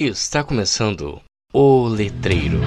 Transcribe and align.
Está 0.00 0.44
começando 0.44 1.20
o 1.52 1.88
Letreiro. 1.88 2.60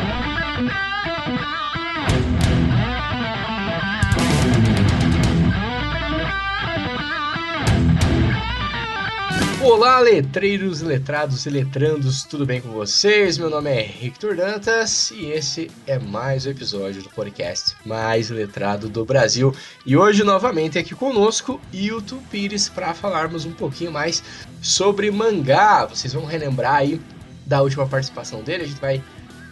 Olá, 9.64 10.00
letreiros, 10.00 10.82
letrados 10.82 11.46
e 11.46 11.50
letrandos, 11.50 12.24
tudo 12.24 12.46
bem 12.46 12.60
com 12.60 12.70
vocês? 12.70 13.38
Meu 13.38 13.50
nome 13.50 13.70
é 13.70 13.84
Victor 13.84 14.36
Dantas 14.36 15.12
e 15.12 15.28
esse 15.28 15.72
é 15.88 15.98
mais 15.98 16.46
um 16.46 16.50
episódio 16.50 17.02
do 17.02 17.10
podcast 17.12 17.78
mais 17.86 18.30
letrado 18.30 18.90
do 18.90 19.06
Brasil. 19.06 19.56
E 19.86 19.96
hoje, 19.96 20.24
novamente, 20.26 20.78
aqui 20.78 20.94
conosco, 20.94 21.62
Hilton 21.72 22.20
Pires, 22.30 22.68
para 22.68 22.94
falarmos 22.94 23.46
um 23.46 23.54
pouquinho 23.54 23.92
mais 23.92 24.22
sobre 24.62 25.10
mangá. 25.10 25.86
Vocês 25.86 26.12
vão 26.12 26.26
relembrar 26.26 26.76
aí 26.76 27.00
da 27.46 27.62
última 27.62 27.88
participação 27.88 28.44
dele, 28.44 28.64
a 28.64 28.68
gente 28.68 28.80
vai 28.80 29.04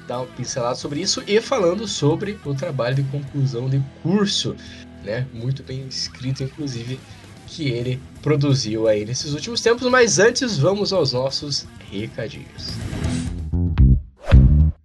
dar 0.08 0.20
uma 0.20 0.28
pincelada 0.28 0.76
sobre 0.76 1.02
isso 1.02 1.24
e 1.28 1.40
falando 1.40 1.88
sobre 1.88 2.38
o 2.44 2.54
trabalho 2.54 2.96
de 2.96 3.04
conclusão 3.04 3.70
de 3.70 3.82
curso, 4.02 4.56
né? 5.04 5.26
Muito 5.34 5.64
bem 5.64 5.86
escrito, 5.88 6.44
inclusive 6.44 7.00
que 7.46 7.70
ele 7.70 8.00
produziu 8.22 8.88
aí 8.88 9.06
nesses 9.06 9.34
últimos 9.34 9.62
tempos, 9.62 9.88
mas 9.90 10.20
antes 10.20 10.58
vamos 10.58 10.94
aos 10.94 11.14
nossos 11.14 11.68
recadinhos. 11.92 12.74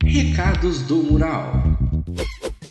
Recados 0.02 0.82
do 0.82 0.96
Mural. 0.96 1.73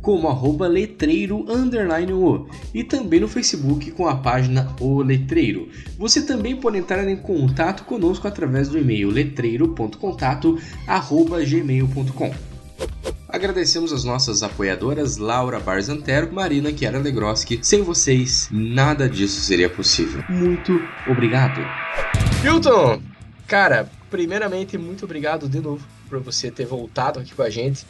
como 0.00 0.28
arroba 0.28 0.66
letreiro 0.66 1.44
underline 1.48 2.12
o 2.12 2.48
e 2.72 2.82
também 2.82 3.20
no 3.20 3.28
Facebook 3.28 3.90
com 3.90 4.06
a 4.08 4.16
página 4.16 4.74
O 4.80 5.02
Letreiro. 5.02 5.68
Você 5.98 6.22
também 6.22 6.56
pode 6.56 6.78
entrar 6.78 7.06
em 7.06 7.16
contato 7.16 7.84
conosco 7.84 8.26
através 8.26 8.68
do 8.68 8.78
e-mail 8.78 9.10
letreiro.contato 9.10 10.58
arroba 10.86 11.44
gmail.com. 11.44 12.32
Agradecemos 13.28 13.92
as 13.92 14.02
nossas 14.02 14.42
apoiadoras 14.42 15.16
Laura 15.16 15.60
Barzantero, 15.60 16.32
Marina 16.32 16.76
Chiara 16.76 16.98
Legroski. 16.98 17.60
Sem 17.62 17.82
vocês, 17.82 18.48
nada 18.50 19.08
disso 19.08 19.40
seria 19.40 19.70
possível. 19.70 20.24
Muito 20.28 20.80
obrigado. 21.06 21.60
Hilton, 22.44 23.00
cara, 23.46 23.88
primeiramente, 24.10 24.76
muito 24.76 25.04
obrigado 25.04 25.48
de 25.48 25.60
novo 25.60 25.86
por 26.08 26.18
você 26.18 26.50
ter 26.50 26.66
voltado 26.66 27.20
aqui 27.20 27.32
com 27.32 27.42
a 27.42 27.50
gente. 27.50 27.86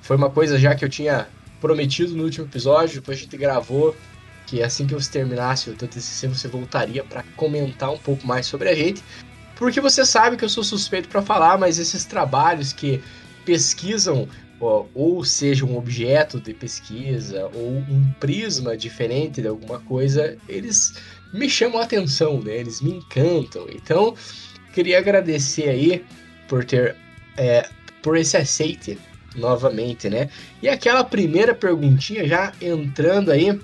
Foi 0.00 0.16
uma 0.16 0.30
coisa 0.30 0.58
já 0.60 0.76
que 0.76 0.84
eu 0.84 0.88
tinha 0.88 1.26
prometido 1.64 2.14
no 2.14 2.24
último 2.24 2.44
episódio, 2.44 3.00
depois 3.00 3.16
a 3.16 3.20
gente 3.22 3.38
gravou 3.38 3.96
que 4.46 4.62
assim 4.62 4.86
que 4.86 4.92
você 4.92 5.10
terminasse 5.10 5.70
o 5.70 5.74
teu 5.74 5.88
TCC 5.88 6.28
você 6.28 6.46
voltaria 6.46 7.02
para 7.02 7.22
comentar 7.36 7.90
um 7.90 7.96
pouco 7.96 8.26
mais 8.26 8.44
sobre 8.44 8.68
a 8.68 8.74
gente, 8.74 9.02
porque 9.56 9.80
você 9.80 10.04
sabe 10.04 10.36
que 10.36 10.44
eu 10.44 10.48
sou 10.50 10.62
suspeito 10.62 11.08
para 11.08 11.22
falar, 11.22 11.56
mas 11.56 11.78
esses 11.78 12.04
trabalhos 12.04 12.70
que 12.74 13.02
pesquisam 13.46 14.28
ou 14.60 15.24
seja 15.24 15.64
um 15.64 15.76
objeto 15.76 16.38
de 16.38 16.52
pesquisa 16.52 17.50
ou 17.54 17.70
um 17.70 18.12
prisma 18.20 18.76
diferente 18.76 19.40
de 19.40 19.48
alguma 19.48 19.80
coisa, 19.80 20.36
eles 20.46 20.94
me 21.32 21.48
chamam 21.48 21.80
a 21.80 21.84
atenção, 21.84 22.40
né? 22.40 22.58
Eles 22.58 22.80
me 22.80 22.92
encantam. 22.92 23.66
Então, 23.70 24.14
queria 24.72 24.98
agradecer 24.98 25.68
aí 25.68 26.04
por 26.48 26.64
ter 26.64 26.96
é, 27.36 27.68
por 28.02 28.16
esse 28.16 28.36
aceite 28.36 28.98
novamente, 29.34 30.08
né? 30.08 30.28
E 30.62 30.68
aquela 30.68 31.04
primeira 31.04 31.54
perguntinha 31.54 32.26
já 32.26 32.52
entrando 32.60 33.30
aí 33.30 33.58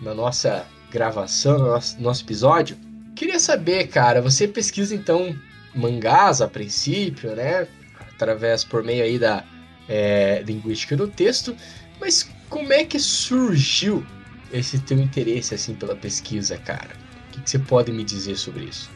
na 0.00 0.14
nossa 0.14 0.64
gravação, 0.90 1.58
no 1.58 1.66
nosso, 1.66 2.00
nosso 2.00 2.24
episódio. 2.24 2.76
Queria 3.14 3.38
saber, 3.38 3.88
cara, 3.88 4.22
você 4.22 4.46
pesquisa 4.46 4.94
então 4.94 5.34
mangás 5.74 6.40
a 6.40 6.48
princípio, 6.48 7.34
né? 7.34 7.66
Através 8.14 8.64
por 8.64 8.82
meio 8.82 9.04
aí 9.04 9.18
da 9.18 9.44
é, 9.88 10.42
linguística 10.46 10.96
do 10.96 11.08
texto, 11.08 11.56
mas 12.00 12.28
como 12.48 12.72
é 12.72 12.84
que 12.84 12.98
surgiu 12.98 14.04
esse 14.52 14.78
teu 14.78 14.98
interesse 14.98 15.54
assim 15.54 15.74
pela 15.74 15.94
pesquisa, 15.94 16.56
cara? 16.58 16.90
O 17.28 17.32
que, 17.32 17.40
que 17.42 17.50
você 17.50 17.58
pode 17.58 17.92
me 17.92 18.04
dizer 18.04 18.36
sobre 18.36 18.64
isso? 18.64 18.90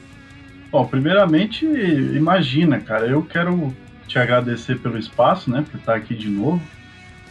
Bom, 0.71 0.87
primeiramente, 0.87 1.67
imagina, 1.67 2.81
cara, 2.81 3.07
eu 3.07 3.23
quero 3.23 3.75
te 4.13 4.19
agradecer 4.19 4.79
pelo 4.79 4.99
espaço, 4.99 5.51
né, 5.51 5.65
por 5.69 5.81
estar 5.81 5.95
aqui 5.95 6.15
de 6.15 6.29
novo. 6.29 6.63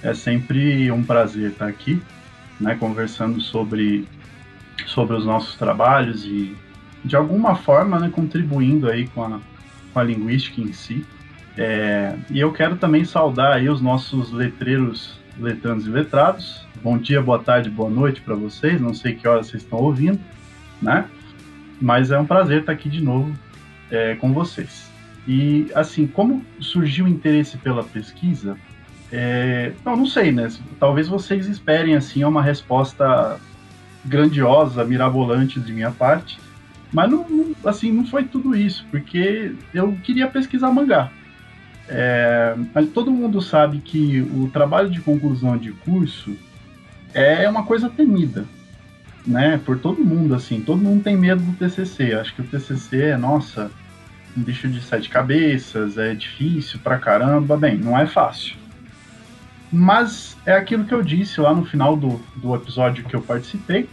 É 0.02 0.16
sempre 0.16 0.92
um 0.92 1.04
prazer 1.04 1.52
estar 1.52 1.68
aqui, 1.68 2.02
né, 2.60 2.76
conversando 2.76 3.40
sobre 3.40 4.08
sobre 4.88 5.16
os 5.16 5.24
nossos 5.24 5.56
trabalhos 5.56 6.26
e 6.26 6.58
de 7.06 7.16
alguma 7.16 7.56
forma, 7.56 8.00
né, 8.00 8.10
contribuindo 8.12 8.90
aí 8.90 9.08
com 9.08 9.24
a, 9.24 9.40
com 9.94 10.00
a 10.00 10.04
linguística 10.04 10.60
em 10.60 10.74
si. 10.74 11.06
É, 11.56 12.16
e 12.32 12.40
eu 12.40 12.52
quero 12.52 12.76
também 12.78 13.06
saudar 13.06 13.54
aí 13.54 13.70
os 13.70 13.80
nossos 13.80 14.32
letreiros, 14.32 15.20
letrandos 15.38 15.86
e 15.86 15.90
letrados. 15.90 16.66
Bom 16.82 16.98
dia, 16.98 17.22
boa 17.22 17.38
tarde, 17.38 17.70
boa 17.70 17.92
noite 17.92 18.22
para 18.22 18.34
vocês. 18.34 18.82
Não 18.82 18.94
sei 18.94 19.14
que 19.14 19.28
horas 19.28 19.48
vocês 19.48 19.62
estão 19.62 19.78
ouvindo, 19.78 20.20
né? 20.82 21.06
Mas 21.80 22.10
é 22.10 22.18
um 22.18 22.26
prazer 22.26 22.62
estar 22.62 22.72
aqui 22.72 22.90
de 22.90 23.04
novo 23.04 23.32
é, 23.92 24.16
com 24.16 24.34
vocês. 24.34 24.91
E, 25.28 25.72
assim, 25.76 26.08
como 26.08 26.46
surgiu 26.60 27.06
o 27.06 27.08
interesse 27.08 27.58
pela 27.58 27.84
pesquisa? 27.84 28.58
É, 29.12 29.74
não, 29.86 29.98
não 29.98 30.06
sei, 30.06 30.32
né? 30.32 30.48
Talvez 30.80 31.08
vocês 31.08 31.48
esperem, 31.48 31.96
assim, 31.96 32.24
uma 32.24 32.42
resposta 32.42 33.40
grandiosa, 34.06 34.84
mirabolante 34.84 35.60
de 35.60 35.74
minha 35.74 35.92
parte. 35.92 36.40
Mas, 36.92 37.10
não, 37.10 37.28
não, 37.30 37.56
assim, 37.66 37.92
não 37.92 38.06
foi 38.06 38.24
tudo 38.24 38.56
isso, 38.56 38.86
porque 38.90 39.56
eu 39.74 39.96
queria 40.04 40.28
pesquisar 40.28 40.72
mangá. 40.72 41.12
É, 41.88 42.56
todo 42.94 43.12
mundo 43.12 43.42
sabe 43.42 43.80
que 43.80 44.22
o 44.22 44.50
trabalho 44.52 44.90
de 44.90 45.02
conclusão 45.02 45.58
de 45.58 45.72
curso 45.72 46.38
é 47.14 47.48
uma 47.50 47.64
coisa 47.64 47.90
temida, 47.90 48.46
né? 49.28 49.60
Por 49.66 49.78
todo 49.80 50.04
mundo, 50.04 50.34
assim. 50.34 50.62
Todo 50.62 50.82
mundo 50.82 51.04
tem 51.04 51.18
medo 51.18 51.42
do 51.42 51.54
TCC. 51.54 52.14
Acho 52.14 52.34
que 52.34 52.42
o 52.42 52.46
TCC 52.46 53.02
é, 53.02 53.18
nossa, 53.18 53.70
um 54.36 54.42
bicho 54.42 54.68
de 54.68 54.82
sete 54.82 55.10
cabeças, 55.10 55.98
é 55.98 56.14
difícil 56.14 56.80
pra 56.80 56.98
caramba. 56.98 57.58
Bem, 57.58 57.78
não 57.78 57.98
é 57.98 58.06
fácil. 58.06 58.56
Mas 59.72 60.38
é 60.46 60.54
aquilo 60.54 60.86
que 60.86 60.94
eu 60.94 61.02
disse 61.02 61.40
lá 61.40 61.54
no 61.54 61.66
final 61.66 61.96
do, 61.96 62.22
do 62.36 62.54
episódio 62.56 63.06
que 63.06 63.16
eu 63.16 63.22
participei. 63.22 63.90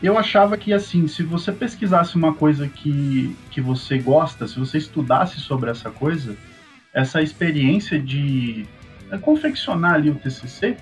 Eu 0.00 0.16
achava 0.16 0.56
que, 0.56 0.72
assim, 0.72 1.08
se 1.08 1.24
você 1.24 1.50
pesquisasse 1.50 2.14
uma 2.14 2.32
coisa 2.32 2.68
que, 2.68 3.36
que 3.50 3.60
você 3.60 3.98
gosta, 3.98 4.46
se 4.46 4.58
você 4.58 4.78
estudasse 4.78 5.40
sobre 5.40 5.70
essa 5.70 5.90
coisa, 5.90 6.36
essa 6.94 7.20
experiência 7.20 7.98
de 7.98 8.64
confeccionar 9.22 9.94
ali 9.94 10.10
o 10.10 10.14
TCC 10.14 10.76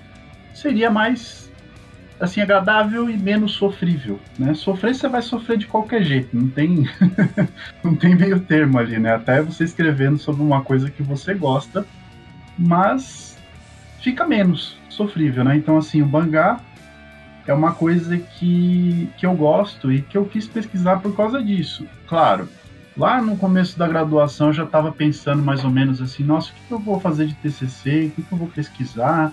seria 0.53 0.91
mais 0.91 1.46
assim 2.19 2.41
agradável 2.41 3.09
e 3.09 3.17
menos 3.17 3.53
sofrível, 3.53 4.19
né? 4.37 4.53
Sofrer 4.53 4.95
você 4.95 5.07
vai 5.07 5.21
sofrer 5.21 5.57
de 5.57 5.67
qualquer 5.67 6.03
jeito, 6.03 6.35
não 6.35 6.49
tem 6.49 6.87
não 7.83 7.95
tem 7.95 8.15
meio 8.15 8.39
termo 8.39 8.79
ali, 8.79 8.99
né? 8.99 9.15
Até 9.15 9.41
você 9.41 9.63
escrevendo 9.63 10.17
sobre 10.17 10.41
uma 10.41 10.63
coisa 10.63 10.89
que 10.89 11.03
você 11.03 11.33
gosta, 11.33 11.85
mas 12.57 13.37
fica 13.99 14.25
menos 14.25 14.77
sofrível, 14.89 15.43
né? 15.43 15.55
Então 15.55 15.77
assim, 15.77 16.01
o 16.01 16.07
mangá 16.07 16.59
é 17.45 17.53
uma 17.53 17.73
coisa 17.73 18.17
que, 18.17 19.09
que 19.17 19.25
eu 19.25 19.33
gosto 19.33 19.91
e 19.91 20.01
que 20.01 20.17
eu 20.17 20.25
quis 20.25 20.47
pesquisar 20.47 20.97
por 20.97 21.15
causa 21.15 21.41
disso. 21.41 21.87
Claro, 22.07 22.49
lá 22.95 23.21
no 23.21 23.37
começo 23.37 23.77
da 23.77 23.87
graduação 23.87 24.47
eu 24.47 24.53
já 24.53 24.63
estava 24.63 24.91
pensando 24.91 25.41
mais 25.41 25.63
ou 25.63 25.69
menos 25.69 26.01
assim, 26.01 26.23
nossa, 26.23 26.51
o 26.51 26.53
que 26.53 26.73
eu 26.73 26.79
vou 26.79 26.99
fazer 26.99 27.27
de 27.27 27.35
TCC, 27.35 28.11
o 28.17 28.23
que 28.23 28.31
eu 28.31 28.37
vou 28.37 28.47
pesquisar, 28.47 29.31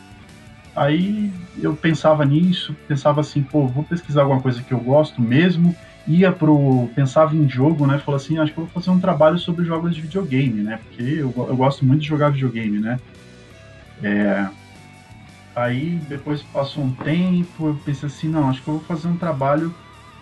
Aí 0.74 1.32
eu 1.56 1.76
pensava 1.76 2.24
nisso, 2.24 2.76
pensava 2.86 3.20
assim, 3.20 3.44
pô, 3.44 3.68
vou 3.68 3.84
pesquisar 3.86 4.22
alguma 4.22 4.42
coisa 4.42 4.64
que 4.64 4.74
eu 4.74 4.80
gosto 4.80 5.22
mesmo. 5.22 5.78
Ia 6.06 6.32
pro. 6.32 6.92
pensava 6.94 7.36
em 7.36 7.48
jogo, 7.48 7.86
né? 7.86 7.98
Falava 8.00 8.22
assim, 8.22 8.38
acho 8.38 8.52
que 8.52 8.60
vou 8.60 8.68
fazer 8.70 8.90
um 8.90 9.00
trabalho 9.00 9.38
sobre 9.38 9.64
jogos 9.64 9.94
de 9.94 10.02
videogame, 10.02 10.62
né? 10.62 10.78
Porque 10.78 11.02
eu, 11.02 11.32
eu 11.36 11.56
gosto 11.56 11.86
muito 11.86 12.00
de 12.02 12.08
jogar 12.08 12.30
videogame, 12.30 12.80
né? 12.80 13.00
É, 14.02 14.50
aí 15.54 16.00
depois 16.00 16.42
passou 16.44 16.84
um 16.84 16.94
tempo, 16.94 17.68
eu 17.68 17.80
pensei 17.80 18.06
assim, 18.08 18.28
não, 18.28 18.48
acho 18.48 18.62
que 18.62 18.68
eu 18.68 18.74
vou 18.74 18.82
fazer 18.84 19.08
um 19.08 19.18
trabalho 19.18 19.78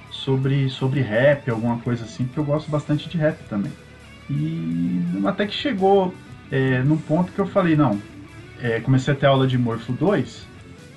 sobre, 0.09 0.69
sobre 0.71 1.01
rap, 1.03 1.51
alguma 1.51 1.83
coisa 1.83 2.05
assim, 2.05 2.27
porque 2.27 2.41
eu 2.41 2.45
gosto 2.45 2.71
bastante 2.71 3.09
de 3.09 3.19
rap 3.19 3.45
também. 3.47 3.77
E 4.29 5.01
até 5.27 5.47
que 5.47 5.53
chegou 5.55 6.23
é, 6.51 6.83
num 6.85 7.03
ponto 7.03 7.33
que 7.33 7.41
eu 7.41 7.47
falei, 7.47 7.77
não, 7.77 8.09
é, 8.63 8.81
comecei 8.81 9.13
a 9.13 9.17
ter 9.17 9.27
aula 9.27 9.47
de 9.47 9.59
Morpho 9.59 9.93
2 9.93 10.47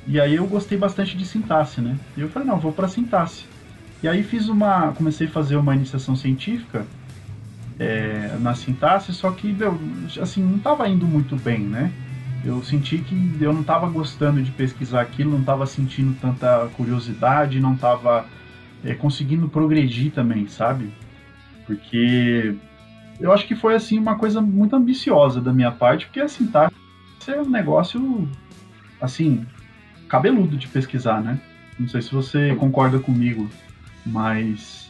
E 0.07 0.21
aí 0.21 0.35
eu 0.35 0.45
gostei 0.45 0.77
bastante 0.77 1.17
de 1.17 1.25
sintaxe, 1.25 1.81
né? 1.81 1.97
E 2.15 2.21
eu 2.21 2.29
falei, 2.29 2.47
não, 2.47 2.59
vou 2.59 2.71
para 2.71 2.88
sintaxe. 2.88 3.45
E 4.03 4.07
aí 4.07 4.21
fiz 4.21 4.47
uma, 4.47 4.91
comecei 4.91 5.25
a 5.25 5.31
fazer 5.31 5.56
uma 5.56 5.73
iniciação 5.73 6.15
científica 6.15 6.85
é, 7.79 8.38
na 8.39 8.53
sintaxe, 8.53 9.12
só 9.13 9.31
que 9.31 9.51
meu, 9.51 9.79
assim 10.21 10.44
não 10.44 10.57
estava 10.57 10.88
indo 10.88 11.07
muito 11.07 11.35
bem, 11.35 11.59
né? 11.59 11.91
Eu 12.44 12.63
senti 12.63 13.00
que 13.00 13.38
eu 13.41 13.51
não 13.51 13.62
estava 13.62 13.89
gostando 13.89 14.44
de 14.44 14.51
pesquisar 14.51 15.01
aquilo, 15.01 15.31
não 15.31 15.39
estava 15.39 15.65
sentindo 15.65 16.15
tanta 16.21 16.67
curiosidade, 16.77 17.59
não 17.59 17.73
estava 17.73 18.27
é, 18.83 18.94
conseguindo 18.94 19.50
progredir 19.50 20.12
também, 20.12 20.47
sabe? 20.47 20.94
Porque 21.65 22.56
eu 23.19 23.33
acho 23.33 23.47
que 23.47 23.56
foi 23.56 23.73
assim 23.73 23.97
uma 23.97 24.15
coisa 24.15 24.39
muito 24.39 24.75
ambiciosa 24.75 25.41
da 25.41 25.51
minha 25.51 25.71
parte, 25.71 26.06
porque 26.06 26.19
a 26.19 26.27
sintaxe 26.27 26.84
é 27.31 27.42
um 27.42 27.50
negócio 27.50 28.27
assim 29.01 29.45
cabeludo 30.07 30.57
de 30.57 30.68
pesquisar, 30.68 31.22
né? 31.22 31.39
Não 31.77 31.88
sei 31.88 32.01
se 32.01 32.12
você 32.12 32.56
concorda 32.56 33.00
comigo, 33.00 33.50
mas 34.06 34.89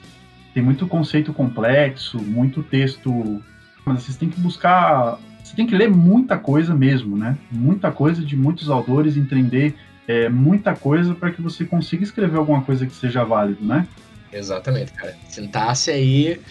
tem 0.54 0.62
muito 0.62 0.88
conceito 0.88 1.34
complexo, 1.34 2.18
muito 2.22 2.62
texto, 2.64 3.42
mas 3.86 4.04
vocês 4.04 4.18
têm 4.18 4.30
que 4.30 4.40
buscar, 4.40 5.18
você 5.44 5.56
tem 5.56 5.66
que 5.66 5.76
ler 5.76 5.90
muita 5.90 6.38
coisa 6.38 6.74
mesmo, 6.76 7.18
né? 7.18 7.38
Muita 7.52 7.92
coisa 7.92 8.24
de 8.24 8.36
muitos 8.36 8.70
autores, 8.70 9.18
entender 9.18 9.76
é, 10.08 10.30
muita 10.30 10.76
coisa 10.76 11.16
para 11.16 11.32
que 11.32 11.42
você 11.42 11.66
consiga 11.66 12.04
escrever 12.04 12.38
alguma 12.38 12.62
coisa 12.62 12.86
que 12.86 12.94
seja 12.94 13.24
válido, 13.24 13.66
né? 13.66 13.88
Exatamente, 14.32 14.92
cara. 14.94 15.16
Sintaxe 15.28 15.92
aí, 15.92 16.42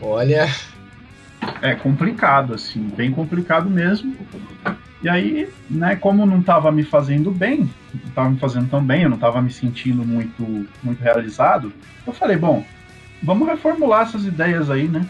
olha. 0.00 0.48
É 1.62 1.74
complicado, 1.74 2.54
assim, 2.54 2.80
bem 2.96 3.12
complicado 3.12 3.70
mesmo. 3.70 4.16
E 5.02 5.08
aí, 5.08 5.48
né, 5.68 5.96
como 5.96 6.26
não 6.26 6.40
estava 6.40 6.70
me 6.70 6.82
fazendo 6.82 7.30
bem, 7.30 7.70
não 7.94 8.08
estava 8.08 8.30
me 8.30 8.38
fazendo 8.38 8.68
tão 8.68 8.84
bem, 8.84 9.02
eu 9.02 9.08
não 9.08 9.16
estava 9.16 9.40
me 9.40 9.50
sentindo 9.50 10.04
muito, 10.04 10.66
muito 10.82 11.00
realizado, 11.02 11.72
eu 12.06 12.12
falei, 12.12 12.36
bom, 12.36 12.64
vamos 13.22 13.48
reformular 13.48 14.02
essas 14.02 14.26
ideias 14.26 14.70
aí, 14.70 14.88
né? 14.88 15.06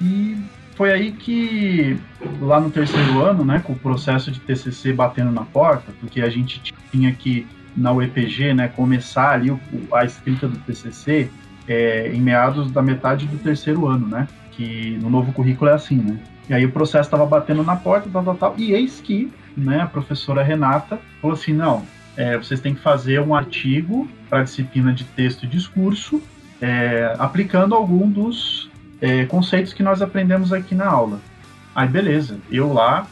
E 0.00 0.36
foi 0.76 0.92
aí 0.92 1.10
que, 1.10 1.98
lá 2.40 2.60
no 2.60 2.70
terceiro 2.70 3.20
ano, 3.20 3.44
né, 3.44 3.60
com 3.64 3.72
o 3.72 3.78
processo 3.78 4.30
de 4.30 4.38
TCC 4.40 4.92
batendo 4.92 5.32
na 5.32 5.42
porta, 5.42 5.92
porque 6.00 6.20
a 6.20 6.30
gente 6.30 6.62
tinha 6.92 7.12
que, 7.12 7.46
na 7.76 7.92
UEPG, 7.92 8.54
né, 8.54 8.68
começar 8.68 9.30
ali 9.30 9.56
a 9.92 10.04
escrita 10.04 10.46
do 10.46 10.58
TCC 10.58 11.30
é, 11.66 12.12
em 12.12 12.20
meados 12.20 12.70
da 12.70 12.82
metade 12.82 13.26
do 13.26 13.38
terceiro 13.38 13.88
ano, 13.88 14.06
né? 14.06 14.28
Que 14.52 14.98
no 15.02 15.10
novo 15.10 15.32
currículo 15.32 15.70
é 15.70 15.74
assim, 15.74 15.96
né? 15.96 16.18
E 16.48 16.54
aí 16.54 16.64
o 16.64 16.72
processo 16.72 17.06
estava 17.06 17.26
batendo 17.26 17.62
na 17.62 17.76
porta, 17.76 18.08
tal, 18.12 18.24
tal, 18.24 18.36
tal. 18.36 18.54
E 18.56 18.72
eis 18.72 19.00
que 19.00 19.32
né, 19.56 19.80
a 19.80 19.86
professora 19.86 20.42
Renata 20.42 21.00
falou 21.20 21.34
assim: 21.34 21.52
não, 21.52 21.84
é, 22.16 22.36
vocês 22.36 22.60
têm 22.60 22.74
que 22.74 22.80
fazer 22.80 23.20
um 23.20 23.34
artigo 23.34 24.08
para 24.28 24.40
a 24.40 24.42
disciplina 24.42 24.92
de 24.92 25.04
texto 25.04 25.44
e 25.44 25.46
discurso, 25.46 26.22
é, 26.60 27.14
aplicando 27.18 27.74
algum 27.74 28.08
dos 28.08 28.70
é, 29.00 29.24
conceitos 29.26 29.72
que 29.72 29.82
nós 29.82 30.00
aprendemos 30.00 30.52
aqui 30.52 30.74
na 30.74 30.86
aula. 30.86 31.20
Aí, 31.74 31.88
beleza, 31.88 32.38
eu 32.50 32.72
lá, 32.72 33.06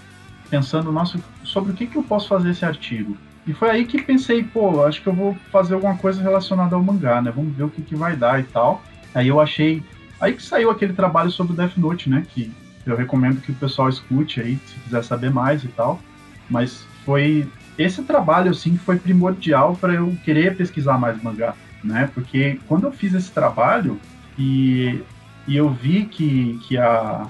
pensando, 0.49 0.91
nossa, 0.91 1.19
sobre 1.43 1.73
o 1.73 1.75
que, 1.75 1.87
que 1.87 1.97
eu 1.97 2.03
posso 2.03 2.29
fazer 2.29 2.51
esse 2.51 2.65
artigo? 2.65 3.17
E 3.47 3.53
foi 3.53 3.69
aí 3.69 3.85
que 3.85 4.01
pensei, 4.01 4.43
pô, 4.43 4.85
acho 4.87 5.03
que 5.03 5.07
eu 5.07 5.13
vou 5.13 5.37
fazer 5.53 5.75
alguma 5.75 5.97
coisa 5.97 6.23
relacionada 6.23 6.75
ao 6.75 6.83
mangá, 6.83 7.21
né? 7.21 7.31
Vamos 7.35 7.55
ver 7.55 7.65
o 7.65 7.69
que, 7.69 7.83
que 7.83 7.95
vai 7.95 8.17
dar 8.17 8.41
e 8.41 8.45
tal. 8.45 8.83
Aí 9.15 9.29
eu 9.29 9.39
achei. 9.39 9.83
Aí 10.19 10.33
que 10.33 10.43
saiu 10.43 10.71
aquele 10.71 10.95
trabalho 10.95 11.31
sobre 11.31 11.53
o 11.53 11.57
Death 11.57 11.77
Note, 11.77 12.09
né? 12.09 12.25
Que 12.27 12.51
eu 12.87 12.97
recomendo 12.97 13.41
que 13.41 13.53
o 13.53 13.55
pessoal 13.55 13.89
escute 13.89 14.41
aí, 14.41 14.59
se 14.67 14.75
quiser 14.81 15.03
saber 15.05 15.31
mais 15.31 15.65
e 15.65 15.69
tal. 15.69 16.01
Mas 16.49 16.87
foi 17.05 17.49
esse 17.79 18.03
trabalho 18.03 18.51
assim 18.51 18.73
que 18.73 18.85
foi 18.85 18.97
primordial 18.97 19.77
para 19.77 19.95
eu 19.95 20.17
querer 20.25 20.57
pesquisar 20.57 20.99
mais 20.99 21.23
mangá, 21.23 21.55
né? 21.83 22.11
Porque 22.15 22.61
quando 22.69 22.85
eu 22.85 22.93
fiz 22.93 23.15
esse 23.15 23.31
trabalho 23.31 23.99
e, 24.39 25.03
e 25.47 25.57
eu 25.57 25.71
vi 25.71 26.05
que, 26.05 26.59
que 26.67 26.77
a 26.77 27.27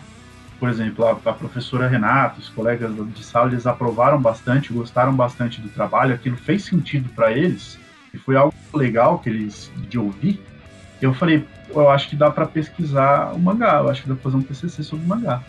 por 0.59 0.71
exemplo, 0.71 1.05
a, 1.05 1.11
a, 1.11 1.33
professora 1.35 1.87
Renata, 1.87 2.41
os 2.41 2.49
colegas 2.49 2.91
de 3.13 3.23
sala, 3.23 3.51
eles 3.51 3.67
aprovaram 3.67 4.19
bastante, 4.19 4.73
gostaram 4.73 5.15
bastante 5.15 5.61
do 5.61 5.69
trabalho, 5.69 6.15
aquilo 6.15 6.37
fez 6.37 6.65
sentido 6.65 7.11
para 7.11 7.33
eles, 7.33 7.79
e 8.15 8.19
foi 8.19 8.37
algo 8.37 8.55
legal 8.73 9.19
que 9.19 9.29
eles 9.29 9.71
de 9.91 9.99
ouvir. 9.99 10.41
Eu 11.05 11.13
falei, 11.13 11.45
eu 11.69 11.91
acho 11.91 12.09
que 12.09 12.17
dá 12.17 12.31
para 12.31 12.47
pesquisar 12.47 13.35
o 13.35 13.39
mangá, 13.39 13.81
eu 13.81 13.91
acho 13.91 14.03
que 14.03 14.09
dá 14.09 14.15
para 14.15 14.23
fazer 14.23 14.37
um 14.37 14.43
TCC 14.43 14.83
sobre 14.83 15.05
o 15.05 15.09
mangá. 15.09 15.43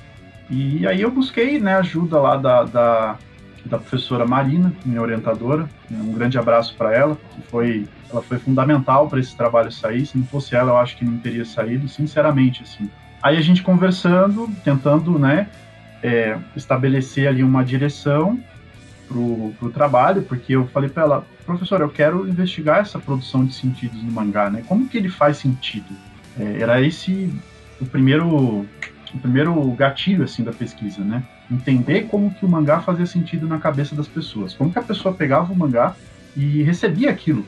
E 0.50 0.86
aí 0.86 1.02
eu 1.02 1.10
busquei 1.10 1.60
né, 1.60 1.76
ajuda 1.76 2.20
lá 2.20 2.36
da, 2.36 2.64
da, 2.64 3.18
da 3.66 3.78
professora 3.78 4.28
Marina, 4.28 4.74
minha 4.86 5.02
orientadora. 5.02 5.68
Um 5.90 6.12
grande 6.12 6.38
abraço 6.38 6.76
para 6.76 6.94
ela, 6.94 7.16
que 7.16 7.42
foi, 7.44 7.88
ela 8.12 8.22
foi 8.22 8.38
fundamental 8.38 9.08
para 9.08 9.20
esse 9.20 9.36
trabalho 9.36 9.72
sair. 9.72 10.06
Se 10.06 10.18
não 10.18 10.26
fosse 10.26 10.56
ela, 10.56 10.72
eu 10.72 10.78
acho 10.78 10.98
que 10.98 11.06
não 11.06 11.18
teria 11.18 11.46
saído, 11.46 11.88
sinceramente, 11.88 12.62
assim. 12.62 12.90
Aí 13.24 13.38
a 13.38 13.42
gente 13.42 13.64
conversando, 13.64 14.50
tentando, 14.64 15.18
né, 15.18 15.48
é, 16.04 16.38
estabelecer 16.56 17.28
ali 17.28 17.44
uma 17.44 17.64
direção 17.64 18.40
pro, 19.08 19.54
pro 19.60 19.72
trabalho, 19.72 20.22
porque 20.24 20.56
eu 20.56 20.68
falei 20.68 20.90
para 20.90 21.04
ela, 21.04 21.28
professor, 21.46 21.82
eu 21.82 21.90
quero 21.90 22.28
investigar 22.28 22.80
essa 22.80 23.00
produção 23.00 23.46
de 23.46 23.54
sentidos 23.54 24.02
no 24.02 24.12
mangá, 24.12 24.50
né? 24.50 24.64
Como 24.68 24.88
que 24.88 24.98
ele 24.98 25.10
faz 25.10 25.38
sentido? 25.38 25.94
É, 26.40 26.62
era 26.62 26.82
esse 26.82 27.34
o 27.80 27.86
primeiro 27.86 28.66
o 29.14 29.20
primeiro 29.20 29.72
gatilho 29.72 30.24
assim 30.24 30.44
da 30.44 30.52
pesquisa, 30.52 31.02
né? 31.02 31.24
Entender 31.50 32.08
como 32.08 32.34
que 32.34 32.46
o 32.46 32.50
mangá 32.50 32.82
fazia 32.82 33.06
sentido 33.06 33.48
na 33.48 33.58
cabeça 33.58 33.96
das 33.96 34.08
pessoas, 34.08 34.54
como 34.54 34.72
que 34.72 34.80
a 34.80 34.84
pessoa 34.84 35.14
pegava 35.14 35.54
o 35.54 35.56
mangá 35.56 35.96
e 36.36 36.62
recebia 36.64 37.10
aquilo, 37.10 37.46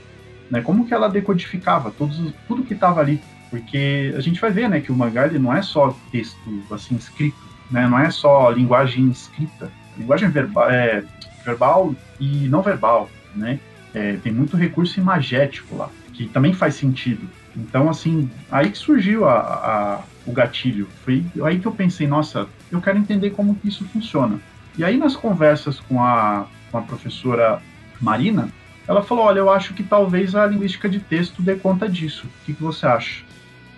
né? 0.49 0.61
Como 0.61 0.87
que 0.87 0.93
ela 0.93 1.09
decodificava 1.09 1.91
todos, 1.91 2.33
tudo 2.47 2.63
que 2.63 2.73
estava 2.73 3.01
ali, 3.01 3.21
porque 3.49 4.13
a 4.15 4.21
gente 4.21 4.39
vai 4.39 4.51
ver, 4.51 4.69
né, 4.69 4.79
que 4.79 4.91
o 4.91 4.95
mangá 4.95 5.25
ele 5.25 5.39
não 5.39 5.53
é 5.53 5.61
só 5.61 5.95
texto 6.11 6.37
assim 6.71 6.95
escrito, 6.95 7.37
né? 7.69 7.87
Não 7.87 7.99
é 7.99 8.09
só 8.11 8.49
linguagem 8.49 9.09
escrita, 9.09 9.69
linguagem 9.97 10.29
verbal, 10.29 10.69
é, 10.69 11.03
verbal 11.47 11.95
e 12.19 12.47
não 12.49 12.61
verbal, 12.61 13.09
né? 13.35 13.59
É, 13.93 14.17
tem 14.17 14.31
muito 14.31 14.57
recurso 14.57 14.99
imagético 14.99 15.77
lá, 15.77 15.89
que 16.13 16.27
também 16.27 16.53
faz 16.53 16.75
sentido. 16.75 17.27
Então, 17.55 17.89
assim, 17.89 18.29
aí 18.51 18.69
que 18.69 18.77
surgiu 18.77 19.27
a, 19.27 19.39
a, 19.39 19.99
o 20.25 20.31
gatilho. 20.31 20.87
Foi 21.03 21.25
aí 21.43 21.59
que 21.59 21.65
eu 21.65 21.71
pensei, 21.71 22.05
nossa, 22.05 22.47
eu 22.71 22.81
quero 22.81 22.97
entender 22.97 23.31
como 23.31 23.55
que 23.55 23.67
isso 23.69 23.85
funciona. 23.85 24.39
E 24.77 24.83
aí, 24.83 24.97
nas 24.97 25.15
conversas 25.15 25.79
com 25.79 26.03
a, 26.03 26.45
com 26.71 26.77
a 26.77 26.81
professora 26.81 27.59
Marina, 27.99 28.49
ela 28.87 29.01
falou: 29.01 29.25
Olha, 29.25 29.39
eu 29.39 29.49
acho 29.49 29.73
que 29.73 29.83
talvez 29.83 30.35
a 30.35 30.45
linguística 30.45 30.87
de 30.87 30.99
texto 30.99 31.41
dê 31.41 31.55
conta 31.55 31.89
disso. 31.89 32.27
O 32.27 32.45
que, 32.45 32.53
que 32.53 32.61
você 32.61 32.85
acha? 32.85 33.23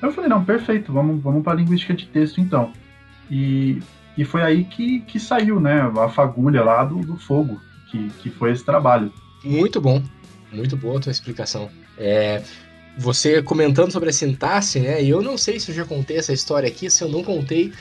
Eu 0.01 0.11
falei: 0.11 0.29
Não, 0.29 0.43
perfeito, 0.43 0.91
vamos, 0.91 1.21
vamos 1.21 1.43
para 1.43 1.53
a 1.53 1.55
linguística 1.55 1.93
de 1.93 2.05
texto 2.05 2.41
então. 2.41 2.73
E, 3.31 3.79
e 4.19 4.25
foi 4.25 4.41
aí 4.41 4.65
que, 4.65 4.99
que 4.99 5.17
saiu 5.17 5.61
né, 5.61 5.79
a 5.79 6.09
fagulha 6.09 6.61
lá 6.61 6.83
do, 6.83 6.97
do 6.97 7.15
fogo, 7.15 7.61
que, 7.89 8.09
que 8.21 8.29
foi 8.29 8.51
esse 8.51 8.65
trabalho. 8.65 9.13
Muito 9.45 9.79
bom, 9.79 10.03
muito 10.51 10.75
boa 10.75 10.97
a 10.97 10.99
tua 10.99 11.11
explicação. 11.13 11.69
É, 11.97 12.43
você 12.97 13.41
comentando 13.41 13.93
sobre 13.93 14.09
a 14.09 14.11
sintaxe, 14.11 14.81
né? 14.81 15.01
E 15.01 15.09
eu 15.09 15.21
não 15.21 15.37
sei 15.37 15.57
se 15.57 15.71
eu 15.71 15.75
já 15.75 15.85
contei 15.85 16.17
essa 16.17 16.33
história 16.33 16.67
aqui, 16.67 16.89
se 16.89 17.01
eu 17.01 17.07
não 17.07 17.23
contei, 17.23 17.71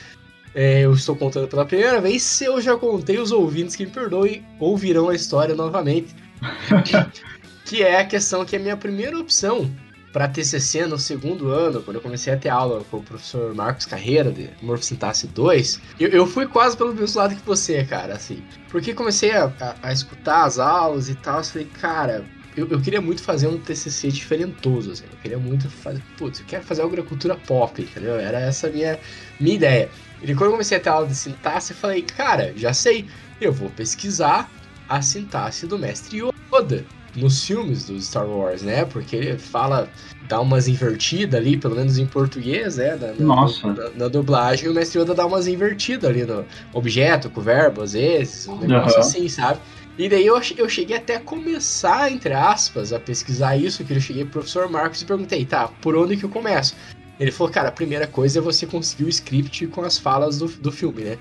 é, 0.55 0.85
eu 0.85 0.93
estou 0.93 1.13
contando 1.13 1.49
pela 1.49 1.65
primeira 1.65 1.99
vez. 1.99 2.23
Se 2.23 2.45
eu 2.45 2.61
já 2.61 2.77
contei, 2.77 3.19
os 3.19 3.33
ouvintes 3.33 3.75
que 3.75 3.85
me 3.85 3.91
perdoem 3.91 4.41
ouvirão 4.61 5.09
a 5.09 5.15
história 5.15 5.53
novamente. 5.53 6.15
que 7.65 7.83
é 7.83 7.99
a 7.99 8.05
questão 8.05 8.45
que 8.45 8.55
é 8.55 8.59
a 8.59 8.61
minha 8.61 8.77
primeira 8.77 9.19
opção 9.19 9.69
para 10.11 10.27
TCC 10.27 10.87
no 10.87 10.97
segundo 10.97 11.49
ano, 11.49 11.81
quando 11.83 11.97
eu 11.97 12.01
comecei 12.01 12.33
a 12.33 12.37
ter 12.37 12.49
aula 12.49 12.83
com 12.89 12.97
o 12.97 13.03
professor 13.03 13.53
Marcos 13.53 13.85
Carreira, 13.85 14.31
de 14.31 14.49
Morfossintaxe 14.61 15.27
2, 15.27 15.79
eu, 15.99 16.09
eu 16.09 16.27
fui 16.27 16.47
quase 16.47 16.75
pelo 16.75 16.93
mesmo 16.93 17.19
lado 17.19 17.35
que 17.35 17.45
você, 17.45 17.83
cara, 17.83 18.15
assim. 18.15 18.43
Porque 18.69 18.93
comecei 18.93 19.31
a, 19.31 19.45
a, 19.59 19.75
a 19.83 19.93
escutar 19.93 20.45
as 20.45 20.57
aulas 20.57 21.09
e 21.09 21.15
tal, 21.15 21.37
eu 21.39 21.43
falei, 21.43 21.67
cara, 21.79 22.25
eu, 22.57 22.67
eu, 22.67 22.81
queria 22.81 22.99
muito 22.99 23.21
fazer 23.21 23.47
um 23.47 23.59
TCC 23.59 24.09
diferentoso, 24.09 24.91
assim. 24.91 25.05
Eu 25.11 25.17
queria 25.21 25.37
muito 25.37 25.69
fazer. 25.69 26.01
Putz, 26.17 26.39
eu 26.39 26.45
quero 26.45 26.63
fazer 26.63 26.81
agricultura 26.81 27.35
pop, 27.35 27.81
entendeu? 27.81 28.15
Era 28.15 28.39
essa 28.39 28.67
a 28.67 28.71
minha, 28.71 28.99
minha 29.39 29.55
ideia. 29.55 29.89
E 30.21 30.33
quando 30.33 30.47
eu 30.47 30.51
comecei 30.51 30.77
a 30.77 30.79
ter 30.79 30.89
aula 30.89 31.07
de 31.07 31.15
sintaxe, 31.15 31.71
eu 31.71 31.77
falei, 31.77 32.01
cara, 32.01 32.51
já 32.55 32.73
sei, 32.73 33.07
eu 33.39 33.53
vou 33.53 33.69
pesquisar 33.69 34.49
a 34.89 35.01
sintaxe 35.01 35.67
do 35.67 35.77
mestre 35.77 36.17
Yoda 36.17 36.85
nos 37.15 37.43
filmes 37.43 37.85
do 37.85 37.99
Star 38.01 38.27
Wars, 38.27 38.61
né? 38.61 38.85
Porque 38.85 39.15
ele 39.15 39.37
fala, 39.37 39.89
dá 40.27 40.39
umas 40.39 40.67
invertidas 40.67 41.39
ali, 41.39 41.57
pelo 41.57 41.75
menos 41.75 41.97
em 41.97 42.05
português, 42.05 42.77
né? 42.77 42.95
Na, 42.95 43.13
Nossa. 43.13 43.67
Na, 43.67 43.89
na, 43.89 44.07
dublagem, 44.07 44.69
o 44.69 44.73
mestre 44.73 45.01
Yoda 45.01 45.13
dá 45.13 45.25
umas 45.25 45.47
invertidas 45.47 46.09
ali 46.09 46.23
no 46.23 46.45
objeto, 46.73 47.29
com 47.29 47.41
verbo, 47.41 47.81
às 47.81 47.93
vezes, 47.93 48.47
um 48.47 48.57
negócio 48.57 48.95
uhum. 48.95 49.01
assim, 49.01 49.29
sabe? 49.29 49.59
E 49.97 50.07
daí 50.07 50.25
eu, 50.25 50.39
eu 50.57 50.69
cheguei 50.69 50.95
até 50.95 51.17
a 51.17 51.19
começar, 51.19 52.09
entre 52.09 52.33
aspas, 52.33 52.93
a 52.93 52.99
pesquisar 52.99 53.57
isso, 53.57 53.83
que 53.83 53.93
eu 53.93 53.99
cheguei 53.99 54.23
pro 54.23 54.33
professor 54.33 54.69
Marcos 54.69 55.01
e 55.01 55.05
perguntei, 55.05 55.43
tá, 55.45 55.67
por 55.81 55.95
onde 55.97 56.15
que 56.15 56.23
eu 56.23 56.29
começo? 56.29 56.75
Ele 57.19 57.31
falou, 57.31 57.51
cara, 57.51 57.67
a 57.67 57.71
primeira 57.71 58.07
coisa 58.07 58.39
é 58.39 58.41
você 58.41 58.65
conseguir 58.65 59.03
o 59.03 59.09
script 59.09 59.67
com 59.67 59.81
as 59.81 59.97
falas 59.97 60.39
do, 60.39 60.47
do 60.47 60.71
filme, 60.71 61.03
né? 61.03 61.17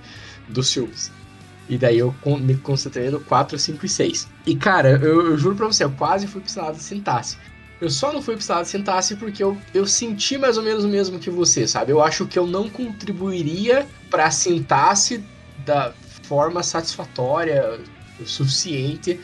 Dos 0.49 0.73
filmes. 0.73 1.11
E 1.68 1.76
daí 1.76 1.98
eu 1.98 2.14
me 2.40 2.56
concentrei 2.56 3.10
no 3.10 3.20
4, 3.20 3.58
5 3.58 3.84
e 3.84 3.88
6. 3.88 4.28
E 4.46 4.56
cara, 4.56 4.90
eu, 4.90 5.26
eu 5.26 5.38
juro 5.38 5.54
pra 5.54 5.66
você, 5.66 5.84
eu 5.84 5.90
quase 5.90 6.26
fui 6.26 6.40
pro 6.40 6.62
lado 6.62 6.76
de 6.76 6.82
sintaxe. 6.82 7.37
Eu 7.80 7.90
só 7.90 8.12
não 8.12 8.22
fui 8.22 8.37
pro 8.37 8.52
lado 8.52 8.64
de 8.64 8.70
sintaxe 8.70 9.14
porque 9.16 9.42
eu, 9.42 9.56
eu 9.75 9.87
senti 9.87 10.38
mais 10.38 10.56
ou 10.56 10.64
menos 10.64 10.84
o 10.84 10.88
mesmo 10.88 11.18
que 11.18 11.30
você, 11.30 11.68
sabe? 11.68 11.92
Eu 11.92 12.02
acho 12.02 12.26
que 12.26 12.38
eu 12.38 12.46
não 12.46 12.68
contribuiria 12.68 13.87
pra 14.10 14.30
sintaxe 14.30 15.22
da 15.64 15.92
forma 16.22 16.62
satisfatória 16.62 17.80
o 18.18 18.26
suficiente 18.26 19.20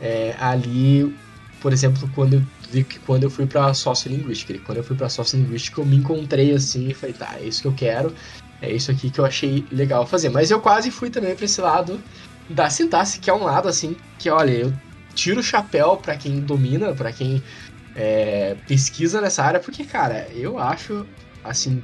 é, 0.00 0.34
ali, 0.38 1.14
por 1.60 1.72
exemplo, 1.72 2.08
quando 2.14 2.34
eu, 2.34 2.42
quando 3.04 3.24
eu 3.24 3.30
fui 3.30 3.46
para 3.46 3.74
sociolinguística. 3.74 4.58
Quando 4.60 4.78
eu 4.78 4.84
fui 4.84 4.96
para 4.96 5.08
sociolinguística, 5.08 5.80
eu 5.80 5.84
me 5.84 5.96
encontrei 5.96 6.52
assim 6.52 6.88
e 6.88 6.94
falei, 6.94 7.14
tá, 7.14 7.36
é 7.38 7.44
isso 7.44 7.60
que 7.60 7.68
eu 7.68 7.74
quero, 7.74 8.14
é 8.60 8.72
isso 8.72 8.90
aqui 8.90 9.10
que 9.10 9.18
eu 9.18 9.24
achei 9.24 9.64
legal 9.70 10.06
fazer. 10.06 10.28
Mas 10.28 10.50
eu 10.50 10.60
quase 10.60 10.90
fui 10.90 11.10
também 11.10 11.34
para 11.34 11.44
esse 11.44 11.60
lado 11.60 12.00
da 12.48 12.68
sintaxe, 12.70 13.20
que 13.20 13.30
é 13.30 13.34
um 13.34 13.44
lado 13.44 13.68
assim 13.68 13.96
que, 14.18 14.30
olha, 14.30 14.50
eu 14.50 14.72
tiro 15.14 15.40
o 15.40 15.42
chapéu 15.42 15.96
para 15.96 16.16
quem 16.16 16.40
domina, 16.40 16.94
para 16.94 17.12
quem 17.12 17.42
é, 17.94 18.56
pesquisa 18.66 19.20
nessa 19.20 19.42
área, 19.42 19.60
porque, 19.60 19.84
cara, 19.84 20.28
eu 20.32 20.58
acho, 20.58 21.06
assim, 21.42 21.82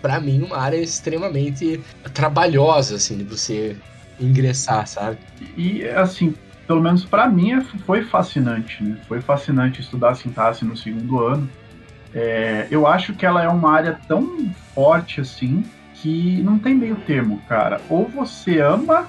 para 0.00 0.20
mim, 0.20 0.42
uma 0.42 0.58
área 0.58 0.76
extremamente 0.76 1.80
trabalhosa, 2.14 2.96
assim, 2.96 3.18
de 3.18 3.24
você 3.24 3.76
ingressar, 4.20 4.86
sabe? 4.86 5.18
E, 5.56 5.86
assim, 5.88 6.34
pelo 6.66 6.80
menos 6.80 7.04
para 7.04 7.28
mim, 7.28 7.52
é, 7.52 7.60
foi 7.60 8.02
fascinante, 8.04 8.82
né? 8.82 8.98
Foi 9.06 9.20
fascinante 9.20 9.80
estudar 9.80 10.14
sintaxe 10.14 10.64
no 10.64 10.76
segundo 10.76 11.20
ano. 11.20 11.48
É, 12.14 12.66
eu 12.70 12.86
acho 12.86 13.14
que 13.14 13.26
ela 13.26 13.42
é 13.42 13.48
uma 13.48 13.72
área 13.72 13.98
tão 14.08 14.50
forte 14.74 15.20
assim 15.20 15.64
que 16.06 16.40
não 16.40 16.56
tem 16.56 16.72
meio 16.72 16.94
termo, 16.94 17.42
cara. 17.48 17.80
Ou 17.90 18.08
você 18.08 18.60
ama 18.60 19.08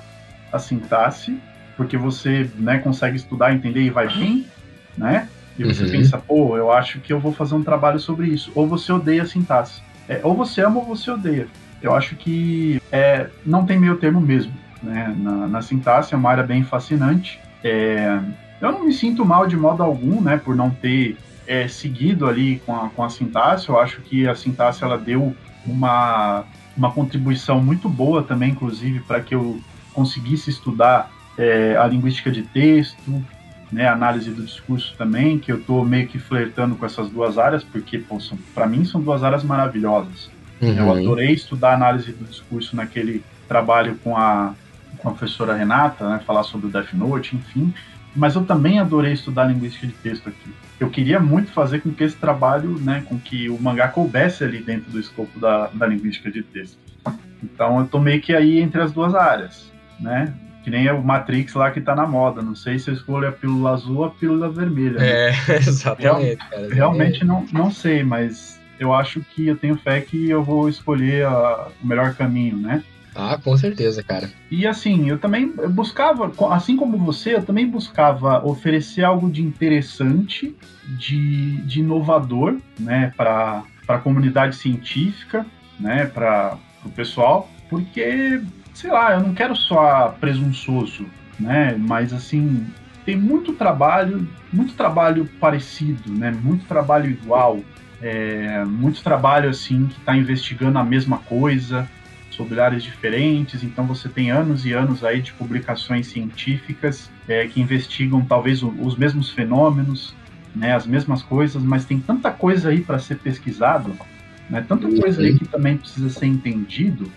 a 0.51 0.58
sintaxe, 0.58 1.38
porque 1.75 1.96
você 1.96 2.50
né, 2.56 2.80
consegue 2.80 3.18
estudar, 3.18 3.54
entender 3.54 3.82
e 3.82 3.92
vai 3.92 4.08
bem, 4.08 4.48
né? 4.98 5.30
E 5.60 5.63
você 5.63 5.84
uhum. 5.84 5.92
pensa, 5.92 6.18
pô, 6.18 6.58
eu 6.58 6.72
acho 6.72 7.00
que 7.00 7.13
eu 7.13 7.20
vou 7.20 7.32
fazer 7.32 7.54
um 7.54 7.63
trabalho 7.63 8.00
sobre 8.00 8.27
isso. 8.27 8.51
Ou 8.56 8.68
você 8.68 8.92
odeia 8.92 9.22
a 9.22 9.25
sintaxe. 9.27 9.82
É, 10.10 10.22
ou 10.24 10.34
você 10.34 10.62
ama 10.62 10.80
ou 10.80 10.86
você 10.86 11.12
odeia. 11.12 11.48
Eu 11.84 11.94
acho 11.94 12.16
que 12.16 12.82
é, 12.92 13.27
não 13.46 13.63
tem 13.63 13.80
meio 13.80 13.98
termo 13.98 14.20
mesmo. 14.20 14.54
Né? 14.82 15.16
Na, 15.20 15.48
na 15.48 15.62
sintaxe 15.62 16.16
é 16.16 16.18
uma 16.18 16.32
área 16.32 16.44
bem 16.44 16.63
fascinante. 16.63 17.39
É, 17.63 18.20
eu 18.60 18.72
não 18.72 18.86
me 18.86 18.94
sinto 18.94 19.24
mal 19.24 19.46
de 19.46 19.56
modo 19.56 19.84
algum, 19.84 20.20
né, 20.20 20.38
por 20.38 20.56
não 20.56 20.72
ter 20.72 21.16
é, 21.46 21.68
seguido 21.68 22.27
ali 22.27 22.60
com 22.66 22.75
a, 22.75 22.89
com 22.89 23.04
a 23.04 23.10
sintaxe. 23.10 23.70
Eu 23.70 23.80
acho 23.80 24.01
que 24.01 24.27
a 24.27 24.34
sintaxe 24.34 24.84
ela 24.84 24.98
deu 24.98 25.36
uma, 25.66 26.46
uma 26.78 26.92
contribuição 26.92 27.62
muito 27.62 27.90
boa 27.90 28.24
também, 28.24 28.52
inclusive, 28.52 29.00
para 29.00 29.20
que 29.20 29.34
eu 29.34 29.60
conseguisse 29.94 30.50
estudar 30.50 31.12
é, 31.38 31.76
a 31.76 31.88
linguística 31.88 32.32
de 32.32 32.44
texto, 32.44 33.24
né, 33.72 33.88
análise 33.88 34.30
do 34.30 34.44
discurso 34.44 34.96
também, 34.98 35.40
que 35.40 35.52
eu 35.52 35.58
estou 35.58 35.84
meio 35.84 36.08
que 36.08 36.20
flertando 36.20 36.76
com 36.76 36.86
essas 36.86 37.10
duas 37.10 37.38
áreas, 37.38 37.64
porque 37.64 38.02
para 38.54 38.68
mim 38.68 38.86
são 38.86 39.02
duas 39.02 39.24
áreas 39.24 39.44
maravilhosas. 39.44 40.30
Uhum. 40.62 40.74
Eu 40.74 40.92
adorei 40.92 41.32
estudar 41.32 41.74
análise 41.74 42.12
do 42.12 42.26
discurso 42.26 42.76
naquele 42.76 43.24
trabalho 43.48 43.98
com 44.04 44.16
a 44.16 44.54
com 44.98 45.10
a 45.10 45.12
professora 45.12 45.56
Renata, 45.56 46.10
né, 46.10 46.22
falar 46.26 46.44
sobre 46.44 46.68
o 46.68 46.70
Death 46.70 46.94
Note, 46.94 47.36
enfim. 47.36 47.74
Mas 48.16 48.36
eu 48.36 48.44
também 48.44 48.80
adorei 48.80 49.14
estudar 49.14 49.46
linguística 49.46 49.86
de 49.86 49.94
texto 49.94 50.28
aqui. 50.28 50.52
Eu 50.80 50.90
queria 50.90 51.20
muito 51.20 51.52
fazer 51.52 51.82
com 51.82 51.92
que 51.92 52.04
esse 52.04 52.16
trabalho, 52.16 52.78
né, 52.80 53.04
com 53.08 53.18
que 53.18 53.50
o 53.50 53.60
mangá 53.60 53.88
coubesse 53.88 54.44
ali 54.44 54.62
dentro 54.62 54.92
do 54.92 55.00
escopo 55.00 55.40
da, 55.40 55.68
da 55.68 55.88
linguística 55.88 56.30
de 56.30 56.44
texto. 56.44 56.78
Então 57.44 57.80
eu 57.80 57.88
tô 57.88 58.00
meio 58.00 58.22
que 58.22 58.34
aí 58.34 58.60
entre 58.60 58.82
as 58.82 58.92
duas 58.92 59.16
áreas, 59.16 59.72
né? 60.00 60.34
Que 60.64 60.70
nem 60.70 60.90
o 60.92 61.02
Matrix 61.02 61.54
lá 61.54 61.72
que 61.72 61.80
tá 61.80 61.96
na 61.96 62.06
moda. 62.06 62.42
Não 62.42 62.54
sei 62.54 62.78
se 62.78 62.90
eu 62.90 62.94
escolho 62.94 63.28
a 63.28 63.32
pílula 63.32 63.72
azul 63.72 63.98
ou 63.98 64.06
a 64.06 64.10
pílula 64.10 64.50
vermelha. 64.50 65.00
Né? 65.00 65.10
É, 65.10 65.34
exatamente. 65.56 66.40
Real, 66.52 66.70
realmente 66.70 67.24
não, 67.24 67.46
não 67.54 67.72
sei, 67.72 68.04
mas 68.04 68.60
eu 68.80 68.94
acho 68.94 69.22
que 69.22 69.48
eu 69.48 69.56
tenho 69.56 69.78
fé 69.78 70.02
que 70.02 70.30
eu 70.30 70.44
vou 70.44 70.68
escolher 70.68 71.26
a, 71.26 71.70
o 71.82 71.88
melhor 71.88 72.14
caminho, 72.14 72.58
né? 72.58 72.84
Ah, 73.18 73.36
com 73.44 73.58
certeza, 73.58 74.04
cara. 74.04 74.30
E 74.52 74.68
assim, 74.68 75.10
eu 75.10 75.18
também 75.18 75.52
buscava, 75.70 76.32
assim 76.52 76.78
como 76.78 76.98
você, 77.00 77.34
eu 77.34 77.44
também 77.44 77.68
buscava 77.68 78.46
oferecer 78.46 79.04
algo 79.04 79.30
de 79.30 79.42
interessante, 79.42 80.56
de, 80.88 81.58
de 81.64 81.80
inovador, 81.80 82.58
né, 82.80 83.12
para 83.18 83.64
a 83.88 83.98
comunidade 83.98 84.56
científica, 84.56 85.44
né, 85.80 86.06
para 86.06 86.58
o 86.86 86.90
pessoal, 86.90 87.50
porque, 87.70 88.40
sei 88.74 88.92
lá, 88.92 89.14
eu 89.14 89.22
não 89.22 89.34
quero 89.34 89.56
só 89.56 90.16
presunçoso, 90.20 91.08
né, 91.40 91.76
mas 91.76 92.14
assim, 92.14 92.68
tem 93.04 93.18
muito 93.18 93.54
trabalho, 93.54 94.28
muito 94.54 94.76
trabalho 94.76 95.28
parecido, 95.40 96.12
né, 96.12 96.32
muito 96.32 96.66
trabalho 96.66 97.10
igual, 97.10 97.60
é, 98.00 98.64
muito 98.64 99.02
trabalho 99.02 99.50
assim 99.50 99.88
que 99.88 99.98
está 99.98 100.16
investigando 100.16 100.78
a 100.78 100.84
mesma 100.84 101.18
coisa, 101.18 101.90
sobre 102.38 102.62
áreas 102.62 102.84
diferentes, 102.84 103.63
então 103.63 103.86
você 103.86 104.08
tem 104.08 104.29
anos 104.29 104.63
e 104.63 104.72
anos 104.72 105.03
aí 105.03 105.22
de 105.22 105.34
publicações 105.34 106.08
científicas 106.08 107.10
é, 107.27 107.48
que 107.48 107.60
investigam 107.60 108.24
talvez 108.24 108.62
o, 108.62 108.70
os 108.70 108.96
mesmos 108.96 109.32
fenômenos, 109.32 110.15
né, 110.56 110.75
as 110.75 110.86
mesmas 110.86 111.24
coisas, 111.24 111.62
mas 111.62 111.84
tem 111.84 112.00
tanta 112.00 112.32
coisa 112.32 112.70
aí 112.70 112.82
para 112.82 113.00
ser 113.00 113.17
pesquisado, 113.17 113.91
né, 114.48 114.63
tanta 114.67 114.88
coisa 114.88 115.24
aí 115.24 115.38
que 115.38 115.46
também 115.46 115.77
precisa 115.77 116.10
ser 116.10 116.27
entendido 116.27 117.12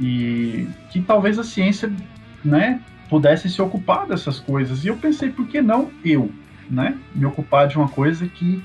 e 0.00 0.68
que 0.90 1.02
talvez 1.02 1.38
a 1.40 1.44
ciência, 1.44 1.92
né, 2.44 2.80
pudesse 3.10 3.50
se 3.50 3.60
ocupar 3.60 4.06
dessas 4.06 4.40
coisas. 4.40 4.84
E 4.84 4.88
eu 4.88 4.96
pensei, 4.96 5.28
por 5.28 5.46
que 5.46 5.60
não 5.60 5.90
eu, 6.04 6.30
né, 6.70 6.96
me 7.14 7.26
ocupar 7.26 7.66
de 7.66 7.76
uma 7.76 7.88
coisa 7.88 8.26
que 8.26 8.62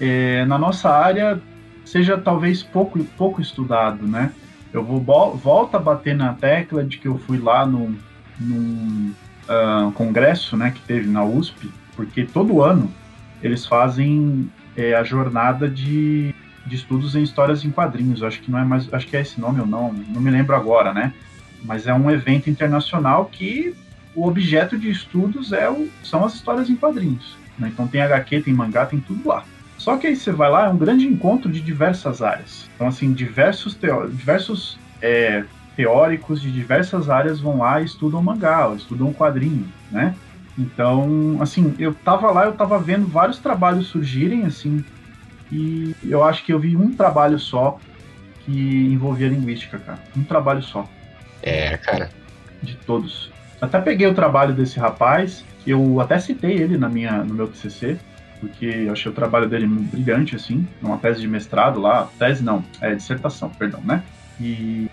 é, 0.00 0.44
na 0.44 0.58
nossa 0.58 0.90
área 0.90 1.40
seja 1.84 2.18
talvez 2.18 2.62
pouco 2.62 3.02
pouco 3.16 3.40
estudado, 3.40 4.06
né? 4.06 4.32
Eu 4.72 4.84
vou 4.84 5.00
volto 5.36 5.76
a 5.76 5.78
bater 5.78 6.14
na 6.14 6.34
tecla 6.34 6.84
de 6.84 6.98
que 6.98 7.08
eu 7.08 7.18
fui 7.18 7.38
lá 7.38 7.64
num, 7.64 7.96
num 8.38 9.12
uh, 9.48 9.90
congresso 9.92 10.56
né, 10.56 10.70
que 10.70 10.80
teve 10.80 11.08
na 11.08 11.24
USP, 11.24 11.70
porque 11.94 12.24
todo 12.24 12.62
ano 12.62 12.90
eles 13.42 13.66
fazem 13.66 14.50
é, 14.76 14.94
a 14.94 15.02
jornada 15.02 15.68
de, 15.68 16.34
de 16.66 16.76
estudos 16.76 17.14
em 17.14 17.22
histórias 17.22 17.64
em 17.64 17.70
quadrinhos. 17.70 18.22
acho 18.22 18.40
que 18.40 18.50
não 18.50 18.58
é 18.58 18.64
mais, 18.64 18.92
acho 18.92 19.06
que 19.06 19.16
é 19.16 19.20
esse 19.20 19.40
nome 19.40 19.60
ou 19.60 19.66
não, 19.66 19.92
não 19.92 20.20
me 20.20 20.30
lembro 20.30 20.54
agora, 20.54 20.92
né? 20.92 21.12
Mas 21.64 21.86
é 21.86 21.94
um 21.94 22.10
evento 22.10 22.50
internacional 22.50 23.26
que 23.26 23.74
o 24.14 24.26
objeto 24.26 24.78
de 24.78 24.90
estudos 24.90 25.52
é 25.52 25.68
o, 25.68 25.88
são 26.02 26.24
as 26.24 26.34
histórias 26.34 26.70
em 26.70 26.76
quadrinhos. 26.76 27.36
Né? 27.58 27.70
Então 27.72 27.86
tem 27.86 28.00
HQ, 28.00 28.42
tem 28.42 28.54
mangá, 28.54 28.86
tem 28.86 29.00
tudo 29.00 29.28
lá. 29.28 29.44
Só 29.86 29.96
que 29.96 30.08
aí 30.08 30.16
você 30.16 30.32
vai 30.32 30.50
lá, 30.50 30.66
é 30.66 30.68
um 30.68 30.76
grande 30.76 31.06
encontro 31.06 31.48
de 31.48 31.60
diversas 31.60 32.20
áreas. 32.20 32.68
Então, 32.74 32.88
assim, 32.88 33.12
diversos, 33.12 33.76
teó 33.76 34.04
diversos 34.08 34.76
é, 35.00 35.44
teóricos 35.76 36.42
de 36.42 36.50
diversas 36.50 37.08
áreas 37.08 37.38
vão 37.38 37.58
lá 37.58 37.80
e 37.80 37.84
estudam 37.84 38.20
mangá, 38.20 38.68
estudam 38.74 39.12
quadrinho, 39.12 39.72
né? 39.88 40.12
Então, 40.58 41.38
assim, 41.40 41.72
eu 41.78 41.94
tava 41.94 42.32
lá, 42.32 42.46
eu 42.46 42.54
tava 42.54 42.80
vendo 42.80 43.06
vários 43.06 43.38
trabalhos 43.38 43.86
surgirem, 43.86 44.44
assim, 44.44 44.84
e 45.52 45.94
eu 46.02 46.24
acho 46.24 46.44
que 46.44 46.52
eu 46.52 46.58
vi 46.58 46.76
um 46.76 46.92
trabalho 46.96 47.38
só 47.38 47.78
que 48.44 48.92
envolvia 48.92 49.28
linguística, 49.28 49.78
cara. 49.78 50.00
Um 50.16 50.24
trabalho 50.24 50.64
só. 50.64 50.84
É, 51.44 51.76
cara. 51.76 52.10
De 52.60 52.74
todos. 52.74 53.30
Até 53.60 53.80
peguei 53.80 54.08
o 54.08 54.14
trabalho 54.14 54.52
desse 54.52 54.80
rapaz, 54.80 55.44
eu 55.64 56.00
até 56.00 56.18
citei 56.18 56.54
ele 56.54 56.76
na 56.76 56.88
minha, 56.88 57.22
no 57.22 57.34
meu 57.34 57.46
TCC, 57.46 58.00
porque 58.40 58.66
eu 58.66 58.92
achei 58.92 59.10
o 59.10 59.14
trabalho 59.14 59.48
dele 59.48 59.66
brilhante, 59.66 60.36
assim, 60.36 60.66
uma 60.82 60.98
tese 60.98 61.20
de 61.20 61.28
mestrado 61.28 61.80
lá, 61.80 62.08
tese 62.18 62.42
não, 62.42 62.64
é 62.80 62.94
dissertação, 62.94 63.50
perdão, 63.50 63.80
né? 63.84 64.02
E 64.40 64.88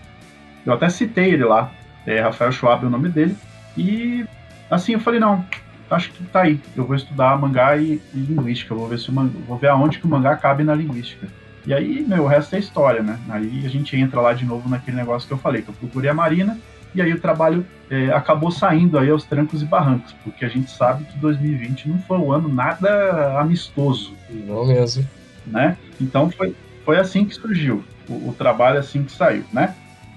eu 0.66 0.74
até 0.74 0.90
citei 0.90 1.34
ele 1.34 1.44
lá, 1.44 1.72
é 2.06 2.20
Rafael 2.22 2.52
Schwab 2.52 2.84
é 2.84 2.88
o 2.88 2.90
nome 2.90 3.10
dele, 3.10 3.36
e 3.78 4.26
assim 4.70 4.94
eu 4.94 5.00
falei, 5.00 5.20
não, 5.20 5.46
acho 5.90 6.12
que 6.12 6.24
tá 6.26 6.42
aí, 6.42 6.60
eu 6.76 6.86
vou 6.86 6.96
estudar 6.96 7.38
mangá 7.38 7.78
e, 7.78 8.02
e 8.14 8.18
linguística, 8.18 8.74
vou 8.74 8.88
ver 8.88 9.00
se 9.00 9.10
o 9.10 9.14
vou 9.14 9.58
ver 9.58 9.68
aonde 9.68 10.00
que 10.00 10.06
o 10.06 10.10
mangá 10.10 10.36
cabe 10.36 10.64
na 10.64 10.74
linguística. 10.74 11.28
E 11.66 11.74
aí, 11.74 12.06
meu, 12.06 12.24
o 12.24 12.28
resto 12.28 12.56
é 12.56 12.60
história, 12.60 13.02
né? 13.02 13.18
Aí 13.30 13.66
a 13.66 13.70
gente 13.70 13.96
entra 13.96 14.20
lá 14.20 14.34
de 14.34 14.44
novo 14.46 14.68
naquele 14.68 14.98
negócio 14.98 15.26
que 15.28 15.34
eu 15.34 15.38
falei, 15.38 15.62
que 15.62 15.70
eu 15.70 15.74
procurei 15.74 16.10
a 16.10 16.14
Marina, 16.14 16.58
e 16.96 17.02
aí 17.02 17.14
o 17.14 17.20
trabalho 17.20 17.66
é, 17.90 18.10
acabou 18.12 18.52
saindo 18.52 18.98
aí 18.98 19.10
aos 19.10 19.24
trancos 19.24 19.62
e 19.62 19.66
barrancos, 19.66 20.14
porque 20.24 20.46
a 20.46 20.50
gente 20.50 20.72
sabe 20.72 21.06
que 21.06 21.18
2020 21.18 21.90
não 21.90 22.00
foi 22.00 22.18
um 22.18 22.32
ano 22.32 22.48
nada 22.48 23.40
amistoso. 23.40 24.14
Não 24.30 24.66
mesmo. 24.66 25.08
Né? 25.46 25.78
Então 26.00 26.30
foi, 26.32 26.56
foi 26.86 26.98
assim 26.98 27.26
que 27.26 27.36
surgiu, 27.36 27.84
o, 28.08 28.30
o 28.30 28.36
trabalho 28.38 28.80
assim 28.80 29.04
que 29.04 29.12
saiu, 29.12 29.44
né? 29.52 29.76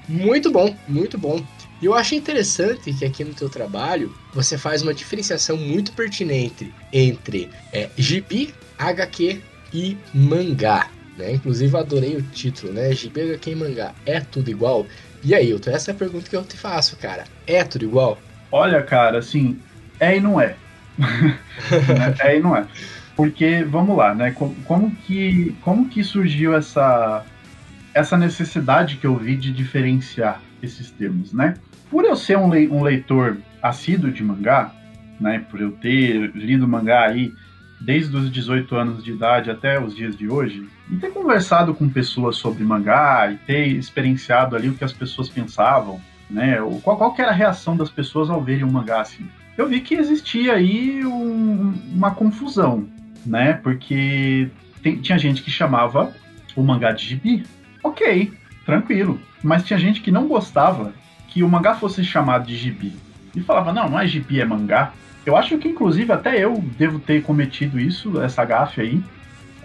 Muito 0.08 0.50
bom, 0.50 0.74
muito 0.86 1.18
bom. 1.18 1.44
E 1.82 1.84
eu 1.84 1.94
acho 1.94 2.14
interessante 2.14 2.92
que 2.92 3.04
aqui 3.04 3.24
no 3.24 3.34
teu 3.34 3.50
trabalho 3.50 4.14
você 4.32 4.56
faz 4.56 4.82
uma 4.82 4.94
diferenciação 4.94 5.56
muito 5.56 5.92
pertinente 5.92 6.72
entre 6.92 7.50
é, 7.72 7.90
gibi, 7.96 8.54
HQ 8.78 9.42
e 9.74 9.96
mangá. 10.14 10.88
Né? 11.18 11.32
Inclusive 11.32 11.76
adorei 11.76 12.16
o 12.16 12.22
título, 12.22 12.72
né? 12.72 12.92
Gibi, 12.92 13.22
HQ 13.22 13.50
e 13.50 13.54
mangá. 13.54 13.94
É 14.06 14.20
tudo 14.20 14.50
igual? 14.50 14.86
E 15.22 15.34
aí, 15.34 15.48
Hilton, 15.50 15.70
essa 15.70 15.90
é 15.90 15.94
a 15.94 15.96
pergunta 15.96 16.28
que 16.28 16.36
eu 16.36 16.44
te 16.44 16.56
faço, 16.56 16.96
cara. 16.96 17.24
É 17.46 17.64
tudo 17.64 17.84
igual? 17.84 18.18
Olha, 18.50 18.82
cara, 18.82 19.18
assim, 19.18 19.58
é 19.98 20.16
e 20.16 20.20
não 20.20 20.40
é. 20.40 20.56
é 22.20 22.36
e 22.36 22.40
não 22.40 22.56
é. 22.56 22.66
Porque, 23.16 23.64
vamos 23.64 23.96
lá, 23.96 24.14
né? 24.14 24.30
Como, 24.32 24.54
como, 24.64 24.90
que, 24.90 25.56
como 25.62 25.88
que 25.88 26.04
surgiu 26.04 26.54
essa, 26.54 27.24
essa 27.94 28.16
necessidade 28.16 28.96
que 28.96 29.06
eu 29.06 29.16
vi 29.16 29.36
de 29.36 29.50
diferenciar 29.52 30.40
esses 30.62 30.90
termos, 30.90 31.32
né? 31.32 31.54
Por 31.90 32.04
eu 32.04 32.14
ser 32.16 32.36
um, 32.36 32.50
le, 32.50 32.68
um 32.68 32.82
leitor 32.82 33.38
assíduo 33.62 34.10
de 34.10 34.22
mangá, 34.22 34.72
né? 35.20 35.44
Por 35.50 35.60
eu 35.60 35.72
ter 35.72 36.30
lido 36.34 36.68
mangá 36.68 37.06
aí 37.06 37.32
desde 37.80 38.16
os 38.16 38.30
18 38.30 38.76
anos 38.76 39.04
de 39.04 39.12
idade 39.12 39.50
até 39.50 39.80
os 39.80 39.94
dias 39.94 40.16
de 40.16 40.28
hoje, 40.28 40.66
e 40.90 40.96
ter 40.96 41.10
conversado 41.10 41.74
com 41.74 41.88
pessoas 41.88 42.36
sobre 42.36 42.62
mangá 42.62 43.30
e 43.30 43.36
ter 43.36 43.66
experienciado 43.68 44.54
ali 44.54 44.68
o 44.68 44.74
que 44.74 44.84
as 44.84 44.92
pessoas 44.92 45.28
pensavam, 45.28 46.00
né? 46.30 46.58
Qual, 46.82 46.96
qual 46.96 47.14
era 47.18 47.30
a 47.30 47.34
reação 47.34 47.76
das 47.76 47.90
pessoas 47.90 48.30
ao 48.30 48.42
verem 48.42 48.64
um 48.64 48.70
mangá 48.70 49.00
assim? 49.00 49.26
Eu 49.56 49.68
vi 49.68 49.80
que 49.80 49.94
existia 49.94 50.54
aí 50.54 51.04
um, 51.04 51.74
uma 51.94 52.10
confusão, 52.10 52.86
né? 53.24 53.54
Porque 53.54 54.48
tem, 54.82 54.96
tinha 55.00 55.18
gente 55.18 55.42
que 55.42 55.50
chamava 55.50 56.12
o 56.54 56.62
mangá 56.62 56.92
de 56.92 57.04
gibi. 57.04 57.44
Ok, 57.82 58.32
tranquilo. 58.64 59.20
Mas 59.42 59.64
tinha 59.64 59.78
gente 59.78 60.00
que 60.00 60.10
não 60.10 60.28
gostava 60.28 60.92
que 61.28 61.42
o 61.42 61.48
mangá 61.48 61.74
fosse 61.74 62.04
chamado 62.04 62.46
de 62.46 62.56
gibi. 62.56 62.94
E 63.34 63.40
falava, 63.40 63.72
não, 63.72 63.88
não 63.90 64.00
é 64.00 64.06
gibi, 64.06 64.40
é 64.40 64.44
mangá. 64.44 64.92
Eu 65.24 65.36
acho 65.36 65.58
que, 65.58 65.68
inclusive, 65.68 66.12
até 66.12 66.42
eu 66.42 66.62
devo 66.78 66.98
ter 66.98 67.22
cometido 67.22 67.80
isso, 67.80 68.20
essa 68.20 68.44
gafe 68.44 68.80
aí, 68.80 69.02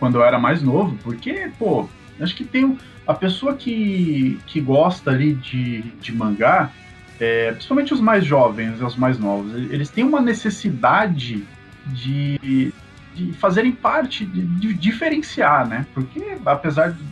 quando 0.01 0.15
eu 0.15 0.24
era 0.24 0.39
mais 0.39 0.63
novo, 0.63 0.98
porque, 1.03 1.51
pô, 1.60 1.88
acho 2.20 2.36
que 2.36 2.43
tem 2.43 2.75
a 3.05 3.13
pessoa 3.13 3.53
que, 3.53 4.39
que 4.48 4.60
gosta 4.60 5.12
ali 5.12 5.36
de, 5.36 5.84
de 6.01 6.12
mangá, 6.12 6.72
é, 7.20 7.51
principalmente 7.51 7.93
os 7.93 8.01
mais 8.01 8.25
jovens, 8.25 8.81
os 8.81 8.96
mais 8.96 9.20
novos, 9.20 9.53
eles 9.53 9.91
têm 9.91 10.03
uma 10.03 10.20
necessidade 10.20 11.43
de, 11.86 12.74
de 13.13 13.31
fazerem 13.34 13.72
parte, 13.72 14.25
de, 14.25 14.41
de 14.41 14.74
diferenciar, 14.74 15.67
né? 15.67 15.86
Porque 15.93 16.36
apesar 16.43 16.93
de, 16.93 17.03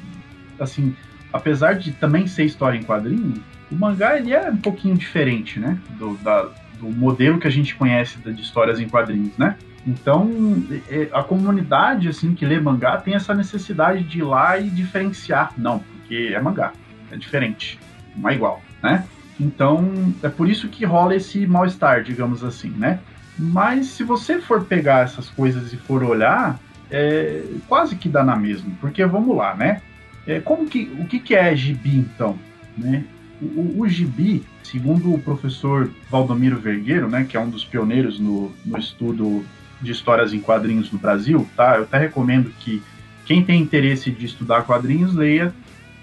assim, 0.59 0.95
apesar 1.31 1.73
de 1.73 1.91
também 1.91 2.25
ser 2.25 2.45
história 2.45 2.75
em 2.75 2.81
quadrinho, 2.81 3.35
o 3.71 3.75
mangá 3.75 4.17
ele 4.17 4.33
é 4.33 4.49
um 4.49 4.57
pouquinho 4.57 4.97
diferente, 4.97 5.59
né? 5.59 5.77
Do, 5.99 6.17
da, 6.23 6.49
do 6.79 6.89
modelo 6.89 7.37
que 7.37 7.47
a 7.47 7.51
gente 7.51 7.75
conhece 7.75 8.17
de 8.17 8.41
histórias 8.41 8.79
em 8.79 8.89
quadrinhos, 8.89 9.37
né? 9.37 9.57
Então, 9.89 10.29
é, 10.87 11.09
a 11.11 11.23
comunidade 11.23 12.07
assim 12.07 12.35
que 12.35 12.45
lê 12.45 12.59
mangá 12.59 12.97
tem 12.97 13.15
essa 13.15 13.33
necessidade 13.33 14.03
de 14.03 14.19
ir 14.19 14.23
lá 14.23 14.59
e 14.59 14.69
diferenciar. 14.69 15.51
Não, 15.57 15.79
porque 15.79 16.31
é 16.31 16.39
mangá, 16.39 16.73
é 17.11 17.17
diferente, 17.17 17.79
não 18.15 18.29
é 18.29 18.35
igual, 18.35 18.61
né? 18.83 19.05
Então, 19.39 20.13
é 20.21 20.29
por 20.29 20.47
isso 20.47 20.67
que 20.67 20.85
rola 20.85 21.15
esse 21.15 21.47
mal-estar, 21.47 22.03
digamos 22.03 22.43
assim, 22.43 22.69
né? 22.69 22.99
Mas 23.37 23.87
se 23.87 24.03
você 24.03 24.39
for 24.39 24.63
pegar 24.63 25.05
essas 25.05 25.27
coisas 25.29 25.73
e 25.73 25.77
for 25.77 26.03
olhar, 26.03 26.59
é, 26.91 27.41
quase 27.67 27.95
que 27.95 28.07
dá 28.07 28.23
na 28.23 28.35
mesma, 28.35 28.71
porque 28.79 29.03
vamos 29.05 29.35
lá, 29.35 29.55
né? 29.55 29.81
É, 30.27 30.39
como 30.39 30.67
que, 30.67 30.91
o 30.99 31.05
que, 31.05 31.19
que 31.19 31.33
é 31.33 31.55
gibi, 31.55 31.97
então? 31.97 32.37
Né? 32.77 33.05
O, 33.41 33.81
o, 33.81 33.87
gibi, 33.87 34.43
segundo 34.61 35.11
o 35.13 35.19
professor 35.19 35.89
Valdomiro 36.11 36.59
Vergueiro, 36.59 37.09
né, 37.09 37.25
que 37.27 37.37
é 37.37 37.39
um 37.39 37.49
dos 37.49 37.63
pioneiros 37.63 38.19
no, 38.19 38.51
no 38.65 38.77
estudo 38.77 39.43
de 39.81 39.91
histórias 39.91 40.33
em 40.33 40.39
quadrinhos 40.39 40.91
no 40.91 40.99
Brasil, 40.99 41.47
tá? 41.55 41.77
Eu 41.77 41.83
até 41.83 41.97
recomendo 41.97 42.51
que 42.59 42.81
quem 43.25 43.43
tem 43.43 43.61
interesse 43.61 44.11
de 44.11 44.25
estudar 44.25 44.63
quadrinhos 44.63 45.13
leia 45.13 45.53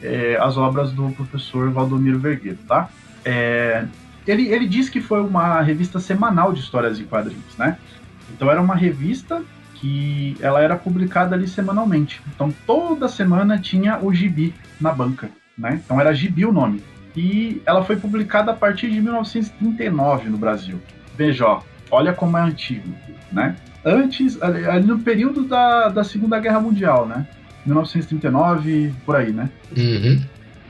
é, 0.02 0.38
as 0.40 0.56
obras 0.56 0.92
do 0.92 1.10
professor 1.10 1.70
Valdomiro 1.70 2.18
Vergueiro, 2.18 2.58
tá? 2.68 2.88
É, 3.24 3.84
ele, 4.26 4.48
ele 4.48 4.66
diz 4.66 4.88
que 4.88 5.00
foi 5.00 5.20
uma 5.20 5.60
revista 5.60 5.98
semanal 5.98 6.52
de 6.52 6.60
histórias 6.60 7.00
em 7.00 7.04
quadrinhos, 7.04 7.56
né? 7.58 7.78
Então 8.30 8.50
era 8.50 8.60
uma 8.60 8.74
revista 8.74 9.42
que 9.74 10.36
ela 10.40 10.60
era 10.60 10.76
publicada 10.76 11.34
ali 11.34 11.46
semanalmente. 11.46 12.20
Então 12.34 12.52
toda 12.66 13.08
semana 13.08 13.58
tinha 13.58 13.98
o 14.00 14.12
gibi 14.12 14.54
na 14.80 14.92
banca, 14.92 15.30
né? 15.56 15.80
Então 15.84 16.00
era 16.00 16.14
gibi 16.14 16.44
o 16.44 16.52
nome 16.52 16.82
e 17.16 17.62
ela 17.64 17.82
foi 17.82 17.96
publicada 17.96 18.52
a 18.52 18.54
partir 18.54 18.90
de 18.90 19.00
1939 19.00 20.28
no 20.28 20.36
Brasil. 20.36 20.80
Veja, 21.16 21.46
ó, 21.46 21.62
olha 21.90 22.12
como 22.12 22.36
é 22.36 22.42
antigo, 22.42 22.94
né? 23.32 23.56
Antes, 23.84 24.40
ali, 24.42 24.64
ali 24.66 24.86
no 24.86 24.98
período 24.98 25.44
da, 25.44 25.88
da 25.88 26.02
Segunda 26.02 26.38
Guerra 26.40 26.60
Mundial, 26.60 27.06
né? 27.06 27.26
1939, 27.64 28.94
por 29.04 29.16
aí, 29.16 29.32
né? 29.32 29.48
Uhum. 29.76 30.22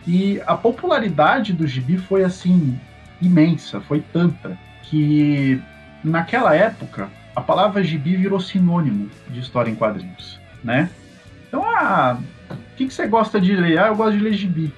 E 0.06 0.40
a 0.46 0.56
popularidade 0.56 1.52
do 1.52 1.66
gibi 1.66 1.98
foi 1.98 2.24
assim 2.24 2.78
imensa, 3.20 3.80
foi 3.80 4.02
tanta 4.12 4.56
que 4.82 5.60
naquela 6.04 6.54
época 6.54 7.08
a 7.34 7.40
palavra 7.40 7.82
gibi 7.82 8.16
virou 8.16 8.40
sinônimo 8.40 9.10
de 9.28 9.40
história 9.40 9.70
em 9.70 9.74
quadrinhos, 9.74 10.40
né? 10.62 10.88
Então, 11.48 11.62
ah, 11.64 12.18
o 12.50 12.76
que, 12.76 12.86
que 12.86 12.94
você 12.94 13.06
gosta 13.06 13.40
de 13.40 13.54
ler? 13.54 13.78
Ah, 13.78 13.88
eu 13.88 13.96
gosto 13.96 14.16
de 14.16 14.22
ler 14.22 14.34
gibi, 14.34 14.72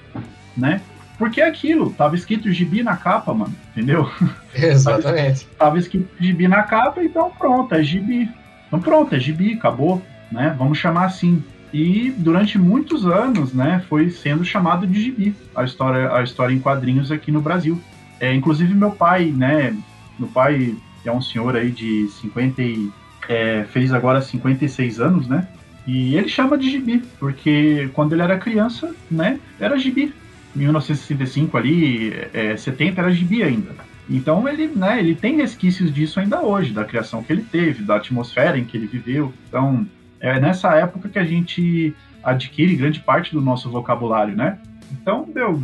né? 0.57 0.81
Porque 1.19 1.41
é 1.41 1.47
aquilo, 1.47 1.91
tava 1.91 2.15
escrito 2.15 2.49
gibi 2.49 2.81
na 2.81 2.95
capa, 2.95 3.33
mano, 3.33 3.53
entendeu? 3.71 4.09
Exatamente. 4.55 5.45
tava 5.57 5.77
escrito 5.77 6.07
gibi 6.17 6.47
na 6.47 6.63
capa, 6.63 7.03
então 7.03 7.29
pronto, 7.37 7.75
é 7.75 7.83
gibi. 7.83 8.29
Então 8.67 8.79
pronto, 8.79 9.13
é 9.13 9.19
gibi, 9.19 9.53
acabou, 9.53 10.01
né? 10.31 10.55
Vamos 10.57 10.77
chamar 10.77 11.05
assim. 11.05 11.43
E 11.73 12.11
durante 12.17 12.57
muitos 12.57 13.05
anos, 13.05 13.53
né, 13.53 13.83
foi 13.89 14.09
sendo 14.09 14.45
chamado 14.45 14.87
de 14.87 14.99
gibi 15.03 15.35
a 15.53 15.63
história, 15.65 16.11
a 16.15 16.23
história 16.23 16.53
em 16.53 16.59
quadrinhos 16.59 17.11
aqui 17.11 17.31
no 17.31 17.41
Brasil. 17.41 17.79
É, 18.19 18.33
inclusive 18.33 18.73
meu 18.73 18.91
pai, 18.91 19.25
né, 19.25 19.75
meu 20.17 20.29
pai 20.29 20.73
é 21.05 21.11
um 21.11 21.21
senhor 21.21 21.55
aí 21.55 21.69
de 21.69 22.07
50 22.21 22.61
e, 22.61 22.89
é, 23.27 23.65
fez 23.71 23.93
agora 23.93 24.21
56 24.21 24.99
anos, 24.99 25.27
né? 25.27 25.47
E 25.85 26.15
ele 26.15 26.29
chama 26.29 26.57
de 26.57 26.69
gibi, 26.69 27.03
porque 27.19 27.89
quando 27.93 28.13
ele 28.13 28.21
era 28.21 28.37
criança, 28.37 28.93
né, 29.09 29.39
era 29.59 29.77
gibi. 29.77 30.13
1965 30.55 31.57
ali, 31.57 32.13
é, 32.33 32.57
70 32.57 33.01
era 33.01 33.11
gibi 33.11 33.43
ainda. 33.43 33.75
Então 34.09 34.47
ele, 34.47 34.67
né, 34.67 34.99
ele 34.99 35.13
tem 35.13 35.37
resquícios 35.37 35.93
disso 35.93 36.19
ainda 36.19 36.41
hoje, 36.41 36.73
da 36.73 36.83
criação 36.83 37.21
que 37.21 37.31
ele 37.31 37.43
teve, 37.43 37.83
da 37.83 37.97
atmosfera 37.97 38.57
em 38.57 38.65
que 38.65 38.75
ele 38.75 38.87
viveu. 38.87 39.31
Então 39.47 39.85
é 40.19 40.39
nessa 40.39 40.75
época 40.75 41.09
que 41.09 41.19
a 41.19 41.23
gente 41.23 41.95
adquire 42.23 42.75
grande 42.75 42.99
parte 42.99 43.31
do 43.31 43.41
nosso 43.41 43.69
vocabulário, 43.69 44.35
né? 44.35 44.59
Então, 44.91 45.27
meu, 45.33 45.61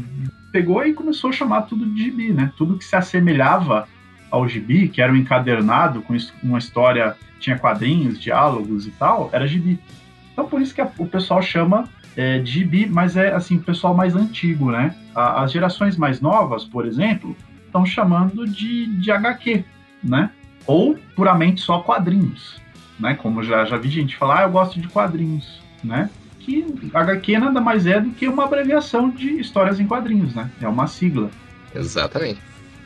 pegou 0.51 0.85
e 0.85 0.93
começou 0.93 1.31
a 1.31 1.33
chamar 1.33 1.63
tudo 1.63 1.85
de 1.85 2.03
gibi, 2.03 2.31
né? 2.31 2.51
Tudo 2.55 2.77
que 2.77 2.85
se 2.85 2.95
assemelhava 2.95 3.87
ao 4.29 4.47
gibi, 4.47 4.87
que 4.87 5.01
era 5.01 5.11
um 5.11 5.15
encadernado 5.15 6.01
com 6.01 6.15
uma 6.43 6.59
história, 6.59 7.15
tinha 7.39 7.57
quadrinhos, 7.57 8.19
diálogos 8.19 8.87
e 8.87 8.91
tal, 8.91 9.29
era 9.33 9.47
gibi. 9.47 9.79
Então 10.31 10.47
por 10.47 10.61
isso 10.61 10.73
que 10.73 10.81
a, 10.81 10.89
o 10.97 11.07
pessoal 11.07 11.41
chama 11.41 11.89
é, 12.15 12.39
de 12.39 12.51
gibi, 12.51 12.87
mas 12.87 13.17
é 13.17 13.33
assim, 13.33 13.57
o 13.57 13.61
pessoal 13.61 13.93
mais 13.93 14.15
antigo, 14.15 14.71
né? 14.71 14.95
A, 15.13 15.43
as 15.43 15.51
gerações 15.51 15.97
mais 15.97 16.21
novas, 16.21 16.63
por 16.63 16.85
exemplo, 16.85 17.35
estão 17.65 17.85
chamando 17.85 18.47
de, 18.47 18.87
de 18.97 19.11
HQ, 19.11 19.63
né? 20.03 20.29
Ou 20.65 20.97
puramente 21.15 21.61
só 21.61 21.79
quadrinhos, 21.79 22.61
né? 22.99 23.13
Como 23.15 23.43
já, 23.43 23.65
já 23.65 23.77
vi 23.77 23.89
gente 23.89 24.15
falar, 24.15 24.39
ah, 24.39 24.43
eu 24.43 24.51
gosto 24.51 24.79
de 24.79 24.87
quadrinhos, 24.87 25.61
né? 25.83 26.09
Que 26.39 26.65
HQ 26.93 27.39
nada 27.39 27.59
mais 27.59 27.85
é 27.85 27.99
do 27.99 28.11
que 28.11 28.27
uma 28.27 28.45
abreviação 28.45 29.09
de 29.09 29.39
histórias 29.39 29.79
em 29.79 29.87
quadrinhos, 29.87 30.33
né? 30.33 30.49
É 30.61 30.67
uma 30.67 30.87
sigla. 30.87 31.29
Exatamente. 31.73 32.39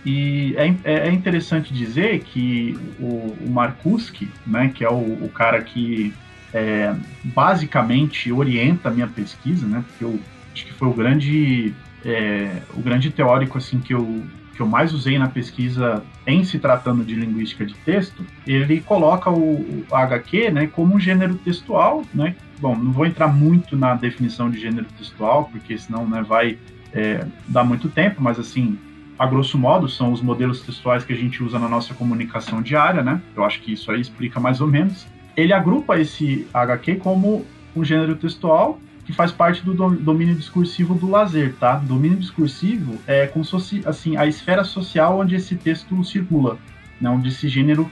E 0.06 0.56
é, 0.58 0.68
é, 0.84 1.08
é 1.10 1.12
interessante 1.12 1.74
dizer 1.74 2.22
que 2.22 2.78
o, 3.00 3.36
o 3.46 3.50
Markuski, 3.50 4.30
né, 4.48 4.72
que 4.74 4.84
é 4.84 4.90
o, 4.90 5.26
o 5.26 5.30
cara 5.30 5.62
que 5.62 6.14
é, 6.54 6.96
basicamente 7.24 8.32
orienta 8.32 8.90
a 8.90 8.92
minha 8.92 9.08
pesquisa, 9.08 9.68
né? 9.68 9.84
Porque 9.88 10.04
eu 10.04 10.20
acho 10.54 10.66
que 10.66 10.74
foi 10.74 10.88
o 10.88 10.94
grande, 10.94 11.74
é, 12.04 12.62
o 12.74 12.82
grande 12.82 13.12
teórico 13.12 13.58
assim 13.58 13.80
que 13.80 13.94
eu, 13.94 14.24
que 14.56 14.62
eu 14.62 14.68
mais 14.68 14.94
usei 14.94 15.18
na 15.18 15.28
pesquisa 15.28 16.04
em 16.26 16.44
se 16.44 16.60
tratando 16.60 17.04
de 17.04 17.16
linguística 17.16 17.66
de 17.66 17.76
texto. 17.76 18.26
Ele 18.46 18.82
coloca 18.82 19.30
o, 19.30 19.86
o 19.90 19.96
HQ, 19.96 20.52
né, 20.52 20.68
como 20.68 20.96
um 20.96 21.00
gênero 21.00 21.36
textual, 21.36 22.04
né? 22.14 22.36
Bom, 22.60 22.76
não 22.76 22.92
vou 22.92 23.06
entrar 23.06 23.28
muito 23.28 23.78
na 23.78 23.96
definição 23.96 24.50
de 24.50 24.60
gênero 24.60 24.88
textual, 24.98 25.46
porque 25.52 25.78
senão 25.78 26.06
né, 26.08 26.22
vai 26.22 26.58
é, 26.92 27.26
dar 27.48 27.64
muito 27.64 27.88
tempo, 27.88 28.22
mas 28.22 28.38
assim, 28.38 28.78
a 29.18 29.26
grosso 29.26 29.58
modo, 29.58 29.88
são 29.88 30.12
os 30.12 30.22
modelos 30.22 30.62
textuais 30.62 31.06
que 31.06 31.14
a 31.14 31.16
gente 31.16 31.44
usa 31.44 31.60
na 31.60 31.70
nossa 31.70 31.94
comunicação 31.94 32.62
diária, 32.62 33.04
né? 33.04 33.22
Eu 33.36 33.44
acho 33.44 33.62
que 33.62 33.74
isso 33.74 33.92
aí 33.92 34.02
explica 34.02 34.40
mais 34.40 34.62
ou 34.62 34.68
menos 34.68 35.06
ele 35.42 35.54
agrupa 35.54 36.00
esse 36.00 36.48
HQ 36.54 36.96
como 36.96 37.46
um 37.76 37.84
gênero 37.84 38.16
textual 38.16 38.80
que 39.10 39.14
faz 39.14 39.32
parte 39.32 39.66
do 39.66 39.74
domínio 39.74 40.36
discursivo 40.36 40.94
do 40.94 41.10
lazer, 41.10 41.56
tá? 41.60 41.78
Domínio 41.78 42.20
discursivo 42.20 43.00
é 43.08 43.26
como 43.26 43.44
se 43.44 43.50
fosse 43.50 43.82
assim, 43.84 44.16
a 44.16 44.28
esfera 44.28 44.64
social 44.64 45.20
onde 45.20 45.36
esse 45.36 45.56
texto 45.56 46.04
circula, 46.04 46.60
né? 47.02 47.10
onde 47.10 47.30
esse 47.30 47.50
gênero 47.50 47.90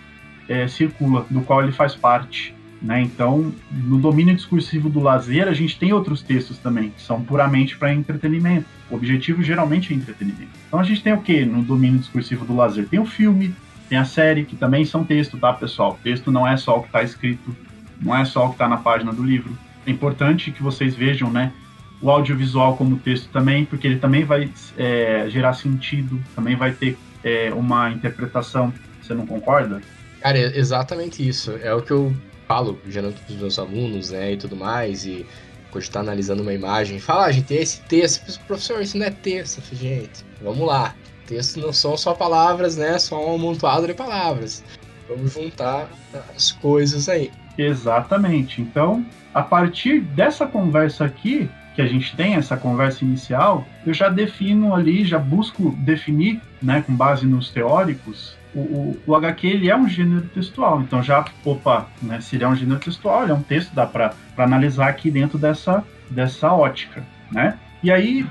é, 0.48 0.68
circula, 0.68 1.26
do 1.28 1.42
qual 1.42 1.64
ele 1.64 1.72
faz 1.72 1.96
parte. 1.96 2.54
Né? 2.80 3.02
Então, 3.02 3.52
no 3.72 3.98
domínio 3.98 4.36
discursivo 4.36 4.90
do 4.90 5.00
lazer, 5.00 5.48
a 5.48 5.54
gente 5.54 5.80
tem 5.80 5.92
outros 5.92 6.22
textos 6.22 6.60
também, 6.60 6.92
que 6.92 7.02
são 7.02 7.20
puramente 7.24 7.76
para 7.76 7.92
entretenimento. 7.92 8.68
O 8.92 8.96
objetivo 8.96 9.42
geralmente 9.42 9.92
é 9.92 9.96
entretenimento. 9.96 10.52
Então, 10.68 10.80
a 10.80 10.84
gente 10.84 11.02
tem 11.02 11.14
o 11.14 11.22
que 11.22 11.44
no 11.44 11.64
domínio 11.64 11.98
discursivo 11.98 12.46
do 12.46 12.56
lazer? 12.56 12.88
Tem 12.88 13.00
o 13.00 13.06
filme, 13.06 13.56
tem 13.90 13.98
a 13.98 14.06
série, 14.06 14.46
que 14.46 14.56
também 14.56 14.86
são 14.86 15.04
texto, 15.04 15.38
tá, 15.38 15.54
pessoal? 15.54 15.98
Texto 16.04 16.32
não 16.32 16.48
é 16.48 16.58
só 16.58 16.78
o 16.78 16.82
que 16.82 16.88
está 16.88 17.04
escrito, 17.04 17.56
não 18.02 18.16
é 18.16 18.26
só 18.26 18.46
o 18.46 18.50
que 18.50 18.56
está 18.56 18.68
na 18.68 18.78
página 18.78 19.12
do 19.14 19.24
livro. 19.24 19.58
É 19.86 19.92
importante 19.92 20.52
que 20.52 20.62
vocês 20.62 20.96
vejam, 20.96 21.32
né, 21.32 21.54
o 22.02 22.12
audiovisual 22.12 22.76
como 22.78 22.98
texto 22.98 23.30
também, 23.32 23.66
porque 23.66 23.88
ele 23.88 24.00
também 24.00 24.24
vai 24.24 24.52
é, 24.78 25.28
gerar 25.30 25.54
sentido, 25.54 26.22
também 26.36 26.56
vai 26.56 26.72
ter 26.72 26.98
é, 27.24 27.52
uma 27.54 27.90
interpretação. 27.90 28.74
Você 29.02 29.14
não 29.14 29.26
concorda? 29.26 29.82
Cara, 30.22 30.38
é 30.38 30.58
exatamente 30.58 31.28
isso. 31.28 31.52
É 31.62 31.74
o 31.74 31.82
que 31.82 31.92
eu 31.92 32.14
falo 32.48 32.80
gerando 32.88 33.16
para 33.16 33.34
os 33.34 33.40
meus 33.40 33.60
alunos, 33.60 34.12
né, 34.12 34.34
e 34.34 34.38
tudo 34.38 34.56
mais, 34.56 35.06
e 35.06 35.26
quando 35.72 35.84
está 35.84 36.00
analisando 36.00 36.42
uma 36.42 36.54
imagem, 36.54 37.00
fala, 37.00 37.26
ah, 37.26 37.32
gente, 37.32 37.54
esse 37.54 37.82
texto, 37.82 38.40
professor, 38.46 38.82
isso 38.82 38.98
não 38.98 39.06
é 39.06 39.12
texto, 39.12 39.62
gente, 39.76 40.26
vamos 40.42 40.66
lá, 40.66 40.96
texto 41.28 41.60
não 41.60 41.74
são 41.74 41.98
só 41.98 42.14
palavras, 42.14 42.78
né, 42.78 42.98
só 42.98 43.30
um 43.30 43.36
amontoado 43.36 43.86
de 43.86 43.94
palavras, 43.94 44.64
vamos 45.08 45.34
juntar 45.34 45.88
as 46.36 46.52
coisas 46.54 47.08
aí. 47.10 47.32
Exatamente, 47.58 48.62
então, 48.62 49.06
a 49.34 49.42
partir 49.42 50.02
dessa 50.02 50.46
conversa 50.48 51.06
aqui, 51.06 51.50
que 51.76 51.82
a 51.82 51.88
gente 51.88 52.16
tem, 52.16 52.36
essa 52.36 52.58
conversa 52.58 53.06
inicial, 53.06 53.66
eu 53.86 53.94
já 53.94 54.10
defino 54.10 54.74
ali, 54.74 55.06
já 55.06 55.20
busco 55.20 55.76
definir, 55.78 56.42
né, 56.62 56.84
com 56.86 56.96
base 56.96 57.26
nos 57.26 57.50
teóricos, 57.52 58.36
o, 58.56 58.60
o, 58.60 59.00
o, 59.06 59.16
HQ 59.16 59.46
ele 59.46 59.70
é 59.70 59.78
um 59.78 59.88
gênero 59.88 60.28
textual, 60.30 60.82
então 60.82 61.04
já, 61.04 61.24
opa, 61.46 61.88
né, 62.02 62.20
se 62.20 62.36
ele 62.36 62.44
é 62.44 62.48
um 62.48 62.56
gênero 62.56 62.80
textual, 62.80 63.24
ele 63.24 63.32
é 63.32 63.36
um 63.36 63.44
texto, 63.44 63.74
dá 63.76 63.86
para 63.86 64.14
analisar 64.38 64.88
aqui 64.88 65.12
dentro 65.12 65.38
dessa, 65.38 65.84
dessa 66.10 66.52
ótica, 66.52 67.04
né? 67.32 67.60
E 67.84 67.92
aí, 67.92 68.26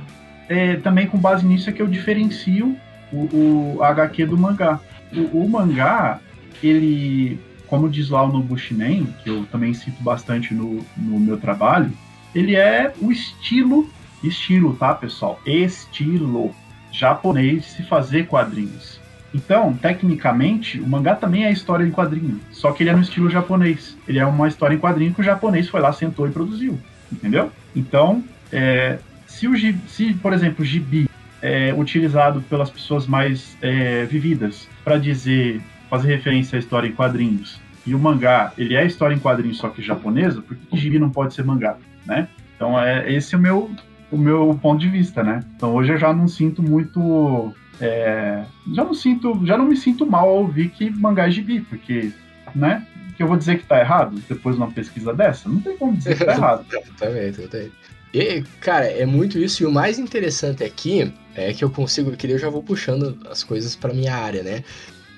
é, 0.49 0.77
também 0.77 1.07
com 1.07 1.19
base 1.19 1.47
nisso 1.47 1.71
é 1.71 1.73
que 1.73 1.81
eu 1.81 1.87
diferencio 1.87 2.77
o, 3.12 3.77
o 3.77 3.83
HQ 3.83 4.27
do 4.27 4.38
mangá. 4.38 4.81
O, 5.12 5.45
o, 5.45 5.49
mangá, 5.49 6.21
ele, 6.62 7.38
como 7.66 7.88
diz 7.88 8.11
lá 8.11 8.27
no 8.27 8.40
Bushinen, 8.40 9.07
que 9.23 9.31
eu 9.31 9.45
também 9.47 9.73
cito 9.75 10.03
bastante 10.03 10.55
no, 10.55 10.85
no 10.97 11.19
meu 11.19 11.38
trabalho, 11.38 11.92
ele 12.35 12.55
é 12.55 12.92
o 13.01 13.11
estilo, 13.11 13.88
estilo, 14.23 14.75
tá, 14.75 14.95
pessoal? 14.95 15.40
Estilo 15.47 16.55
japonês 16.92 17.62
de 17.62 17.69
se 17.69 17.83
fazer 17.83 18.27
quadrinhos. 18.27 19.01
Então, 19.35 19.75
tecnicamente, 19.75 20.81
o 20.81 20.87
mangá 20.87 21.14
também 21.14 21.45
é 21.45 21.53
história 21.53 21.85
em 21.85 21.90
quadrinho, 21.90 22.40
só 22.51 22.73
que 22.73 22.83
ele 22.83 22.90
é 22.90 22.97
no 22.97 23.03
estilo 23.03 23.29
japonês. 23.29 23.97
Ele 24.09 24.19
é 24.19 24.25
uma 24.25 24.49
história 24.49 24.75
em 24.75 24.79
quadrinho 24.79 25.12
que 25.12 25.21
o 25.21 25.25
japonês 25.25 25.69
foi 25.69 25.81
lá, 25.81 25.92
sentou 25.92 26.27
e 26.27 26.31
produziu, 26.31 26.79
entendeu? 27.12 27.53
Então, 27.75 28.25
é, 28.51 28.99
se, 29.27 29.47
o, 29.47 29.55
se, 29.88 30.14
por 30.14 30.33
exemplo, 30.33 30.62
o 30.62 30.64
gibi 30.64 31.07
é 31.47 31.75
utilizado 31.75 32.41
pelas 32.43 32.71
pessoas 32.71 33.07
mais 33.07 33.57
é, 33.63 34.05
vividas 34.05 34.69
para 34.85 34.99
dizer, 34.99 35.61
fazer 35.89 36.09
referência 36.09 36.57
à 36.57 36.59
história 36.59 36.89
em 36.89 36.93
quadrinhos, 36.93 37.61
e 37.87 37.95
o 37.95 37.99
mangá, 37.99 38.53
ele 38.59 38.75
é 38.75 38.85
história 38.85 39.15
em 39.15 39.19
quadrinhos 39.19 39.59
só 39.59 39.69
que 39.69 39.81
japonesa, 39.81 40.43
por 40.43 40.57
que 40.57 40.77
gibi 40.77 40.99
não 40.99 41.11
pode 41.11 41.35
ser 41.35 41.45
mangá? 41.45 41.77
né? 42.07 42.29
Então 42.55 42.81
é 42.81 43.13
esse 43.13 43.35
é 43.35 43.39
o 43.39 43.41
meu 43.41 43.71
o 44.11 44.17
meu 44.17 44.59
ponto 44.63 44.81
de 44.81 44.89
vista, 44.89 45.23
né? 45.23 45.45
Então 45.57 45.75
hoje 45.75 45.93
eu 45.93 45.99
já 45.99 46.13
não 46.13 46.29
sinto 46.29 46.63
muito 46.63 47.53
é, 47.81 48.45
já 48.73 48.85
não 48.85 48.95
sinto 48.95 49.45
já 49.45 49.59
não 49.59 49.67
me 49.67 49.77
sinto 49.77 50.07
mal 50.07 50.29
ao 50.29 50.37
ouvir 50.37 50.71
que 50.71 50.89
mangá 50.91 51.27
é 51.27 51.31
gibi, 51.31 51.61
porque 51.61 52.13
né? 52.55 52.87
Que 53.17 53.23
eu 53.23 53.27
vou 53.27 53.37
dizer 53.37 53.59
que 53.59 53.67
tá 53.67 53.81
errado 53.81 54.21
depois 54.29 54.57
de 54.57 54.63
uma 54.63 54.71
pesquisa 54.71 55.13
dessa? 55.13 55.49
Não 55.49 55.61
tem 55.61 55.77
como 55.77 55.97
dizer 55.97 56.17
que 56.17 56.25
tá 56.25 56.33
errado. 56.37 56.65
também, 56.99 57.33
também. 57.33 57.73
E, 58.12 58.42
cara, 58.61 58.87
é 58.87 59.05
muito 59.05 59.38
isso. 59.38 59.62
E 59.62 59.66
o 59.66 59.73
mais 59.73 59.99
interessante 59.99 60.64
aqui 60.64 61.12
é 61.35 61.53
que 61.53 61.64
eu 61.64 61.71
consigo, 61.71 62.16
que 62.16 62.27
eu 62.27 62.38
já 62.38 62.49
vou 62.49 62.62
puxando 62.62 63.19
as 63.31 63.42
coisas 63.45 63.77
para 63.77 63.92
minha 63.92 64.14
área, 64.14 64.42
né? 64.42 64.64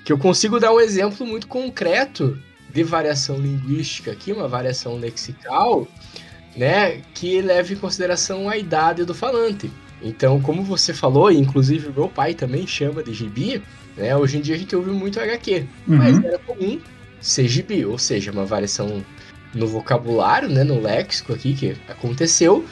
Que 0.03 0.11
eu 0.11 0.17
consigo 0.17 0.59
dar 0.59 0.73
um 0.73 0.79
exemplo 0.79 1.25
muito 1.25 1.47
concreto 1.47 2.37
de 2.73 2.83
variação 2.83 3.37
linguística 3.37 4.11
aqui, 4.11 4.31
uma 4.31 4.47
variação 4.47 4.97
lexical, 4.97 5.87
né, 6.55 7.01
que 7.13 7.41
leve 7.41 7.73
em 7.73 7.77
consideração 7.77 8.49
a 8.49 8.57
idade 8.57 9.03
do 9.05 9.13
falante. 9.13 9.71
Então, 10.01 10.39
como 10.41 10.63
você 10.63 10.93
falou, 10.93 11.31
e 11.31 11.37
inclusive 11.37 11.91
meu 11.91 12.07
pai 12.07 12.33
também 12.33 12.65
chama 12.65 13.03
de 13.03 13.13
gibi, 13.13 13.61
né, 13.97 14.15
hoje 14.15 14.37
em 14.37 14.41
dia 14.41 14.55
a 14.55 14.57
gente 14.57 14.75
ouve 14.75 14.91
muito 14.91 15.19
HQ, 15.19 15.65
uhum. 15.87 15.97
mas 15.97 16.23
era 16.23 16.37
comum 16.39 16.79
ser 17.19 17.47
gibi, 17.47 17.85
ou 17.85 17.97
seja, 17.97 18.31
uma 18.31 18.45
variação 18.45 19.03
no 19.53 19.67
vocabulário, 19.67 20.49
né, 20.49 20.63
no 20.63 20.79
léxico 20.79 21.33
aqui 21.33 21.53
que 21.53 21.75
aconteceu, 21.87 22.65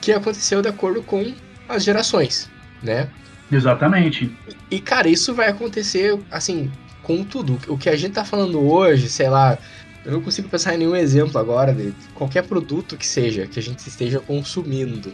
que 0.00 0.12
aconteceu 0.12 0.62
de 0.62 0.68
acordo 0.68 1.02
com 1.02 1.34
as 1.68 1.84
gerações, 1.84 2.50
né? 2.82 3.08
Exatamente. 3.50 4.34
E, 4.70 4.80
cara, 4.80 5.08
isso 5.08 5.34
vai 5.34 5.48
acontecer, 5.48 6.18
assim, 6.30 6.70
com 7.02 7.22
tudo. 7.22 7.58
O 7.68 7.78
que 7.78 7.88
a 7.88 7.96
gente 7.96 8.12
tá 8.12 8.24
falando 8.24 8.60
hoje, 8.60 9.08
sei 9.08 9.28
lá, 9.28 9.58
eu 10.04 10.12
não 10.12 10.20
consigo 10.20 10.48
pensar 10.48 10.74
em 10.74 10.78
nenhum 10.78 10.96
exemplo 10.96 11.38
agora 11.38 11.72
de 11.72 11.92
qualquer 12.14 12.42
produto 12.42 12.96
que 12.96 13.06
seja, 13.06 13.46
que 13.46 13.58
a 13.58 13.62
gente 13.62 13.86
esteja 13.86 14.20
consumindo, 14.20 15.12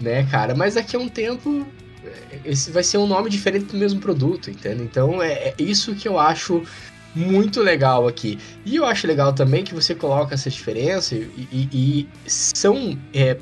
né, 0.00 0.26
cara? 0.30 0.54
Mas 0.54 0.74
daqui 0.74 0.96
a 0.96 0.98
um 0.98 1.08
tempo, 1.08 1.66
esse 2.44 2.70
vai 2.70 2.82
ser 2.82 2.98
um 2.98 3.06
nome 3.06 3.30
diferente 3.30 3.66
do 3.66 3.78
mesmo 3.78 4.00
produto, 4.00 4.50
entende? 4.50 4.82
Então 4.82 5.22
é, 5.22 5.32
é 5.32 5.54
isso 5.58 5.94
que 5.94 6.08
eu 6.08 6.18
acho 6.18 6.62
muito 7.14 7.60
legal 7.60 8.06
aqui. 8.06 8.38
E 8.64 8.76
eu 8.76 8.84
acho 8.84 9.06
legal 9.06 9.32
também 9.32 9.64
que 9.64 9.74
você 9.74 9.94
coloca 9.94 10.34
essa 10.34 10.50
diferença 10.50 11.14
e, 11.14 11.48
e, 11.52 11.68
e 11.72 12.08
são. 12.26 12.98
É, 13.12 13.36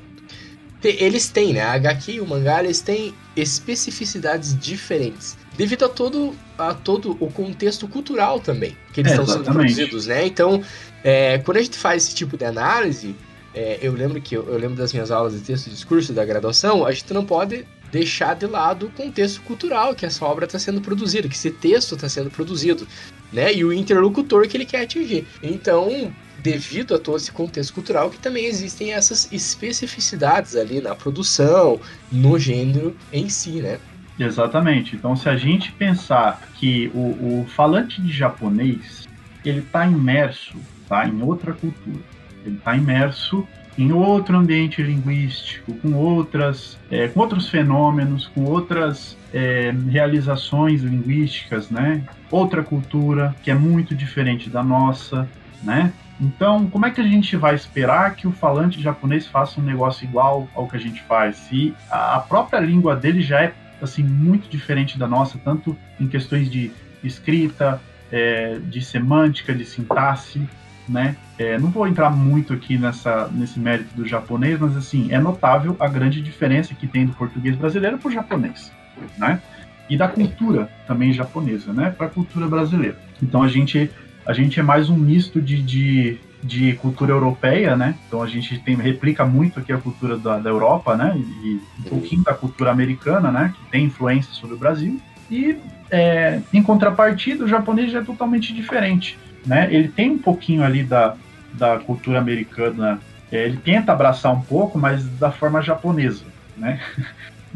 eles 0.82 1.28
têm, 1.28 1.52
né? 1.52 1.62
A 1.62 1.72
HQ 1.72 2.12
e 2.12 2.20
o 2.20 2.26
mangá, 2.26 2.62
eles 2.62 2.80
têm 2.80 3.12
especificidades 3.36 4.56
diferentes 4.58 5.36
devido 5.58 5.84
a 5.84 5.88
todo, 5.88 6.36
a 6.56 6.72
todo 6.72 7.16
o 7.18 7.30
contexto 7.32 7.88
cultural 7.88 8.38
também 8.38 8.76
que 8.92 9.00
eles 9.00 9.10
é, 9.10 9.16
estão 9.16 9.26
sendo 9.26 9.52
produzidos, 9.52 10.06
né? 10.06 10.24
Então, 10.24 10.62
é, 11.02 11.38
quando 11.38 11.56
a 11.56 11.62
gente 11.62 11.76
faz 11.76 12.04
esse 12.04 12.14
tipo 12.14 12.38
de 12.38 12.44
análise, 12.44 13.16
é, 13.52 13.76
eu 13.82 13.92
lembro 13.92 14.20
que 14.20 14.36
eu, 14.36 14.48
eu, 14.48 14.56
lembro 14.56 14.76
das 14.76 14.92
minhas 14.92 15.10
aulas 15.10 15.34
de 15.34 15.40
texto 15.40 15.66
e 15.66 15.70
discurso 15.70 16.12
da 16.12 16.24
graduação, 16.24 16.86
a 16.86 16.92
gente 16.92 17.12
não 17.12 17.24
pode 17.24 17.66
deixar 17.90 18.34
de 18.34 18.46
lado 18.46 18.86
o 18.86 18.90
contexto 18.90 19.40
cultural 19.42 19.94
que 19.94 20.06
essa 20.06 20.24
obra 20.24 20.44
está 20.44 20.58
sendo 20.58 20.80
produzida, 20.80 21.28
que 21.28 21.34
esse 21.34 21.50
texto 21.50 21.94
está 21.94 22.08
sendo 22.08 22.30
produzido, 22.30 22.86
né? 23.32 23.52
E 23.52 23.64
o 23.64 23.72
interlocutor 23.72 24.46
que 24.46 24.56
ele 24.56 24.66
quer 24.66 24.82
atingir. 24.82 25.26
Então, 25.42 26.12
devido 26.38 26.94
a 26.94 26.98
todo 26.98 27.16
esse 27.16 27.32
contexto 27.32 27.74
cultural, 27.74 28.10
que 28.10 28.18
também 28.18 28.44
existem 28.44 28.92
essas 28.92 29.30
especificidades 29.32 30.54
ali 30.54 30.80
na 30.80 30.94
produção, 30.94 31.80
no 32.10 32.38
gênero 32.38 32.96
em 33.12 33.28
si, 33.28 33.60
né? 33.60 33.78
Exatamente. 34.18 34.96
Então, 34.96 35.14
se 35.14 35.28
a 35.28 35.36
gente 35.36 35.72
pensar 35.72 36.48
que 36.56 36.90
o, 36.94 37.42
o 37.42 37.46
falante 37.54 38.02
de 38.02 38.12
japonês 38.12 39.06
ele 39.44 39.60
está 39.60 39.86
imerso 39.86 40.58
tá, 40.88 41.06
em 41.06 41.22
outra 41.22 41.52
cultura, 41.52 42.00
ele 42.44 42.56
está 42.56 42.76
imerso 42.76 43.46
em 43.78 43.92
outro 43.92 44.36
ambiente 44.36 44.82
linguístico, 44.82 45.72
com 45.74 45.94
outras, 45.94 46.76
é, 46.90 47.06
com 47.06 47.20
outros 47.20 47.48
fenômenos, 47.48 48.26
com 48.26 48.44
outras 48.44 49.16
é, 49.32 49.72
realizações 49.88 50.82
linguísticas, 50.82 51.70
né? 51.70 52.02
Outra 52.28 52.62
cultura 52.62 53.34
que 53.42 53.50
é 53.50 53.54
muito 53.54 53.94
diferente 53.94 54.50
da 54.50 54.64
nossa, 54.64 55.28
né? 55.62 55.92
Então, 56.20 56.68
como 56.68 56.84
é 56.84 56.90
que 56.90 57.00
a 57.00 57.04
gente 57.04 57.36
vai 57.36 57.54
esperar 57.54 58.16
que 58.16 58.26
o 58.26 58.32
falante 58.32 58.82
japonês 58.82 59.28
faça 59.28 59.60
um 59.60 59.64
negócio 59.64 60.04
igual 60.04 60.48
ao 60.56 60.66
que 60.66 60.76
a 60.76 60.80
gente 60.80 61.00
faz? 61.04 61.36
Se 61.36 61.72
a 61.88 62.18
própria 62.18 62.58
língua 62.58 62.96
dele 62.96 63.22
já 63.22 63.42
é 63.42 63.54
assim 63.80 64.02
muito 64.02 64.48
diferente 64.48 64.98
da 64.98 65.06
nossa, 65.06 65.38
tanto 65.38 65.76
em 66.00 66.08
questões 66.08 66.50
de 66.50 66.72
escrita, 67.04 67.80
é, 68.10 68.58
de 68.58 68.82
semântica, 68.82 69.54
de 69.54 69.64
sintaxe, 69.64 70.42
né? 70.88 71.16
É, 71.38 71.58
não 71.58 71.70
vou 71.70 71.86
entrar 71.86 72.10
muito 72.10 72.52
aqui 72.52 72.76
nessa, 72.76 73.28
nesse 73.32 73.60
mérito 73.60 73.94
do 73.94 74.06
japonês, 74.06 74.58
mas 74.58 74.76
assim 74.76 75.08
é 75.12 75.18
notável 75.20 75.76
a 75.78 75.86
grande 75.86 76.20
diferença 76.20 76.74
que 76.74 76.86
tem 76.86 77.06
do 77.06 77.12
português 77.12 77.54
brasileiro 77.54 77.96
para 77.96 78.08
o 78.08 78.12
japonês, 78.12 78.72
né? 79.16 79.40
E 79.88 79.96
da 79.96 80.08
cultura 80.08 80.68
também 80.86 81.12
japonesa, 81.12 81.72
né? 81.72 81.90
Para 81.90 82.06
a 82.06 82.10
cultura 82.10 82.48
brasileira. 82.48 82.98
Então 83.22 83.42
a 83.42 83.48
gente 83.48 83.90
a 84.26 84.32
gente 84.32 84.58
é 84.58 84.62
mais 84.62 84.90
um 84.90 84.96
misto 84.96 85.40
de, 85.40 85.62
de 85.62 86.18
de 86.42 86.74
cultura 86.74 87.12
europeia, 87.12 87.76
né? 87.76 87.94
Então 88.06 88.22
a 88.22 88.26
gente 88.26 88.58
tem, 88.60 88.76
replica 88.76 89.24
muito 89.24 89.58
aqui 89.58 89.72
a 89.72 89.78
cultura 89.78 90.16
da, 90.16 90.38
da 90.38 90.50
Europa, 90.50 90.96
né? 90.96 91.14
E 91.16 91.60
um 91.80 91.82
pouquinho 91.82 92.22
da 92.22 92.34
cultura 92.34 92.70
americana, 92.70 93.30
né? 93.30 93.52
Que 93.56 93.70
tem 93.70 93.84
influência 93.84 94.32
sobre 94.32 94.54
o 94.54 94.58
Brasil. 94.58 95.00
E 95.30 95.56
é, 95.90 96.40
em 96.52 96.62
contrapartida, 96.62 97.44
o 97.44 97.48
japonês 97.48 97.90
já 97.90 98.00
é 98.00 98.04
totalmente 98.04 98.54
diferente, 98.54 99.18
né? 99.44 99.68
Ele 99.72 99.88
tem 99.88 100.10
um 100.10 100.18
pouquinho 100.18 100.62
ali 100.62 100.82
da, 100.82 101.16
da 101.54 101.78
cultura 101.78 102.18
americana, 102.18 103.00
é, 103.30 103.44
ele 103.44 103.58
tenta 103.58 103.92
abraçar 103.92 104.32
um 104.32 104.40
pouco, 104.40 104.78
mas 104.78 105.04
da 105.18 105.30
forma 105.30 105.62
japonesa, 105.62 106.24
né? 106.56 106.80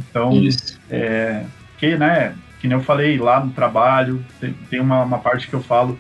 Então, 0.09 0.33
é, 0.91 1.45
que, 1.77 1.99
né? 1.99 2.35
Que 2.59 2.67
nem 2.67 2.79
eu 2.79 2.83
falei 2.83 3.19
lá 3.19 3.45
no 3.45 3.53
trabalho, 3.53 4.25
tem, 4.41 4.55
tem 4.71 4.81
uma, 4.81 5.03
uma 5.03 5.19
parte 5.19 5.47
que 5.47 5.53
eu 5.53 5.63
falo 5.63 5.99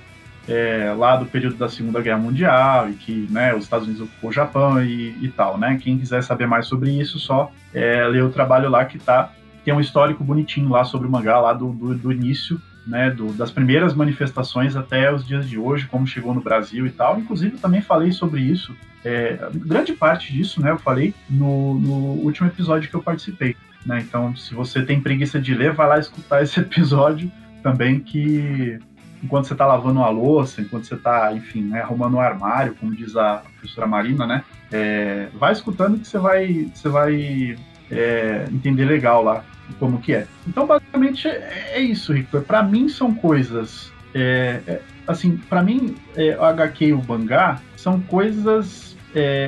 é, 0.49 0.95
lá 0.97 1.17
do 1.17 1.27
período 1.27 1.57
da 1.57 1.69
Segunda 1.69 2.01
Guerra 2.01 2.19
Mundial 2.19 2.89
e 2.89 2.95
que 2.95 3.29
né, 3.31 3.55
os 3.55 3.65
Estados 3.65 3.87
Unidos 3.87 4.05
ocupou 4.05 4.31
o 4.31 4.33
Japão 4.33 4.83
e, 4.83 5.15
e, 5.21 5.29
tal, 5.29 5.59
né? 5.59 5.79
Quem 5.81 5.99
quiser 5.99 6.23
saber 6.23 6.47
mais 6.47 6.67
sobre 6.67 6.91
isso, 6.91 7.19
só 7.19 7.53
é, 7.75 8.03
ler 8.07 8.25
o 8.25 8.31
trabalho 8.31 8.71
lá 8.71 8.83
que 8.87 8.99
tá 8.99 9.31
tem 9.65 9.73
um 9.73 9.81
histórico 9.81 10.25
bonitinho 10.25 10.69
lá 10.69 10.85
sobre 10.85 11.07
o 11.07 11.11
mangá 11.11 11.39
lá 11.39 11.53
do, 11.53 11.71
do, 11.73 11.95
do 11.95 12.13
início 12.13 12.61
né, 12.87 13.11
do, 13.11 13.33
das 13.33 13.51
primeiras 13.51 13.95
manifestações 13.95 14.77
até 14.77 15.13
os 15.13 15.27
dias 15.27 15.49
de 15.49 15.59
hoje, 15.59 15.87
como 15.87 16.07
chegou 16.07 16.35
no 16.35 16.41
Brasil 16.41 16.87
e 16.87 16.91
tal. 16.91 17.19
Inclusive, 17.19 17.59
também 17.59 17.81
falei 17.81 18.13
sobre 18.13 18.41
isso. 18.41 18.75
É, 19.05 19.39
grande 19.55 19.93
parte 19.93 20.33
disso, 20.33 20.61
né, 20.61 20.71
eu 20.71 20.79
falei 20.79 21.15
no, 21.29 21.75
no 21.75 21.97
último 22.23 22.49
episódio 22.49 22.89
que 22.89 22.95
eu 22.95 23.03
participei. 23.03 23.57
Né? 23.85 24.01
Então, 24.01 24.35
se 24.37 24.55
você 24.55 24.83
tem 24.83 25.01
preguiça 25.01 25.41
de 25.41 25.55
ler, 25.55 25.73
vai 25.73 25.89
lá 25.89 25.99
escutar 25.99 26.43
esse 26.43 26.59
episódio 26.61 27.31
também 27.63 28.01
que 28.01 28.79
enquanto 29.23 29.47
você 29.47 29.53
está 29.53 29.65
lavando 29.65 30.01
a 30.01 30.11
louça, 30.11 30.61
enquanto 30.61 30.85
você 30.85 30.95
está, 30.95 31.33
enfim, 31.33 31.63
né, 31.63 31.81
arrumando 31.81 32.15
o 32.15 32.17
um 32.17 32.21
armário, 32.21 32.75
como 32.75 32.95
diz 32.95 33.17
a 33.17 33.37
professora 33.37 33.87
Marina, 33.87 34.27
né, 34.27 34.43
é, 34.73 35.29
vai 35.35 35.53
escutando 35.53 36.01
que 36.01 36.09
você 36.09 36.19
vai, 36.19 36.69
você 36.75 36.89
vai 36.89 37.57
é, 37.89 38.47
entender 38.51 38.85
legal 38.85 39.23
lá 39.23 39.45
como 39.75 40.01
que 40.01 40.15
é. 40.15 40.27
Então, 40.47 40.67
basicamente, 40.67 41.29
é, 41.29 41.73
é 41.75 41.81
isso, 41.81 42.13
Victor. 42.13 42.43
Para 42.43 42.63
mim, 42.63 42.89
são 42.89 43.15
coisas... 43.15 43.93
É, 44.15 44.61
é, 44.67 44.81
assim, 45.07 45.37
para 45.37 45.63
mim, 45.63 45.97
o 46.39 46.45
HQ 46.45 46.87
e 46.87 46.93
o 46.93 47.03
mangá 47.03 47.61
são 47.77 48.01
coisas 48.01 48.97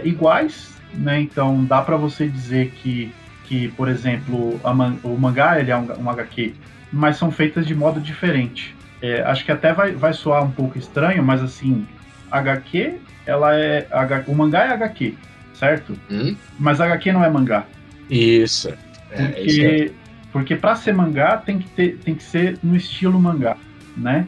iguais, 0.04 0.74
né? 0.94 1.20
Então, 1.20 1.64
dá 1.64 1.82
para 1.82 1.96
você 1.96 2.26
dizer 2.26 2.70
que, 2.70 3.12
que 3.44 3.68
por 3.68 3.88
exemplo, 3.88 4.60
man 4.74 4.96
o 5.02 5.16
mangá 5.16 5.60
ele 5.60 5.70
é 5.70 5.76
um, 5.76 5.86
um 6.02 6.10
HQ, 6.10 6.54
mas 6.92 7.16
são 7.16 7.30
feitas 7.30 7.66
de 7.66 7.74
modo 7.74 8.00
diferente. 8.00 8.74
É, 9.02 9.22
acho 9.22 9.44
que 9.44 9.52
até 9.52 9.72
vai, 9.72 9.92
vai 9.92 10.12
soar 10.12 10.44
um 10.44 10.50
pouco 10.50 10.78
estranho, 10.78 11.22
mas 11.22 11.42
assim, 11.42 11.86
HQ, 12.30 12.98
ela 13.26 13.54
é. 13.54 13.86
O 14.26 14.34
mangá 14.34 14.64
é 14.64 14.72
HQ, 14.72 15.14
certo? 15.52 15.98
Hum? 16.10 16.34
Mas 16.58 16.80
HQ 16.80 17.12
não 17.12 17.24
é 17.24 17.28
mangá. 17.28 17.66
Isso. 18.08 18.70
É, 19.10 19.26
porque, 19.26 19.40
isso 19.40 19.60
é. 19.62 19.90
Porque 20.34 20.56
para 20.56 20.74
ser 20.74 20.92
mangá 20.92 21.36
tem 21.36 21.60
que, 21.60 21.68
ter, 21.68 21.96
tem 21.98 22.12
que 22.12 22.24
ser 22.24 22.58
no 22.60 22.74
estilo 22.74 23.20
mangá, 23.20 23.56
né? 23.96 24.26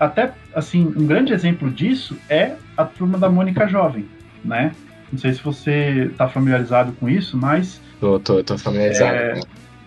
Até, 0.00 0.32
assim, 0.52 0.92
um 0.96 1.06
grande 1.06 1.32
exemplo 1.32 1.70
disso 1.70 2.18
é 2.28 2.56
a 2.76 2.84
Turma 2.84 3.16
da 3.16 3.30
Mônica 3.30 3.68
Jovem, 3.68 4.04
né? 4.44 4.72
Não 5.12 5.16
sei 5.16 5.32
se 5.32 5.40
você 5.40 6.08
está 6.10 6.28
familiarizado 6.28 6.90
com 6.94 7.08
isso, 7.08 7.36
mas... 7.36 7.80
Tô, 8.00 8.18
tô, 8.18 8.42
tô 8.42 8.58
familiarizado. 8.58 9.14
É, 9.14 9.40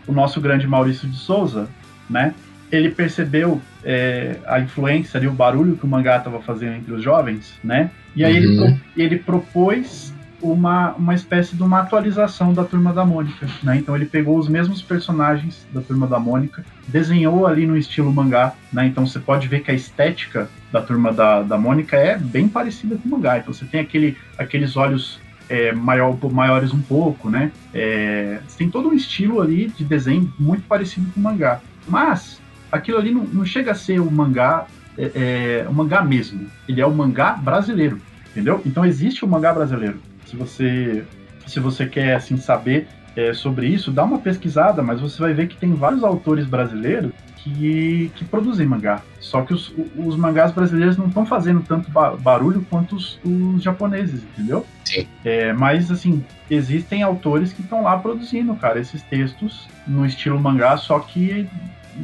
o 0.08 0.14
nosso 0.14 0.40
grande 0.40 0.66
Maurício 0.66 1.06
de 1.06 1.18
Souza, 1.18 1.68
né? 2.10 2.34
ele 2.72 2.90
percebeu 2.90 3.62
é, 3.84 4.38
a 4.46 4.58
influência 4.62 5.18
ali, 5.18 5.28
o 5.28 5.34
barulho 5.34 5.76
que 5.76 5.84
o 5.84 5.88
mangá 5.88 6.16
estava 6.16 6.42
fazendo 6.42 6.78
entre 6.78 6.94
os 6.94 7.04
jovens, 7.04 7.60
né? 7.62 7.92
E 8.16 8.24
aí 8.24 8.46
uhum. 8.46 8.68
ele, 8.68 8.82
ele 8.96 9.20
propôs 9.20 10.11
uma, 10.41 10.93
uma 10.93 11.13
espécie 11.13 11.56
de 11.56 11.63
uma 11.63 11.80
atualização 11.80 12.54
da 12.54 12.63
Turma 12.63 12.93
da 12.93 13.06
Mônica, 13.06 13.47
né? 13.63 13.77
Então 13.77 13.95
ele 13.95 14.06
pegou 14.06 14.38
os 14.38 14.47
mesmos 14.47 14.82
personagens 14.82 15.65
da 15.73 15.82
Turma 15.82 16.08
da 16.08 16.19
Mônica, 16.19 16.65
desenhou 16.88 17.47
ali 17.47 17.65
no 17.65 17.77
estilo 17.77 18.12
mangá, 18.12 18.54
né? 18.71 18.88
Então 18.88 19.06
você 19.06 19.19
pode 19.19 19.47
ver 19.47 19.62
que 19.62 19.71
a 19.71 19.73
estética 19.73 20.49
da 20.71 20.82
Turma 20.82 21.12
da, 21.12 21.41
da 21.43 21.58
Mônica 21.58 21.95
é 21.95 22.17
bem 22.17 22.47
parecida 22.47 22.97
com 22.97 23.08
o 23.08 23.12
mangá. 23.12 23.38
Então 23.38 23.54
você 23.54 23.65
tem 23.65 23.80
aquele, 23.80 24.17
aqueles 24.38 24.75
olhos 24.75 25.19
é, 25.49 25.73
maior, 25.73 26.17
maiores 26.32 26.73
um 26.73 26.82
pouco, 26.82 27.30
né? 27.30 27.51
É, 27.73 28.39
tem 28.58 28.69
todo 28.69 28.89
um 28.89 28.93
estilo 28.93 29.41
ali 29.41 29.67
de 29.67 29.84
desenho 29.84 30.32
muito 30.39 30.63
parecido 30.63 31.12
com 31.13 31.19
o 31.19 31.23
mangá. 31.23 31.60
Mas 31.88 32.39
aquilo 32.71 32.97
ali 32.97 33.12
não, 33.12 33.23
não 33.25 33.45
chega 33.45 33.71
a 33.71 33.75
ser 33.75 33.99
o 33.99 34.10
mangá, 34.10 34.65
é, 34.97 35.63
é, 35.63 35.69
um 35.69 35.73
mangá 35.73 36.01
mesmo. 36.01 36.47
Ele 36.67 36.80
é 36.80 36.86
o 36.86 36.91
mangá 36.91 37.34
brasileiro, 37.34 37.99
entendeu? 38.32 38.62
Então 38.65 38.86
existe 38.86 39.25
o 39.25 39.27
mangá 39.27 39.54
brasileiro. 39.54 39.99
Se 40.32 40.38
você, 40.38 41.04
se 41.46 41.60
você 41.60 41.86
quer 41.86 42.15
assim 42.15 42.38
saber 42.38 42.88
é, 43.17 43.34
sobre 43.34 43.67
isso, 43.67 43.91
dá 43.91 44.06
uma 44.06 44.20
pesquisada, 44.20 44.82
mas 44.82 45.02
você 45.02 45.22
vai 45.22 45.34
ver 45.34 45.50
que 45.50 45.58
tem 45.58 45.74
vários 45.74 46.06
autores 46.06 46.46
brasileiros 46.46 47.12
que, 47.36 48.10
que 48.15 48.24
produzem 48.24 48.65
mangá. 48.65 49.02
Só 49.20 49.41
que 49.41 49.54
os, 49.54 49.74
os 49.98 50.15
mangás 50.15 50.54
brasileiros 50.54 50.96
não 50.96 51.08
estão 51.08 51.26
fazendo 51.26 51.62
tanto 51.67 51.91
barulho 51.91 52.65
quanto 52.70 52.96
os, 52.96 53.20
os 53.26 53.62
japoneses, 53.62 54.24
entendeu? 54.24 54.65
Sim. 54.86 55.06
É, 55.26 55.52
mas, 55.52 55.91
assim, 55.91 56.24
existem 56.50 57.04
autores 57.04 57.52
que 57.52 57.62
estão 57.62 57.84
lá 57.84 57.98
produzindo, 57.98 58.56
cara, 58.56 58.80
esses 58.80 59.02
textos 59.04 59.67
no 59.86 60.06
estilo 60.06 60.39
mangá, 60.39 60.78
só 60.78 60.98
que 61.00 61.46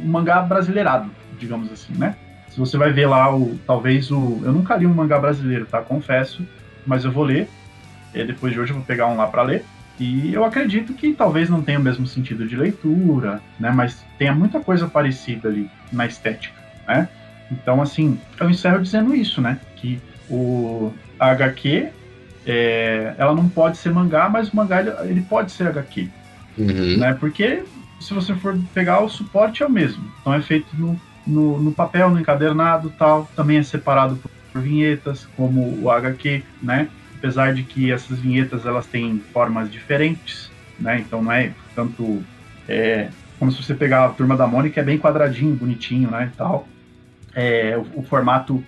mangá 0.04 0.42
brasileirado, 0.42 1.10
digamos 1.38 1.72
assim, 1.72 1.94
né? 1.94 2.14
Se 2.50 2.58
você 2.58 2.76
vai 2.76 2.92
ver 2.92 3.06
lá 3.06 3.34
o 3.34 3.58
talvez 3.66 4.10
o 4.10 4.42
eu 4.42 4.52
nunca 4.52 4.76
li 4.76 4.86
um 4.86 4.92
mangá 4.92 5.18
brasileiro, 5.18 5.64
tá? 5.64 5.80
Confesso, 5.80 6.46
mas 6.86 7.06
eu 7.06 7.12
vou 7.12 7.24
ler. 7.24 7.48
E 8.14 8.24
depois 8.24 8.52
de 8.52 8.60
hoje 8.60 8.72
eu 8.72 8.76
vou 8.76 8.84
pegar 8.84 9.06
um 9.06 9.16
lá 9.16 9.26
para 9.26 9.42
ler. 9.42 9.64
E 9.98 10.32
eu 10.32 10.44
acredito 10.44 10.94
que 10.94 11.12
talvez 11.12 11.50
não 11.50 11.62
tenha 11.62 11.78
o 11.78 11.82
mesmo 11.82 12.06
sentido 12.06 12.46
de 12.46 12.56
leitura, 12.56 13.40
né? 13.58 13.70
Mas 13.70 14.04
tenha 14.16 14.32
muita 14.32 14.60
coisa 14.60 14.86
parecida 14.86 15.48
ali 15.48 15.68
na 15.92 16.06
estética, 16.06 16.54
né? 16.86 17.08
Então, 17.50 17.82
assim, 17.82 18.18
eu 18.38 18.48
encerro 18.48 18.80
dizendo 18.80 19.14
isso, 19.14 19.40
né? 19.40 19.58
Que 19.76 20.00
o 20.30 20.92
HQ, 21.18 21.88
é, 22.46 23.14
ela 23.18 23.34
não 23.34 23.48
pode 23.48 23.78
ser 23.78 23.90
mangá, 23.90 24.28
mas 24.28 24.52
o 24.52 24.56
mangá 24.56 24.80
ele, 24.80 24.92
ele 25.10 25.20
pode 25.22 25.50
ser 25.50 25.66
HQ, 25.66 26.08
uhum. 26.56 26.98
né? 26.98 27.14
Porque 27.18 27.64
se 28.00 28.14
você 28.14 28.34
for 28.34 28.56
pegar, 28.72 29.00
o 29.00 29.08
suporte 29.08 29.62
é 29.62 29.66
o 29.66 29.70
mesmo. 29.70 30.04
Então 30.20 30.32
é 30.32 30.40
feito 30.40 30.68
no, 30.76 31.00
no, 31.26 31.60
no 31.60 31.72
papel, 31.72 32.10
no 32.10 32.20
encadernado 32.20 32.92
tal. 32.98 33.28
Também 33.34 33.58
é 33.58 33.62
separado 33.62 34.16
por, 34.16 34.30
por, 34.52 34.62
vinhetas, 34.62 35.26
como 35.36 35.82
o 35.82 35.90
HQ, 35.90 36.42
né? 36.62 36.88
Apesar 37.18 37.52
de 37.52 37.62
que 37.62 37.90
essas 37.90 38.18
vinhetas 38.18 38.64
elas 38.64 38.86
têm 38.86 39.18
formas 39.32 39.70
diferentes, 39.70 40.50
né? 40.78 41.00
Então 41.00 41.22
não 41.22 41.32
é 41.32 41.52
tanto 41.74 42.22
é, 42.68 43.08
como 43.38 43.52
se 43.52 43.62
você 43.62 43.74
pegar 43.74 44.04
a 44.04 44.08
turma 44.10 44.36
da 44.36 44.46
Mônica, 44.46 44.80
é 44.80 44.84
bem 44.84 44.98
quadradinho, 44.98 45.54
bonitinho, 45.54 46.10
né? 46.10 46.30
E 46.32 46.36
tal. 46.36 46.66
É, 47.34 47.76
o, 47.76 48.00
o, 48.00 48.02
formato 48.02 48.62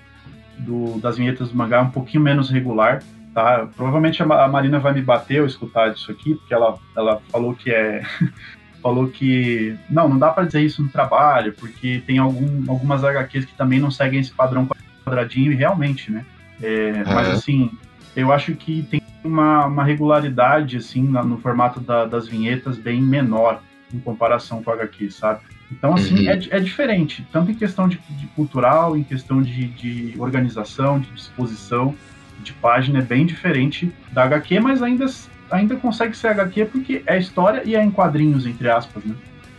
do, 0.58 0.98
das 1.00 1.16
vinhetas 1.16 1.48
do 1.48 1.56
mangá 1.56 1.78
é 1.78 1.80
um 1.80 1.90
pouquinho 1.90 2.22
menos 2.22 2.50
regular, 2.50 3.02
tá? 3.34 3.68
Provavelmente 3.76 4.22
a 4.22 4.48
Marina 4.48 4.78
vai 4.78 4.92
me 4.92 5.02
bater 5.02 5.40
ao 5.40 5.46
escutar 5.46 5.90
disso 5.90 6.10
aqui, 6.10 6.34
porque 6.34 6.54
ela, 6.54 6.78
ela 6.96 7.20
falou 7.30 7.54
que 7.54 7.70
é 7.70 8.02
falou 8.82 9.08
que 9.08 9.76
não, 9.88 10.08
não 10.08 10.18
dá 10.18 10.30
para 10.30 10.44
dizer 10.44 10.62
isso 10.62 10.82
no 10.82 10.88
trabalho, 10.88 11.52
porque 11.52 12.02
tem 12.06 12.18
algum, 12.18 12.64
algumas 12.70 13.04
HQs 13.04 13.44
que 13.44 13.54
também 13.54 13.78
não 13.78 13.90
seguem 13.90 14.20
esse 14.20 14.32
padrão 14.32 14.68
quadradinho, 15.04 15.52
e 15.52 15.56
realmente, 15.56 16.10
né? 16.10 16.24
É. 16.62 17.04
Mas 17.04 17.28
assim, 17.28 17.70
eu 18.14 18.32
acho 18.32 18.54
que 18.54 18.82
tem 18.82 19.00
uma, 19.22 19.66
uma 19.66 19.84
regularidade 19.84 20.76
assim 20.76 21.02
na, 21.02 21.22
no 21.22 21.38
formato 21.38 21.80
da, 21.80 22.06
das 22.06 22.26
vinhetas 22.26 22.76
bem 22.76 23.00
menor 23.00 23.62
em 23.92 23.98
comparação 23.98 24.62
com 24.62 24.70
o 24.70 24.74
HQ, 24.74 25.10
sabe? 25.10 25.40
Então, 25.70 25.94
assim, 25.94 26.26
uhum. 26.26 26.30
é, 26.30 26.40
é 26.50 26.60
diferente, 26.60 27.26
tanto 27.32 27.50
em 27.50 27.54
questão 27.54 27.88
de, 27.88 27.98
de 28.10 28.26
cultural, 28.28 28.96
em 28.96 29.04
questão 29.04 29.42
de, 29.42 29.66
de 29.66 30.14
organização, 30.18 30.98
de 30.98 31.10
disposição 31.10 31.94
de 32.42 32.52
página, 32.54 33.00
é 33.00 33.02
bem 33.02 33.26
diferente 33.26 33.92
da 34.12 34.24
HQ, 34.24 34.60
mas 34.60 34.82
ainda 34.82 35.06
ainda 35.50 35.76
consegue 35.76 36.16
ser 36.16 36.28
HQ 36.28 36.66
porque 36.66 37.02
é 37.06 37.18
história 37.18 37.62
e 37.64 37.74
é 37.74 37.82
em 37.82 37.90
quadrinhos, 37.90 38.46
entre 38.46 38.70
aspas, 38.70 39.04
né? 39.04 39.14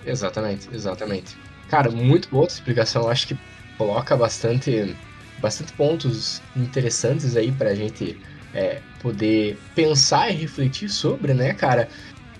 Exatamente, 0.05 0.69
exatamente. 0.73 1.37
Cara, 1.69 1.91
muito 1.91 2.29
boa 2.29 2.47
explicação. 2.47 3.09
Acho 3.09 3.27
que 3.27 3.37
coloca 3.77 4.15
bastante, 4.15 4.95
bastante 5.39 5.73
pontos 5.73 6.41
interessantes 6.55 7.35
aí 7.35 7.51
pra 7.51 7.75
gente 7.75 8.17
é, 8.53 8.79
poder 9.01 9.57
pensar 9.75 10.29
e 10.29 10.35
refletir 10.35 10.89
sobre, 10.89 11.33
né, 11.33 11.53
cara? 11.53 11.87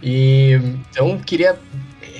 E 0.02 0.54
então 0.90 1.18
queria 1.20 1.58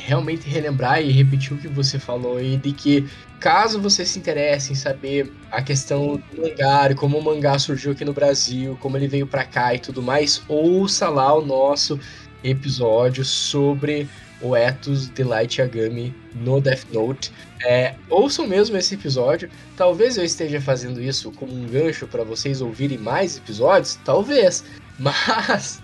realmente 0.06 0.48
relembrar 0.48 1.02
e 1.02 1.12
repetir 1.12 1.54
o 1.54 1.58
que 1.58 1.68
você 1.68 1.98
falou 1.98 2.38
aí 2.38 2.58
de 2.58 2.72
que 2.72 3.08
caso 3.40 3.82
você 3.82 4.06
se 4.06 4.20
interesse 4.20 4.72
em 4.72 4.76
saber 4.76 5.34
a 5.52 5.62
questão 5.62 6.22
do 6.32 6.42
mangá, 6.42 6.94
como 6.96 7.18
o 7.18 7.24
mangá 7.24 7.58
surgiu 7.58 7.92
aqui 7.92 8.06
no 8.06 8.14
Brasil, 8.14 8.78
como 8.80 8.98
ele 8.98 9.08
veio 9.08 9.26
para 9.26 9.44
cá 9.44 9.74
e 9.74 9.80
tudo 9.80 10.02
mais, 10.02 10.44
ouça 10.48 11.10
lá 11.10 11.34
o 11.34 11.44
nosso 11.44 12.00
episódio 12.44 13.26
sobre 13.26 14.08
o 14.42 14.56
Ethos 14.56 15.10
de 15.10 15.24
Light 15.24 15.60
Yagami 15.60 16.14
no 16.36 16.62
Death 16.62 16.86
Note. 16.92 17.32
É, 17.66 17.96
ouçam 18.10 18.48
mesmo 18.48 18.78
esse 18.78 18.96
episódio. 18.96 19.50
Talvez 19.76 20.18
eu 20.18 20.24
esteja 20.24 20.60
fazendo 20.60 21.02
isso 21.02 21.32
como 21.32 21.54
um 21.54 21.66
gancho 21.66 22.08
para 22.08 22.24
vocês 22.24 22.62
ouvirem 22.62 22.98
mais 22.98 23.38
episódios, 23.38 24.00
talvez. 24.04 24.64
Mas 25.00 25.82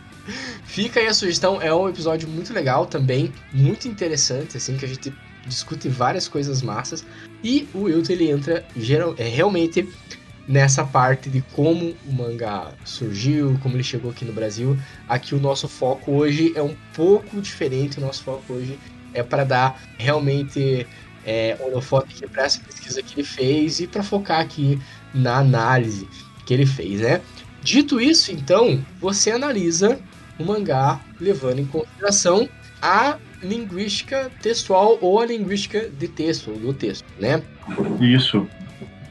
fica 0.66 1.00
aí 1.00 1.08
a 1.08 1.14
sugestão. 1.14 1.62
É 1.62 1.74
um 1.74 1.88
episódio 1.88 2.28
muito 2.28 2.54
legal 2.54 2.86
também, 2.86 3.34
muito 3.54 3.88
interessante, 3.88 4.58
assim 4.58 4.78
que 4.78 4.86
a 4.86 4.88
gente 4.88 5.14
discute 5.46 5.88
várias 5.88 6.28
coisas 6.28 6.62
massas. 6.62 7.06
E 7.44 7.68
o 7.74 7.84
Wilton 7.84 8.14
ele 8.14 8.30
entra 8.30 8.66
geral, 8.76 9.16
é, 9.18 9.28
realmente 9.28 9.88
nessa 10.48 10.84
parte 10.86 11.30
de 11.30 11.42
como 11.54 11.94
o 12.06 12.14
mangá 12.14 12.72
surgiu, 12.86 13.58
como 13.62 13.76
ele 13.76 13.84
chegou 13.84 14.12
aqui 14.12 14.24
no 14.24 14.34
Brasil. 14.34 14.78
Aqui 15.08 15.36
o 15.36 15.40
nosso 15.40 15.68
foco 15.68 16.12
hoje 16.12 16.54
é 16.56 16.62
um 16.62 16.76
pouco 16.94 17.42
diferente. 17.42 17.98
O 17.98 18.02
nosso 18.02 18.24
foco 18.24 18.54
hoje 18.54 18.80
é 19.14 19.22
para 19.22 19.44
dar 19.44 19.82
realmente 19.98 20.88
é, 21.28 21.58
holofote 21.60 22.26
para 22.28 22.46
essa 22.46 22.62
pesquisa 22.62 23.04
que 23.04 23.20
ele 23.20 23.28
fez 23.28 23.82
e 23.82 23.86
para 23.86 24.02
focar 24.02 24.40
aqui 24.40 24.80
na 25.14 25.40
análise 25.40 26.08
que 26.46 26.54
ele 26.54 26.66
fez, 26.66 27.02
né? 27.02 27.22
Dito 27.62 28.00
isso, 28.00 28.32
então, 28.32 28.84
você 29.00 29.32
analisa 29.32 30.00
o 30.40 30.46
mangá 30.46 31.02
levando 31.20 31.60
em 31.60 31.66
consideração 31.66 32.48
a 32.82 33.18
linguística 33.44 34.32
textual 34.42 34.98
ou 35.02 35.20
a 35.20 35.26
linguística 35.26 35.90
de 35.90 36.08
texto, 36.08 36.52
do 36.54 36.74
texto, 36.74 37.06
né? 37.20 37.44
Isso. 38.00 38.48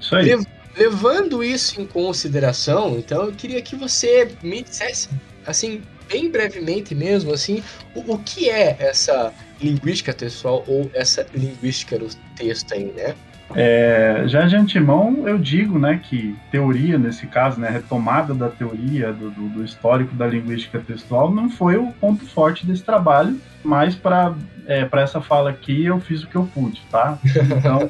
Isso 0.00 0.16
aí. 0.16 0.34
levando 0.76 1.44
isso 1.44 1.80
em 1.80 1.86
consideração, 1.86 2.98
então 2.98 3.24
eu 3.24 3.32
queria 3.32 3.60
que 3.60 3.76
você 3.76 4.30
me 4.42 4.62
dissesse, 4.62 5.10
assim, 5.46 5.82
bem 6.08 6.30
brevemente 6.30 6.94
mesmo, 6.94 7.32
assim, 7.32 7.62
o, 7.94 8.14
o 8.14 8.18
que 8.18 8.48
é 8.48 8.76
essa 8.78 9.32
linguística 9.60 10.12
textual 10.12 10.64
ou 10.66 10.90
essa 10.94 11.26
linguística 11.34 11.98
do 11.98 12.08
texto 12.36 12.74
aí, 12.74 12.92
né? 12.96 13.14
É, 13.54 14.24
já 14.26 14.44
de 14.44 14.56
antemão 14.56 15.28
eu 15.28 15.38
digo 15.38 15.78
né, 15.78 16.00
que 16.02 16.36
teoria, 16.50 16.98
nesse 16.98 17.26
caso, 17.28 17.60
né, 17.60 17.68
retomada 17.68 18.34
da 18.34 18.48
teoria, 18.48 19.12
do, 19.12 19.30
do, 19.30 19.48
do 19.48 19.64
histórico 19.64 20.14
da 20.16 20.26
linguística 20.26 20.80
textual, 20.80 21.32
não 21.32 21.48
foi 21.48 21.76
o 21.76 21.92
ponto 21.92 22.26
forte 22.26 22.66
desse 22.66 22.82
trabalho, 22.82 23.40
mas 23.62 23.94
para 23.94 24.34
é, 24.66 24.88
essa 24.94 25.20
fala 25.20 25.50
aqui 25.50 25.84
eu 25.84 26.00
fiz 26.00 26.24
o 26.24 26.26
que 26.26 26.36
eu 26.36 26.48
pude, 26.52 26.82
tá? 26.90 27.18
Então, 27.56 27.88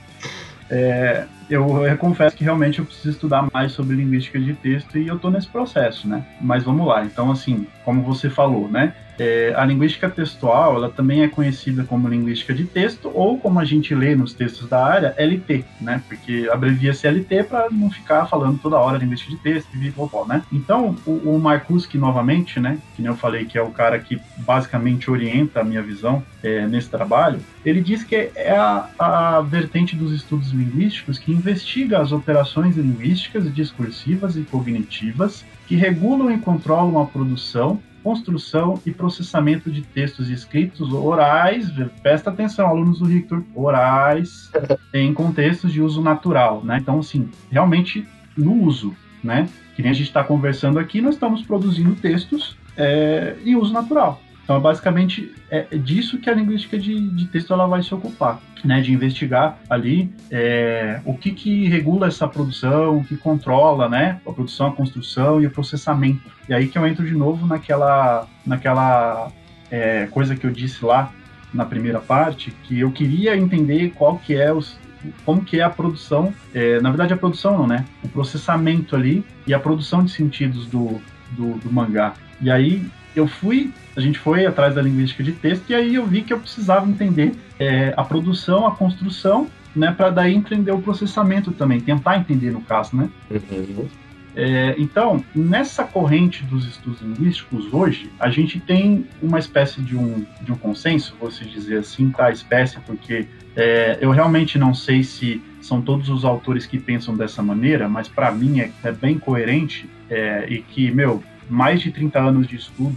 é, 0.69 1.25
eu, 1.49 1.87
eu, 1.87 1.97
confesso 1.97 2.37
que 2.37 2.45
realmente 2.45 2.79
eu 2.79 2.85
preciso 2.85 3.11
estudar 3.11 3.47
mais 3.53 3.73
sobre 3.73 3.97
linguística 3.97 4.39
de 4.39 4.55
texto 4.55 4.99
e 4.99 5.07
eu 5.07 5.17
estou 5.17 5.31
nesse 5.31 5.49
processo, 5.49 6.09
né? 6.09 6.25
Mas 6.41 6.65
vamos 6.65 6.87
lá. 6.87 7.05
Então, 7.05 7.31
assim, 7.31 7.67
como 7.85 8.03
você 8.03 8.29
falou, 8.29 8.69
né? 8.69 8.95
É, 9.19 9.55
a 9.57 9.65
linguística 9.65 10.09
textual, 10.09 10.77
ela 10.77 10.91
também 10.91 11.23
é 11.23 11.29
conhecida 11.29 11.85
como 11.85 12.09
linguística 12.09 12.53
de 12.53 12.65
texto 12.65 13.11
ou 13.15 13.39
como 13.39 13.59
a 13.59 13.65
gente 13.65 13.95
lê 13.95 14.15
nos 14.15 14.35
textos 14.35 14.69
da 14.69 14.85
área, 14.85 15.15
LT, 15.19 15.65
né? 15.81 16.03
Porque 16.09 16.49
abrevia-se 16.53 17.09
LT 17.09 17.45
para 17.45 17.71
não 17.71 17.91
ficar 17.91 18.27
falando 18.27 18.59
toda 18.59 18.77
hora 18.77 18.99
linguística 18.99 19.35
de 19.35 19.39
texto 19.39 19.69
e 19.75 19.79
vivopó, 19.79 20.27
né? 20.27 20.43
Então, 20.53 20.97
o, 21.07 21.35
o 21.35 21.39
Markuski, 21.39 21.99
novamente, 21.99 22.61
né? 22.61 22.79
Que 22.95 23.03
nem 23.03 23.11
eu 23.11 23.17
falei 23.17 23.45
que 23.45 23.57
é 23.57 23.63
o 23.63 23.71
cara 23.71 23.99
que 23.99 24.21
basicamente 24.39 25.11
orienta 25.11 25.61
a 25.61 25.65
minha 25.65 25.83
visão 25.83 26.23
é, 26.43 26.67
nesse 26.67 26.89
trabalho, 26.89 27.41
ele 27.65 27.81
diz 27.81 28.05
que 28.05 28.31
é 28.35 28.57
a, 28.57 28.89
a 28.99 29.41
vertente 29.41 29.97
dos 29.97 30.13
estudos 30.13 30.53
linguísticos 30.53 31.19
que 31.19 31.33
investiga 31.33 32.01
as 32.01 32.13
operações 32.13 32.77
linguísticas, 32.77 33.53
discursivas 33.53 34.37
e 34.37 34.43
cognitivas 34.43 35.45
que 35.67 35.75
regulam 35.75 36.31
e 36.31 36.39
controlam 36.39 37.01
a 37.01 37.07
produção 37.07 37.83
construção 38.07 38.81
e 38.87 38.93
processamento 38.93 39.69
de 39.69 39.83
textos 39.83 40.31
escritos 40.31 40.93
orais, 40.93 41.69
presta 42.01 42.31
atenção, 42.31 42.69
alunos 42.69 43.01
do 43.01 43.07
Victor, 43.07 43.43
orais, 43.53 44.49
em 44.95 45.13
contextos 45.13 45.73
de 45.73 45.83
uso 45.83 46.01
natural, 46.01 46.63
né? 46.65 46.79
Então, 46.81 47.01
assim, 47.01 47.29
realmente 47.51 48.07
no 48.37 48.63
uso, 48.63 48.95
né? 49.25 49.49
Que 49.75 49.83
nem 49.83 49.91
a 49.91 49.95
gente 49.95 50.07
está 50.07 50.23
conversando 50.23 50.79
aqui, 50.79 51.01
nós 51.01 51.15
estamos 51.17 51.43
produzindo 51.43 51.97
textos 51.97 52.57
é, 52.77 53.35
em 53.45 53.57
uso 53.57 53.73
natural. 53.73 54.23
Então, 54.47 54.61
basicamente, 54.61 55.35
é 55.51 55.77
disso 55.77 56.19
que 56.19 56.31
a 56.31 56.33
linguística 56.33 56.79
de, 56.79 57.01
de 57.11 57.27
texto 57.27 57.53
ela 57.53 57.67
vai 57.67 57.83
se 57.83 57.93
ocupar, 57.93 58.41
né? 58.65 58.81
De 58.81 58.93
investigar 58.93 59.59
ali 59.69 60.09
é, 60.31 61.01
o 61.05 61.15
que, 61.19 61.33
que 61.33 61.67
regula 61.67 62.07
essa 62.07 62.29
produção, 62.29 62.99
o 62.99 63.05
que 63.05 63.17
controla, 63.17 63.89
né? 63.89 64.21
A 64.25 64.33
produção, 64.33 64.69
a 64.69 64.73
construção 64.73 65.43
e 65.43 65.47
o 65.47 65.51
processamento. 65.51 66.31
E 66.49 66.55
aí 66.55 66.69
que 66.69 66.79
eu 66.79 66.87
entro 66.87 67.05
de 67.05 67.13
novo 67.13 67.45
naquela, 67.45 68.29
naquela 68.47 69.33
é, 69.69 70.07
coisa 70.13 70.37
que 70.37 70.47
eu 70.47 70.53
disse 70.53 70.85
lá 70.85 71.11
na 71.53 71.65
primeira 71.65 71.99
parte, 71.99 72.53
que 72.63 72.79
eu 72.79 72.93
queria 72.93 73.37
entender 73.37 73.95
qual 73.97 74.17
que 74.17 74.37
é 74.37 74.53
os, 74.53 74.79
como 75.25 75.45
que 75.45 75.59
é 75.59 75.65
a 75.65 75.71
produção, 75.71 76.33
é, 76.55 76.81
na 76.81 76.91
verdade 76.91 77.13
a 77.13 77.17
produção 77.17 77.59
não, 77.59 77.67
né? 77.67 77.85
O 78.05 78.09
processamento 78.09 78.95
ali 78.95 79.25
e 79.45 79.53
a 79.53 79.59
produção 79.59 80.05
de 80.05 80.13
sentidos 80.13 80.67
do, 80.67 81.01
do, 81.33 81.55
do 81.59 81.73
mangá. 81.73 82.15
E 82.41 82.49
aí 82.49 82.87
eu 83.19 83.27
fui, 83.27 83.73
a 83.97 84.01
gente 84.01 84.19
foi 84.19 84.47
atrás 84.47 84.75
da 84.75 84.83
linguística 84.83 85.23
de 85.23 85.33
texto 85.33 85.71
e 85.71 85.75
aí 85.75 85.95
eu 85.95 86.07
vi 86.07 86.23
que 86.23 86.33
eu 86.33 86.39
precisava 86.39 86.89
entender 86.89 87.33
é, 87.59 87.95
a 87.97 88.05
produção, 88.05 88.67
a 88.67 88.71
construção, 88.71 89.49
né, 89.75 89.93
para 89.93 90.11
daí 90.11 90.35
entender 90.35 90.73
o 90.73 90.81
processamento 90.81 91.51
também, 91.53 91.81
tentar 91.81 92.19
entender 92.19 92.51
no 92.51 92.61
caso, 92.61 92.97
né? 92.97 93.11
Uhum. 93.31 93.87
É, 94.35 94.75
então, 94.77 95.25
nessa 95.35 95.83
corrente 95.83 96.45
dos 96.45 96.67
estudos 96.67 97.01
linguísticos 97.01 97.73
hoje, 97.73 98.11
a 98.21 98.29
gente 98.29 98.61
tem 98.61 99.07
uma 99.23 99.39
espécie 99.39 99.81
de 99.81 99.97
um, 99.97 100.27
de 100.43 100.53
um 100.53 100.57
consenso, 100.57 101.17
vou 101.19 101.31
se 101.31 101.45
dizer 101.47 101.79
assim, 101.79 102.11
tá? 102.11 102.31
Espécie, 102.31 102.79
porque 102.81 103.27
é, 103.57 103.97
eu 103.99 104.11
realmente 104.11 104.59
não 104.59 104.75
sei 104.75 105.03
se 105.03 105.43
são 105.63 105.81
todos 105.81 106.11
os 106.11 106.23
autores 106.23 106.67
que 106.67 106.79
pensam 106.79 107.17
dessa 107.17 107.43
maneira, 107.43 107.89
mas 107.89 108.09
para 108.09 108.31
mim 108.31 108.61
é, 108.61 108.71
é, 108.85 108.93
bem 108.93 109.19
coerente 109.19 109.89
é, 110.11 110.47
e 110.51 110.61
que, 110.61 110.91
meu, 110.91 111.23
mais 111.49 111.81
de 111.81 111.91
30 111.91 112.19
anos 112.19 112.47
de 112.47 112.57
estudo 112.57 112.97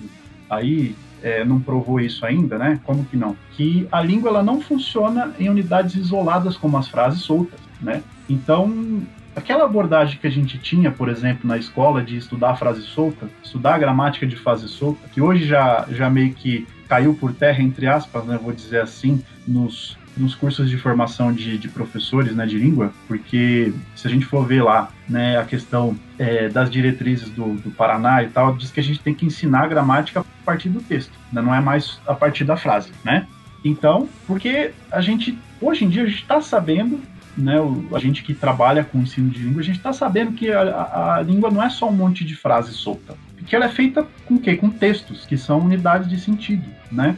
aí 0.49 0.95
é, 1.21 1.43
não 1.43 1.59
provou 1.59 1.99
isso 1.99 2.25
ainda, 2.25 2.57
né? 2.57 2.79
Como 2.83 3.05
que 3.05 3.17
não? 3.17 3.35
Que 3.51 3.87
a 3.91 4.01
língua 4.01 4.29
ela 4.29 4.43
não 4.43 4.61
funciona 4.61 5.33
em 5.39 5.49
unidades 5.49 5.95
isoladas 5.95 6.57
como 6.57 6.77
as 6.77 6.87
frases 6.87 7.21
soltas, 7.21 7.59
né? 7.81 8.01
Então, 8.29 9.01
aquela 9.35 9.65
abordagem 9.65 10.17
que 10.17 10.27
a 10.27 10.31
gente 10.31 10.57
tinha, 10.57 10.91
por 10.91 11.09
exemplo, 11.09 11.47
na 11.47 11.57
escola 11.57 12.01
de 12.01 12.17
estudar 12.17 12.55
frase 12.55 12.81
solta, 12.83 13.29
estudar 13.43 13.75
a 13.75 13.79
gramática 13.79 14.25
de 14.25 14.35
frase 14.35 14.67
solta, 14.67 15.07
que 15.09 15.21
hoje 15.21 15.45
já, 15.45 15.85
já 15.91 16.09
meio 16.09 16.33
que 16.33 16.67
caiu 16.87 17.13
por 17.13 17.33
terra, 17.33 17.61
entre 17.61 17.85
aspas, 17.85 18.25
né? 18.25 18.39
Vou 18.41 18.53
dizer 18.53 18.81
assim, 18.81 19.21
nos 19.47 19.97
nos 20.19 20.35
cursos 20.35 20.69
de 20.69 20.77
formação 20.77 21.33
de, 21.33 21.57
de 21.57 21.67
professores 21.69 22.35
né, 22.35 22.45
de 22.45 22.57
língua, 22.57 22.91
porque 23.07 23.73
se 23.95 24.07
a 24.07 24.09
gente 24.11 24.25
for 24.25 24.45
ver 24.45 24.61
lá 24.61 24.91
né, 25.07 25.37
a 25.37 25.45
questão 25.45 25.97
é, 26.17 26.49
das 26.49 26.69
diretrizes 26.69 27.29
do, 27.29 27.55
do, 27.55 27.71
Paraná 27.71 28.21
e 28.21 28.27
tal, 28.27 28.55
diz 28.55 28.69
que 28.69 28.79
a 28.79 28.83
gente 28.83 28.99
tem 28.99 29.15
que 29.15 29.25
ensinar 29.25 29.63
a 29.63 29.67
gramática 29.67 30.19
a 30.19 30.23
partir 30.45 30.69
do 30.69 30.81
texto, 30.81 31.13
né, 31.31 31.41
não 31.41 31.55
é 31.55 31.61
mais 31.61 31.99
a 32.05 32.13
partir 32.13 32.43
da 32.43 32.57
frase, 32.57 32.91
né? 33.03 33.25
Então, 33.63 34.07
porque 34.25 34.71
a 34.91 35.01
gente, 35.01 35.37
hoje 35.61 35.85
em 35.85 35.89
dia, 35.89 36.03
a 36.03 36.05
gente 36.05 36.21
está 36.21 36.41
sabendo 36.41 36.99
né, 37.37 37.59
o, 37.59 37.95
a 37.95 37.99
gente 37.99 38.23
que 38.23 38.33
trabalha 38.33 38.83
com 38.83 38.99
ensino 38.99 39.29
de 39.29 39.39
língua, 39.39 39.61
a 39.61 39.65
gente 39.65 39.77
está 39.77 39.93
sabendo 39.93 40.33
que 40.33 40.51
a, 40.51 40.61
a, 40.61 41.15
a, 41.15 41.21
língua 41.21 41.49
não 41.49 41.63
é 41.63 41.69
só 41.69 41.89
um 41.89 41.93
monte 41.93 42.23
de 42.23 42.35
frase 42.35 42.73
solta. 42.73 43.15
Que 43.45 43.55
ela 43.55 43.65
é 43.65 43.69
feita 43.69 44.05
com 44.25 44.35
o 44.35 44.39
quê? 44.39 44.55
Com 44.55 44.69
textos, 44.69 45.25
que 45.25 45.37
são 45.37 45.59
unidades 45.59 46.07
de 46.07 46.19
sentido, 46.19 46.69
né? 46.91 47.17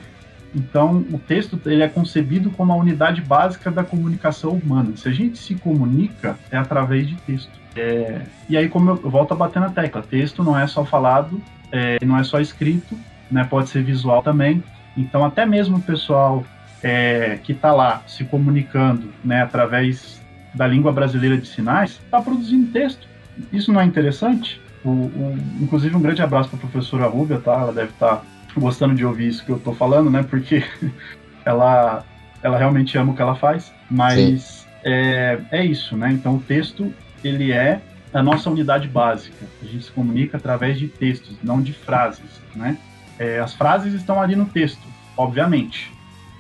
Então, 0.54 1.06
o 1.12 1.18
texto 1.18 1.60
ele 1.66 1.82
é 1.82 1.88
concebido 1.88 2.52
como 2.52 2.74
a 2.74 2.76
unidade 2.76 3.22
básica 3.22 3.72
da 3.72 3.84
comunicação 3.84 4.52
humana. 4.52 4.96
Se 4.98 5.08
a 5.08 5.12
gente 5.12 5.38
se 5.38 5.56
comunica, 5.56 6.38
é 6.52 6.58
através 6.58 7.08
de 7.08 7.16
texto. 7.16 7.52
É, 7.76 8.22
e 8.50 8.58
aí, 8.58 8.68
como 8.68 8.92
eu, 8.92 9.02
eu, 9.04 9.10
volto 9.10 9.32
a 9.32 9.36
bater 9.36 9.62
na 9.62 9.70
tecla, 9.70 10.02
texto 10.02 10.44
não 10.44 10.60
é 10.60 10.68
só 10.68 10.84
falado, 10.84 11.42
é, 11.72 12.04
não 12.06 12.18
é 12.18 12.24
só 12.24 12.40
escrito, 12.40 12.98
né, 13.30 13.46
pode 13.50 13.70
ser 13.70 13.82
visual 13.82 14.22
também. 14.22 14.62
Então, 14.98 15.24
até 15.24 15.46
mesmo 15.46 15.78
o 15.78 15.82
pessoal 15.82 16.44
é, 16.84 17.40
que 17.42 17.54
está 17.54 17.72
lá 17.72 18.02
se 18.06 18.26
comunicando 18.26 19.10
né, 19.24 19.42
através 19.42 20.22
da 20.54 20.68
língua 20.68 20.92
brasileira 20.92 21.38
de 21.38 21.48
sinais, 21.48 21.92
está 21.92 22.22
produzindo 22.22 22.72
texto. 22.72 23.08
Isso 23.54 23.72
não 23.72 23.80
é 23.80 23.86
interessante? 23.86 24.62
O, 24.84 24.90
o, 24.90 25.38
inclusive, 25.62 25.96
um 25.96 26.02
grande 26.02 26.22
abraço 26.22 26.50
para 26.50 26.58
a 26.58 26.62
professora 26.62 27.08
Rúbia, 27.08 27.40
tá? 27.40 27.54
Ela 27.54 27.72
deve 27.72 27.92
estar 27.92 28.18
tá 28.18 28.24
gostando 28.60 28.96
de 28.96 29.06
ouvir 29.06 29.28
isso 29.28 29.46
que 29.46 29.52
eu 29.52 29.60
tô 29.60 29.74
falando, 29.74 30.10
né? 30.10 30.24
Porque 30.24 30.64
ela, 31.46 32.04
ela 32.42 32.58
realmente 32.58 32.98
ama 32.98 33.14
o 33.14 33.16
que 33.16 33.22
ela 33.22 33.36
faz, 33.36 33.72
mas 33.90 34.68
é, 34.84 35.40
é 35.52 35.66
isso, 35.66 35.96
né? 35.96 36.12
Então 36.12 36.36
o 36.36 36.42
texto, 36.42 36.94
ele 37.24 37.52
é 37.52 37.82
a 38.14 38.22
nossa 38.22 38.50
unidade 38.50 38.88
básica. 38.88 39.46
A 39.62 39.66
gente 39.66 39.86
se 39.86 39.92
comunica 39.92 40.38
através 40.38 40.78
de 40.78 40.88
textos, 40.88 41.38
não 41.44 41.62
de 41.62 41.74
frases, 41.74 42.42
né? 42.56 42.78
É, 43.18 43.40
as 43.40 43.54
frases 43.54 43.94
estão 43.94 44.22
ali 44.22 44.36
no 44.36 44.46
texto, 44.46 44.82
obviamente, 45.16 45.92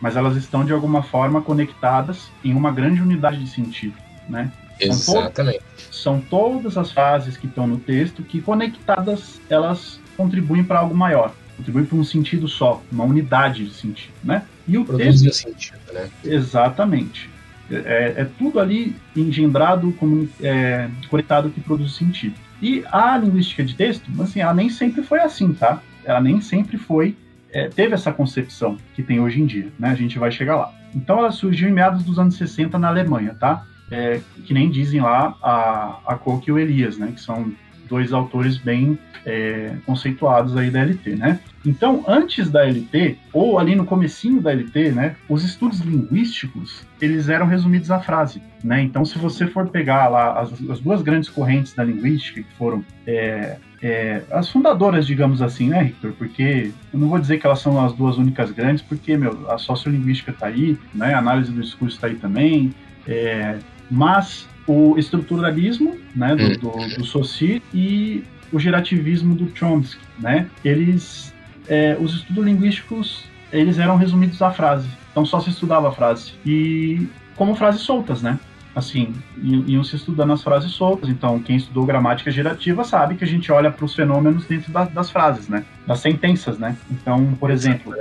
mas 0.01 0.15
elas 0.15 0.35
estão 0.35 0.65
de 0.65 0.73
alguma 0.73 1.03
forma 1.03 1.41
conectadas 1.41 2.29
em 2.43 2.53
uma 2.53 2.71
grande 2.71 3.01
unidade 3.01 3.37
de 3.37 3.47
sentido, 3.47 3.95
né? 4.27 4.51
Exatamente. 4.79 5.61
São, 5.91 6.19
to 6.19 6.21
são 6.21 6.21
todas 6.21 6.77
as 6.77 6.91
frases 6.91 7.37
que 7.37 7.45
estão 7.45 7.67
no 7.67 7.77
texto 7.77 8.23
que 8.23 8.41
conectadas 8.41 9.39
elas 9.47 9.99
contribuem 10.17 10.63
para 10.63 10.79
algo 10.79 10.95
maior 10.95 11.31
contribui 11.61 11.85
para 11.85 11.97
um 11.97 12.03
sentido 12.03 12.47
só, 12.47 12.81
uma 12.91 13.03
unidade 13.03 13.65
de 13.65 13.73
sentido, 13.73 14.13
né? 14.23 14.43
E 14.67 14.77
o 14.77 14.83
Produzir 14.83 15.29
texto, 15.29 15.49
sentido, 15.49 15.79
né? 15.93 16.09
Exatamente. 16.25 17.29
É, 17.69 18.15
é 18.17 18.27
tudo 18.37 18.59
ali 18.59 18.95
engendrado, 19.15 19.91
como, 19.93 20.27
é, 20.41 20.89
conectado 21.09 21.49
que 21.49 21.61
produz 21.61 21.95
sentido. 21.95 22.35
E 22.61 22.83
a 22.91 23.17
linguística 23.17 23.63
de 23.63 23.75
texto, 23.75 24.09
assim, 24.21 24.41
ela 24.41 24.53
nem 24.53 24.69
sempre 24.69 25.03
foi 25.03 25.19
assim, 25.19 25.53
tá? 25.53 25.81
Ela 26.03 26.19
nem 26.19 26.41
sempre 26.41 26.77
foi, 26.77 27.15
é, 27.51 27.69
teve 27.69 27.93
essa 27.93 28.11
concepção 28.11 28.77
que 28.95 29.03
tem 29.03 29.19
hoje 29.19 29.39
em 29.39 29.45
dia, 29.45 29.69
né? 29.79 29.89
A 29.89 29.95
gente 29.95 30.17
vai 30.19 30.31
chegar 30.31 30.55
lá. 30.57 30.73
Então 30.93 31.19
ela 31.19 31.31
surgiu 31.31 31.69
em 31.69 31.73
meados 31.73 32.03
dos 32.03 32.19
anos 32.19 32.35
60 32.35 32.77
na 32.77 32.89
Alemanha, 32.89 33.35
tá? 33.39 33.65
É, 33.89 34.21
que 34.45 34.53
nem 34.53 34.69
dizem 34.69 35.01
lá 35.01 35.35
a, 35.41 35.99
a 36.05 36.15
Koch 36.15 36.47
e 36.47 36.51
o 36.51 36.59
Elias, 36.59 36.97
né? 36.97 37.11
Que 37.13 37.21
são 37.21 37.51
dois 37.91 38.13
autores 38.13 38.57
bem 38.57 38.97
é, 39.25 39.73
conceituados 39.85 40.55
aí 40.55 40.71
da 40.71 40.81
LT, 40.81 41.17
né? 41.17 41.39
Então, 41.65 42.03
antes 42.07 42.49
da 42.49 42.63
LT, 42.63 43.17
ou 43.33 43.59
ali 43.59 43.75
no 43.75 43.85
comecinho 43.85 44.41
da 44.41 44.51
LT, 44.51 44.93
né, 44.93 45.15
os 45.29 45.43
estudos 45.43 45.81
linguísticos, 45.81 46.87
eles 46.99 47.27
eram 47.29 47.45
resumidos 47.45 47.91
à 47.91 47.99
frase, 47.99 48.41
né? 48.63 48.81
Então, 48.81 49.03
se 49.03 49.19
você 49.19 49.45
for 49.45 49.67
pegar 49.67 50.07
lá 50.07 50.39
as, 50.39 50.53
as 50.69 50.79
duas 50.79 51.01
grandes 51.01 51.29
correntes 51.29 51.73
da 51.73 51.83
linguística, 51.83 52.41
que 52.41 52.53
foram 52.57 52.83
é, 53.05 53.57
é, 53.83 54.21
as 54.31 54.49
fundadoras, 54.49 55.05
digamos 55.05 55.41
assim, 55.41 55.67
né, 55.67 55.83
Victor? 55.83 56.13
Porque 56.13 56.71
eu 56.93 56.99
não 56.99 57.09
vou 57.09 57.19
dizer 57.19 57.39
que 57.39 57.45
elas 57.45 57.59
são 57.59 57.83
as 57.83 57.93
duas 57.93 58.17
únicas 58.17 58.51
grandes, 58.51 58.81
porque, 58.81 59.17
meu, 59.17 59.51
a 59.51 59.57
sociolinguística 59.57 60.31
está 60.31 60.47
aí, 60.47 60.79
né, 60.95 61.13
a 61.13 61.19
análise 61.19 61.51
do 61.51 61.61
discurso 61.61 61.95
está 61.95 62.07
aí 62.07 62.15
também, 62.15 62.73
é, 63.05 63.57
mas 63.89 64.47
o 64.71 64.97
estruturalismo, 64.97 65.97
né, 66.15 66.35
do, 66.35 66.45
hum. 66.45 66.53
do, 66.57 66.95
do 66.97 67.05
Saussure 67.05 67.61
e 67.73 68.23
o 68.51 68.59
gerativismo 68.59 69.35
do 69.35 69.51
Chomsky, 69.55 70.01
né, 70.19 70.47
eles, 70.63 71.33
é, 71.67 71.97
os 71.99 72.15
estudos 72.15 72.45
linguísticos, 72.45 73.25
eles 73.51 73.79
eram 73.79 73.97
resumidos 73.97 74.41
à 74.41 74.51
frase, 74.51 74.87
então 75.11 75.25
só 75.25 75.39
se 75.39 75.49
estudava 75.49 75.89
a 75.89 75.91
frase, 75.91 76.33
e 76.45 77.07
como 77.35 77.55
frases 77.55 77.81
soltas, 77.81 78.21
né, 78.21 78.39
assim, 78.75 79.13
iam 79.37 79.83
se 79.83 79.95
estudando 79.95 80.31
as 80.31 80.43
frases 80.43 80.71
soltas. 80.71 81.09
Então, 81.09 81.39
quem 81.39 81.57
estudou 81.57 81.85
gramática 81.85 82.31
gerativa 82.31 82.83
sabe 82.83 83.15
que 83.15 83.23
a 83.23 83.27
gente 83.27 83.51
olha 83.51 83.69
para 83.69 83.83
os 83.83 83.93
fenômenos 83.93 84.45
dentro 84.45 84.71
da, 84.71 84.85
das 84.85 85.09
frases, 85.09 85.49
né? 85.49 85.65
Das 85.85 85.99
sentenças, 85.99 86.57
né? 86.57 86.75
Então, 86.89 87.33
por 87.39 87.51
exemplo, 87.51 87.93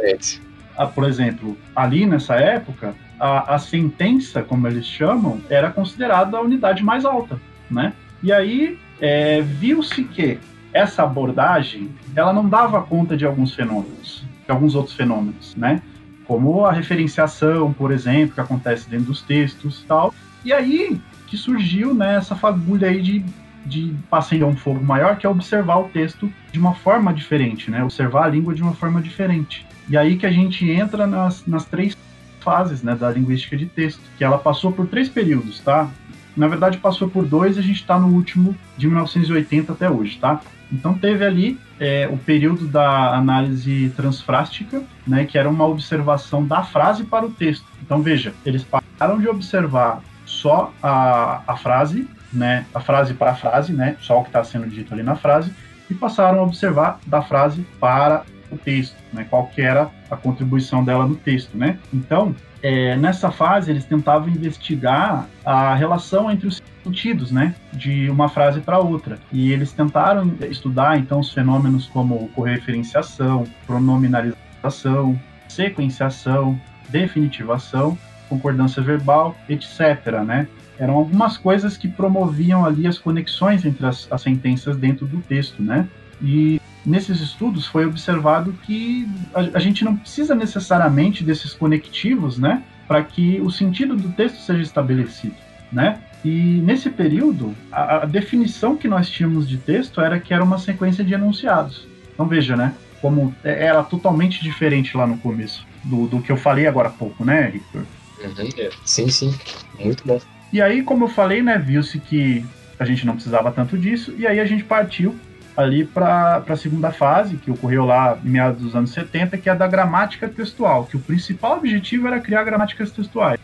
a, 0.77 0.87
por 0.87 1.05
exemplo, 1.05 1.59
ali 1.75 2.07
nessa 2.07 2.37
época, 2.37 2.95
a, 3.21 3.55
a 3.55 3.59
sentença, 3.59 4.43
como 4.43 4.67
eles 4.67 4.87
chamam, 4.87 5.41
era 5.51 5.71
considerada 5.71 6.39
a 6.39 6.41
unidade 6.41 6.83
mais 6.83 7.05
alta, 7.05 7.39
né? 7.71 7.93
E 8.23 8.33
aí 8.33 8.79
é, 8.99 9.43
viu-se 9.43 10.05
que 10.05 10.39
essa 10.73 11.03
abordagem 11.03 11.91
ela 12.17 12.33
não 12.33 12.49
dava 12.49 12.83
conta 12.83 13.17
de 13.17 13.27
alguns 13.27 13.55
fenômenos, 13.55 14.25
de 14.45 14.51
alguns 14.51 14.75
outros 14.75 14.97
fenômenos, 14.97 15.55
né? 15.55 15.83
Como 16.25 16.65
a 16.65 16.73
referenciação, 16.73 17.73
por 17.73 17.93
exemplo, 17.93 18.35
que 18.35 18.41
acontece 18.41 18.89
dentro 18.89 19.07
dos 19.07 19.21
textos, 19.21 19.85
tal, 19.87 20.15
e 20.45 20.53
aí 20.53 20.99
que 21.27 21.37
surgiu 21.37 21.95
né, 21.95 22.17
essa 22.17 22.35
fagulha 22.35 22.89
aí 22.89 23.01
de, 23.03 23.25
de 23.65 23.95
passando 24.09 24.45
a 24.45 24.49
um 24.49 24.57
fogo 24.57 24.83
maior, 24.83 25.17
que 25.17 25.27
é 25.27 25.31
observar 25.31 25.77
o 25.79 25.89
texto 25.89 26.33
de 26.51 26.59
uma 26.59 26.75
forma 26.75 27.13
diferente, 27.13 27.71
né? 27.71 27.85
Observar 27.85 28.25
a 28.25 28.29
língua 28.29 28.55
de 28.55 28.63
uma 28.63 28.73
forma 28.73 29.01
diferente. 29.03 29.67
E 29.89 29.97
aí 29.97 30.17
que 30.17 30.27
a 30.27 30.31
gente 30.31 30.69
entra 30.71 31.07
nas, 31.07 31.47
nas 31.47 31.65
três 31.65 31.97
fases 32.41 32.83
né, 32.83 32.95
da 32.95 33.11
linguística 33.11 33.57
de 33.57 33.67
texto, 33.67 34.01
que 34.17 34.25
ela 34.25 34.39
passou 34.39 34.73
por 34.73 34.87
três 34.87 35.09
períodos, 35.09 35.61
tá? 35.61 35.89
Na 36.37 36.49
verdade, 36.49 36.79
passou 36.79 37.09
por 37.09 37.25
dois 37.25 37.57
e 37.57 37.61
a 37.61 37.63
gente 37.63 37.81
está 37.81 37.99
no 37.99 38.09
último, 38.09 38.57
de 38.77 38.87
1980 38.87 39.73
até 39.73 39.91
hoje, 39.91 40.19
tá? 40.19 40.41
Então 40.73 40.95
teve 40.95 41.25
ali 41.25 41.59
é, 41.79 42.09
o 42.11 42.17
período 42.17 42.67
da 42.67 43.15
análise 43.15 43.93
transfrástica, 43.97 44.83
né, 45.07 45.25
que 45.25 45.37
era 45.37 45.49
uma 45.49 45.67
observação 45.67 46.47
da 46.47 46.63
frase 46.63 47.05
para 47.05 47.27
o 47.27 47.31
texto. 47.31 47.67
Então 47.83 48.01
veja, 48.01 48.33
eles 48.47 48.65
pararam 48.65 49.19
de 49.19 49.29
observar 49.29 50.01
só 50.25 50.73
a, 50.83 51.43
a 51.47 51.57
frase, 51.57 52.09
né, 52.33 52.65
a 52.73 52.81
frase 52.81 53.15
para 53.15 53.33
a 53.33 53.35
frase, 53.35 53.73
né, 53.73 53.97
só 54.01 54.21
o 54.21 54.23
que 54.23 54.29
está 54.29 54.45
sendo 54.45 54.69
dito 54.69 54.95
ali 54.95 55.03
na 55.03 55.17
frase, 55.17 55.53
e 55.91 55.95
passaram 55.95 56.39
a 56.39 56.43
observar 56.43 57.01
da 57.05 57.21
frase 57.21 57.67
para 57.81 58.23
o 58.51 58.59
texto, 58.59 58.97
né, 59.13 59.27
qual 59.29 59.47
que 59.47 59.63
era 59.63 59.91
a 60.11 60.17
contribuição 60.17 60.85
dela 60.85 61.07
no 61.07 61.17
texto, 61.17 61.57
né. 61.57 61.79
Então, 61.93 62.35
é, 62.63 62.97
nessa 62.97 63.31
fase 63.31 63.71
eles 63.71 63.85
tentavam 63.85 64.29
investigar 64.29 65.27
a 65.45 65.75
relação 65.75 66.31
entre 66.31 66.49
os 66.49 66.61
sentidos, 66.83 67.31
né, 67.31 67.55
de 67.73 68.11
uma 68.11 68.29
frase 68.29 68.61
para 68.61 68.79
outra. 68.79 69.19
E 69.33 69.53
eles 69.53 69.73
tentaram 69.73 70.35
estudar 70.49 70.99
então 70.99 71.21
os 71.21 71.33
fenômenos 71.33 71.87
como 71.87 72.29
correferenciação, 72.29 73.45
pronominalização, 73.67 75.19
sequenciação, 75.49 76.61
definitivação 76.89 77.97
concordância 78.31 78.81
verbal, 78.81 79.37
etc. 79.49 80.23
Né? 80.25 80.47
Eram 80.79 80.95
algumas 80.95 81.37
coisas 81.37 81.77
que 81.77 81.89
promoviam 81.89 82.65
ali 82.65 82.87
as 82.87 82.97
conexões 82.97 83.65
entre 83.65 83.85
as, 83.85 84.07
as 84.11 84.23
sentenças 84.23 84.77
dentro 84.77 85.07
do 85.07 85.19
texto, 85.19 85.61
né? 85.61 85.87
E 86.23 86.61
nesses 86.85 87.21
estudos 87.21 87.67
foi 87.67 87.87
observado 87.87 88.53
que 88.65 89.09
a, 89.35 89.41
a 89.55 89.59
gente 89.59 89.85
não 89.85 89.97
precisa 89.97 90.35
necessariamente 90.35 91.23
desses 91.25 91.53
conectivos, 91.53 92.39
né? 92.39 92.63
Para 92.87 93.03
que 93.03 93.41
o 93.41 93.51
sentido 93.51 93.97
do 93.97 94.09
texto 94.11 94.41
seja 94.41 94.63
estabelecido, 94.63 95.35
né? 95.71 96.01
E 96.25 96.61
nesse 96.63 96.91
período, 96.91 97.55
a, 97.73 98.03
a, 98.03 98.05
definição 98.05 98.77
que 98.77 98.87
nós 98.87 99.09
tínhamos 99.09 99.49
de 99.49 99.57
texto 99.57 100.01
era 100.01 100.21
que 100.21 100.35
era 100.35 100.45
uma 100.45 100.59
sequência 100.59 101.03
de 101.03 101.15
enunciados. 101.15 101.87
Então 102.13 102.27
veja, 102.27 102.57
né? 102.57 102.75
Como 103.01 103.35
é, 103.43 103.67
era 103.67 103.83
totalmente 103.83 104.43
diferente 104.43 104.97
lá 104.97 105.07
no 105.07 105.17
começo 105.19 105.67
do, 105.85 106.07
do 106.07 106.21
que 106.21 106.31
eu 106.31 106.37
falei 106.37 106.67
agora 106.67 106.89
há 106.89 106.93
pouco, 106.93 107.25
né, 107.25 107.49
Victor? 107.51 107.83
Uhum. 108.23 108.71
Sim, 108.85 109.09
sim. 109.09 109.35
Muito 109.79 110.07
bom. 110.07 110.21
E 110.53 110.61
aí, 110.61 110.83
como 110.83 111.05
eu 111.05 111.09
falei, 111.09 111.43
né, 111.43 111.57
viu-se 111.57 111.99
que 111.99 112.45
a 112.79 112.85
gente 112.85 113.07
não 113.07 113.15
precisava 113.15 113.51
tanto 113.53 113.79
disso, 113.79 114.13
e 114.19 114.27
aí 114.27 114.41
a 114.41 114.45
gente 114.45 114.65
partiu 114.65 115.15
ali 115.57 115.85
para 115.85 116.43
a 116.49 116.57
segunda 116.57 116.91
fase, 116.91 117.37
que 117.37 117.51
ocorreu 117.51 117.85
lá 117.85 118.19
em 118.25 118.31
meados 118.31 118.63
dos 118.63 118.75
anos 118.75 118.91
70, 118.91 119.37
que 119.39 119.49
é 119.49 119.53
a 119.53 119.55
da 119.55 119.67
gramática 119.67 120.29
textual, 120.29 120.87
que 120.87 120.97
o 120.97 121.01
principal 121.01 121.59
objetivo 121.59 122.07
era 122.07 122.21
criar 122.21 122.45
gramáticas 122.45 122.91
textuais, 122.91 123.39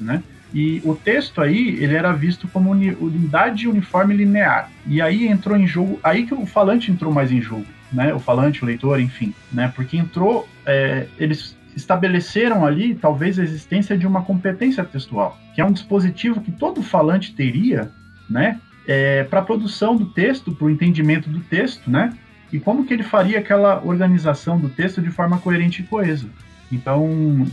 né? 0.00 0.22
E 0.52 0.80
o 0.84 0.94
texto 0.94 1.42
aí, 1.42 1.76
ele 1.78 1.94
era 1.94 2.10
visto 2.12 2.48
como 2.48 2.70
unidade 2.70 3.68
uniforme 3.68 4.14
linear. 4.14 4.70
E 4.86 5.02
aí 5.02 5.26
entrou 5.26 5.56
em 5.56 5.66
jogo, 5.66 6.00
aí 6.02 6.24
que 6.24 6.32
o 6.32 6.46
falante 6.46 6.90
entrou 6.90 7.12
mais 7.12 7.30
em 7.30 7.40
jogo, 7.40 7.66
né? 7.92 8.14
O 8.14 8.18
falante, 8.18 8.62
o 8.62 8.66
leitor, 8.66 8.98
enfim, 8.98 9.34
né? 9.52 9.70
Porque 9.76 9.96
entrou, 9.98 10.48
é, 10.64 11.06
eles 11.18 11.58
estabeleceram 11.78 12.66
ali 12.66 12.94
talvez 12.94 13.38
a 13.38 13.42
existência 13.42 13.96
de 13.96 14.06
uma 14.06 14.22
competência 14.22 14.84
textual, 14.84 15.38
que 15.54 15.60
é 15.60 15.64
um 15.64 15.72
dispositivo 15.72 16.40
que 16.40 16.50
todo 16.50 16.82
falante 16.82 17.32
teria, 17.34 17.90
né, 18.28 18.60
é, 18.88 19.22
para 19.24 19.40
a 19.40 19.44
produção 19.44 19.94
do 19.94 20.06
texto, 20.06 20.50
para 20.50 20.66
o 20.66 20.70
entendimento 20.70 21.28
do 21.28 21.40
texto, 21.40 21.90
né, 21.90 22.16
e 22.50 22.58
como 22.58 22.86
que 22.86 22.94
ele 22.94 23.02
faria 23.02 23.38
aquela 23.38 23.84
organização 23.84 24.58
do 24.58 24.70
texto 24.70 25.02
de 25.02 25.10
forma 25.10 25.38
coerente 25.38 25.82
e 25.82 25.84
coesa. 25.84 26.26
Então, 26.72 27.46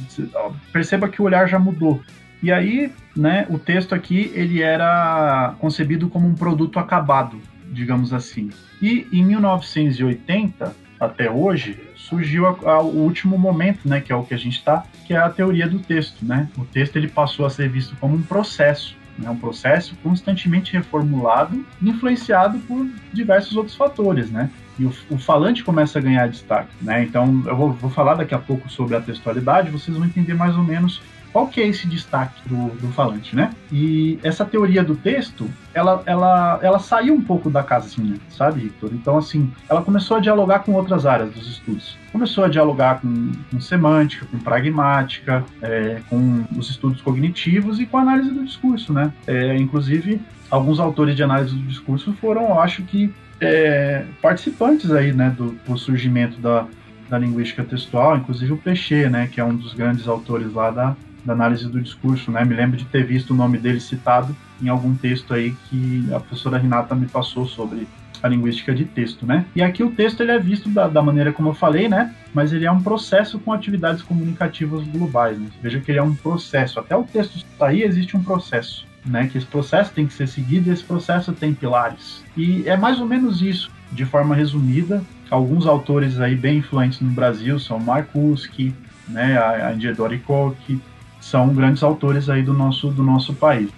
perceba 0.71 1.09
que 1.09 1.21
o 1.21 1.25
olhar 1.25 1.47
já 1.47 1.59
mudou. 1.59 2.01
E 2.41 2.51
aí, 2.51 2.91
né, 3.15 3.45
o 3.49 3.59
texto 3.59 3.93
aqui, 3.93 4.31
ele 4.33 4.61
era 4.61 5.55
concebido 5.59 6.07
como 6.07 6.27
um 6.27 6.35
produto 6.35 6.79
acabado, 6.79 7.41
digamos 7.71 8.13
assim. 8.13 8.49
E 8.81 9.05
em 9.11 9.23
1980, 9.23 10.73
até 10.99 11.29
hoje, 11.29 11.77
surgiu 11.95 12.47
a, 12.47 12.71
a, 12.71 12.81
o 12.81 13.03
último 13.03 13.37
momento, 13.37 13.87
né, 13.87 13.99
que 13.99 14.13
é 14.13 14.15
o 14.15 14.23
que 14.23 14.33
a 14.33 14.37
gente 14.37 14.57
está, 14.57 14.85
que 15.05 15.13
é 15.13 15.17
a 15.17 15.29
teoria 15.29 15.67
do 15.67 15.79
texto, 15.79 16.23
né? 16.23 16.47
O 16.57 16.63
texto 16.63 16.95
ele 16.95 17.07
passou 17.07 17.45
a 17.45 17.49
ser 17.49 17.69
visto 17.69 17.95
como 17.97 18.15
um 18.15 18.21
processo, 18.21 18.95
né, 19.17 19.29
um 19.29 19.37
processo 19.37 19.95
constantemente 20.03 20.73
reformulado, 20.73 21.65
influenciado 21.81 22.59
por 22.59 22.87
diversos 23.13 23.55
outros 23.55 23.75
fatores, 23.75 24.29
né? 24.29 24.49
E 24.77 24.85
o, 24.85 24.93
o 25.09 25.17
falante 25.17 25.63
começa 25.63 25.99
a 25.99 26.01
ganhar 26.01 26.27
destaque, 26.27 26.71
né? 26.81 27.03
Então 27.03 27.43
eu 27.45 27.55
vou, 27.55 27.71
vou 27.73 27.89
falar 27.89 28.15
daqui 28.15 28.35
a 28.35 28.39
pouco 28.39 28.69
sobre 28.69 28.95
a 28.95 29.01
textualidade, 29.01 29.71
vocês 29.71 29.95
vão 29.95 30.05
entender 30.05 30.33
mais 30.33 30.55
ou 30.55 30.63
menos 30.63 31.01
qual 31.35 31.49
que 31.49 31.59
é 31.59 31.67
esse 31.67 31.85
destaque 31.85 32.47
do, 32.47 32.69
do 32.77 32.87
falante, 32.93 33.35
né? 33.35 33.51
E 33.69 34.17
essa 34.23 34.45
teoria 34.45 34.81
do 34.81 34.95
texto, 34.95 35.49
ela, 35.73 36.01
ela, 36.05 36.59
ela 36.61 36.79
saiu 36.79 37.13
um 37.13 37.19
pouco 37.19 37.49
da 37.49 37.61
casinha, 37.61 38.15
sabe, 38.29 38.61
Victor? 38.61 38.91
Então, 38.93 39.17
assim, 39.17 39.51
ela 39.67 39.81
começou 39.81 40.15
a 40.15 40.21
dialogar 40.21 40.59
com 40.59 40.71
outras 40.71 41.05
áreas 41.05 41.33
dos 41.33 41.45
estudos. 41.45 41.97
Começou 42.09 42.45
a 42.45 42.47
dialogar 42.47 43.01
com, 43.01 43.33
com 43.51 43.59
semântica, 43.59 44.25
com 44.31 44.39
pragmática, 44.39 45.43
é, 45.61 45.99
com 46.09 46.45
os 46.57 46.69
estudos 46.69 47.01
cognitivos 47.01 47.81
e 47.81 47.85
com 47.85 47.97
a 47.97 48.01
análise 48.01 48.31
do 48.31 48.45
discurso, 48.45 48.93
né? 48.93 49.11
É, 49.27 49.57
inclusive, 49.57 50.21
alguns 50.49 50.79
autores 50.79 51.17
de 51.17 51.23
análise 51.23 51.53
do 51.53 51.67
discurso 51.67 52.13
foram, 52.13 52.43
eu 52.43 52.61
acho 52.61 52.81
que, 52.83 53.13
é, 53.41 54.05
participantes 54.21 54.89
aí, 54.89 55.11
né, 55.11 55.35
do, 55.37 55.59
do 55.67 55.77
surgimento 55.77 56.39
da, 56.39 56.65
da 57.09 57.17
linguística 57.17 57.61
textual, 57.61 58.15
inclusive 58.15 58.53
o 58.53 58.57
Peixe, 58.57 59.09
né, 59.09 59.27
que 59.29 59.41
é 59.41 59.43
um 59.43 59.53
dos 59.53 59.73
grandes 59.73 60.07
autores 60.07 60.53
lá 60.53 60.71
da, 60.71 60.95
da 61.25 61.33
análise 61.33 61.67
do 61.67 61.81
discurso, 61.81 62.31
né? 62.31 62.45
Me 62.45 62.53
lembro 62.53 62.77
de 62.77 62.85
ter 62.85 63.03
visto 63.03 63.31
o 63.31 63.35
nome 63.35 63.57
dele 63.57 63.79
citado 63.79 64.35
em 64.61 64.69
algum 64.69 64.95
texto 64.95 65.33
aí 65.33 65.55
que 65.69 66.07
a 66.13 66.19
professora 66.19 66.57
Renata 66.57 66.95
me 66.95 67.07
passou 67.07 67.45
sobre 67.45 67.87
a 68.21 68.27
linguística 68.27 68.73
de 68.73 68.85
texto, 68.85 69.25
né? 69.25 69.45
E 69.55 69.61
aqui 69.61 69.83
o 69.83 69.91
texto 69.91 70.21
ele 70.21 70.31
é 70.31 70.39
visto 70.39 70.69
da, 70.69 70.87
da 70.87 71.01
maneira 71.01 71.33
como 71.33 71.49
eu 71.49 71.53
falei, 71.53 71.87
né? 71.87 72.13
Mas 72.33 72.53
ele 72.53 72.65
é 72.65 72.71
um 72.71 72.81
processo 72.81 73.39
com 73.39 73.51
atividades 73.51 74.01
comunicativas 74.01 74.85
globais. 74.87 75.37
Né? 75.37 75.47
Veja 75.61 75.79
que 75.79 75.91
ele 75.91 75.99
é 75.99 76.03
um 76.03 76.15
processo. 76.15 76.79
Até 76.79 76.95
o 76.95 77.03
texto 77.03 77.43
sair 77.57 77.83
existe 77.83 78.15
um 78.15 78.23
processo, 78.23 78.85
né? 79.05 79.27
Que 79.27 79.37
esse 79.37 79.47
processo 79.47 79.91
tem 79.93 80.07
que 80.07 80.13
ser 80.13 80.27
seguido. 80.27 80.69
E 80.69 80.73
esse 80.73 80.83
processo 80.83 81.33
tem 81.33 81.53
pilares. 81.53 82.23
E 82.35 82.67
é 82.67 82.77
mais 82.77 82.99
ou 82.99 83.05
menos 83.05 83.41
isso, 83.41 83.69
de 83.91 84.05
forma 84.05 84.35
resumida. 84.35 85.03
Alguns 85.29 85.65
autores 85.65 86.19
aí 86.19 86.35
bem 86.35 86.59
influentes 86.59 86.99
no 87.01 87.09
Brasil 87.09 87.59
são 87.59 87.79
Markuski, 87.79 88.73
né? 89.07 89.37
A 89.37 89.69
Angie 89.69 89.93
Doricoke, 89.93 90.81
são 91.29 91.49
grandes 91.49 91.81
autores 91.81 92.29
aí 92.29 92.43
do 92.43 92.53
nosso, 92.53 92.89
do 92.89 93.01
nosso 93.01 93.33
país. 93.33 93.69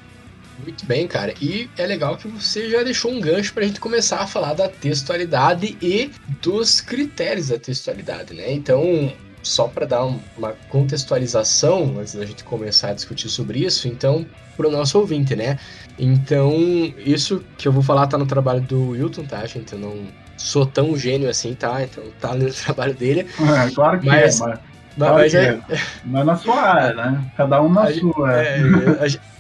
Muito 0.62 0.86
bem, 0.86 1.08
cara. 1.08 1.34
E 1.42 1.70
é 1.78 1.86
legal 1.86 2.18
que 2.18 2.28
você 2.28 2.70
já 2.70 2.84
deixou 2.84 3.12
um 3.12 3.22
gancho 3.22 3.54
para 3.54 3.64
a 3.64 3.68
gente 3.68 3.80
começar 3.80 4.18
a 4.18 4.28
falar 4.28 4.54
da 4.54 4.68
textualidade 4.68 5.78
e 5.82 6.12
dos 6.42 6.82
critérios 6.82 7.50
da 7.50 7.58
textualidade, 7.58 8.34
né? 8.34 8.52
Então, 8.52 9.14
só 9.42 9.68
para 9.68 9.86
dar 9.86 10.04
uma 10.38 10.54
contextualização 10.68 12.00
antes 12.00 12.16
da 12.16 12.26
gente 12.26 12.44
começar 12.44 12.90
a 12.90 12.94
discutir 12.94 13.30
sobre 13.30 13.60
isso, 13.60 13.88
então, 13.88 14.26
para 14.58 14.68
o 14.68 14.72
nosso 14.72 15.00
ouvinte, 15.00 15.36
né? 15.36 15.58
Então, 15.98 16.54
isso 16.98 17.42
que 17.58 17.68
eu 17.68 17.72
vou 17.72 17.84
falar 17.84 18.08
tá 18.08 18.18
no 18.18 18.26
trabalho 18.26 18.62
do 18.62 18.90
Wilton, 18.90 19.24
tá, 19.24 19.46
gente? 19.46 19.72
Eu 19.72 19.80
não 19.80 20.08
sou 20.36 20.66
tão 20.66 20.98
gênio 20.98 21.30
assim, 21.30 21.54
tá? 21.54 21.84
Então, 21.84 22.04
tá 22.20 22.36
no 22.36 22.52
trabalho 22.52 22.94
dele. 22.94 23.22
É, 23.22 23.72
claro 23.74 24.00
que 24.00 24.08
mas, 24.08 24.42
é, 24.42 24.46
mas... 24.46 24.60
Mas, 24.98 25.34
é, 25.36 25.62
mas 26.04 26.26
na 26.26 26.36
sua 26.36 26.60
área, 26.60 26.94
né? 26.96 27.32
Cada 27.38 27.62
um 27.62 27.72
na 27.72 27.84
a 27.84 27.94
sua. 27.94 28.34
É, 28.34 28.60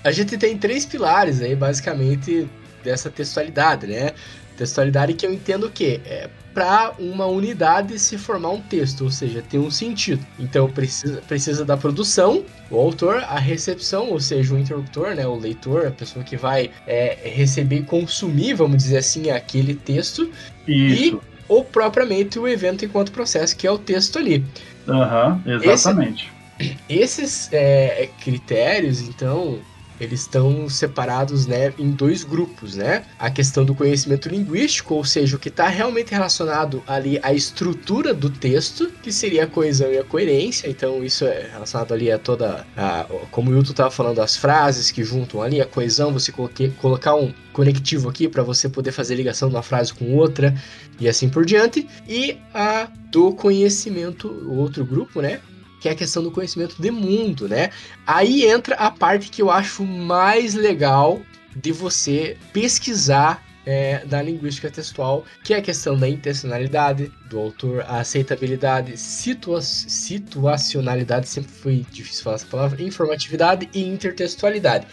a, 0.03 0.11
gente 0.11 0.37
tem 0.37 0.55
três 0.57 0.85
pilares 0.85 1.41
aí, 1.41 1.55
basicamente, 1.55 2.47
dessa 2.83 3.09
textualidade, 3.09 3.87
né? 3.87 4.11
Textualidade 4.55 5.13
que 5.13 5.25
eu 5.25 5.33
entendo 5.33 5.65
o 5.65 5.71
quê? 5.71 5.99
É 6.05 6.29
para 6.57 6.93
uma 6.97 7.27
unidade 7.27 7.99
se 7.99 8.17
formar 8.17 8.49
um 8.49 8.59
texto, 8.59 9.03
ou 9.03 9.11
seja, 9.11 9.43
ter 9.43 9.59
um 9.59 9.69
sentido. 9.69 10.25
Então 10.39 10.67
precisa, 10.67 11.21
precisa 11.27 11.63
da 11.63 11.77
produção, 11.77 12.43
o 12.71 12.77
autor, 12.77 13.17
a 13.17 13.37
recepção, 13.37 14.09
ou 14.09 14.19
seja, 14.19 14.55
o 14.55 14.57
interlocutor, 14.57 15.13
né, 15.13 15.27
o 15.27 15.35
leitor, 15.35 15.85
a 15.85 15.91
pessoa 15.91 16.25
que 16.25 16.35
vai 16.35 16.71
é, 16.87 17.15
receber 17.25 17.77
e 17.77 17.83
consumir, 17.83 18.55
vamos 18.55 18.77
dizer 18.77 18.97
assim, 18.97 19.29
aquele 19.29 19.75
texto. 19.75 20.31
Isso. 20.67 21.21
E 21.23 21.37
ou 21.47 21.63
propriamente 21.63 22.39
o 22.39 22.47
evento 22.47 22.83
enquanto 22.83 23.11
processo, 23.11 23.55
que 23.55 23.67
é 23.67 23.71
o 23.71 23.77
texto 23.77 24.17
ali. 24.17 24.43
Aham, 24.87 25.43
uhum, 25.45 25.53
exatamente. 25.53 26.31
Esse, 26.59 26.77
esses 26.89 27.49
é, 27.51 28.07
critérios, 28.19 29.01
então, 29.01 29.59
eles 29.99 30.21
estão 30.21 30.69
separados 30.69 31.45
né, 31.45 31.73
em 31.77 31.91
dois 31.91 32.23
grupos, 32.23 32.75
né? 32.75 33.03
A 33.17 33.29
questão 33.29 33.65
do 33.65 33.73
conhecimento 33.73 34.29
linguístico, 34.29 34.95
ou 34.95 35.03
seja, 35.03 35.35
o 35.35 35.39
que 35.39 35.49
está 35.49 35.67
realmente 35.67 36.11
relacionado 36.11 36.83
ali 36.87 37.19
à 37.23 37.33
estrutura 37.33 38.13
do 38.13 38.29
texto, 38.29 38.91
que 39.01 39.11
seria 39.11 39.45
a 39.45 39.47
coesão 39.47 39.91
e 39.91 39.97
a 39.97 40.03
coerência. 40.03 40.69
Então, 40.69 41.03
isso 41.03 41.25
é 41.25 41.49
relacionado 41.51 41.93
ali 41.93 42.11
a 42.11 42.19
toda, 42.19 42.65
a, 42.75 43.05
como 43.31 43.51
o 43.51 43.53
Hilton 43.55 43.71
estava 43.71 43.91
falando, 43.91 44.21
as 44.21 44.35
frases 44.35 44.91
que 44.91 45.03
juntam 45.03 45.41
ali, 45.41 45.61
a 45.61 45.65
coesão, 45.65 46.13
você 46.13 46.31
coloque, 46.31 46.69
colocar 46.79 47.15
um 47.15 47.33
conectivo 47.51 48.07
aqui 48.07 48.27
para 48.27 48.43
você 48.43 48.69
poder 48.69 48.91
fazer 48.91 49.15
ligação 49.15 49.49
de 49.49 49.55
uma 49.55 49.63
frase 49.63 49.93
com 49.93 50.15
outra 50.15 50.53
e 50.99 51.07
assim 51.09 51.27
por 51.27 51.45
diante. 51.45 51.87
E 52.07 52.37
a 52.53 52.87
do 53.11 53.33
conhecimento, 53.33 54.27
o 54.27 54.57
outro 54.57 54.85
grupo, 54.85 55.21
né? 55.21 55.39
Que 55.79 55.89
é 55.89 55.91
a 55.91 55.95
questão 55.95 56.23
do 56.23 56.31
conhecimento 56.31 56.81
de 56.81 56.91
mundo, 56.91 57.47
né? 57.47 57.71
Aí 58.05 58.45
entra 58.45 58.75
a 58.75 58.89
parte 58.91 59.29
que 59.29 59.41
eu 59.41 59.51
acho 59.51 59.85
mais 59.85 60.53
legal 60.53 61.21
de 61.55 61.71
você 61.71 62.37
pesquisar 62.53 63.43
é, 63.65 64.05
da 64.05 64.21
linguística 64.21 64.71
textual, 64.71 65.25
que 65.43 65.53
é 65.53 65.57
a 65.57 65.61
questão 65.61 65.97
da 65.97 66.07
intencionalidade 66.07 67.11
do 67.29 67.37
autor, 67.37 67.81
a 67.81 67.99
aceitabilidade, 67.99 68.95
situa 68.97 69.61
situacionalidade, 69.61 71.27
sempre 71.27 71.51
foi 71.51 71.85
difícil 71.91 72.23
falar 72.23 72.37
essa 72.37 72.45
palavra, 72.45 72.81
informatividade 72.81 73.69
e 73.73 73.83
intertextualidade. 73.83 74.87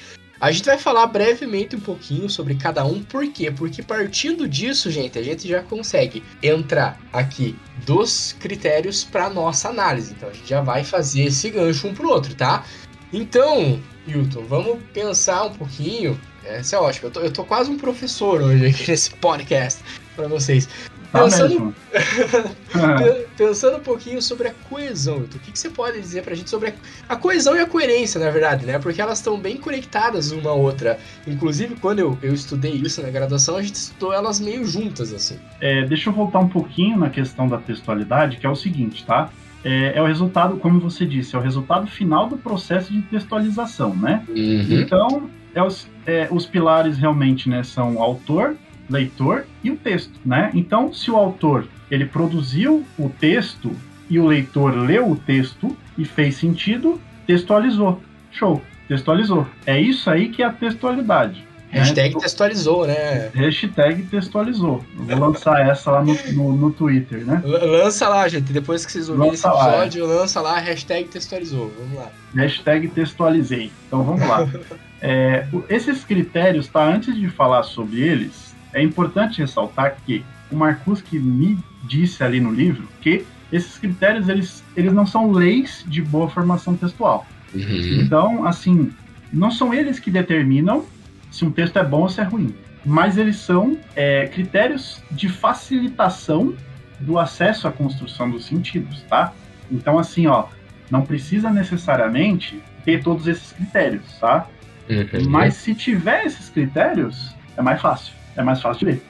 A 0.44 0.52
gente 0.52 0.66
vai 0.66 0.76
falar 0.76 1.06
brevemente 1.06 1.74
um 1.74 1.80
pouquinho 1.80 2.28
sobre 2.28 2.54
cada 2.54 2.84
um, 2.84 3.02
por 3.02 3.26
quê? 3.28 3.50
Porque 3.50 3.82
partindo 3.82 4.46
disso, 4.46 4.90
gente, 4.90 5.18
a 5.18 5.22
gente 5.22 5.48
já 5.48 5.62
consegue 5.62 6.22
entrar 6.42 7.00
aqui 7.10 7.56
dos 7.86 8.36
critérios 8.38 9.02
para 9.02 9.30
nossa 9.30 9.70
análise. 9.70 10.12
Então 10.12 10.28
a 10.28 10.32
gente 10.34 10.46
já 10.46 10.60
vai 10.60 10.84
fazer 10.84 11.22
esse 11.22 11.48
gancho 11.48 11.88
um 11.88 11.94
pro 11.94 12.10
outro, 12.10 12.34
tá? 12.34 12.62
Então, 13.10 13.80
Hilton, 14.06 14.44
vamos 14.44 14.82
pensar 14.92 15.44
um 15.44 15.54
pouquinho. 15.54 16.20
Essa 16.44 16.76
é 16.76 16.78
ótimo. 16.78 17.08
Eu 17.08 17.10
tô, 17.10 17.20
eu 17.20 17.32
tô 17.32 17.42
quase 17.42 17.70
um 17.70 17.78
professor 17.78 18.42
hoje 18.42 18.66
aqui 18.66 18.84
nesse 18.92 19.12
podcast 19.12 19.82
para 20.14 20.28
vocês. 20.28 20.68
Tá 21.14 21.22
pensando, 21.22 21.72
pensando 23.38 23.76
um 23.76 23.80
pouquinho 23.80 24.20
sobre 24.20 24.48
a 24.48 24.54
coesão, 24.68 25.18
o 25.18 25.28
que, 25.28 25.52
que 25.52 25.56
você 25.56 25.70
pode 25.70 26.00
dizer 26.00 26.24
pra 26.24 26.34
gente 26.34 26.50
sobre 26.50 26.70
a, 26.70 26.74
a 27.10 27.14
coesão 27.14 27.54
e 27.54 27.60
a 27.60 27.66
coerência, 27.66 28.18
na 28.18 28.32
verdade, 28.32 28.66
né? 28.66 28.80
Porque 28.80 29.00
elas 29.00 29.18
estão 29.18 29.38
bem 29.38 29.56
conectadas 29.56 30.32
uma 30.32 30.50
à 30.50 30.54
outra. 30.54 30.98
Inclusive, 31.24 31.76
quando 31.76 32.00
eu, 32.00 32.18
eu 32.20 32.34
estudei 32.34 32.72
isso 32.72 33.00
na 33.00 33.10
graduação, 33.10 33.56
a 33.56 33.62
gente 33.62 33.76
estudou 33.76 34.12
elas 34.12 34.40
meio 34.40 34.64
juntas, 34.64 35.12
assim. 35.12 35.38
É, 35.60 35.86
deixa 35.86 36.10
eu 36.10 36.12
voltar 36.12 36.40
um 36.40 36.48
pouquinho 36.48 36.98
na 36.98 37.08
questão 37.08 37.48
da 37.48 37.58
textualidade, 37.58 38.38
que 38.38 38.44
é 38.44 38.50
o 38.50 38.56
seguinte, 38.56 39.06
tá? 39.06 39.30
É, 39.62 39.92
é, 39.96 40.02
o 40.02 40.06
resultado, 40.06 40.56
como 40.56 40.80
você 40.80 41.06
disse, 41.06 41.36
é 41.36 41.38
o 41.38 41.42
resultado 41.42 41.86
final 41.86 42.28
do 42.28 42.36
processo 42.36 42.92
de 42.92 43.02
textualização, 43.02 43.94
né? 43.94 44.24
Uhum. 44.28 44.80
Então, 44.80 45.30
é 45.54 45.62
os, 45.62 45.88
é, 46.04 46.26
os 46.28 46.44
pilares 46.44 46.98
realmente 46.98 47.48
né, 47.48 47.62
são 47.62 48.02
autor, 48.02 48.56
leitor 48.88 49.46
e 49.62 49.70
o 49.70 49.76
texto, 49.76 50.12
né? 50.24 50.50
Então, 50.54 50.92
se 50.92 51.10
o 51.10 51.16
autor 51.16 51.66
ele 51.90 52.06
produziu 52.06 52.84
o 52.98 53.08
texto 53.08 53.70
e 54.08 54.18
o 54.18 54.26
leitor 54.26 54.74
leu 54.74 55.10
o 55.10 55.16
texto 55.16 55.76
e 55.96 56.04
fez 56.04 56.36
sentido, 56.36 57.00
textualizou. 57.26 58.02
Show, 58.30 58.62
textualizou. 58.88 59.46
É 59.66 59.80
isso 59.80 60.10
aí 60.10 60.28
que 60.28 60.42
é 60.42 60.46
a 60.46 60.52
textualidade. 60.52 61.46
Né? 61.74 61.80
Hashtag 61.80 62.14
né? 62.14 62.20
textualizou, 62.20 62.86
né? 62.86 63.30
Hashtag 63.34 64.02
textualizou. 64.04 64.84
vou 64.94 65.18
lançar 65.18 65.68
essa 65.68 65.90
lá 65.90 66.04
no, 66.04 66.14
no, 66.32 66.52
no, 66.52 66.70
Twitter, 66.70 67.26
né? 67.26 67.42
Lança 67.44 68.08
lá, 68.08 68.28
gente. 68.28 68.52
Depois 68.52 68.86
que 68.86 68.92
vocês 68.92 69.08
ouvirem 69.08 69.32
esse 69.32 69.46
episódio, 69.46 70.06
lá, 70.06 70.12
é. 70.12 70.16
lança 70.16 70.40
lá, 70.40 70.58
hashtag 70.58 71.08
textualizou. 71.08 71.72
Vamos 71.76 71.98
lá. 71.98 72.10
Hashtag 72.34 72.88
textualizei. 72.88 73.72
Então 73.88 74.04
vamos 74.04 74.26
lá. 74.26 74.48
é, 75.02 75.46
esses 75.68 76.04
critérios, 76.04 76.68
tá? 76.68 76.84
Antes 76.84 77.16
de 77.16 77.28
falar 77.28 77.64
sobre 77.64 78.00
eles, 78.00 78.53
é 78.74 78.82
importante 78.82 79.40
ressaltar 79.40 79.96
que 80.04 80.24
o 80.50 80.56
Marcuski 80.56 81.18
me 81.18 81.58
disse 81.84 82.22
ali 82.22 82.40
no 82.40 82.52
livro 82.52 82.86
que 83.00 83.24
esses 83.52 83.78
critérios 83.78 84.28
eles, 84.28 84.64
eles 84.76 84.92
não 84.92 85.06
são 85.06 85.30
leis 85.30 85.84
de 85.86 86.02
boa 86.02 86.28
formação 86.28 86.76
textual. 86.76 87.26
Uhum. 87.54 88.00
Então, 88.02 88.44
assim, 88.44 88.92
não 89.32 89.50
são 89.50 89.72
eles 89.72 90.00
que 90.00 90.10
determinam 90.10 90.84
se 91.30 91.44
um 91.44 91.50
texto 91.50 91.78
é 91.78 91.84
bom 91.84 92.02
ou 92.02 92.08
se 92.08 92.20
é 92.20 92.24
ruim, 92.24 92.54
mas 92.84 93.16
eles 93.16 93.36
são 93.36 93.78
é, 93.94 94.26
critérios 94.26 95.02
de 95.10 95.28
facilitação 95.28 96.54
do 96.98 97.18
acesso 97.18 97.68
à 97.68 97.72
construção 97.72 98.30
dos 98.30 98.44
sentidos, 98.44 99.02
tá? 99.02 99.32
Então, 99.70 99.98
assim, 99.98 100.26
ó, 100.26 100.46
não 100.90 101.02
precisa 101.02 101.50
necessariamente 101.50 102.60
ter 102.84 103.02
todos 103.02 103.26
esses 103.26 103.52
critérios, 103.52 104.04
tá? 104.20 104.46
Uhum. 104.88 105.28
Mas 105.28 105.54
se 105.54 105.74
tiver 105.74 106.24
esses 106.26 106.48
critérios, 106.48 107.34
é 107.56 107.62
mais 107.62 107.80
fácil 107.80 108.12
é 108.36 108.42
mais 108.42 108.60
fácil 108.60 108.80
de 108.80 108.92
ler, 108.92 109.02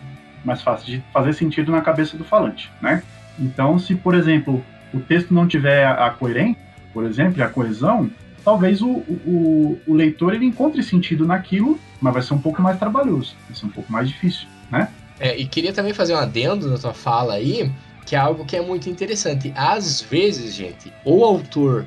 mais 0.45 0.63
fácil 0.63 0.87
de 0.87 1.05
fazer 1.13 1.33
sentido 1.33 1.73
na 1.73 1.81
cabeça 1.81 2.17
do 2.17 2.25
falante, 2.25 2.71
né? 2.81 3.03
Então, 3.39 3.79
se, 3.79 3.95
por 3.95 4.15
exemplo, 4.15 4.65
o 4.93 5.01
texto 5.01 5.35
não 5.35 5.47
tiver 5.47 5.87
a, 5.87 6.11
coerência, 6.11 6.57
por 6.93 7.05
exemplo, 7.05 7.43
a 7.43 7.49
coesão, 7.49 8.11
talvez 8.45 8.81
o, 8.81 8.89
o, 8.89 9.81
o, 9.87 9.95
leitor 9.95 10.35
ele 10.35 10.45
encontre 10.45 10.83
sentido 10.83 11.27
naquilo, 11.27 11.81
mas 12.01 12.13
vai 12.13 12.23
ser 12.23 12.35
um 12.35 12.39
pouco 12.39 12.63
mais 12.63 12.79
trabalhoso, 12.79 13.35
vai 13.49 13.59
ser 13.59 13.67
um 13.67 13.71
pouco 13.71 13.91
mais 13.91 14.09
difícil, 14.09 14.47
né? 14.71 14.89
É, 15.19 15.37
e 15.37 15.47
queria 15.47 15.73
também 15.73 15.93
fazer 15.93 16.15
um 16.15 16.19
adendo 16.19 16.69
na 16.69 16.79
tua 16.79 16.93
fala 16.93 17.35
aí, 17.35 17.71
que 18.05 18.15
é 18.15 18.19
algo 18.19 18.45
que 18.45 18.57
é 18.57 18.61
muito 18.61 18.89
interessante. 18.89 19.53
Às 19.57 20.01
vezes, 20.03 20.55
gente, 20.55 20.93
o 21.05 21.25
autor 21.25 21.87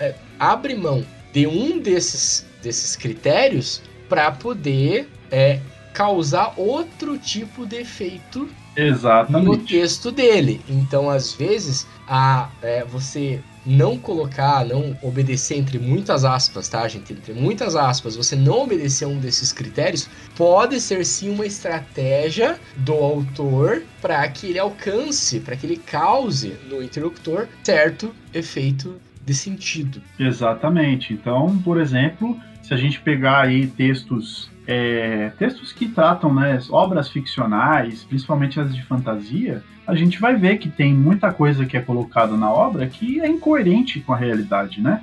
é, 0.00 0.14
abre 0.38 0.74
mão 0.74 1.04
de 1.32 1.46
um 1.46 1.78
desses, 1.78 2.46
desses 2.62 2.96
critérios 2.96 3.82
para 4.08 4.30
poder 4.30 5.08
é, 5.30 5.60
causar 5.98 6.54
outro 6.56 7.18
tipo 7.18 7.66
de 7.66 7.78
efeito 7.78 8.48
Exatamente. 8.76 9.44
no 9.44 9.58
texto 9.58 10.12
dele. 10.12 10.60
Então, 10.68 11.10
às 11.10 11.32
vezes, 11.32 11.88
a, 12.06 12.48
é, 12.62 12.84
você 12.84 13.40
não 13.66 13.98
colocar, 13.98 14.64
não 14.64 14.96
obedecer 15.02 15.58
entre 15.58 15.76
muitas 15.76 16.24
aspas, 16.24 16.68
tá, 16.68 16.86
gente? 16.86 17.12
Entre 17.12 17.34
muitas 17.34 17.74
aspas, 17.74 18.14
você 18.14 18.36
não 18.36 18.62
obedecer 18.62 19.06
um 19.06 19.18
desses 19.18 19.52
critérios, 19.52 20.08
pode 20.36 20.80
ser 20.80 21.04
sim 21.04 21.30
uma 21.30 21.44
estratégia 21.44 22.60
do 22.76 22.94
autor 22.94 23.82
para 24.00 24.26
que 24.28 24.46
ele 24.46 24.58
alcance, 24.60 25.40
para 25.40 25.56
que 25.56 25.66
ele 25.66 25.78
cause 25.78 26.54
no 26.70 26.80
interlocutor 26.80 27.48
certo 27.64 28.14
efeito 28.32 28.94
de 29.26 29.34
sentido. 29.34 30.00
Exatamente. 30.18 31.12
Então, 31.12 31.58
por 31.58 31.78
exemplo, 31.78 32.38
se 32.68 32.74
a 32.74 32.76
gente 32.76 33.00
pegar 33.00 33.40
aí 33.40 33.66
textos 33.66 34.50
é, 34.66 35.32
textos 35.38 35.72
que 35.72 35.88
tratam 35.88 36.34
né, 36.34 36.58
obras 36.68 37.08
ficcionais, 37.08 38.04
principalmente 38.04 38.60
as 38.60 38.74
de 38.74 38.84
fantasia, 38.84 39.64
a 39.86 39.94
gente 39.94 40.20
vai 40.20 40.36
ver 40.36 40.58
que 40.58 40.68
tem 40.68 40.92
muita 40.92 41.32
coisa 41.32 41.64
que 41.64 41.78
é 41.78 41.80
colocada 41.80 42.36
na 42.36 42.52
obra 42.52 42.86
que 42.86 43.18
é 43.22 43.26
incoerente 43.26 44.00
com 44.00 44.12
a 44.12 44.16
realidade, 44.18 44.82
né? 44.82 45.00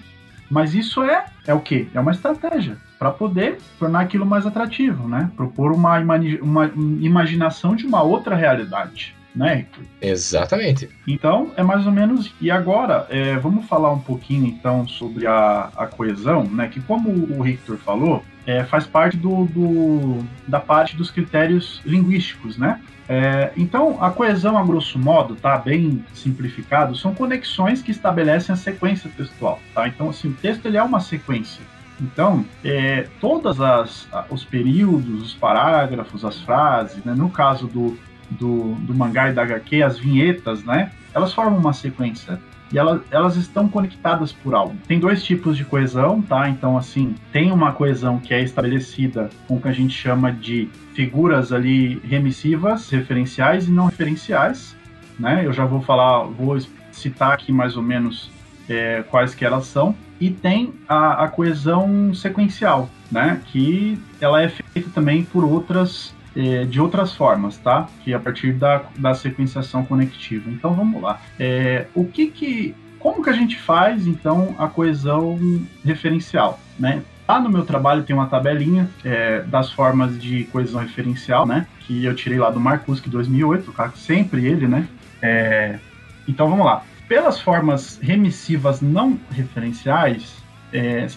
Mas 0.47 0.76
isso 0.76 1.01
é, 1.01 1.26
é 1.47 1.55
o 1.55 1.59
quê? 1.59 1.88
É 1.95 1.99
uma 1.99 2.11
estratégia 2.11 2.78
para 2.99 3.09
poder 3.09 3.57
tornar 3.80 4.01
aquilo 4.01 4.28
mais 4.28 4.45
atrativo, 4.45 5.07
né? 5.07 5.32
Propor 5.36 5.72
uma, 5.72 5.97
uma 6.43 6.72
imaginação 7.01 7.76
de 7.76 7.88
uma 7.88 8.03
outra 8.03 8.36
realidade, 8.36 9.16
né, 9.36 9.65
Exatamente. 10.01 10.89
Então, 11.07 11.51
é 11.57 11.63
mais 11.63 11.86
ou 11.86 11.91
menos. 11.91 12.33
E 12.39 12.49
agora, 12.49 13.05
é, 13.09 13.36
vamos 13.38 13.65
falar 13.65 13.91
um 13.91 13.99
pouquinho 13.99 14.45
então 14.45 14.88
sobre 14.88 15.27
a, 15.27 15.69
a 15.75 15.88
coesão, 15.88 16.43
né? 16.43 16.67
Que 16.67 16.79
como 16.79 17.09
o 17.09 17.43
Victor 17.43 17.77
falou, 17.77 18.23
é, 18.45 18.63
faz 18.63 18.86
parte 18.86 19.17
do, 19.17 19.45
do, 19.45 20.25
da 20.47 20.59
parte 20.59 20.95
dos 20.95 21.11
critérios 21.11 21.81
linguísticos, 21.86 22.57
né? 22.57 22.81
É, 23.07 23.51
então, 23.55 24.01
a 24.01 24.09
coesão, 24.09 24.57
a 24.57 24.63
grosso 24.63 24.97
modo, 24.97 25.36
tá 25.36 25.57
bem 25.57 26.03
simplificado, 26.13 26.95
são 26.95 27.13
conexões 27.13 27.81
que 27.81 27.91
estabelecem 27.91 28.53
a 28.53 28.55
sequência 28.55 29.11
textual, 29.15 29.59
tá? 29.73 29.88
Então, 29.88 30.09
assim, 30.09 30.29
o 30.29 30.33
texto 30.33 30.65
ele 30.65 30.77
é 30.77 30.83
uma 30.83 30.99
sequência. 30.99 31.61
Então, 32.01 32.45
é, 32.63 33.07
todos 33.21 33.57
os 34.29 34.43
períodos, 34.43 35.23
os 35.23 35.33
parágrafos, 35.33 36.25
as 36.25 36.41
frases, 36.41 37.03
né? 37.05 37.13
no 37.15 37.29
caso 37.29 37.67
do, 37.67 37.97
do, 38.30 38.76
do 38.76 38.93
mangá 38.93 39.30
e 39.30 39.34
da 39.34 39.43
HQ, 39.43 39.84
as 39.84 39.99
vinhetas, 39.99 40.63
né? 40.63 40.91
Elas 41.13 41.34
formam 41.34 41.59
uma 41.59 41.73
sequência 41.73 42.39
e 42.71 42.78
elas, 42.78 43.01
elas 43.11 43.36
estão 43.36 43.67
conectadas 43.67 44.32
por 44.32 44.53
algo. 44.55 44.76
Tem 44.88 44.99
dois 44.99 45.23
tipos 45.23 45.55
de 45.55 45.63
coesão, 45.63 46.21
tá? 46.21 46.49
Então, 46.49 46.78
assim, 46.78 47.15
tem 47.32 47.51
uma 47.51 47.71
coesão 47.71 48.19
que 48.19 48.34
é 48.34 48.41
estabelecida 48.41 49.30
com 49.47 49.57
o 49.57 49.61
que 49.61 49.67
a 49.67 49.73
gente 49.73 49.95
chama 49.95 50.32
de 50.32 50.67
figuras 50.93 51.51
ali 51.51 51.99
remissivas, 51.99 52.89
referenciais 52.89 53.67
e 53.67 53.71
não 53.71 53.86
referenciais, 53.86 54.76
né? 55.19 55.45
Eu 55.45 55.53
já 55.53 55.65
vou 55.65 55.82
falar, 55.82 56.23
vou 56.23 56.57
citar 56.91 57.34
aqui 57.34 57.51
mais 57.51 57.78
ou 57.78 57.84
menos 57.84 58.32
é, 58.67 59.03
quais 59.03 59.36
que 59.36 59.45
elas 59.45 59.65
são. 59.67 59.95
E 60.19 60.32
tem 60.32 60.73
a, 60.88 61.26
a 61.26 61.28
coesão 61.28 62.13
sequencial, 62.13 62.89
né? 63.11 63.41
Que 63.47 63.99
ela 64.19 64.41
é 64.41 64.47
feita 64.47 64.89
também 64.93 65.23
por 65.23 65.43
outras 65.43 66.14
é, 66.36 66.65
de 66.65 66.81
outras 66.81 67.13
formas, 67.13 67.57
tá? 67.57 67.88
Que 68.03 68.11
é 68.13 68.15
a 68.15 68.19
partir 68.19 68.53
da, 68.53 68.83
da 68.97 69.13
sequenciação 69.13 69.86
conectiva. 69.86 70.49
Então 70.49 70.73
vamos 70.73 71.01
lá. 71.01 71.19
É, 71.39 71.88
o 71.93 72.05
que 72.05 72.27
que. 72.27 72.75
Como 72.99 73.23
que 73.23 73.29
a 73.29 73.33
gente 73.33 73.59
faz, 73.59 74.07
então, 74.07 74.55
a 74.57 74.67
coesão 74.67 75.39
referencial, 75.83 76.59
né? 76.77 77.03
Lá 77.27 77.39
no 77.39 77.49
meu 77.49 77.63
trabalho 77.63 78.03
tem 78.03 78.15
uma 78.15 78.25
tabelinha 78.25 78.89
é, 79.03 79.41
das 79.41 79.71
formas 79.71 80.19
de 80.19 80.45
coesão 80.45 80.81
referencial, 80.81 81.45
né? 81.45 81.67
Que 81.81 82.03
eu 82.03 82.15
tirei 82.15 82.39
lá 82.39 82.49
do 82.49 82.59
Marcus, 82.59 82.99
2008, 82.99 83.73
sempre 83.95 84.45
ele, 84.47 84.67
né? 84.67 84.88
Então 86.27 86.49
vamos 86.49 86.65
lá. 86.65 86.83
Pelas 87.07 87.39
formas 87.39 87.99
remissivas 88.01 88.81
não 88.81 89.19
referenciais, 89.31 90.36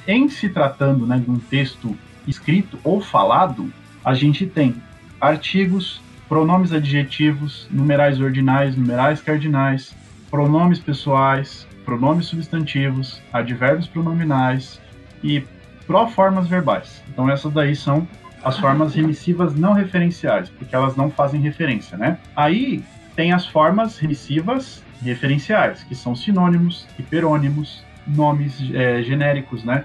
em 0.06 0.28
se 0.28 0.48
tratando 0.50 1.06
né, 1.06 1.18
de 1.18 1.30
um 1.30 1.38
texto 1.38 1.96
escrito 2.26 2.78
ou 2.84 3.00
falado, 3.00 3.70
a 4.04 4.14
gente 4.14 4.46
tem 4.46 4.74
artigos, 5.20 6.00
pronomes 6.28 6.72
adjetivos, 6.72 7.66
numerais 7.70 8.20
ordinais, 8.20 8.76
numerais 8.76 9.20
cardinais, 9.20 9.94
pronomes 10.30 10.78
pessoais, 10.78 11.66
pronomes 11.84 12.26
substantivos, 12.26 13.22
advérbios 13.32 13.86
pronominais 13.86 14.80
e 15.22 15.42
proformas 15.86 16.46
verbais. 16.46 17.02
Então 17.08 17.30
essas 17.30 17.52
daí 17.52 17.74
são 17.74 18.06
as 18.44 18.58
formas 18.58 18.94
remissivas 18.94 19.54
não 19.54 19.72
referenciais, 19.72 20.48
porque 20.50 20.74
elas 20.74 20.94
não 20.96 21.10
fazem 21.10 21.40
referência, 21.40 21.96
né? 21.96 22.18
Aí 22.36 22.84
tem 23.16 23.32
as 23.32 23.46
formas 23.46 23.98
remissivas 23.98 24.84
referenciais, 25.02 25.82
que 25.82 25.94
são 25.94 26.14
sinônimos, 26.14 26.86
hiperônimos, 26.98 27.82
nomes 28.06 28.62
é, 28.72 29.02
genéricos, 29.02 29.64
né? 29.64 29.84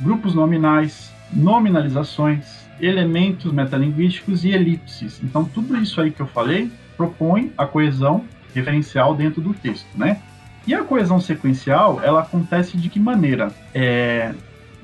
Grupos 0.00 0.34
nominais, 0.34 1.12
nominalizações, 1.32 2.61
elementos 2.82 3.52
metalinguísticos 3.52 4.44
e 4.44 4.50
elipses. 4.50 5.20
Então, 5.22 5.44
tudo 5.44 5.76
isso 5.76 6.00
aí 6.00 6.10
que 6.10 6.20
eu 6.20 6.26
falei 6.26 6.70
propõe 6.96 7.52
a 7.56 7.64
coesão 7.64 8.24
referencial 8.52 9.14
dentro 9.14 9.40
do 9.40 9.54
texto, 9.54 9.86
né? 9.94 10.20
E 10.66 10.74
a 10.74 10.82
coesão 10.82 11.20
sequencial, 11.20 12.00
ela 12.02 12.20
acontece 12.20 12.76
de 12.76 12.88
que 12.88 12.98
maneira? 12.98 13.52
É... 13.72 14.34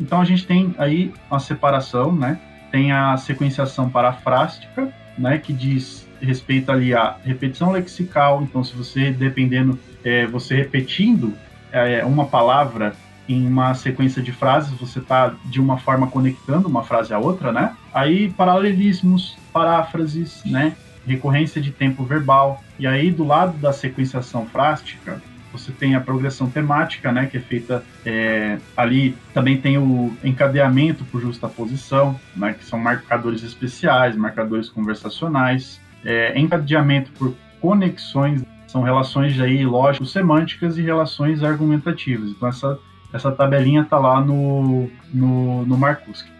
Então, 0.00 0.20
a 0.20 0.24
gente 0.24 0.46
tem 0.46 0.74
aí 0.78 1.12
uma 1.28 1.40
separação, 1.40 2.12
né? 2.12 2.38
Tem 2.70 2.92
a 2.92 3.16
sequenciação 3.16 3.90
parafrástica, 3.90 4.92
né? 5.18 5.38
Que 5.38 5.52
diz 5.52 6.06
respeito 6.20 6.70
ali 6.70 6.94
à 6.94 7.16
repetição 7.24 7.72
lexical. 7.72 8.42
Então, 8.42 8.62
se 8.62 8.74
você, 8.74 9.10
dependendo, 9.10 9.78
é, 10.04 10.26
você 10.26 10.54
repetindo 10.54 11.34
é, 11.72 12.04
uma 12.04 12.26
palavra 12.26 12.94
em 13.28 13.46
uma 13.46 13.74
sequência 13.74 14.22
de 14.22 14.32
frases, 14.32 14.72
você 14.78 14.98
está 14.98 15.34
de 15.44 15.60
uma 15.60 15.76
forma 15.78 16.06
conectando 16.06 16.68
uma 16.68 16.82
frase 16.82 17.12
à 17.12 17.18
outra, 17.18 17.52
né? 17.52 17.76
Aí 17.92 18.30
paralelismos, 18.30 19.36
paráfrases, 19.52 20.42
né? 20.44 20.74
Recorrência 21.06 21.60
de 21.60 21.70
tempo 21.70 22.04
verbal. 22.04 22.62
E 22.78 22.86
aí 22.86 23.10
do 23.10 23.24
lado 23.24 23.58
da 23.58 23.72
sequenciação 23.72 24.46
frástica, 24.46 25.20
você 25.52 25.72
tem 25.72 25.94
a 25.94 26.00
progressão 26.00 26.48
temática, 26.50 27.10
né, 27.10 27.26
que 27.26 27.36
é 27.36 27.40
feita 27.40 27.82
é, 28.04 28.58
ali. 28.76 29.16
Também 29.32 29.58
tem 29.58 29.78
o 29.78 30.14
encadeamento 30.22 31.04
por 31.06 31.20
justaposição, 31.20 32.18
né, 32.36 32.54
que 32.54 32.64
são 32.64 32.78
marcadores 32.78 33.42
especiais, 33.42 34.14
marcadores 34.16 34.68
conversacionais. 34.68 35.80
É, 36.04 36.38
encadeamento 36.38 37.10
por 37.12 37.34
conexões 37.60 38.42
são 38.66 38.82
relações 38.82 39.40
aí 39.40 39.64
lógico-semânticas 39.64 40.76
e 40.76 40.82
relações 40.82 41.42
argumentativas. 41.42 42.30
Então 42.30 42.48
essa 42.48 42.78
essa 43.12 43.32
tabelinha 43.32 43.84
tá 43.84 43.98
lá 43.98 44.20
no, 44.20 44.90
no, 45.12 45.66
no 45.66 45.78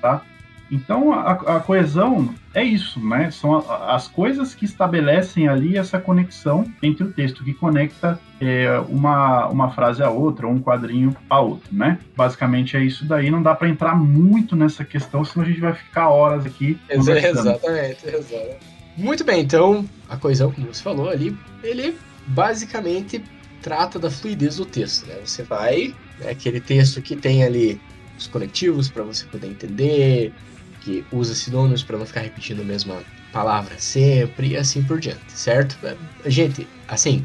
tá? 0.00 0.22
Então, 0.70 1.14
a, 1.14 1.32
a, 1.32 1.60
coesão 1.60 2.34
é 2.52 2.62
isso, 2.62 3.00
né? 3.00 3.30
São 3.30 3.56
a, 3.56 3.94
as 3.94 4.06
coisas 4.06 4.54
que 4.54 4.66
estabelecem 4.66 5.48
ali 5.48 5.78
essa 5.78 5.98
conexão 5.98 6.70
entre 6.82 7.04
o 7.04 7.12
texto, 7.12 7.42
que 7.42 7.54
conecta 7.54 8.20
é, 8.38 8.78
uma, 8.88 9.46
uma 9.48 9.70
frase 9.70 10.02
a 10.02 10.10
outra, 10.10 10.46
um 10.46 10.60
quadrinho 10.60 11.16
a 11.28 11.40
outro, 11.40 11.70
né? 11.72 11.98
Basicamente 12.14 12.76
é 12.76 12.82
isso 12.82 13.06
daí. 13.06 13.30
Não 13.30 13.42
dá 13.42 13.54
para 13.54 13.68
entrar 13.68 13.94
muito 13.94 14.54
nessa 14.54 14.84
questão, 14.84 15.24
senão 15.24 15.46
a 15.46 15.48
gente 15.48 15.60
vai 15.60 15.72
ficar 15.72 16.10
horas 16.10 16.44
aqui. 16.44 16.78
Exatamente, 16.90 18.06
exatamente. 18.06 18.58
Muito 18.96 19.24
bem, 19.24 19.40
então, 19.40 19.88
a 20.08 20.16
coesão, 20.16 20.50
como 20.50 20.66
você 20.66 20.82
falou 20.82 21.08
ali, 21.08 21.36
ele 21.62 21.96
basicamente 22.26 23.22
trata 23.62 23.98
da 23.98 24.10
fluidez 24.10 24.56
do 24.56 24.66
texto, 24.66 25.06
né? 25.06 25.16
Você 25.24 25.42
vai, 25.44 25.94
né, 26.20 26.30
aquele 26.30 26.60
texto 26.60 27.00
que 27.02 27.16
tem 27.16 27.44
ali 27.44 27.80
os 28.16 28.26
conectivos 28.26 28.88
para 28.88 29.04
você 29.04 29.24
poder 29.26 29.46
entender, 29.48 30.32
que 30.80 31.04
usa 31.12 31.34
sinônimos 31.34 31.82
para 31.82 31.98
não 31.98 32.06
ficar 32.06 32.20
repetindo 32.20 32.60
a 32.60 32.64
mesma 32.64 33.02
palavra 33.32 33.74
sempre 33.78 34.48
e 34.48 34.56
assim 34.56 34.82
por 34.82 34.98
diante, 34.98 35.32
certo? 35.32 35.78
É, 35.84 35.96
gente, 36.30 36.66
assim, 36.86 37.22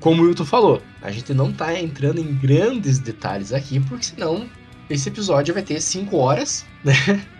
como 0.00 0.22
o 0.22 0.26
Wilton 0.26 0.44
falou, 0.44 0.82
a 1.00 1.10
gente 1.10 1.32
não 1.32 1.52
tá 1.52 1.78
entrando 1.78 2.20
em 2.20 2.34
grandes 2.34 2.98
detalhes 2.98 3.52
aqui, 3.52 3.80
porque 3.80 4.04
senão 4.04 4.48
esse 4.90 5.08
episódio 5.08 5.54
vai 5.54 5.62
ter 5.62 5.80
5 5.80 6.16
horas, 6.16 6.64
né? 6.84 6.94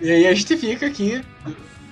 E 0.00 0.08
aí 0.08 0.28
a 0.28 0.34
gente 0.34 0.56
fica 0.56 0.86
aqui 0.86 1.20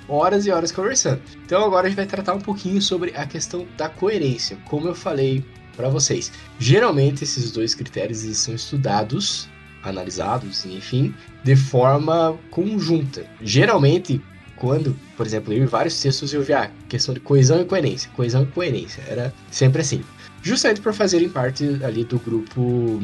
horas 0.08 0.46
e 0.46 0.52
horas 0.52 0.70
conversando. 0.70 1.20
Então 1.44 1.64
agora 1.64 1.86
a 1.86 1.88
gente 1.88 1.96
vai 1.96 2.06
tratar 2.06 2.32
um 2.34 2.40
pouquinho 2.40 2.80
sobre 2.80 3.12
a 3.16 3.26
questão 3.26 3.66
da 3.76 3.88
coerência. 3.88 4.56
Como 4.66 4.86
eu 4.86 4.94
falei 4.94 5.44
para 5.76 5.88
vocês. 5.88 6.32
Geralmente 6.58 7.24
esses 7.24 7.50
dois 7.50 7.74
critérios 7.74 8.20
são 8.36 8.54
estudados, 8.54 9.48
analisados, 9.82 10.64
enfim, 10.66 11.14
de 11.42 11.56
forma 11.56 12.38
conjunta. 12.50 13.24
Geralmente, 13.40 14.20
quando, 14.56 14.96
por 15.16 15.26
exemplo, 15.26 15.52
eu 15.52 15.62
em 15.62 15.66
vários 15.66 16.00
textos 16.00 16.32
eu 16.32 16.42
vi 16.42 16.52
a 16.52 16.70
questão 16.88 17.14
de 17.14 17.20
coesão 17.20 17.60
e 17.60 17.64
coerência, 17.64 18.10
coesão 18.14 18.42
e 18.42 18.46
coerência, 18.46 19.02
era 19.08 19.32
sempre 19.50 19.80
assim. 19.80 20.02
Justamente 20.42 20.80
por 20.80 20.92
fazerem 20.92 21.28
parte 21.28 21.64
ali 21.82 22.04
do 22.04 22.18
grupo 22.18 23.02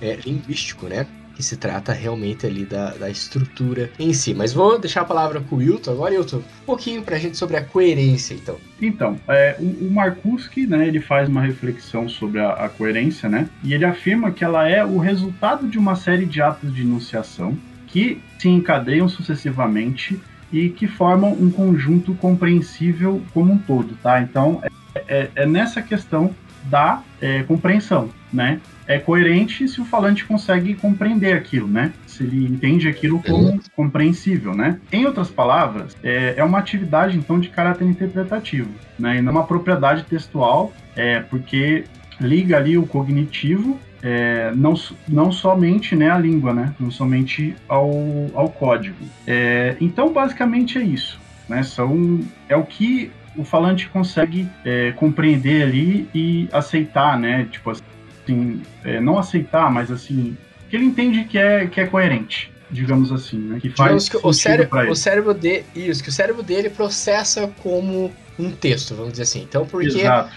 é, 0.00 0.16
linguístico, 0.16 0.86
né? 0.86 1.06
Que 1.38 1.42
se 1.44 1.56
trata 1.56 1.92
realmente 1.92 2.44
ali 2.44 2.64
da, 2.64 2.90
da 2.94 3.08
estrutura 3.08 3.92
em 3.96 4.12
si. 4.12 4.34
Mas 4.34 4.52
vou 4.52 4.76
deixar 4.76 5.02
a 5.02 5.04
palavra 5.04 5.40
com 5.40 5.54
o 5.54 5.58
Wilton 5.60 5.92
agora, 5.92 6.16
Wilton, 6.16 6.38
um 6.38 6.66
pouquinho 6.66 7.00
para 7.00 7.14
a 7.14 7.18
gente 7.20 7.36
sobre 7.36 7.56
a 7.56 7.62
coerência, 7.62 8.34
então. 8.34 8.56
Então, 8.82 9.16
é, 9.28 9.54
o, 9.60 9.86
o 9.86 9.90
Markuski, 9.92 10.66
né, 10.66 10.88
ele 10.88 10.98
faz 11.00 11.28
uma 11.28 11.40
reflexão 11.40 12.08
sobre 12.08 12.40
a, 12.40 12.54
a 12.54 12.68
coerência, 12.68 13.28
né, 13.28 13.48
e 13.62 13.72
ele 13.72 13.84
afirma 13.84 14.32
que 14.32 14.42
ela 14.42 14.68
é 14.68 14.84
o 14.84 14.98
resultado 14.98 15.68
de 15.68 15.78
uma 15.78 15.94
série 15.94 16.26
de 16.26 16.42
atos 16.42 16.74
de 16.74 16.82
enunciação 16.82 17.56
que 17.86 18.20
se 18.36 18.48
encadeiam 18.48 19.08
sucessivamente 19.08 20.20
e 20.52 20.70
que 20.70 20.88
formam 20.88 21.30
um 21.34 21.52
conjunto 21.52 22.14
compreensível 22.16 23.22
como 23.32 23.52
um 23.52 23.58
todo, 23.58 23.96
tá? 24.02 24.20
Então, 24.20 24.60
é, 24.92 25.02
é, 25.06 25.30
é 25.36 25.46
nessa 25.46 25.80
questão 25.80 26.34
da 26.68 27.02
é, 27.20 27.42
compreensão, 27.42 28.10
né? 28.32 28.60
É 28.86 28.98
coerente 28.98 29.68
se 29.68 29.80
o 29.80 29.84
falante 29.84 30.24
consegue 30.24 30.74
compreender 30.74 31.34
aquilo, 31.34 31.68
né? 31.68 31.92
Se 32.06 32.22
ele 32.22 32.46
entende 32.46 32.88
aquilo 32.88 33.22
como 33.22 33.60
compreensível, 33.76 34.54
né? 34.54 34.78
Em 34.90 35.04
outras 35.04 35.30
palavras, 35.30 35.96
é, 36.02 36.34
é 36.36 36.44
uma 36.44 36.58
atividade 36.58 37.16
então 37.16 37.38
de 37.38 37.48
caráter 37.48 37.84
interpretativo, 37.86 38.70
né? 38.98 39.18
E 39.18 39.22
não 39.22 39.32
uma 39.32 39.44
propriedade 39.44 40.04
textual, 40.04 40.72
é 40.96 41.20
porque 41.20 41.84
liga 42.20 42.56
ali 42.56 42.76
o 42.76 42.86
cognitivo 42.86 43.78
é, 44.02 44.52
não, 44.54 44.74
não 45.08 45.32
somente 45.32 45.96
né, 45.96 46.10
a 46.10 46.18
língua, 46.18 46.52
né, 46.54 46.74
não 46.78 46.90
somente 46.90 47.56
ao, 47.68 47.90
ao 48.34 48.48
código. 48.48 49.04
É, 49.26 49.76
então, 49.80 50.12
basicamente 50.12 50.78
é 50.78 50.82
isso. 50.82 51.18
Né, 51.48 51.62
são, 51.62 52.20
é 52.48 52.56
o 52.56 52.64
que 52.64 53.10
o 53.36 53.44
falante 53.44 53.88
consegue 53.88 54.48
é, 54.64 54.92
compreender 54.92 55.62
ali 55.62 56.08
e 56.14 56.48
aceitar, 56.52 57.18
né? 57.18 57.46
Tipo 57.50 57.70
assim, 57.70 58.62
é, 58.84 59.00
não 59.00 59.18
aceitar, 59.18 59.70
mas 59.70 59.90
assim, 59.90 60.36
que 60.68 60.76
ele 60.76 60.84
entende 60.84 61.24
que 61.24 61.38
é, 61.38 61.66
que 61.66 61.80
é 61.80 61.86
coerente. 61.86 62.50
digamos 62.70 63.10
assim, 63.10 63.38
né? 63.38 63.58
Que 63.60 63.70
faz 63.70 64.08
que 64.08 64.18
o 64.22 64.32
cérebro, 64.32 64.90
o 64.90 64.96
cérebro 64.96 65.34
de 65.34 65.62
isso, 65.74 66.02
que 66.02 66.08
o 66.08 66.12
cérebro 66.12 66.42
dele 66.42 66.68
processa 66.68 67.48
como 67.62 68.12
um 68.38 68.50
texto, 68.50 68.94
vamos 68.94 69.12
dizer 69.12 69.24
assim. 69.24 69.42
Então, 69.42 69.66
porque 69.66 69.88
Exato. 69.88 70.30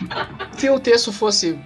se 0.58 0.70
o 0.70 0.80
texto 0.80 1.12
fosse 1.12 1.58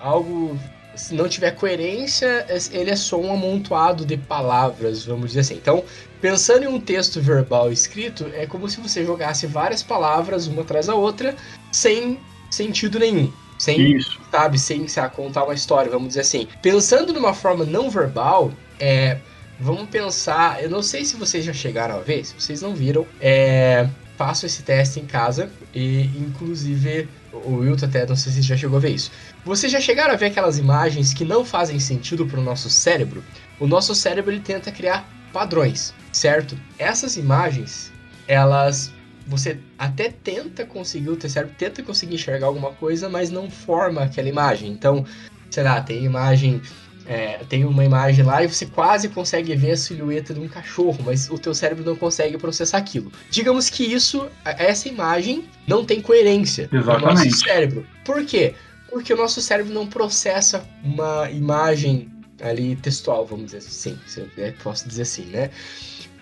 algo 0.00 0.58
se 0.96 1.14
não 1.14 1.28
tiver 1.28 1.52
coerência, 1.52 2.46
ele 2.72 2.90
é 2.90 2.96
só 2.96 3.20
um 3.20 3.32
amontoado 3.32 4.04
de 4.04 4.16
palavras, 4.16 5.04
vamos 5.04 5.28
dizer 5.28 5.40
assim. 5.40 5.54
Então, 5.54 5.84
pensando 6.20 6.64
em 6.64 6.68
um 6.68 6.80
texto 6.80 7.20
verbal 7.20 7.72
escrito, 7.72 8.26
é 8.34 8.46
como 8.46 8.68
se 8.68 8.80
você 8.80 9.04
jogasse 9.04 9.46
várias 9.46 9.82
palavras 9.82 10.46
uma 10.46 10.62
atrás 10.62 10.86
da 10.86 10.94
outra, 10.94 11.34
sem 11.72 12.18
sentido 12.50 12.98
nenhum. 12.98 13.32
Sem, 13.58 13.96
Isso. 13.96 14.20
sabe, 14.30 14.58
sem 14.58 14.88
sabe, 14.88 15.14
contar 15.14 15.44
uma 15.44 15.54
história, 15.54 15.90
vamos 15.90 16.08
dizer 16.08 16.20
assim. 16.20 16.48
Pensando 16.60 17.12
numa 17.12 17.32
forma 17.32 17.64
não 17.64 17.88
verbal, 17.88 18.52
é, 18.80 19.18
vamos 19.60 19.88
pensar, 19.88 20.62
eu 20.62 20.68
não 20.68 20.82
sei 20.82 21.04
se 21.04 21.16
vocês 21.16 21.44
já 21.44 21.52
chegaram 21.52 21.96
a 21.96 22.00
ver, 22.00 22.24
se 22.24 22.34
vocês 22.38 22.60
não 22.60 22.74
viram, 22.74 23.06
é, 23.20 23.88
faço 24.16 24.46
esse 24.46 24.62
teste 24.62 25.00
em 25.00 25.06
casa 25.06 25.50
e 25.74 26.02
inclusive 26.16 27.08
o 27.44 27.56
Wilton 27.56 27.86
até 27.86 28.06
não 28.06 28.16
sei 28.16 28.32
se 28.32 28.42
já 28.42 28.56
chegou 28.56 28.76
a 28.76 28.80
ver 28.80 28.90
isso. 28.90 29.10
Vocês 29.44 29.70
já 29.70 29.80
chegaram 29.80 30.14
a 30.14 30.16
ver 30.16 30.26
aquelas 30.26 30.58
imagens 30.58 31.12
que 31.12 31.24
não 31.24 31.44
fazem 31.44 31.78
sentido 31.80 32.26
para 32.26 32.40
o 32.40 32.42
nosso 32.42 32.70
cérebro? 32.70 33.22
O 33.58 33.66
nosso 33.66 33.94
cérebro 33.94 34.30
ele 34.30 34.40
tenta 34.40 34.70
criar 34.70 35.08
padrões, 35.32 35.92
certo? 36.12 36.56
Essas 36.78 37.16
imagens, 37.16 37.92
elas 38.28 38.92
você 39.26 39.58
até 39.78 40.10
tenta 40.10 40.66
conseguir, 40.66 41.08
o 41.08 41.16
teu 41.16 41.30
cérebro 41.30 41.54
tenta 41.58 41.82
conseguir 41.82 42.16
enxergar 42.16 42.46
alguma 42.46 42.72
coisa, 42.72 43.08
mas 43.08 43.30
não 43.30 43.50
forma 43.50 44.02
aquela 44.02 44.28
imagem. 44.28 44.70
Então, 44.70 45.04
sei 45.50 45.62
lá, 45.62 45.80
tem 45.80 46.04
imagem 46.04 46.60
é, 47.06 47.38
tem 47.48 47.64
uma 47.64 47.84
imagem 47.84 48.24
lá 48.24 48.42
e 48.42 48.48
você 48.48 48.66
quase 48.66 49.08
consegue 49.08 49.54
ver 49.54 49.72
a 49.72 49.76
silhueta 49.76 50.32
de 50.32 50.40
um 50.40 50.48
cachorro, 50.48 50.98
mas 51.04 51.28
o 51.30 51.38
teu 51.38 51.54
cérebro 51.54 51.84
não 51.84 51.96
consegue 51.96 52.38
processar 52.38 52.78
aquilo. 52.78 53.12
Digamos 53.30 53.68
que 53.68 53.84
isso, 53.84 54.28
essa 54.44 54.88
imagem 54.88 55.44
não 55.66 55.84
tem 55.84 56.00
coerência 56.00 56.68
Exatamente. 56.72 57.18
no 57.18 57.24
nosso 57.24 57.38
cérebro. 57.38 57.86
Por 58.04 58.24
quê? 58.24 58.54
Porque 58.88 59.12
o 59.12 59.16
nosso 59.16 59.40
cérebro 59.40 59.72
não 59.72 59.86
processa 59.86 60.66
uma 60.82 61.30
imagem 61.30 62.10
ali 62.40 62.76
textual, 62.76 63.26
vamos 63.26 63.46
dizer 63.46 63.58
assim, 63.58 63.98
se 64.06 64.20
eu 64.20 64.52
posso 64.62 64.88
dizer 64.88 65.02
assim, 65.02 65.24
né? 65.26 65.50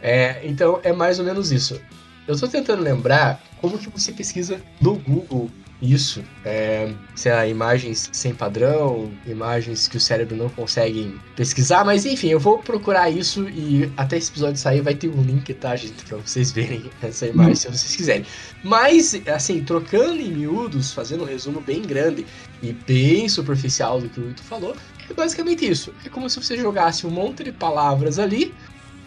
É, 0.01 0.41
então 0.45 0.81
é 0.83 0.93
mais 0.93 1.19
ou 1.19 1.25
menos 1.25 1.53
isso. 1.53 1.81
Eu 2.27 2.35
estou 2.35 2.49
tentando 2.49 2.83
lembrar 2.83 3.43
como 3.61 3.79
que 3.79 3.89
você 3.89 4.13
pesquisa 4.13 4.61
no 4.81 4.97
Google 4.97 5.51
isso, 5.83 6.23
é, 6.45 6.95
sei 7.17 7.33
lá, 7.33 7.45
imagens 7.45 8.09
sem 8.13 8.33
padrão, 8.33 9.11
imagens 9.27 9.89
que 9.89 9.97
o 9.97 10.01
cérebro 10.01 10.37
não 10.37 10.49
consegue 10.49 11.21
pesquisar, 11.35 11.85
mas 11.85 12.07
enfim, 12.07 12.29
eu 12.29 12.39
vou 12.39 12.59
procurar 12.59 13.11
isso 13.11 13.49
e 13.49 13.91
até 13.97 14.17
esse 14.17 14.31
episódio 14.31 14.61
sair 14.61 14.81
vai 14.81 14.95
ter 14.95 15.09
um 15.09 15.21
link, 15.21 15.53
tá, 15.55 15.75
gente, 15.75 16.05
pra 16.05 16.19
vocês 16.19 16.53
verem 16.53 16.89
essa 17.03 17.27
imagem 17.27 17.57
se 17.57 17.67
vocês 17.67 17.97
quiserem. 17.97 18.25
Mas, 18.63 19.21
assim, 19.27 19.65
trocando 19.65 20.21
em 20.21 20.31
miúdos, 20.31 20.93
fazendo 20.93 21.25
um 21.25 21.27
resumo 21.27 21.61
bem 21.61 21.83
grande 21.83 22.25
e 22.63 22.73
bem 22.73 23.29
superficial 23.29 24.01
do 24.01 24.09
que 24.09 24.21
o 24.21 24.31
Ito 24.31 24.43
falou, 24.45 24.77
é 25.11 25.13
basicamente 25.13 25.69
isso. 25.69 25.93
É 26.05 26.09
como 26.09 26.31
se 26.31 26.41
você 26.41 26.57
jogasse 26.57 27.05
um 27.09 27.11
monte 27.11 27.43
de 27.43 27.51
palavras 27.51 28.21
ali, 28.21 28.55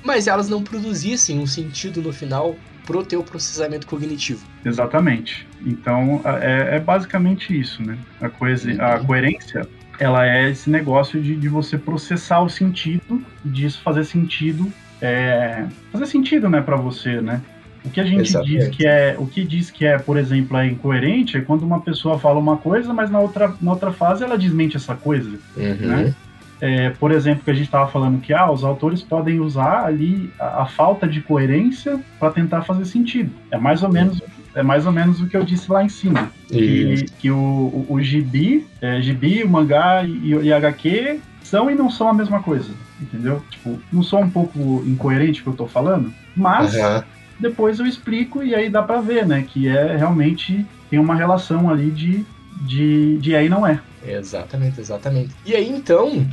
mas 0.03 0.28
elas 0.28 0.49
não 0.49 0.61
produzissem 0.61 1.39
um 1.39 1.47
sentido 1.47 2.01
no 2.01 2.11
final 2.11 2.53
pro 2.86 3.03
teu 3.03 3.23
processamento 3.23 3.88
cognitivo. 3.88 4.45
Exatamente. 4.63 5.47
Então, 5.65 6.21
é, 6.23 6.77
é 6.77 6.79
basicamente 6.79 7.57
isso, 7.57 7.83
né? 7.83 7.97
A, 8.21 8.25
uhum. 8.25 8.81
a 8.81 8.99
coerência, 8.99 9.67
ela 9.99 10.27
é 10.27 10.49
esse 10.49 10.69
negócio 10.69 11.21
de, 11.21 11.36
de 11.36 11.49
você 11.49 11.77
processar 11.77 12.41
o 12.41 12.49
sentido, 12.49 13.21
disso 13.43 13.81
fazer 13.83 14.05
sentido, 14.05 14.71
é, 15.01 15.65
fazer 15.91 16.05
sentido, 16.05 16.49
né, 16.49 16.61
para 16.61 16.75
você, 16.75 17.21
né? 17.21 17.41
O 17.83 17.89
que 17.89 18.01
a 18.01 18.03
gente 18.03 18.29
Exatamente. 18.29 18.57
diz 18.57 18.75
que 18.75 18.88
é, 18.88 19.15
o 19.17 19.27
que 19.27 19.43
diz 19.43 19.69
que 19.69 19.86
é, 19.86 19.99
por 19.99 20.17
exemplo, 20.17 20.57
é 20.57 20.65
incoerente 20.65 21.38
é 21.38 21.41
quando 21.41 21.61
uma 21.61 21.79
pessoa 21.79 22.17
fala 22.17 22.39
uma 22.39 22.57
coisa, 22.57 22.91
mas 22.91 23.11
na 23.11 23.19
outra, 23.19 23.53
na 23.61 23.71
outra 23.71 23.91
fase 23.91 24.23
ela 24.23 24.38
desmente 24.38 24.75
essa 24.75 24.95
coisa, 24.95 25.38
uhum. 25.55 25.88
né? 25.88 26.15
É, 26.61 26.89
por 26.91 27.11
exemplo, 27.11 27.43
que 27.43 27.51
a 27.51 27.53
gente 27.53 27.65
estava 27.65 27.89
falando 27.91 28.21
que 28.21 28.33
ah, 28.33 28.49
os 28.49 28.63
autores 28.63 29.01
podem 29.01 29.39
usar 29.39 29.85
ali 29.85 30.31
a, 30.39 30.63
a 30.63 30.65
falta 30.65 31.07
de 31.07 31.21
coerência 31.21 31.99
para 32.19 32.31
tentar 32.31 32.61
fazer 32.61 32.85
sentido. 32.85 33.31
É 33.51 33.57
mais 33.57 33.83
ou 33.83 33.91
menos 33.91 34.21
é 34.55 34.63
mais 34.63 34.85
ou 34.85 34.91
menos 34.91 35.21
o 35.21 35.27
que 35.27 35.35
eu 35.35 35.43
disse 35.43 35.69
lá 35.69 35.83
em 35.83 35.89
cima. 35.89 36.31
Que, 36.47 37.05
que, 37.19 37.29
o, 37.29 37.35
o, 37.35 37.87
o 37.89 38.01
gibi, 38.01 38.65
é, 38.81 39.01
gibi, 39.01 39.43
o 39.43 39.49
mangá 39.49 40.03
e, 40.05 40.29
e 40.29 40.53
HQ 40.53 41.19
são 41.43 41.69
e 41.69 41.75
não 41.75 41.91
são 41.91 42.07
a 42.07 42.13
mesma 42.13 42.41
coisa. 42.41 42.71
Entendeu? 42.99 43.43
Tipo, 43.49 43.77
não 43.91 44.01
sou 44.01 44.21
um 44.21 44.29
pouco 44.29 44.81
incoerente 44.87 45.43
que 45.43 45.47
eu 45.47 45.51
estou 45.51 45.67
falando, 45.67 46.13
mas 46.35 46.73
uhum. 46.73 47.03
depois 47.37 47.79
eu 47.79 47.85
explico 47.85 48.41
e 48.41 48.55
aí 48.55 48.69
dá 48.69 48.81
para 48.81 49.01
ver, 49.01 49.27
né? 49.27 49.45
Que 49.45 49.67
é 49.67 49.97
realmente 49.97 50.65
tem 50.89 50.97
uma 50.97 51.15
relação 51.15 51.69
ali 51.69 51.91
de, 51.91 52.25
de, 52.61 53.17
de 53.17 53.35
aí 53.35 53.49
não 53.49 53.65
é. 53.65 53.79
Exatamente, 54.05 54.79
exatamente. 54.79 55.31
E 55.45 55.55
aí 55.55 55.69
então, 55.69 56.25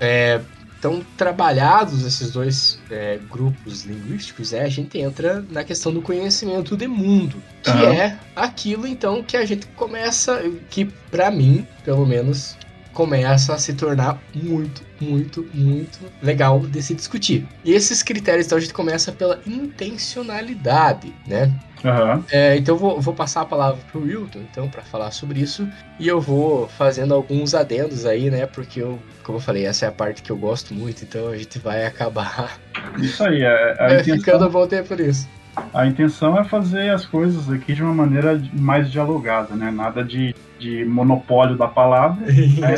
é, 0.00 0.40
tão 0.80 1.02
trabalhados 1.16 2.04
esses 2.04 2.30
dois 2.32 2.78
é, 2.90 3.18
grupos 3.30 3.84
linguísticos, 3.84 4.52
é, 4.52 4.62
a 4.62 4.68
gente 4.68 4.98
entra 4.98 5.44
na 5.50 5.64
questão 5.64 5.92
do 5.92 6.00
conhecimento 6.00 6.76
de 6.76 6.86
mundo, 6.86 7.42
que 7.62 7.70
uhum. 7.70 7.92
é 7.92 8.18
aquilo 8.34 8.86
então 8.86 9.22
que 9.22 9.36
a 9.36 9.44
gente 9.44 9.66
começa, 9.68 10.42
que 10.70 10.84
para 11.10 11.30
mim, 11.30 11.66
pelo 11.84 12.06
menos, 12.06 12.56
começa 12.92 13.54
a 13.54 13.58
se 13.58 13.72
tornar 13.74 14.18
muito, 14.34 14.82
muito, 15.00 15.48
muito 15.54 15.98
legal 16.22 16.60
de 16.60 16.82
se 16.82 16.94
discutir. 16.94 17.46
E 17.64 17.72
esses 17.72 18.02
critérios, 18.02 18.46
então, 18.46 18.58
a 18.58 18.60
gente 18.60 18.74
começa 18.74 19.12
pela 19.12 19.40
intencionalidade, 19.46 21.14
né? 21.26 21.52
Uhum. 21.84 22.24
É, 22.32 22.56
então 22.56 22.74
eu 22.74 22.78
vou, 22.78 23.00
vou, 23.00 23.14
passar 23.14 23.42
a 23.42 23.44
palavra 23.44 23.80
pro 23.90 24.02
Wilton, 24.02 24.40
então, 24.50 24.68
para 24.68 24.82
falar 24.82 25.12
sobre 25.12 25.40
isso. 25.40 25.68
E 25.98 26.08
eu 26.08 26.20
vou 26.20 26.66
fazendo 26.68 27.14
alguns 27.14 27.54
adendos 27.54 28.04
aí, 28.04 28.30
né? 28.30 28.46
Porque 28.46 28.82
eu, 28.82 28.98
como 29.22 29.38
eu 29.38 29.42
falei, 29.42 29.64
essa 29.64 29.86
é 29.86 29.88
a 29.88 29.92
parte 29.92 30.22
que 30.22 30.30
eu 30.30 30.36
gosto 30.36 30.74
muito, 30.74 31.04
então 31.04 31.28
a 31.28 31.36
gente 31.36 31.58
vai 31.58 31.86
acabar. 31.86 32.58
Isso 32.98 33.22
aí, 33.22 33.42
é, 33.42 33.76
a 33.78 33.92
é, 33.92 34.00
intenção... 34.00 34.18
ficando 34.18 34.50
bom 34.50 34.66
tempo 34.66 34.88
por 34.88 35.00
isso. 35.00 35.28
A 35.74 35.86
intenção 35.86 36.38
é 36.38 36.44
fazer 36.44 36.90
as 36.90 37.04
coisas 37.04 37.50
aqui 37.50 37.74
de 37.74 37.82
uma 37.82 37.92
maneira 37.92 38.40
mais 38.52 38.90
dialogada, 38.90 39.54
né? 39.54 39.70
Nada 39.70 40.04
de, 40.04 40.34
de 40.58 40.84
monopólio 40.84 41.56
da 41.56 41.68
palavra, 41.68 42.26
né? 42.26 42.74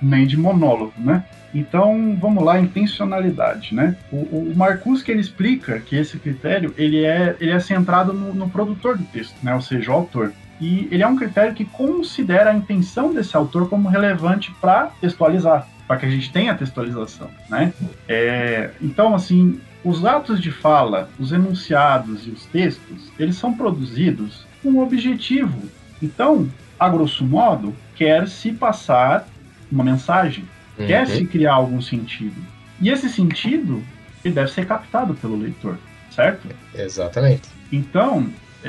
nem 0.00 0.26
de 0.26 0.36
monólogo, 0.36 0.92
né? 0.98 1.24
Então, 1.54 2.16
vamos 2.20 2.44
lá, 2.44 2.60
intencionalidade, 2.60 3.74
né? 3.74 3.96
O, 4.12 4.16
o 4.16 4.52
Marcus 4.54 5.02
que 5.02 5.10
ele 5.10 5.20
explica 5.20 5.80
que 5.80 5.96
esse 5.96 6.18
critério 6.18 6.74
ele 6.76 7.04
é, 7.04 7.34
ele 7.40 7.50
é 7.50 7.58
centrado 7.58 8.12
no, 8.12 8.34
no 8.34 8.50
produtor 8.50 8.98
do 8.98 9.04
texto, 9.04 9.34
né? 9.42 9.54
Ou 9.54 9.62
seja, 9.62 9.90
o 9.90 9.94
autor. 9.94 10.32
E 10.60 10.88
ele 10.90 11.02
é 11.02 11.06
um 11.06 11.16
critério 11.16 11.54
que 11.54 11.64
considera 11.64 12.50
a 12.50 12.54
intenção 12.54 13.12
desse 13.12 13.36
autor 13.36 13.68
como 13.68 13.88
relevante 13.88 14.54
para 14.60 14.90
textualizar, 15.00 15.66
para 15.86 15.96
que 15.96 16.06
a 16.06 16.10
gente 16.10 16.30
tenha 16.30 16.52
a 16.52 16.54
textualização, 16.54 17.30
né? 17.48 17.72
É, 18.08 18.70
então, 18.80 19.14
assim, 19.14 19.60
os 19.84 20.04
atos 20.04 20.40
de 20.40 20.50
fala, 20.50 21.08
os 21.18 21.32
enunciados 21.32 22.26
e 22.26 22.30
os 22.30 22.44
textos, 22.46 23.10
eles 23.18 23.36
são 23.36 23.54
produzidos 23.54 24.46
com 24.62 24.70
um 24.70 24.82
objetivo. 24.82 25.58
Então, 26.02 26.48
a 26.78 26.88
grosso 26.88 27.24
modo, 27.24 27.74
quer 27.94 28.28
se 28.28 28.52
passar 28.52 29.26
uma 29.70 29.82
mensagem, 29.82 30.44
uhum. 30.78 30.86
quer 30.86 31.06
se 31.06 31.26
criar 31.26 31.54
algum 31.54 31.80
sentido. 31.80 32.40
E 32.80 32.90
esse 32.90 33.08
sentido, 33.08 33.82
ele 34.24 34.34
deve 34.34 34.50
ser 34.50 34.66
captado 34.66 35.14
pelo 35.14 35.36
leitor, 35.36 35.78
certo? 36.10 36.48
Exatamente. 36.74 37.48
Então, 37.72 38.28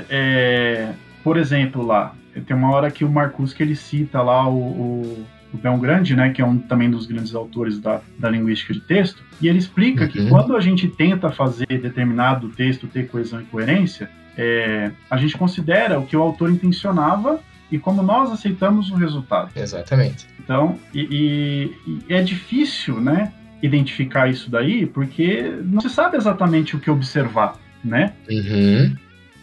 é, 0.09 0.91
por 1.23 1.37
exemplo, 1.37 1.85
lá, 1.85 2.13
tem 2.45 2.55
uma 2.55 2.71
hora 2.71 2.89
que 2.89 3.03
o 3.03 3.09
Marcus 3.09 3.53
que 3.53 3.61
ele 3.61 3.75
cita 3.75 4.21
lá 4.21 4.47
o, 4.47 4.57
o 4.57 5.25
o 5.53 5.57
Bel 5.57 5.77
Grande, 5.77 6.15
né, 6.15 6.31
que 6.31 6.41
é 6.41 6.45
um 6.45 6.57
também 6.57 6.89
dos 6.89 7.05
grandes 7.05 7.33
autores 7.33 7.79
da, 7.79 8.01
da 8.19 8.29
linguística 8.29 8.73
de 8.73 8.81
texto, 8.81 9.23
e 9.41 9.47
ele 9.47 9.57
explica 9.57 10.03
uhum. 10.03 10.09
que 10.09 10.29
quando 10.29 10.55
a 10.55 10.61
gente 10.61 10.87
tenta 10.87 11.31
fazer 11.31 11.67
determinado 11.67 12.49
texto 12.49 12.87
ter 12.87 13.07
coesão 13.07 13.41
e 13.41 13.45
coerência, 13.45 14.09
é, 14.37 14.91
a 15.09 15.17
gente 15.17 15.37
considera 15.37 15.99
o 15.99 16.05
que 16.05 16.15
o 16.15 16.21
autor 16.21 16.51
intencionava 16.51 17.39
e 17.71 17.77
como 17.77 18.01
nós 18.01 18.31
aceitamos 18.31 18.89
o 18.91 18.95
resultado. 18.95 19.51
Exatamente. 19.55 20.25
Então, 20.39 20.79
e, 20.93 21.01
e, 21.11 22.03
e 22.07 22.13
é 22.13 22.21
difícil, 22.21 22.99
né, 23.01 23.33
identificar 23.61 24.29
isso 24.29 24.49
daí, 24.49 24.85
porque 24.85 25.41
não 25.65 25.81
se 25.81 25.89
sabe 25.89 26.17
exatamente 26.17 26.75
o 26.75 26.79
que 26.79 26.89
observar, 26.89 27.55
né? 27.83 28.13
Uhum. 28.29 28.95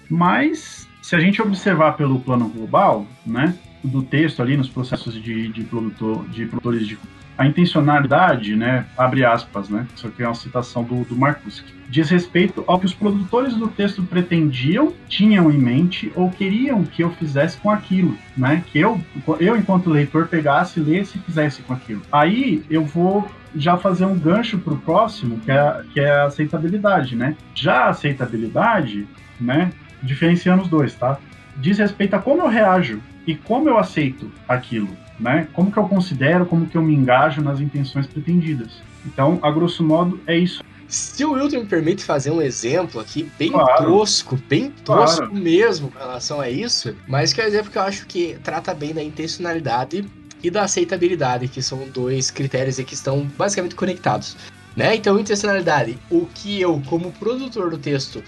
Mas 0.08 0.88
se 1.02 1.14
a 1.14 1.20
gente 1.20 1.42
observar 1.42 1.96
pelo 1.96 2.20
plano 2.20 2.48
global, 2.48 3.06
né, 3.26 3.54
do 3.82 4.02
texto 4.02 4.40
ali 4.40 4.56
nos 4.56 4.68
processos 4.68 5.14
de, 5.22 5.48
de, 5.48 5.64
produtor, 5.64 6.26
de 6.28 6.46
produtores 6.46 6.86
de, 6.86 6.98
a 7.36 7.46
intencionalidade, 7.46 8.54
né, 8.54 8.86
abre 8.96 9.24
aspas, 9.24 9.68
né, 9.68 9.86
isso 9.94 10.06
aqui 10.06 10.22
é 10.22 10.26
uma 10.26 10.34
citação 10.34 10.84
do, 10.84 11.04
do 11.04 11.16
Marcus, 11.16 11.64
diz 11.88 12.08
respeito 12.08 12.62
ao 12.66 12.78
que 12.78 12.86
os 12.86 12.94
produtores 12.94 13.54
do 13.54 13.68
texto 13.68 14.02
pretendiam, 14.02 14.92
tinham 15.08 15.50
em 15.50 15.58
mente 15.58 16.12
ou 16.14 16.30
queriam 16.30 16.84
que 16.84 17.02
eu 17.02 17.10
fizesse 17.10 17.56
com 17.58 17.70
aquilo, 17.70 18.16
né, 18.36 18.62
que 18.70 18.78
eu, 18.78 19.00
eu 19.40 19.56
enquanto 19.56 19.90
leitor 19.90 20.28
pegasse, 20.28 20.80
lesse 20.80 21.18
e 21.18 21.20
fizesse 21.20 21.62
com 21.62 21.72
aquilo. 21.72 22.02
Aí 22.12 22.64
eu 22.70 22.84
vou 22.84 23.28
já 23.56 23.76
fazer 23.76 24.04
um 24.04 24.18
gancho 24.18 24.58
para 24.58 24.74
o 24.74 24.78
próximo, 24.78 25.38
que 25.40 25.50
é, 25.50 25.82
que 25.92 26.00
é 26.00 26.10
a 26.10 26.24
aceitabilidade, 26.24 27.14
né? 27.14 27.36
Já 27.54 27.84
a 27.84 27.90
aceitabilidade, 27.90 29.06
né, 29.40 29.70
diferenciando 30.02 30.62
os 30.62 30.68
dois, 30.68 30.94
tá? 30.94 31.18
Diz 31.56 31.78
respeito 31.78 32.14
a 32.14 32.18
como 32.18 32.42
eu 32.42 32.48
reajo 32.48 33.00
e 33.26 33.34
como 33.34 33.68
eu 33.68 33.78
aceito 33.78 34.30
aquilo 34.48 34.88
né? 35.18 35.48
Como 35.52 35.70
que 35.70 35.78
eu 35.78 35.88
considero, 35.88 36.46
como 36.46 36.66
que 36.66 36.76
eu 36.76 36.82
me 36.82 36.94
engajo 36.94 37.40
nas 37.40 37.60
intenções 37.60 38.06
pretendidas. 38.06 38.70
Então, 39.06 39.38
a 39.42 39.50
grosso 39.50 39.84
modo, 39.84 40.20
é 40.26 40.36
isso. 40.36 40.62
Se 40.88 41.24
o 41.24 41.32
Wilton 41.32 41.60
me 41.60 41.66
permite 41.66 42.04
fazer 42.04 42.30
um 42.30 42.40
exemplo 42.40 43.00
aqui, 43.00 43.30
bem 43.38 43.50
claro. 43.50 43.84
tosco, 43.84 44.38
bem 44.48 44.70
tosco 44.84 45.26
claro. 45.26 45.34
mesmo 45.34 45.90
com 45.90 45.98
relação 45.98 46.40
a 46.40 46.48
isso, 46.48 46.94
mas 47.08 47.32
que 47.32 47.40
é 47.40 47.44
um 47.44 47.48
exemplo 47.48 47.70
que 47.70 47.78
eu 47.78 47.82
acho 47.82 48.06
que 48.06 48.38
trata 48.42 48.74
bem 48.74 48.92
da 48.92 49.02
intencionalidade 49.02 50.04
e 50.42 50.50
da 50.50 50.62
aceitabilidade, 50.62 51.48
que 51.48 51.62
são 51.62 51.88
dois 51.88 52.30
critérios 52.30 52.76
que 52.76 52.94
estão 52.94 53.26
basicamente 53.36 53.74
conectados. 53.74 54.36
Né? 54.76 54.94
Então, 54.94 55.18
intencionalidade, 55.18 55.98
o 56.10 56.26
que 56.26 56.60
eu, 56.60 56.82
como 56.86 57.12
produtor 57.12 57.70
do 57.70 57.78
texto, 57.78 58.22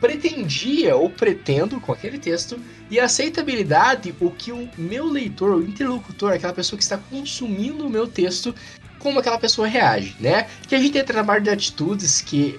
pretendia 0.00 0.96
ou 0.96 1.10
pretendo 1.10 1.80
com 1.80 1.92
aquele 1.92 2.18
texto, 2.18 2.58
e 2.90 2.98
aceitabilidade, 2.98 4.14
o 4.20 4.30
que 4.30 4.50
o 4.50 4.68
meu 4.76 5.06
leitor, 5.06 5.56
o 5.56 5.62
interlocutor, 5.62 6.32
aquela 6.32 6.52
pessoa 6.52 6.76
que 6.76 6.82
está 6.82 6.98
consumindo 6.98 7.86
o 7.86 7.90
meu 7.90 8.06
texto, 8.06 8.54
como 8.98 9.18
aquela 9.18 9.38
pessoa 9.38 9.66
reage, 9.66 10.16
né? 10.20 10.46
Que 10.66 10.74
a 10.74 10.78
gente 10.78 10.96
entra 10.98 11.16
na 11.16 11.24
parte 11.24 11.44
de 11.44 11.50
atitudes, 11.50 12.20
que 12.20 12.58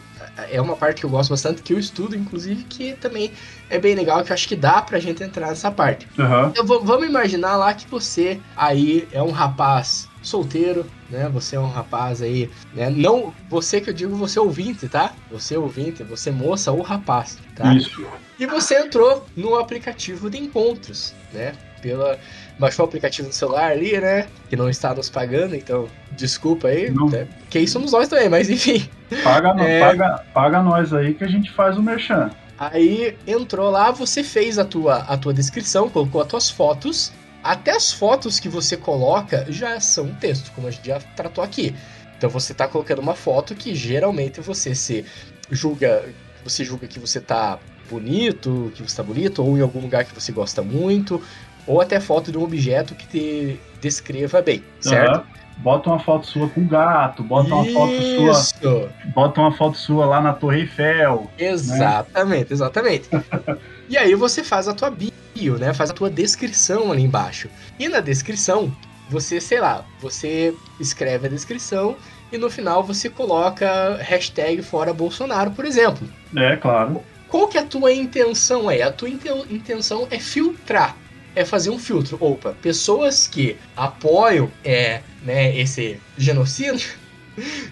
é 0.50 0.60
uma 0.62 0.76
parte 0.76 1.02
que 1.02 1.06
eu 1.06 1.10
gosto 1.10 1.30
bastante, 1.30 1.62
que 1.62 1.74
eu 1.74 1.80
estudo, 1.80 2.16
inclusive, 2.16 2.64
que 2.64 2.94
também 2.94 3.32
é 3.70 3.78
bem 3.78 3.96
legal, 3.96 4.24
que 4.24 4.32
eu 4.32 4.34
acho 4.34 4.48
que 4.48 4.56
dá 4.56 4.82
pra 4.82 5.00
gente 5.00 5.24
entrar 5.24 5.48
nessa 5.48 5.72
parte. 5.72 6.08
Uhum. 6.18 6.48
Então, 6.48 6.66
vamos 6.66 7.08
imaginar 7.08 7.58
lá 7.58 7.74
que 7.74 7.88
você 7.88 8.40
aí 8.56 9.08
é 9.12 9.22
um 9.22 9.32
rapaz 9.32 10.10
solteiro, 10.22 10.86
né? 11.10 11.30
Você 11.34 11.56
é 11.56 11.60
um 11.60 11.70
rapaz 11.70 12.22
aí, 12.22 12.50
né? 12.74 12.90
Não 12.90 13.34
você 13.50 13.82
que 13.82 13.90
eu 13.90 13.94
digo, 13.94 14.16
você 14.16 14.40
ouvinte, 14.40 14.88
tá? 14.88 15.14
Você 15.32 15.58
ouvinte, 15.58 16.04
você 16.04 16.32
moça 16.32 16.72
ou 16.72 16.82
rapaz, 16.82 17.38
tá? 17.56 17.74
Isso. 17.74 18.06
E 18.40 18.46
você 18.46 18.80
entrou 18.80 19.26
no 19.36 19.56
aplicativo 19.56 20.30
de 20.30 20.38
encontros, 20.38 21.14
né? 21.34 21.54
Pela 21.82 22.20
baixou 22.60 22.86
o 22.86 22.88
aplicativo 22.88 23.28
no 23.28 23.34
celular 23.34 23.72
ali, 23.72 24.00
né? 24.00 24.28
Que 24.50 24.56
não 24.56 24.70
está 24.70 24.94
nos 24.94 25.10
pagando, 25.10 25.56
então 25.56 25.88
desculpa 26.12 26.68
aí. 26.68 26.92
Não. 26.92 27.10
Né? 27.10 27.28
Que 27.50 27.66
somos 27.68 27.92
nós 27.92 28.08
também, 28.08 28.30
mas 28.30 28.50
enfim. 28.50 28.88
Paga, 29.24 29.62
é... 29.62 29.80
paga, 29.80 30.24
paga 30.34 30.62
nós 30.62 30.94
aí 30.94 31.16
que 31.16 31.24
a 31.24 31.28
gente 31.28 31.52
faz 31.52 31.78
o 31.78 31.82
merchan. 31.82 32.30
Aí 32.60 33.18
entrou 33.26 33.72
lá, 33.72 33.90
você 33.90 34.24
fez 34.24 34.60
a 34.60 34.66
tua, 34.66 34.98
a 34.98 35.18
tua 35.18 35.34
descrição, 35.34 35.90
colocou 35.90 36.22
as 36.22 36.28
tuas 36.28 36.50
fotos 36.52 37.12
até 37.44 37.72
as 37.72 37.92
fotos 37.92 38.40
que 38.40 38.50
você 38.50 38.78
coloca 38.78 39.46
já 39.50 39.80
são 39.80 40.14
texto, 40.16 40.52
como 40.54 40.68
a 40.68 40.72
gente 40.72 40.88
já 40.88 41.00
tratou 41.16 41.44
aqui. 41.44 41.76
Então 42.18 42.30
você 42.30 42.52
está 42.52 42.68
colocando 42.68 43.00
uma 43.00 43.16
foto 43.16 43.56
que 43.56 43.74
geralmente 43.74 44.42
você 44.42 44.76
se 44.76 45.06
julga, 45.50 46.04
você 46.44 46.64
julga 46.64 46.88
que 46.88 47.00
você 47.00 47.18
está 47.18 47.58
bonito, 47.90 48.72
que 48.76 48.82
você 48.82 48.92
está 48.92 49.04
bonito, 49.04 49.44
ou 49.44 49.58
em 49.58 49.62
algum 49.62 49.80
lugar 49.80 50.06
que 50.06 50.14
você 50.14 50.32
gosta 50.32 50.62
muito, 50.62 51.22
ou 51.66 51.82
até 51.82 52.00
foto 52.00 52.32
de 52.32 52.38
um 52.38 52.44
objeto 52.44 52.96
que 52.96 53.08
te 53.08 53.60
descreva 53.82 54.42
bem, 54.42 54.64
certo? 54.80 55.18
Uhum. 55.18 55.42
Bota 55.58 55.90
uma 55.90 56.00
foto 56.00 56.26
sua 56.26 56.50
com 56.50 56.66
gato, 56.66 57.24
bota 57.24 57.48
Isso. 57.48 57.56
uma 57.56 57.66
foto 57.66 58.34
sua. 58.34 58.90
Bota 59.14 59.42
uma 59.42 59.52
foto 59.52 59.78
sua 59.78 60.06
lá 60.06 60.22
na 60.22 60.34
Torre 60.34 60.62
Eiffel. 60.62 61.30
Exatamente, 61.38 62.50
né? 62.50 62.54
exatamente. 62.54 63.10
e 63.92 63.98
aí 63.98 64.16
você 64.16 64.42
faz 64.42 64.70
a 64.70 64.74
tua 64.74 64.90
bio 64.90 65.58
né? 65.60 65.74
Faz 65.74 65.90
a 65.90 65.94
tua 65.94 66.10
descrição 66.10 66.92
ali 66.92 67.04
embaixo. 67.04 67.50
E 67.78 67.90
na 67.90 68.00
descrição, 68.00 68.74
você, 69.10 69.42
sei 69.42 69.60
lá, 69.60 69.86
você 70.00 70.54
escreve 70.80 71.28
a 71.28 71.30
descrição 71.30 71.98
e 72.32 72.38
no 72.38 72.50
final 72.50 72.84
você 72.84 73.10
coloca 73.10 73.98
hashtag 73.98 74.62
fora 74.62 74.94
Bolsonaro, 74.94 75.52
por 75.52 75.66
exemplo. 75.66 76.08
É, 76.38 76.56
claro. 76.56 77.04
Qual 77.28 77.50
que 77.50 77.58
é 77.58 77.62
a 77.62 77.66
tua 77.66 77.92
intenção 77.92 78.72
é? 78.72 78.82
A 78.82 78.92
tua 78.92 79.10
intenção 79.10 80.08
é 80.10 80.20
filtrar, 80.20 80.96
é 81.36 81.44
fazer 81.44 81.70
um 81.70 81.80
filtro. 81.80 82.18
Opa, 82.22 82.56
pessoas 82.62 83.28
que 83.28 83.58
apoiam 83.76 84.50
é, 84.64 85.02
né, 85.24 85.58
esse 85.58 86.00
genocídio 86.18 87.01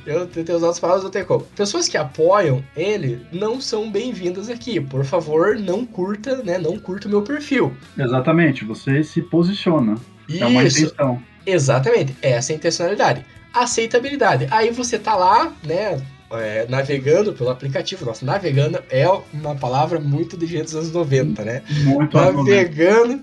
eu 0.06 0.28
tentei 0.28 0.56
usar 0.56 0.70
as 0.70 0.80
palavras 0.80 1.04
do 1.04 1.10
Teco. 1.10 1.46
Pessoas 1.56 1.88
que 1.88 1.98
apoiam 1.98 2.64
ele 2.76 3.26
não 3.32 3.60
são 3.60 3.92
bem-vindas 3.92 4.50
aqui. 4.50 4.80
Por 4.80 5.04
favor, 5.04 5.58
não 5.58 5.86
curta, 5.86 6.38
né? 6.44 6.58
Não 6.58 6.78
curta 6.78 7.08
o 7.08 7.12
meu 7.12 7.22
perfil. 7.22 7.76
Exatamente, 7.98 8.66
você 8.66 9.04
se 9.04 9.22
posiciona. 9.22 9.96
Isso. 10.28 10.44
É 10.44 10.48
uma 10.48 10.64
intenção. 10.64 11.22
Exatamente, 11.46 12.16
essa 12.22 12.52
é 12.52 12.56
a 12.56 12.58
intencionalidade. 12.58 13.26
Aceitabilidade. 13.54 14.48
Aí 14.52 14.70
você 14.72 15.00
tá 15.00 15.16
lá, 15.16 15.52
né? 15.64 16.00
É, 16.32 16.66
navegando 16.70 17.34
pelo 17.34 17.50
aplicativo. 17.50 18.06
Nossa, 18.06 18.26
navegando 18.26 18.80
é 18.90 19.08
uma 19.34 19.56
palavra 19.56 20.00
muito 20.00 20.38
de 20.38 20.46
gente 20.46 20.66
dos 20.66 20.76
anos 20.76 20.92
90, 20.92 21.44
né? 21.44 21.64
Muito 21.86 22.16
Navegando 22.16 23.22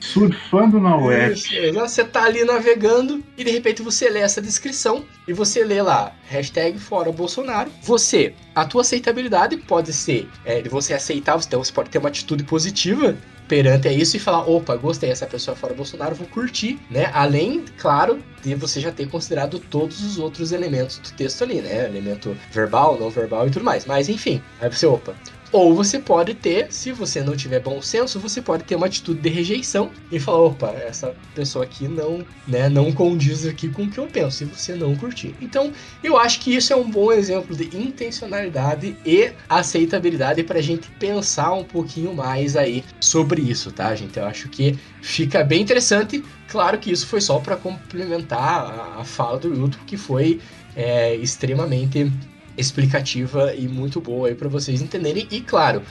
surfando 0.00 0.80
na 0.80 0.96
web. 0.96 1.34
Isso, 1.34 1.72
você 1.74 2.04
tá 2.04 2.24
ali 2.24 2.44
navegando 2.44 3.22
e 3.36 3.44
de 3.44 3.50
repente 3.50 3.82
você 3.82 4.08
lê 4.08 4.20
essa 4.20 4.40
descrição 4.40 5.04
e 5.26 5.32
você 5.32 5.64
lê 5.64 5.82
lá, 5.82 6.12
hashtag 6.28 6.78
fora 6.78 7.10
Bolsonaro. 7.10 7.70
Você, 7.82 8.34
a 8.54 8.64
tua 8.64 8.82
aceitabilidade 8.82 9.56
pode 9.56 9.92
ser 9.92 10.28
é, 10.44 10.60
de 10.60 10.68
você 10.68 10.94
aceitar, 10.94 11.38
então 11.38 11.62
você 11.62 11.72
pode 11.72 11.90
ter 11.90 11.98
uma 11.98 12.08
atitude 12.08 12.44
positiva 12.44 13.16
perante 13.48 13.88
a 13.88 13.92
isso 13.92 14.16
e 14.16 14.20
falar, 14.20 14.48
opa, 14.48 14.76
gostei 14.76 15.08
dessa 15.08 15.26
pessoa 15.26 15.56
fora 15.56 15.74
Bolsonaro, 15.74 16.14
vou 16.14 16.26
curtir, 16.26 16.78
né? 16.90 17.10
Além, 17.12 17.64
claro, 17.78 18.22
de 18.42 18.54
você 18.54 18.80
já 18.80 18.92
ter 18.92 19.08
considerado 19.08 19.58
todos 19.58 20.02
os 20.02 20.18
outros 20.18 20.52
elementos 20.52 20.98
do 20.98 21.10
texto 21.12 21.42
ali, 21.42 21.60
né? 21.60 21.86
Elemento 21.86 22.36
verbal, 22.50 22.98
não 22.98 23.10
verbal 23.10 23.46
e 23.46 23.50
tudo 23.50 23.64
mais. 23.64 23.86
Mas 23.86 24.08
enfim, 24.08 24.42
aí 24.60 24.70
você, 24.70 24.86
opa, 24.86 25.14
ou 25.52 25.74
você 25.74 25.98
pode 25.98 26.34
ter, 26.34 26.72
se 26.72 26.92
você 26.92 27.22
não 27.22 27.36
tiver 27.36 27.60
bom 27.60 27.80
senso, 27.80 28.18
você 28.18 28.42
pode 28.42 28.64
ter 28.64 28.74
uma 28.74 28.86
atitude 28.86 29.20
de 29.20 29.28
rejeição 29.28 29.90
e 30.10 30.18
falar, 30.18 30.38
opa, 30.38 30.70
essa 30.70 31.14
pessoa 31.34 31.64
aqui 31.64 31.88
não, 31.88 32.24
né, 32.46 32.68
não 32.68 32.92
condiz 32.92 33.46
aqui 33.46 33.68
com 33.68 33.84
o 33.84 33.90
que 33.90 33.98
eu 33.98 34.06
penso, 34.06 34.38
se 34.38 34.44
você 34.44 34.74
não 34.74 34.94
curtir. 34.96 35.34
Então, 35.40 35.72
eu 36.02 36.18
acho 36.18 36.40
que 36.40 36.54
isso 36.54 36.72
é 36.72 36.76
um 36.76 36.90
bom 36.90 37.12
exemplo 37.12 37.54
de 37.54 37.76
intencionalidade 37.76 38.96
e 39.04 39.32
aceitabilidade 39.48 40.42
para 40.42 40.58
a 40.58 40.62
gente 40.62 40.90
pensar 40.92 41.52
um 41.52 41.64
pouquinho 41.64 42.14
mais 42.14 42.56
aí 42.56 42.84
sobre 43.00 43.42
isso, 43.42 43.70
tá, 43.70 43.94
gente? 43.94 44.18
Eu 44.18 44.26
acho 44.26 44.48
que 44.48 44.78
fica 45.00 45.44
bem 45.44 45.62
interessante. 45.62 46.24
Claro 46.48 46.78
que 46.78 46.90
isso 46.90 47.06
foi 47.06 47.20
só 47.20 47.38
para 47.38 47.56
complementar 47.56 48.98
a, 48.98 49.04
fala 49.04 49.38
do 49.38 49.48
Wilton, 49.48 49.78
que 49.86 49.96
foi 49.96 50.40
é, 50.74 51.14
extremamente 51.16 52.10
explicativa 52.56 53.54
e 53.54 53.68
muito 53.68 54.00
boa 54.00 54.28
aí 54.28 54.34
para 54.34 54.48
vocês 54.48 54.80
entenderem. 54.80 55.26
E 55.30 55.40
claro, 55.40 55.82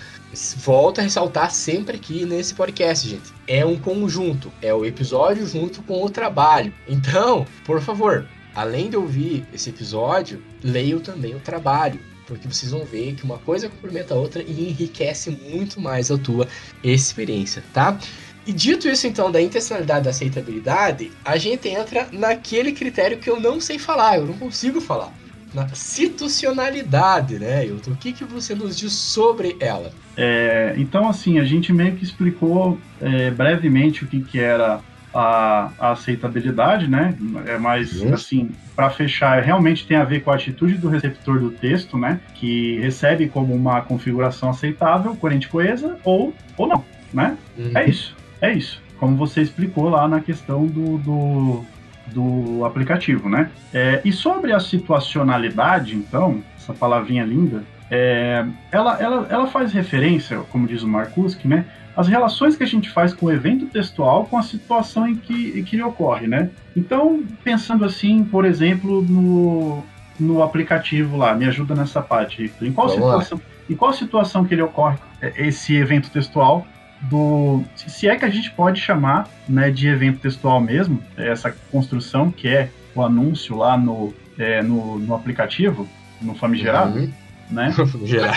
volta 0.57 1.01
a 1.01 1.03
ressaltar 1.03 1.51
sempre 1.51 1.97
aqui 1.97 2.25
nesse 2.25 2.53
podcast, 2.53 3.07
gente. 3.07 3.33
É 3.47 3.65
um 3.65 3.77
conjunto, 3.77 4.51
é 4.61 4.73
o 4.73 4.85
episódio 4.85 5.45
junto 5.45 5.81
com 5.83 6.03
o 6.03 6.09
trabalho. 6.09 6.73
Então, 6.87 7.45
por 7.63 7.81
favor, 7.81 8.27
além 8.53 8.89
de 8.89 8.97
ouvir 8.97 9.45
esse 9.53 9.69
episódio, 9.69 10.41
leiam 10.63 10.99
também 10.99 11.35
o 11.35 11.39
trabalho. 11.39 11.99
Porque 12.27 12.47
vocês 12.47 12.71
vão 12.71 12.83
ver 12.83 13.13
que 13.13 13.23
uma 13.23 13.37
coisa 13.37 13.69
complementa 13.69 14.15
a 14.15 14.17
outra 14.17 14.41
e 14.41 14.69
enriquece 14.69 15.29
muito 15.29 15.79
mais 15.79 16.09
a 16.09 16.17
tua 16.17 16.47
experiência, 16.83 17.63
tá? 17.71 17.99
E 18.47 18.53
dito 18.53 18.87
isso, 18.87 19.05
então, 19.05 19.31
da 19.31 19.41
intencionalidade 19.41 20.05
da 20.05 20.09
aceitabilidade, 20.09 21.11
a 21.23 21.37
gente 21.37 21.67
entra 21.67 22.07
naquele 22.11 22.71
critério 22.71 23.19
que 23.19 23.29
eu 23.29 23.39
não 23.39 23.61
sei 23.61 23.77
falar, 23.77 24.17
eu 24.17 24.25
não 24.25 24.37
consigo 24.37 24.81
falar 24.81 25.13
na 25.55 25.67
situacionalidade, 25.69 27.39
né, 27.39 27.65
Hilton? 27.65 27.91
O 27.91 27.95
que, 27.95 28.11
que 28.11 28.25
você 28.25 28.53
nos 28.53 28.77
diz 28.77 28.91
sobre 28.91 29.55
ela? 29.59 29.91
É, 30.17 30.75
então, 30.77 31.07
assim, 31.07 31.39
a 31.39 31.45
gente 31.45 31.71
meio 31.71 31.95
que 31.95 32.03
explicou 32.03 32.77
é, 33.01 33.31
brevemente 33.31 34.03
o 34.03 34.07
que, 34.07 34.21
que 34.21 34.39
era 34.39 34.81
a, 35.13 35.71
a, 35.79 35.91
aceitabilidade, 35.91 36.89
né? 36.89 37.17
É 37.47 37.57
mais 37.57 38.01
uhum. 38.01 38.13
assim, 38.13 38.51
para 38.75 38.89
fechar, 38.89 39.41
realmente 39.41 39.87
tem 39.87 39.95
a 39.95 40.03
ver 40.03 40.21
com 40.21 40.31
a 40.31 40.35
atitude 40.35 40.77
do 40.77 40.89
receptor 40.89 41.39
do 41.39 41.51
texto, 41.51 41.97
né? 41.97 42.19
Que 42.35 42.77
recebe 42.79 43.27
como 43.29 43.55
uma 43.55 43.81
configuração 43.81 44.49
aceitável, 44.49 45.15
coerente 45.15 45.47
coesa 45.47 45.97
ou, 46.03 46.33
ou 46.57 46.67
não, 46.67 46.83
né? 47.13 47.37
Uhum. 47.57 47.71
É 47.73 47.89
isso, 47.89 48.13
é 48.41 48.53
isso. 48.53 48.83
Como 48.97 49.15
você 49.15 49.41
explicou 49.41 49.89
lá 49.89 50.07
na 50.07 50.19
questão 50.19 50.65
do, 50.65 50.97
do 50.97 51.65
do 52.07 52.65
aplicativo, 52.65 53.29
né? 53.29 53.49
É, 53.73 54.01
e 54.03 54.11
sobre 54.11 54.51
a 54.53 54.59
situacionalidade, 54.59 55.95
então, 55.95 56.43
essa 56.57 56.73
palavrinha 56.73 57.23
linda, 57.23 57.63
é, 57.89 58.45
ela, 58.71 58.97
ela, 59.01 59.27
ela 59.29 59.47
faz 59.47 59.71
referência, 59.71 60.39
como 60.51 60.67
diz 60.67 60.81
o 60.83 60.87
Markuski, 60.87 61.47
né, 61.47 61.65
as 61.95 62.07
relações 62.07 62.55
que 62.57 62.63
a 62.63 62.67
gente 62.67 62.89
faz 62.89 63.13
com 63.13 63.27
o 63.27 63.31
evento 63.31 63.67
textual 63.67 64.25
com 64.25 64.37
a 64.37 64.43
situação 64.43 65.07
em 65.07 65.15
que, 65.15 65.57
em 65.57 65.63
que 65.63 65.77
ele 65.77 65.83
ocorre, 65.83 66.27
né? 66.27 66.49
Então, 66.75 67.23
pensando 67.43 67.85
assim, 67.85 68.23
por 68.25 68.43
exemplo, 68.43 69.01
no, 69.01 69.81
no 70.19 70.43
aplicativo 70.43 71.15
lá, 71.15 71.33
me 71.33 71.45
ajuda 71.45 71.73
nessa 71.73 72.01
parte. 72.01 72.51
Em 72.61 72.73
qual, 72.73 72.89
situação, 72.89 73.41
em 73.69 73.75
qual 73.75 73.93
situação 73.93 74.43
que 74.43 74.53
ele 74.53 74.61
ocorre, 74.61 74.97
é, 75.21 75.47
esse 75.47 75.73
evento 75.75 76.11
textual, 76.11 76.67
do 77.09 77.63
se 77.75 78.07
é 78.07 78.15
que 78.15 78.25
a 78.25 78.29
gente 78.29 78.51
pode 78.51 78.79
chamar 78.79 79.27
né, 79.47 79.69
de 79.69 79.87
evento 79.87 80.19
textual 80.19 80.59
mesmo, 80.59 81.01
essa 81.17 81.55
construção 81.71 82.31
que 82.31 82.47
é 82.47 82.69
o 82.93 83.01
anúncio 83.01 83.57
lá 83.57 83.77
no, 83.77 84.13
é, 84.37 84.61
no, 84.61 84.97
no 84.99 85.13
aplicativo, 85.13 85.87
no 86.21 86.35
famigerado, 86.35 86.99
uhum. 86.99 87.11
né? 87.49 87.73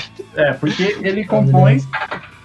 é, 0.35 0.53
porque 0.53 0.99
ele 1.03 1.25
compõe 1.25 1.81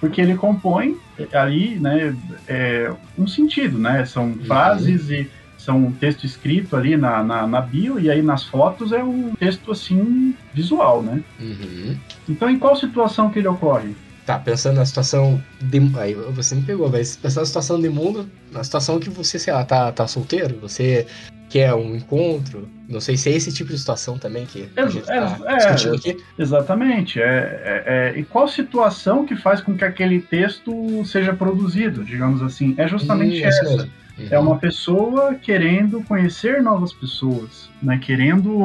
porque 0.00 0.20
ele 0.20 0.36
compõe 0.36 0.98
ali, 1.32 1.76
né, 1.76 2.14
é, 2.46 2.92
um 3.16 3.26
sentido, 3.26 3.78
né? 3.78 4.04
São 4.04 4.26
uhum. 4.26 4.44
frases 4.44 5.08
e 5.08 5.30
são 5.56 5.78
um 5.78 5.92
texto 5.92 6.24
escrito 6.24 6.76
ali 6.76 6.94
na, 6.94 7.24
na, 7.24 7.46
na, 7.46 7.60
bio, 7.62 7.98
e 7.98 8.10
aí 8.10 8.20
nas 8.20 8.44
fotos 8.44 8.92
é 8.92 9.02
um 9.02 9.34
texto 9.34 9.72
assim 9.72 10.34
visual, 10.52 11.02
né? 11.02 11.22
Uhum. 11.40 11.96
Então, 12.28 12.50
em 12.50 12.58
qual 12.58 12.76
situação 12.76 13.30
que 13.30 13.38
ele 13.38 13.48
ocorre? 13.48 13.96
Tá, 14.26 14.38
pensando 14.38 14.76
na 14.76 14.86
situação 14.86 15.42
de. 15.60 15.78
Aí 15.98 16.14
você 16.14 16.54
me 16.54 16.62
pegou, 16.62 16.88
mas 16.88 17.14
pensando 17.14 17.42
na 17.42 17.46
situação 17.46 17.80
de 17.80 17.90
mundo, 17.90 18.28
na 18.50 18.64
situação 18.64 18.98
que 18.98 19.10
você, 19.10 19.38
sei 19.38 19.52
lá, 19.52 19.64
tá, 19.64 19.92
tá 19.92 20.06
solteiro, 20.06 20.58
você 20.60 21.06
quer 21.50 21.74
um 21.74 21.94
encontro. 21.94 22.68
Não 22.88 23.00
sei 23.00 23.16
se 23.16 23.30
é 23.30 23.32
esse 23.32 23.52
tipo 23.52 23.70
de 23.70 23.78
situação 23.78 24.18
também 24.18 24.46
que 24.46 24.68
a 24.76 24.88
gente 24.88 25.04
tá 25.04 25.36
é, 25.46 25.56
discutindo 25.56 25.94
aqui. 25.94 26.16
Exatamente. 26.38 27.20
É, 27.20 27.24
é, 27.26 28.12
é, 28.16 28.18
e 28.18 28.24
qual 28.24 28.48
situação 28.48 29.26
que 29.26 29.36
faz 29.36 29.60
com 29.60 29.76
que 29.76 29.84
aquele 29.84 30.20
texto 30.20 31.04
seja 31.04 31.32
produzido, 31.34 32.02
digamos 32.02 32.42
assim? 32.42 32.74
É 32.78 32.88
justamente 32.88 33.42
hum, 33.42 33.46
essa. 33.46 33.88
Uhum. 34.16 34.28
É 34.30 34.38
uma 34.38 34.58
pessoa 34.58 35.34
querendo 35.34 36.02
conhecer 36.04 36.62
novas 36.62 36.92
pessoas, 36.92 37.68
né? 37.82 37.98
Querendo 37.98 38.58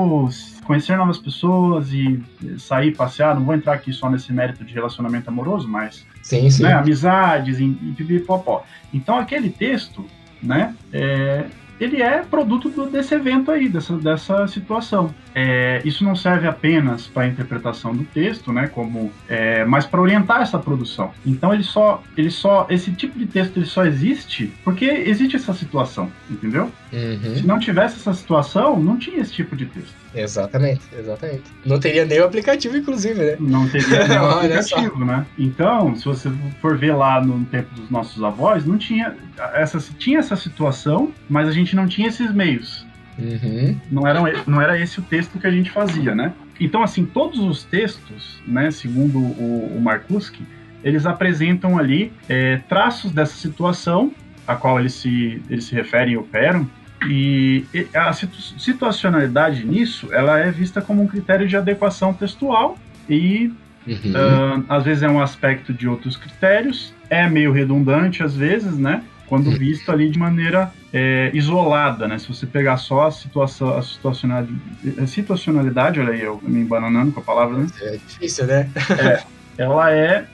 conhecer 0.70 0.96
novas 0.96 1.18
pessoas 1.18 1.92
e 1.92 2.24
sair, 2.60 2.96
passear. 2.96 3.34
Não 3.34 3.44
vou 3.44 3.56
entrar 3.56 3.74
aqui 3.74 3.92
só 3.92 4.08
nesse 4.08 4.32
mérito 4.32 4.64
de 4.64 4.72
relacionamento 4.72 5.28
amoroso, 5.28 5.68
mas 5.68 6.06
sim, 6.22 6.48
sim. 6.48 6.62
Né? 6.62 6.74
amizades 6.74 7.58
e, 7.58 7.64
e 7.64 7.94
pipipopó. 7.98 8.64
Então 8.94 9.18
aquele 9.18 9.50
texto, 9.50 10.06
né? 10.44 10.76
É, 10.94 11.46
ele 11.80 12.04
é 12.04 12.20
produto 12.20 12.70
do, 12.70 12.86
desse 12.88 13.16
evento 13.16 13.50
aí, 13.50 13.68
dessa, 13.68 13.98
dessa 13.98 14.46
situação. 14.48 15.10
É, 15.34 15.82
isso 15.84 16.04
não 16.04 16.16
serve 16.16 16.46
apenas 16.46 17.08
para 17.08 17.24
a 17.24 17.28
interpretação 17.28 17.96
do 17.96 18.04
texto, 18.04 18.52
né, 18.52 18.68
como, 18.68 19.12
é, 19.28 19.64
mas 19.66 19.88
para 19.88 20.02
orientar 20.02 20.42
essa 20.42 20.60
produção. 20.60 21.12
Então 21.26 21.52
ele 21.52 21.64
só, 21.64 22.04
ele 22.18 22.30
só, 22.30 22.68
esse 22.70 22.92
tipo 22.92 23.18
de 23.18 23.26
texto 23.26 23.58
ele 23.58 23.66
só 23.66 23.86
existe 23.86 24.54
porque 24.64 24.86
existe 24.86 25.38
essa 25.38 25.54
situação, 25.54 26.12
entendeu? 26.30 26.70
Uhum. 26.92 27.36
Se 27.38 27.48
não 27.48 27.58
tivesse 27.58 27.96
essa 27.96 28.14
situação, 28.14 28.80
não 28.80 28.98
tinha 28.98 29.20
esse 29.22 29.32
tipo 29.32 29.56
de 29.56 29.66
texto. 29.66 29.99
Exatamente, 30.14 30.82
exatamente. 30.98 31.44
Não 31.66 31.80
teria 31.80 32.06
nem 32.06 32.20
o 32.20 32.26
aplicativo, 32.26 32.78
inclusive, 32.78 33.20
né? 33.20 33.38
Não 33.40 33.70
teria 33.70 34.08
nem 34.08 34.18
o 34.20 34.30
aplicativo, 34.30 35.06
né? 35.06 35.26
Então, 35.38 35.96
se 35.96 36.06
você 36.06 36.32
for 36.62 36.78
ver 36.78 36.94
lá 36.94 37.24
no 37.24 37.46
tempo 37.46 37.74
dos 37.76 37.90
nossos 37.90 38.24
avós, 38.24 38.66
não 38.66 38.78
tinha 38.78 39.16
essa, 39.54 39.80
tinha 39.98 40.20
essa 40.20 40.36
situação, 40.36 41.12
mas 41.30 41.48
a 41.48 41.52
gente 41.52 41.76
não 41.76 41.88
tinha 41.88 42.08
esses 42.08 42.34
meios. 42.34 42.86
Uhum. 43.18 43.78
Não, 43.92 44.08
era, 44.08 44.44
não 44.48 44.62
era 44.62 44.80
esse 44.80 45.00
o 45.00 45.04
texto 45.04 45.38
que 45.40 45.46
a 45.46 45.52
gente 45.52 45.70
fazia, 45.70 46.16
né? 46.16 46.34
Então, 46.60 46.82
assim, 46.82 47.06
todos 47.06 47.40
os 47.40 47.64
textos, 47.64 48.42
né, 48.48 48.72
segundo 48.72 49.20
o, 49.20 49.76
o 49.78 49.82
Markuski, 49.82 50.44
eles 50.84 51.06
apresentam 51.06 51.78
ali 51.78 52.12
é, 52.28 52.58
traços 52.70 53.12
dessa 53.12 53.36
situação 53.36 54.14
a 54.48 54.56
qual 54.56 54.80
eles 54.80 54.94
se, 54.94 55.42
eles 55.50 55.66
se 55.66 55.76
referem 55.76 56.14
e 56.14 56.18
operam, 56.18 56.68
e 57.08 57.66
a 57.94 58.12
situacionalidade 58.14 59.66
nisso, 59.66 60.10
ela 60.12 60.40
é 60.40 60.52
vista 60.52 60.82
como 60.82 61.02
um 61.02 61.08
critério 61.08 61.48
de 61.48 61.56
adequação 61.56 62.14
textual 62.14 62.78
e 63.10 63.54
uhum. 63.88 63.94
uh, 63.94 64.66
às 64.68 64.84
vezes 64.84 65.04
é 65.04 65.10
um 65.10 65.22
aspecto 65.22 65.74
de 65.74 65.88
outros 65.88 66.18
critérios, 66.18 66.94
é 67.10 67.28
meio 67.30 67.52
redundante 67.52 68.22
às 68.22 68.36
vezes, 68.36 68.78
né? 68.78 69.04
Quando 69.28 69.48
uhum. 69.48 69.58
visto 69.58 69.92
ali 69.92 70.10
de 70.10 70.18
maneira 70.18 70.72
é, 70.92 71.30
isolada, 71.34 72.08
né? 72.08 72.18
Se 72.18 72.28
você 72.28 72.46
pegar 72.48 72.78
só 72.78 73.08
a 73.08 73.12
situação, 73.12 73.78
a 73.78 73.82
situacionalidade, 73.82 74.60
a 74.98 75.08
situacionalidade, 75.08 76.00
olha 76.00 76.14
aí, 76.14 76.22
eu 76.22 76.42
me 76.42 76.62
embananando 76.62 77.12
com 77.12 77.20
a 77.20 77.24
palavra, 77.24 77.60
né? 77.60 77.68
É 77.82 77.92
difícil, 77.92 78.48
né? 78.48 78.70
é, 78.98 79.24
ela 79.58 79.92
é 79.92 80.26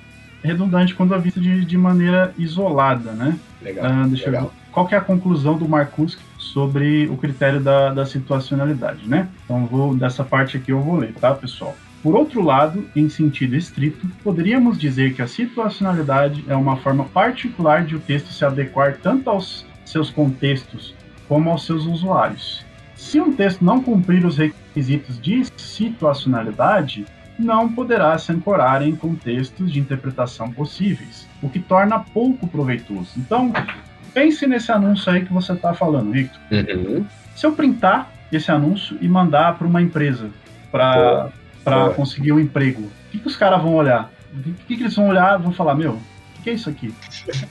redundante 0.41 0.95
quando 0.95 1.13
é 1.13 1.19
vista 1.19 1.41
de, 1.41 1.65
de 1.65 1.77
maneira 1.77 2.33
isolada, 2.37 3.11
né? 3.11 3.37
Legal. 3.61 3.85
Uh, 3.85 4.07
deixa 4.07 4.25
legal. 4.27 4.45
Eu 4.45 4.49
ver. 4.49 4.55
Qual 4.71 4.87
que 4.87 4.95
é 4.95 4.97
a 4.97 5.01
conclusão 5.01 5.57
do 5.57 5.67
Marcus 5.67 6.17
sobre 6.45 7.07
o 7.07 7.17
critério 7.17 7.59
da, 7.59 7.93
da 7.93 8.05
situacionalidade, 8.05 9.07
né? 9.07 9.27
Então, 9.43 9.65
vou, 9.65 9.95
dessa 9.95 10.23
parte 10.23 10.57
aqui 10.57 10.71
eu 10.71 10.81
vou 10.81 10.97
ler, 10.97 11.13
tá, 11.13 11.33
pessoal? 11.33 11.75
Por 12.01 12.15
outro 12.15 12.41
lado, 12.43 12.87
em 12.95 13.09
sentido 13.09 13.55
estrito, 13.55 14.07
poderíamos 14.23 14.77
dizer 14.77 15.15
que 15.15 15.21
a 15.21 15.27
situacionalidade 15.27 16.45
é 16.47 16.55
uma 16.55 16.77
forma 16.77 17.05
particular 17.05 17.83
de 17.83 17.95
o 17.95 17.99
texto 17.99 18.31
se 18.31 18.45
adequar 18.45 18.97
tanto 19.01 19.29
aos 19.29 19.65
seus 19.83 20.11
contextos 20.11 20.93
como 21.27 21.49
aos 21.49 21.65
seus 21.65 21.85
usuários. 21.85 22.63
Se 22.95 23.19
um 23.19 23.33
texto 23.33 23.65
não 23.65 23.81
cumprir 23.81 24.23
os 24.25 24.37
requisitos 24.37 25.19
de 25.19 25.45
situacionalidade, 25.57 27.05
não 27.37 27.71
poderá 27.71 28.17
se 28.17 28.31
ancorar 28.31 28.81
em 28.81 28.95
contextos 28.95 29.71
de 29.71 29.79
interpretação 29.79 30.51
possíveis, 30.51 31.27
o 31.41 31.49
que 31.49 31.59
torna 31.59 31.99
pouco 31.99 32.47
proveitoso. 32.47 33.11
Então, 33.17 33.51
pense 34.15 34.47
nesse 34.47 34.71
anúncio 34.71 35.11
aí 35.11 35.25
que 35.25 35.33
você 35.33 35.51
está 35.51 35.73
falando, 35.73 36.09
Victor. 36.09 36.41
Uhum. 36.49 37.05
Se 37.35 37.45
eu 37.45 37.51
printar 37.51 38.09
esse 38.31 38.49
anúncio 38.49 38.97
e 39.01 39.07
mandar 39.07 39.57
para 39.57 39.67
uma 39.67 39.81
empresa 39.81 40.29
para 40.71 41.29
conseguir 41.95 42.31
um 42.31 42.39
emprego, 42.39 42.83
o 42.83 43.11
que, 43.11 43.19
que 43.19 43.27
os 43.27 43.35
caras 43.35 43.61
vão 43.61 43.75
olhar? 43.75 44.09
O 44.33 44.41
que, 44.41 44.77
que, 44.77 44.83
eles 44.83 44.95
vão 44.95 45.09
olhar? 45.09 45.37
Vão 45.37 45.51
falar, 45.51 45.75
meu, 45.75 45.91
o 46.39 46.41
que 46.41 46.49
é 46.49 46.53
isso 46.53 46.69
aqui? 46.69 46.93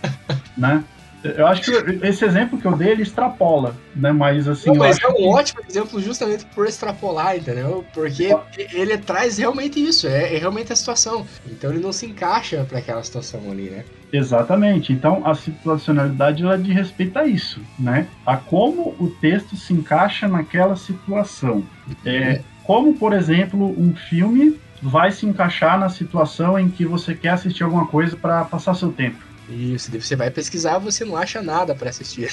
né? 0.57 0.83
Eu 1.25 1.47
acho 1.47 1.63
que 1.63 2.07
esse 2.07 2.23
exemplo 2.23 2.59
que 2.59 2.67
eu 2.67 2.77
dei, 2.77 2.91
ele 2.91 3.03
extrapola, 3.03 3.75
né? 3.97 4.13
Mas 4.13 4.47
assim. 4.47 4.69
Não, 4.69 4.77
mas 4.77 5.03
é 5.03 5.09
um 5.09 5.15
que... 5.15 5.27
ótimo 5.27 5.63
exemplo 5.67 6.01
justamente 6.01 6.45
por 6.55 6.67
extrapolar, 6.67 7.37
entendeu? 7.37 7.85
Porque 7.95 8.37
ele 8.73 8.99
traz 8.99 9.39
realmente 9.39 9.83
isso, 9.83 10.07
é, 10.07 10.35
é, 10.35 10.39
realmente 10.39 10.73
a 10.73 10.77
situação. 10.77 11.27
Então 11.47 11.71
ele 11.71 11.81
não 11.81 11.93
se 11.93 12.05
encaixa 12.05 12.65
para 12.69 12.79
aquela 12.79 13.03
situação 13.03 13.41
ali, 13.51 13.71
né? 13.71 13.85
Exatamente. 14.13 14.93
Então 14.93 15.23
a 15.25 15.35
situacionalidade 15.35 16.43
ela 16.43 16.59
de 16.59 16.73
respeito 16.73 17.19
a 17.19 17.27
isso, 17.27 17.61
né? 17.79 18.07
A 18.27 18.37
como 18.37 18.95
o 19.01 19.09
texto 19.21 19.57
se 19.57 19.73
encaixa 19.73 20.29
naquela 20.29 20.77
situação. 20.77 21.65
É, 22.05 22.43
como, 22.65 22.95
por 22.95 23.15
exemplo, 23.15 23.75
um 23.79 23.95
filme 23.95 24.61
vai 24.83 25.11
se 25.11 25.25
encaixar 25.25 25.79
na 25.79 25.89
situação 25.89 26.59
em 26.59 26.69
que 26.69 26.85
você 26.85 27.15
quer 27.15 27.31
assistir 27.31 27.63
alguma 27.63 27.87
coisa 27.87 28.15
para 28.17 28.45
passar 28.45 28.75
seu 28.75 28.93
tempo. 28.93 29.34
Isso, 29.49 29.91
você 30.01 30.17
vai 30.17 30.31
pesquisar, 30.31 30.79
você 30.79 31.05
não 31.05 31.17
acha 31.17 31.43
nada 31.43 31.75
para 31.75 31.91
assistir. 31.91 32.29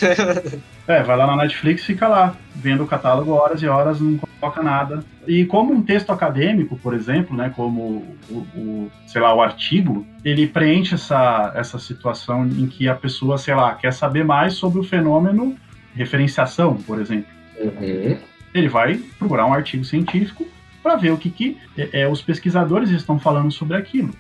é, 0.88 1.04
vai 1.04 1.18
lá 1.18 1.28
na 1.28 1.36
Netflix, 1.36 1.84
fica 1.84 2.08
lá, 2.08 2.36
vendo 2.56 2.84
o 2.84 2.88
catálogo 2.88 3.32
horas 3.32 3.62
e 3.62 3.68
horas, 3.68 4.00
não 4.00 4.18
coloca 4.18 4.64
nada. 4.64 5.04
E 5.28 5.46
como 5.46 5.74
um 5.74 5.82
texto 5.82 6.12
acadêmico, 6.12 6.78
por 6.78 6.94
exemplo, 6.94 7.36
né, 7.36 7.52
como 7.56 8.16
o, 8.30 8.36
o, 8.56 8.92
sei 9.08 9.22
lá, 9.22 9.34
o 9.34 9.42
artigo, 9.42 10.06
ele 10.24 10.48
preenche 10.48 10.96
essa, 10.96 11.52
essa 11.56 11.78
situação 11.78 12.46
em 12.46 12.68
que 12.68 12.88
a 12.88 12.96
pessoa, 12.96 13.38
sei 13.38 13.56
lá, 13.56 13.76
quer 13.76 13.92
saber 13.92 14.24
mais 14.24 14.54
sobre 14.54 14.80
o 14.80 14.84
fenômeno 14.84 15.56
referenciação, 15.94 16.76
por 16.76 17.00
exemplo. 17.02 17.30
Uhum. 17.60 18.18
Ele 18.54 18.70
vai 18.70 18.96
procurar 19.20 19.46
um 19.46 19.54
artigo 19.54 19.84
científico 19.84 20.48
para 20.82 20.96
ver 20.96 21.12
o 21.12 21.18
que, 21.18 21.30
que 21.30 21.58
é, 21.78 22.02
é, 22.02 22.08
os 22.08 22.22
pesquisadores 22.22 22.90
estão 22.90 23.20
falando 23.20 23.52
sobre 23.52 23.78
aquilo 23.78 24.14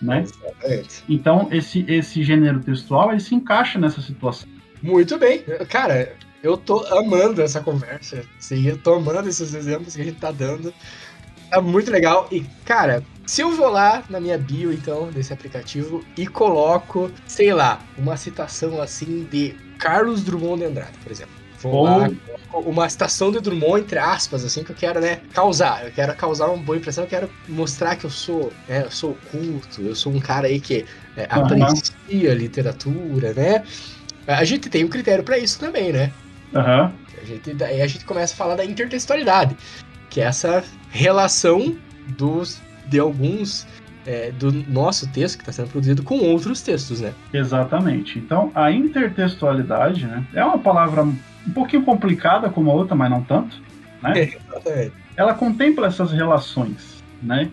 né? 0.00 0.22
Exatamente. 0.22 1.04
Então, 1.08 1.48
esse, 1.50 1.84
esse 1.88 2.22
gênero 2.22 2.60
textual, 2.60 3.10
ele 3.10 3.20
se 3.20 3.34
encaixa 3.34 3.78
nessa 3.78 4.00
situação. 4.00 4.48
Muito 4.82 5.18
bem. 5.18 5.42
Cara, 5.68 6.14
eu 6.42 6.56
tô 6.56 6.78
amando 6.86 7.42
essa 7.42 7.60
conversa. 7.60 8.22
Sim, 8.38 8.66
eu 8.66 8.78
tô 8.78 8.94
amando 8.94 9.28
esses 9.28 9.52
exemplos 9.54 9.94
que 9.94 10.00
a 10.00 10.04
gente 10.04 10.18
tá 10.18 10.32
dando. 10.32 10.72
Tá 11.50 11.60
muito 11.60 11.90
legal. 11.90 12.28
E, 12.30 12.40
cara, 12.64 13.02
se 13.26 13.42
eu 13.42 13.50
vou 13.50 13.68
lá 13.68 14.02
na 14.08 14.20
minha 14.20 14.38
bio, 14.38 14.72
então, 14.72 15.10
desse 15.10 15.32
aplicativo, 15.32 16.04
e 16.16 16.26
coloco, 16.26 17.10
sei 17.26 17.52
lá, 17.52 17.80
uma 17.98 18.16
citação 18.16 18.80
assim 18.80 19.26
de 19.30 19.54
Carlos 19.78 20.22
Drummond 20.22 20.60
de 20.60 20.66
Andrade, 20.66 20.98
por 21.02 21.12
exemplo. 21.12 21.39
Vou 21.62 21.72
Ou... 21.72 21.84
lá, 21.84 22.10
uma 22.52 22.88
citação 22.88 23.30
de 23.30 23.40
Drummond, 23.40 23.82
entre 23.82 23.98
aspas, 23.98 24.44
assim, 24.44 24.64
que 24.64 24.72
eu 24.72 24.76
quero, 24.76 25.00
né, 25.00 25.20
causar. 25.32 25.84
Eu 25.84 25.92
quero 25.92 26.14
causar 26.14 26.46
uma 26.46 26.62
boa 26.62 26.78
impressão, 26.78 27.04
eu 27.04 27.08
quero 27.08 27.30
mostrar 27.48 27.96
que 27.96 28.06
eu 28.06 28.10
sou, 28.10 28.52
né, 28.68 28.84
eu 28.84 28.90
sou 28.90 29.16
culto, 29.30 29.82
eu 29.82 29.94
sou 29.94 30.12
um 30.12 30.20
cara 30.20 30.46
aí 30.46 30.58
que 30.60 30.84
é, 31.16 31.28
uhum. 31.36 31.44
aprecia 31.44 32.34
literatura, 32.34 33.32
né? 33.34 33.64
A 34.26 34.44
gente 34.44 34.68
tem 34.68 34.84
um 34.84 34.88
critério 34.88 35.24
para 35.24 35.38
isso 35.38 35.58
também, 35.58 35.92
né? 35.92 36.12
Uhum. 36.54 36.90
A 37.20 37.24
gente, 37.24 37.64
aí 37.64 37.82
a 37.82 37.86
gente 37.86 38.04
começa 38.04 38.32
a 38.34 38.36
falar 38.36 38.56
da 38.56 38.64
intertextualidade, 38.64 39.56
que 40.08 40.20
é 40.20 40.24
essa 40.24 40.64
relação 40.90 41.76
dos 42.16 42.60
de 42.86 42.98
alguns 42.98 43.66
é, 44.06 44.32
do 44.32 44.52
nosso 44.52 45.06
texto 45.08 45.36
que 45.36 45.42
está 45.42 45.52
sendo 45.52 45.70
produzido 45.70 46.02
com 46.02 46.18
outros 46.18 46.62
textos, 46.62 47.00
né? 47.00 47.12
Exatamente. 47.32 48.18
Então, 48.18 48.50
a 48.54 48.70
intertextualidade 48.72 50.06
né, 50.06 50.24
é 50.34 50.44
uma 50.44 50.58
palavra 50.58 51.06
um 51.46 51.52
pouquinho 51.52 51.84
complicada 51.84 52.48
como 52.50 52.70
a 52.70 52.74
outra, 52.74 52.94
mas 52.94 53.10
não 53.10 53.22
tanto. 53.22 53.60
Né? 54.02 54.30
É. 54.66 54.90
Ela 55.16 55.34
contempla 55.34 55.86
essas 55.86 56.12
relações 56.12 57.02
né, 57.22 57.50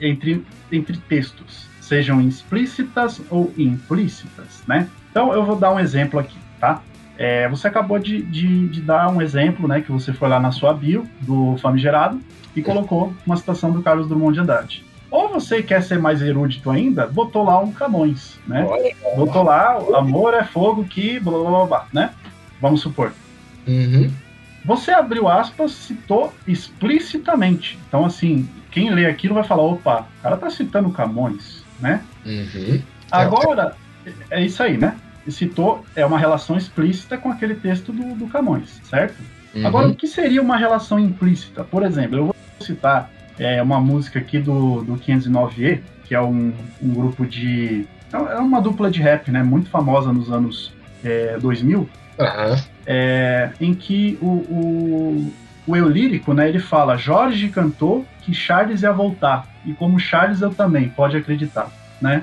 entre, 0.00 0.44
entre 0.70 0.96
textos, 0.96 1.68
sejam 1.80 2.20
explícitas 2.20 3.20
ou 3.30 3.52
implícitas. 3.56 4.62
Né? 4.66 4.88
Então, 5.10 5.32
eu 5.32 5.44
vou 5.44 5.56
dar 5.56 5.72
um 5.72 5.78
exemplo 5.78 6.18
aqui. 6.18 6.38
Tá? 6.58 6.82
É, 7.18 7.48
você 7.48 7.68
acabou 7.68 7.98
de, 7.98 8.22
de, 8.22 8.68
de, 8.68 8.80
dar 8.80 9.10
um 9.10 9.20
exemplo, 9.20 9.68
né, 9.68 9.80
que 9.80 9.92
você 9.92 10.12
foi 10.12 10.28
lá 10.28 10.40
na 10.40 10.52
sua 10.52 10.72
bio 10.72 11.06
do 11.20 11.56
Famigerado 11.58 12.20
e 12.56 12.62
colocou 12.62 13.12
uma 13.26 13.36
citação 13.36 13.70
do 13.70 13.82
Carlos 13.82 14.08
Drummond 14.08 14.34
de 14.34 14.40
Andrade. 14.40 14.84
Ou 15.10 15.28
você 15.28 15.62
quer 15.62 15.82
ser 15.82 15.98
mais 15.98 16.22
erudito 16.22 16.70
ainda, 16.70 17.06
botou 17.06 17.44
lá 17.44 17.58
um 17.58 17.72
Camões, 17.72 18.38
né? 18.46 18.64
Botou 19.16 19.42
lá, 19.42 19.76
amor 19.96 20.34
é 20.34 20.44
fogo 20.44 20.84
que 20.84 21.18
blá 21.18 21.36
blá 21.36 21.50
blá, 21.50 21.66
blá 21.66 21.86
né? 21.92 22.10
Vamos 22.60 22.80
supor. 22.80 23.12
Uhum. 23.66 24.10
Você 24.64 24.90
abriu 24.90 25.28
aspas, 25.28 25.72
citou 25.72 26.34
explicitamente. 26.46 27.78
Então, 27.88 28.04
assim, 28.04 28.48
quem 28.70 28.90
lê 28.90 29.06
aquilo 29.06 29.34
vai 29.34 29.44
falar: 29.44 29.62
opa, 29.62 30.06
o 30.18 30.22
cara 30.22 30.36
tá 30.36 30.50
citando 30.50 30.90
Camões, 30.90 31.64
né? 31.80 32.02
Uhum. 32.24 32.82
Agora, 33.10 33.74
é 34.30 34.44
isso 34.44 34.62
aí, 34.62 34.76
né? 34.76 34.96
Citou, 35.28 35.84
é 35.94 36.04
uma 36.04 36.18
relação 36.18 36.56
explícita 36.56 37.16
com 37.16 37.30
aquele 37.30 37.54
texto 37.54 37.92
do, 37.92 38.14
do 38.14 38.26
Camões, 38.26 38.80
certo? 38.84 39.16
Uhum. 39.54 39.66
Agora, 39.66 39.88
o 39.88 39.94
que 39.94 40.06
seria 40.06 40.42
uma 40.42 40.56
relação 40.56 40.98
implícita? 40.98 41.62
Por 41.62 41.84
exemplo, 41.84 42.16
eu 42.16 42.24
vou 42.26 42.36
citar 42.60 43.10
é 43.40 43.62
uma 43.62 43.80
música 43.80 44.18
aqui 44.18 44.38
do, 44.38 44.82
do 44.82 44.98
509E, 44.98 45.80
que 46.04 46.14
é 46.14 46.20
um, 46.20 46.52
um 46.82 46.92
grupo 46.92 47.26
de. 47.26 47.86
É 48.12 48.36
uma 48.36 48.60
dupla 48.60 48.90
de 48.90 49.00
rap, 49.00 49.30
né? 49.30 49.42
Muito 49.42 49.70
famosa 49.70 50.12
nos 50.12 50.30
anos 50.30 50.72
é, 51.02 51.38
2000. 51.38 51.78
Uhum. 51.78 52.56
É, 52.86 53.50
em 53.60 53.74
que 53.74 54.18
o, 54.20 54.26
o, 54.26 55.32
o 55.66 55.76
eu 55.76 55.88
lírico, 55.88 56.32
né? 56.32 56.48
Ele 56.48 56.58
fala: 56.58 56.96
Jorge 56.96 57.48
cantou 57.48 58.06
que 58.22 58.34
Charles 58.34 58.82
ia 58.82 58.92
voltar. 58.92 59.46
E 59.64 59.72
como 59.72 59.98
Charles 59.98 60.40
eu 60.40 60.50
também, 60.50 60.88
pode 60.88 61.16
acreditar, 61.16 61.70
né? 62.00 62.22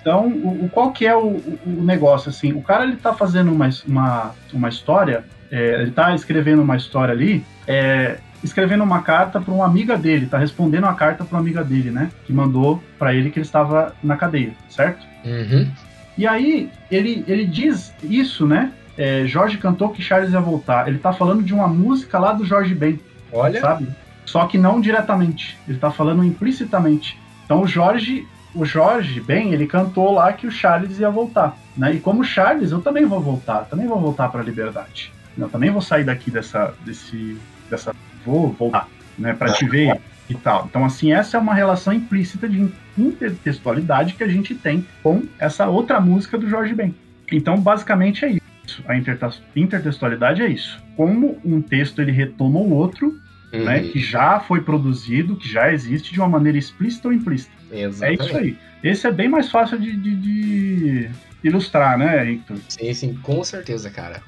Então, 0.00 0.28
o, 0.28 0.64
o, 0.64 0.68
qual 0.68 0.92
que 0.92 1.06
é 1.06 1.16
o, 1.16 1.40
o, 1.66 1.82
negócio, 1.82 2.28
assim? 2.28 2.52
O 2.52 2.62
cara, 2.62 2.84
ele 2.84 2.96
tá 2.96 3.14
fazendo 3.14 3.52
uma, 3.52 3.68
uma, 3.86 4.34
uma 4.52 4.68
história, 4.68 5.24
é, 5.50 5.80
ele 5.80 5.90
tá 5.90 6.14
escrevendo 6.14 6.62
uma 6.62 6.76
história 6.76 7.12
ali, 7.12 7.44
é, 7.66 8.18
escrevendo 8.42 8.84
uma 8.84 9.02
carta 9.02 9.40
para 9.40 9.54
uma 9.54 9.64
amiga 9.64 9.96
dele, 9.96 10.26
tá 10.26 10.38
respondendo 10.38 10.84
uma 10.84 10.94
carta 10.94 11.24
para 11.24 11.36
uma 11.36 11.40
amiga 11.40 11.64
dele, 11.64 11.90
né? 11.90 12.10
Que 12.26 12.32
mandou 12.32 12.82
para 12.98 13.14
ele 13.14 13.30
que 13.30 13.38
ele 13.38 13.46
estava 13.46 13.94
na 14.02 14.16
cadeia, 14.16 14.52
certo? 14.68 15.06
Uhum. 15.24 15.70
E 16.18 16.26
aí 16.26 16.70
ele, 16.90 17.24
ele 17.26 17.46
diz 17.46 17.94
isso, 18.02 18.46
né? 18.46 18.72
É, 18.96 19.24
Jorge 19.26 19.58
cantou 19.58 19.90
que 19.90 20.02
Charles 20.02 20.32
ia 20.32 20.40
voltar. 20.40 20.88
Ele 20.88 20.98
tá 20.98 21.12
falando 21.12 21.42
de 21.42 21.54
uma 21.54 21.66
música 21.66 22.18
lá 22.18 22.32
do 22.32 22.44
Jorge 22.44 22.74
Ben. 22.74 23.00
Olha. 23.32 23.60
Sabe? 23.60 23.88
Só 24.24 24.46
que 24.46 24.58
não 24.58 24.80
diretamente. 24.80 25.58
Ele 25.68 25.78
tá 25.78 25.90
falando 25.90 26.24
implicitamente. 26.24 27.18
Então 27.44 27.62
o 27.62 27.66
Jorge, 27.66 28.26
o 28.54 28.64
Jorge 28.64 29.20
Ben, 29.20 29.52
ele 29.52 29.66
cantou 29.66 30.12
lá 30.12 30.32
que 30.32 30.46
o 30.46 30.50
Charles 30.50 30.98
ia 30.98 31.10
voltar, 31.10 31.56
né? 31.76 31.94
E 31.94 32.00
como 32.00 32.24
Charles, 32.24 32.70
eu 32.70 32.80
também 32.80 33.04
vou 33.04 33.20
voltar, 33.20 33.64
também 33.64 33.86
vou 33.86 34.00
voltar 34.00 34.28
para 34.28 34.40
a 34.40 34.44
liberdade. 34.44 35.12
Eu 35.36 35.48
também 35.48 35.70
vou 35.70 35.80
sair 35.80 36.04
daqui 36.04 36.30
dessa 36.30 36.74
desse 36.84 37.38
dessa 37.68 37.94
vou 38.24 38.52
voltar, 38.52 38.86
né, 39.18 39.32
para 39.32 39.52
te 39.52 39.66
ver 39.66 40.00
e 40.28 40.34
tal. 40.34 40.66
Então, 40.68 40.84
assim, 40.84 41.12
essa 41.12 41.36
é 41.36 41.40
uma 41.40 41.54
relação 41.54 41.92
implícita 41.92 42.48
de 42.48 42.70
intertextualidade 42.96 44.14
que 44.14 44.22
a 44.22 44.28
gente 44.28 44.54
tem 44.54 44.86
com 45.02 45.22
essa 45.38 45.66
outra 45.66 46.00
música 46.00 46.38
do 46.38 46.48
Jorge 46.48 46.74
Ben. 46.74 46.94
Então, 47.30 47.56
basicamente 47.58 48.24
é 48.24 48.28
isso. 48.30 48.41
A 48.86 48.96
intertextualidade 48.96 50.42
é 50.42 50.48
isso. 50.48 50.82
Como 50.96 51.38
um 51.44 51.60
texto 51.60 52.00
ele 52.00 52.12
retoma 52.12 52.60
o 52.60 52.72
outro, 52.72 53.18
uhum. 53.52 53.64
né, 53.64 53.80
que 53.80 53.98
já 53.98 54.40
foi 54.40 54.60
produzido, 54.62 55.36
que 55.36 55.48
já 55.50 55.72
existe 55.72 56.12
de 56.12 56.20
uma 56.20 56.28
maneira 56.28 56.58
explícita 56.58 57.08
ou 57.08 57.14
implícita. 57.14 57.52
Exatamente. 57.70 58.22
É 58.22 58.26
isso 58.26 58.36
aí. 58.36 58.58
Esse 58.82 59.06
é 59.06 59.12
bem 59.12 59.28
mais 59.28 59.50
fácil 59.50 59.78
de, 59.78 59.96
de, 59.96 60.16
de 60.16 61.10
ilustrar, 61.44 61.98
né, 61.98 62.24
Victor? 62.24 62.56
Sim, 62.68 62.94
sim, 62.94 63.14
com 63.22 63.42
certeza, 63.44 63.90
cara. 63.90 64.20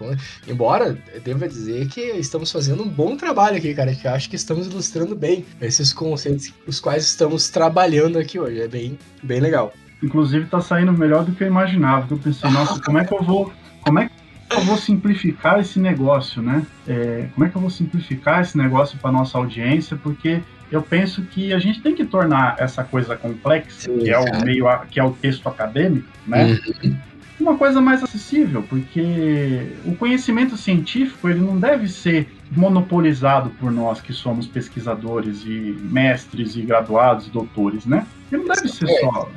Embora 0.46 0.96
deva 1.24 1.48
dizer 1.48 1.88
que 1.88 2.00
estamos 2.00 2.50
fazendo 2.50 2.82
um 2.82 2.88
bom 2.88 3.16
trabalho 3.16 3.56
aqui, 3.56 3.74
cara, 3.74 3.94
que 3.94 4.06
acho 4.06 4.28
que 4.28 4.36
estamos 4.36 4.66
ilustrando 4.66 5.14
bem 5.16 5.44
esses 5.60 5.92
conceitos 5.92 6.52
os 6.66 6.80
quais 6.80 7.04
estamos 7.04 7.48
trabalhando 7.48 8.18
aqui 8.18 8.38
hoje. 8.38 8.60
É 8.60 8.68
bem, 8.68 8.98
bem 9.22 9.40
legal. 9.40 9.72
Inclusive 10.02 10.46
tá 10.46 10.60
saindo 10.60 10.92
melhor 10.92 11.24
do 11.24 11.32
que 11.32 11.42
eu 11.42 11.48
imaginava. 11.48 12.06
Eu 12.10 12.18
pensei, 12.18 12.50
nossa, 12.50 12.80
como 12.80 12.98
é 12.98 13.04
que 13.04 13.14
eu 13.14 13.22
vou. 13.22 13.52
Como 13.82 13.98
é 13.98 14.08
que 14.08 14.23
eu 14.50 14.60
vou 14.60 14.76
simplificar 14.76 15.60
esse 15.60 15.78
negócio, 15.78 16.42
né? 16.42 16.64
É, 16.86 17.26
como 17.34 17.46
é 17.46 17.50
que 17.50 17.56
eu 17.56 17.60
vou 17.60 17.70
simplificar 17.70 18.40
esse 18.42 18.56
negócio 18.56 18.98
para 18.98 19.10
nossa 19.10 19.38
audiência? 19.38 19.96
Porque 19.96 20.40
eu 20.70 20.82
penso 20.82 21.22
que 21.22 21.52
a 21.52 21.58
gente 21.58 21.80
tem 21.80 21.94
que 21.94 22.04
tornar 22.04 22.56
essa 22.58 22.82
coisa 22.82 23.16
complexa, 23.16 23.90
Sim, 23.90 23.98
que 23.98 24.10
é 24.10 24.18
o 24.18 24.44
meio 24.44 24.66
que 24.90 24.98
é 24.98 25.04
o 25.04 25.10
texto 25.10 25.48
acadêmico, 25.48 26.08
né? 26.26 26.58
Uhum. 26.82 26.96
Uma 27.40 27.56
coisa 27.56 27.80
mais 27.80 28.02
acessível, 28.02 28.62
porque 28.62 29.72
o 29.84 29.96
conhecimento 29.96 30.56
científico 30.56 31.28
ele 31.28 31.40
não 31.40 31.58
deve 31.58 31.88
ser 31.88 32.28
monopolizado 32.50 33.50
por 33.50 33.72
nós 33.72 34.00
que 34.00 34.12
somos 34.12 34.46
pesquisadores 34.46 35.44
e 35.44 35.76
mestres 35.82 36.54
e 36.54 36.62
graduados, 36.62 37.26
doutores, 37.28 37.84
né? 37.86 38.06
Ele 38.30 38.42
não 38.42 38.54
deve 38.54 38.68
ser 38.68 38.86
só 39.00 39.28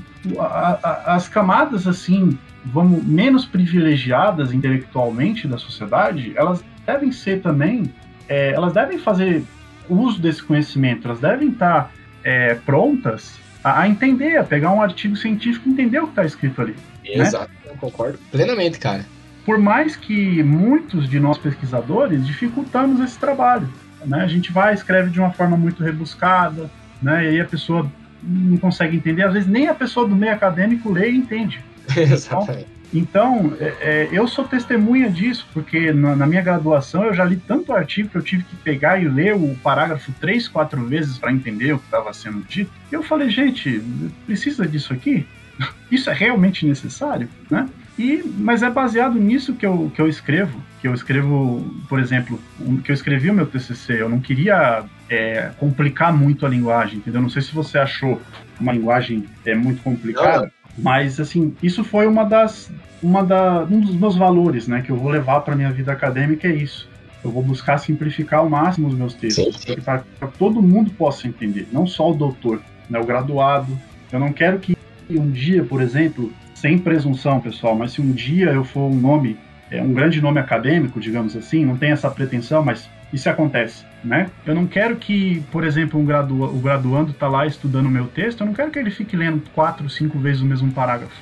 as 1.06 1.28
camadas 1.28 1.88
assim, 1.88 2.38
vamos 2.72 3.04
menos 3.04 3.46
privilegiadas 3.46 4.54
intelectualmente 4.54 5.48
da 5.48 5.58
sociedade, 5.58 6.34
elas 6.36 6.64
devem 6.86 7.12
ser 7.12 7.42
também, 7.42 7.94
é, 8.28 8.52
elas 8.52 8.74
devem 8.74 8.98
fazer 8.98 9.44
uso 9.90 10.22
desse 10.22 10.44
conhecimento, 10.44 11.08
elas 11.08 11.20
devem 11.20 11.50
estar 11.50 11.92
é, 12.24 12.56
prontas 12.56 13.40
a, 13.64 13.82
a, 13.82 13.88
entender, 13.88 14.38
a 14.38 14.44
pegar 14.44 14.72
um 14.72 14.82
artigo 14.82 15.16
científico 15.16 15.68
e 15.68 15.72
entender 15.72 16.00
o 16.00 16.04
que 16.04 16.12
está 16.12 16.26
escrito 16.26 16.62
ali. 16.62 16.76
Né? 17.04 17.24
Exato, 17.24 17.52
né? 17.52 17.72
eu 17.72 17.76
concordo 17.78 18.20
plenamente, 18.32 18.80
cara. 18.80 19.06
Por 19.46 19.58
mais 19.58 19.96
que 19.96 20.44
muitos 20.44 21.10
de 21.10 21.20
nós 21.20 21.38
pesquisadores 21.38 22.26
dificultamos 22.26 23.00
esse 23.00 23.18
trabalho, 23.18 23.70
né? 24.06 24.22
A 24.22 24.28
gente 24.28 24.52
vai 24.52 24.74
escreve 24.74 25.10
de 25.10 25.20
uma 25.20 25.32
forma 25.32 25.56
muito 25.56 25.84
rebuscada, 25.84 26.70
né? 27.02 27.24
E 27.24 27.28
aí 27.30 27.42
a 27.42 27.46
pessoa 27.46 27.90
não 28.22 28.58
consegue 28.58 28.98
entender, 28.98 29.24
às 29.24 29.34
vezes 29.34 29.48
nem 29.48 29.68
a 29.68 29.74
pessoa 29.74 30.08
do 30.08 30.16
meio 30.16 30.34
acadêmico 30.34 30.92
lê 30.92 31.12
e 31.12 31.16
entende. 31.16 31.64
Exatamente. 31.96 32.62
Então, 32.62 32.78
então, 32.94 33.54
é, 33.60 33.76
é, 33.82 34.10
eu 34.12 34.28
sou 34.28 34.46
testemunha 34.46 35.10
disso, 35.10 35.46
porque 35.54 35.92
na, 35.92 36.16
na, 36.16 36.26
minha 36.26 36.42
graduação 36.42 37.04
eu 37.04 37.14
já 37.14 37.26
li 37.26 37.36
tanto 37.36 37.74
artigo 37.74 38.10
que 38.10 38.18
eu 38.18 38.22
tive 38.22 38.44
que 38.44 38.56
pegar 38.58 39.02
e 39.02 39.08
ler 39.08 39.36
o 39.36 39.56
parágrafo 39.62 40.12
três, 40.20 40.48
quatro 40.48 40.86
vezes 40.86 41.18
para 41.18 41.32
entender 41.32 41.74
o 41.74 41.80
que 41.80 41.86
estava 41.86 42.14
sendo 42.14 42.42
dito. 42.48 42.72
E 42.90 42.96
eu 42.96 43.04
falei, 43.04 43.30
gente, 43.30 43.82
precisa 44.26 44.66
disso 44.66 44.94
aqui? 44.94 45.26
Isso 45.92 46.10
é 46.10 46.14
realmente 46.14 46.66
necessário, 46.66 47.28
né? 47.50 47.68
E, 48.00 48.24
mas 48.38 48.62
é 48.62 48.70
baseado 48.70 49.18
nisso 49.18 49.56
que 49.56 49.66
eu, 49.66 49.92
que 49.94 50.00
eu 50.00 50.08
escrevo, 50.08 50.62
que 50.80 50.88
eu 50.88 50.94
escrevo, 50.94 51.66
por 51.90 52.00
exemplo, 52.00 52.40
que 52.84 52.92
eu 52.92 52.94
escrevi 52.94 53.32
o 53.32 53.34
meu 53.34 53.48
TCC. 53.48 54.00
Eu 54.00 54.08
não 54.08 54.20
queria 54.20 54.84
é, 55.10 55.50
complicar 55.58 56.14
muito 56.14 56.46
a 56.46 56.50
linguagem, 56.50 57.00
entendeu? 57.00 57.22
Não 57.22 57.30
sei 57.30 57.42
se 57.42 57.52
você 57.52 57.80
achou 57.80 58.22
uma 58.60 58.72
linguagem 58.72 59.26
é, 59.44 59.56
muito 59.56 59.82
complicada. 59.82 60.52
Mas, 60.78 61.20
assim, 61.20 61.56
isso 61.62 61.84
foi 61.84 62.06
uma 62.06 62.24
das, 62.24 62.72
uma 63.02 63.24
da, 63.24 63.64
um 63.64 63.80
dos 63.80 63.96
meus 63.96 64.16
valores, 64.16 64.68
né, 64.68 64.82
que 64.82 64.92
eu 64.92 64.96
vou 64.96 65.10
levar 65.10 65.42
para 65.42 65.56
minha 65.56 65.72
vida 65.72 65.92
acadêmica 65.92 66.48
é 66.48 66.54
isso. 66.54 66.88
Eu 67.24 67.32
vou 67.32 67.42
buscar 67.42 67.78
simplificar 67.80 68.42
ao 68.42 68.50
máximo 68.50 68.88
os 68.88 68.94
meus 68.94 69.14
textos, 69.14 69.66
para 69.84 70.00
que 70.00 70.38
todo 70.38 70.62
mundo 70.62 70.92
possa 70.92 71.28
entender, 71.28 71.68
não 71.72 71.88
só 71.88 72.12
o 72.12 72.14
doutor, 72.14 72.62
né, 72.90 73.00
o 73.00 73.06
graduado. 73.06 73.78
Eu 74.12 74.20
não 74.20 74.32
quero 74.32 74.60
que 74.60 74.78
um 75.10 75.32
dia, 75.32 75.64
por 75.64 75.82
exemplo, 75.82 76.32
sem 76.54 76.78
presunção, 76.78 77.40
pessoal, 77.40 77.76
mas 77.76 77.94
se 77.94 78.02
um 78.02 78.12
dia 78.12 78.52
eu 78.52 78.64
for 78.64 78.90
um 78.92 78.96
nome, 78.96 79.38
é, 79.72 79.82
um 79.82 79.94
grande 79.94 80.22
nome 80.22 80.40
acadêmico, 80.40 81.00
digamos 81.00 81.36
assim, 81.36 81.66
não 81.66 81.76
tem 81.76 81.92
essa 81.92 82.10
pretensão, 82.10 82.64
mas 82.64 82.90
isso 83.12 83.30
acontece, 83.30 83.86
né? 84.04 84.30
Eu 84.46 84.54
não 84.54 84.68
quero 84.68 84.98
que, 84.98 85.42
por 85.52 85.64
exemplo, 85.64 86.00
um 86.00 86.06
gradua, 86.06 86.48
o 86.48 86.60
graduando 86.60 87.12
está 87.12 87.28
lá 87.28 87.46
estudando 87.46 87.86
o 87.86 87.92
meu 87.92 88.08
texto, 88.08 88.42
eu 88.42 88.48
não 88.48 88.54
quero 88.54 88.72
que 88.72 88.80
ele 88.80 88.92
fique 88.92 89.16
lendo 89.16 89.42
quatro, 89.54 89.90
cinco 89.90 90.20
vezes 90.20 90.42
o 90.42 90.46
mesmo 90.46 90.72
parágrafo 90.72 91.16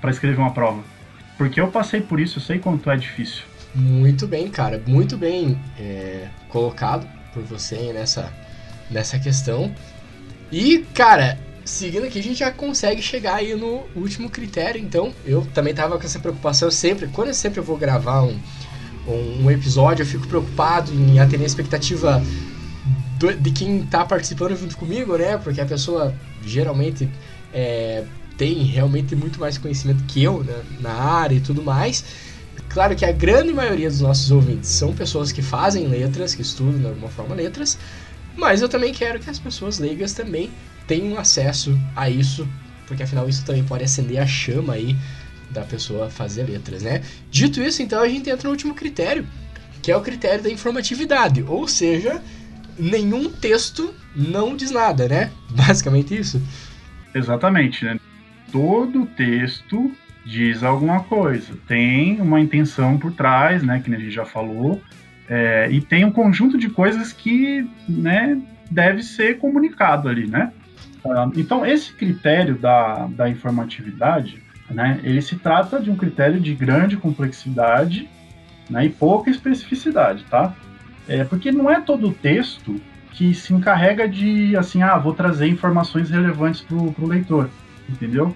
para 0.00 0.10
escrever 0.10 0.38
uma 0.38 0.52
prova. 0.52 0.82
Porque 1.36 1.60
eu 1.60 1.68
passei 1.68 2.00
por 2.00 2.20
isso, 2.20 2.38
eu 2.38 2.42
sei 2.42 2.58
quanto 2.58 2.90
é 2.90 2.96
difícil. 2.96 3.42
Muito 3.74 4.26
bem, 4.26 4.48
cara, 4.48 4.80
muito 4.86 5.16
bem 5.16 5.58
é, 5.78 6.28
colocado 6.48 7.06
por 7.32 7.42
você 7.42 7.92
nessa, 7.92 8.32
nessa 8.90 9.18
questão. 9.18 9.74
E, 10.50 10.84
cara, 10.94 11.38
seguindo 11.64 12.04
aqui, 12.04 12.18
a 12.18 12.22
gente 12.22 12.38
já 12.38 12.50
consegue 12.50 13.00
chegar 13.00 13.36
aí 13.36 13.54
no 13.54 13.84
último 13.96 14.28
critério. 14.28 14.80
Então, 14.80 15.14
eu 15.24 15.46
também 15.54 15.74
tava 15.74 15.98
com 15.98 16.04
essa 16.04 16.18
preocupação 16.18 16.70
sempre. 16.70 17.06
Quando 17.08 17.28
eu 17.28 17.34
sempre 17.34 17.60
vou 17.60 17.76
gravar 17.76 18.22
um, 18.22 18.38
um, 19.06 19.50
episódio, 19.50 20.02
eu 20.02 20.06
fico 20.06 20.26
preocupado 20.26 20.92
em 20.92 21.18
atender 21.18 21.44
a 21.44 21.46
expectativa 21.46 22.22
do, 23.18 23.34
de 23.34 23.50
quem 23.50 23.84
tá 23.84 24.04
participando 24.04 24.56
junto 24.56 24.76
comigo, 24.76 25.16
né? 25.16 25.36
Porque 25.38 25.60
a 25.60 25.66
pessoa 25.66 26.14
geralmente 26.44 27.08
é, 27.52 28.04
tem 28.36 28.62
realmente 28.64 29.14
muito 29.14 29.40
mais 29.40 29.58
conhecimento 29.58 30.02
que 30.04 30.22
eu 30.22 30.42
né, 30.42 30.62
na 30.80 30.92
área 30.92 31.34
e 31.34 31.40
tudo 31.40 31.62
mais. 31.62 32.04
Claro 32.68 32.96
que 32.96 33.04
a 33.04 33.12
grande 33.12 33.52
maioria 33.52 33.88
dos 33.88 34.00
nossos 34.00 34.30
ouvintes 34.30 34.70
são 34.70 34.94
pessoas 34.94 35.30
que 35.30 35.42
fazem 35.42 35.86
letras, 35.86 36.34
que 36.34 36.42
estudam 36.42 36.78
de 36.78 36.86
alguma 36.86 37.08
forma 37.08 37.34
letras, 37.34 37.78
mas 38.36 38.62
eu 38.62 38.68
também 38.68 38.94
quero 38.94 39.20
que 39.20 39.28
as 39.28 39.38
pessoas 39.38 39.78
leigas 39.78 40.14
também 40.14 40.50
tenham 40.86 41.18
acesso 41.18 41.78
a 41.94 42.08
isso, 42.08 42.48
porque 42.86 43.02
afinal 43.02 43.28
isso 43.28 43.44
também 43.44 43.62
pode 43.62 43.84
acender 43.84 44.18
a 44.18 44.26
chama 44.26 44.72
aí 44.72 44.96
da 45.52 45.62
pessoa 45.62 46.10
fazer 46.10 46.44
letras, 46.44 46.82
né? 46.82 47.02
Dito 47.30 47.62
isso, 47.62 47.82
então 47.82 48.02
a 48.02 48.08
gente 48.08 48.28
entra 48.28 48.44
no 48.44 48.50
último 48.50 48.74
critério, 48.74 49.26
que 49.82 49.90
é 49.90 49.96
o 49.96 50.00
critério 50.00 50.42
da 50.42 50.50
informatividade, 50.50 51.42
ou 51.42 51.68
seja, 51.68 52.22
nenhum 52.78 53.30
texto 53.30 53.94
não 54.14 54.56
diz 54.56 54.70
nada, 54.70 55.08
né? 55.08 55.30
Basicamente 55.50 56.16
isso. 56.16 56.42
Exatamente, 57.14 57.84
né? 57.84 57.98
Todo 58.50 59.06
texto 59.06 59.92
diz 60.24 60.62
alguma 60.62 61.02
coisa, 61.04 61.52
tem 61.66 62.20
uma 62.20 62.40
intenção 62.40 62.96
por 62.96 63.12
trás, 63.12 63.62
né, 63.62 63.80
que 63.84 63.92
a 63.92 63.98
gente 63.98 64.12
já 64.12 64.24
falou, 64.24 64.80
é, 65.28 65.68
e 65.70 65.80
tem 65.80 66.04
um 66.04 66.12
conjunto 66.12 66.56
de 66.56 66.68
coisas 66.68 67.12
que, 67.12 67.68
né, 67.88 68.40
deve 68.70 69.02
ser 69.02 69.38
comunicado 69.38 70.08
ali, 70.08 70.26
né? 70.26 70.52
Ah, 71.04 71.28
então, 71.34 71.66
esse 71.66 71.92
critério 71.92 72.56
da, 72.56 73.06
da 73.08 73.28
informatividade, 73.28 74.42
né, 74.70 75.00
ele 75.02 75.20
se 75.20 75.36
trata 75.36 75.80
de 75.80 75.90
um 75.90 75.96
critério 75.96 76.40
de 76.40 76.54
grande 76.54 76.96
complexidade 76.96 78.08
né, 78.70 78.86
e 78.86 78.88
pouca 78.88 79.30
especificidade, 79.30 80.24
tá? 80.30 80.54
É, 81.08 81.24
porque 81.24 81.50
não 81.50 81.70
é 81.70 81.80
todo 81.80 82.12
texto 82.12 82.80
que 83.10 83.34
se 83.34 83.52
encarrega 83.52 84.08
de, 84.08 84.56
assim, 84.56 84.82
ah, 84.82 84.96
vou 84.96 85.12
trazer 85.12 85.46
informações 85.46 86.10
relevantes 86.10 86.62
para 86.62 86.76
o 86.76 87.06
leitor, 87.06 87.50
entendeu? 87.88 88.34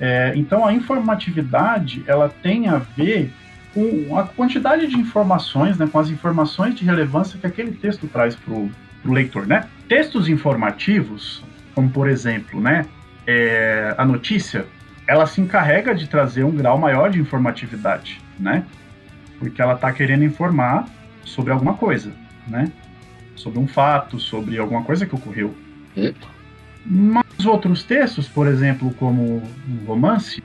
É, 0.00 0.32
então 0.36 0.64
a 0.64 0.72
informatividade 0.72 2.04
ela 2.06 2.28
tem 2.28 2.68
a 2.68 2.78
ver 2.78 3.32
com 3.74 4.16
a 4.16 4.24
quantidade 4.24 4.86
de 4.86 4.96
informações, 4.96 5.76
né, 5.76 5.86
com 5.90 5.98
as 5.98 6.08
informações 6.08 6.74
de 6.74 6.84
relevância 6.84 7.38
que 7.38 7.46
aquele 7.46 7.72
texto 7.72 8.06
traz 8.06 8.34
para 8.34 8.54
o 8.54 8.70
leitor, 9.04 9.46
né? 9.46 9.68
Textos 9.88 10.28
informativos, 10.28 11.44
como 11.74 11.90
por 11.90 12.08
exemplo, 12.08 12.60
né, 12.60 12.86
é, 13.26 13.94
a 13.98 14.04
notícia, 14.04 14.66
ela 15.08 15.26
se 15.26 15.40
encarrega 15.40 15.94
de 15.94 16.06
trazer 16.06 16.44
um 16.44 16.54
grau 16.54 16.76
maior 16.76 17.10
de 17.10 17.18
informatividade, 17.18 18.20
né? 18.38 18.62
Porque 19.38 19.62
ela 19.62 19.72
está 19.72 19.90
querendo 19.90 20.22
informar 20.22 20.86
sobre 21.24 21.50
alguma 21.50 21.72
coisa, 21.74 22.12
né? 22.46 22.70
Sobre 23.34 23.58
um 23.58 23.66
fato, 23.66 24.20
sobre 24.20 24.58
alguma 24.58 24.84
coisa 24.84 25.06
que 25.06 25.14
ocorreu. 25.14 25.54
Hum. 25.96 26.12
Mas 26.84 27.46
outros 27.46 27.82
textos, 27.82 28.28
por 28.28 28.46
exemplo, 28.46 28.92
como 28.98 29.42
o 29.42 29.84
romance, 29.86 30.42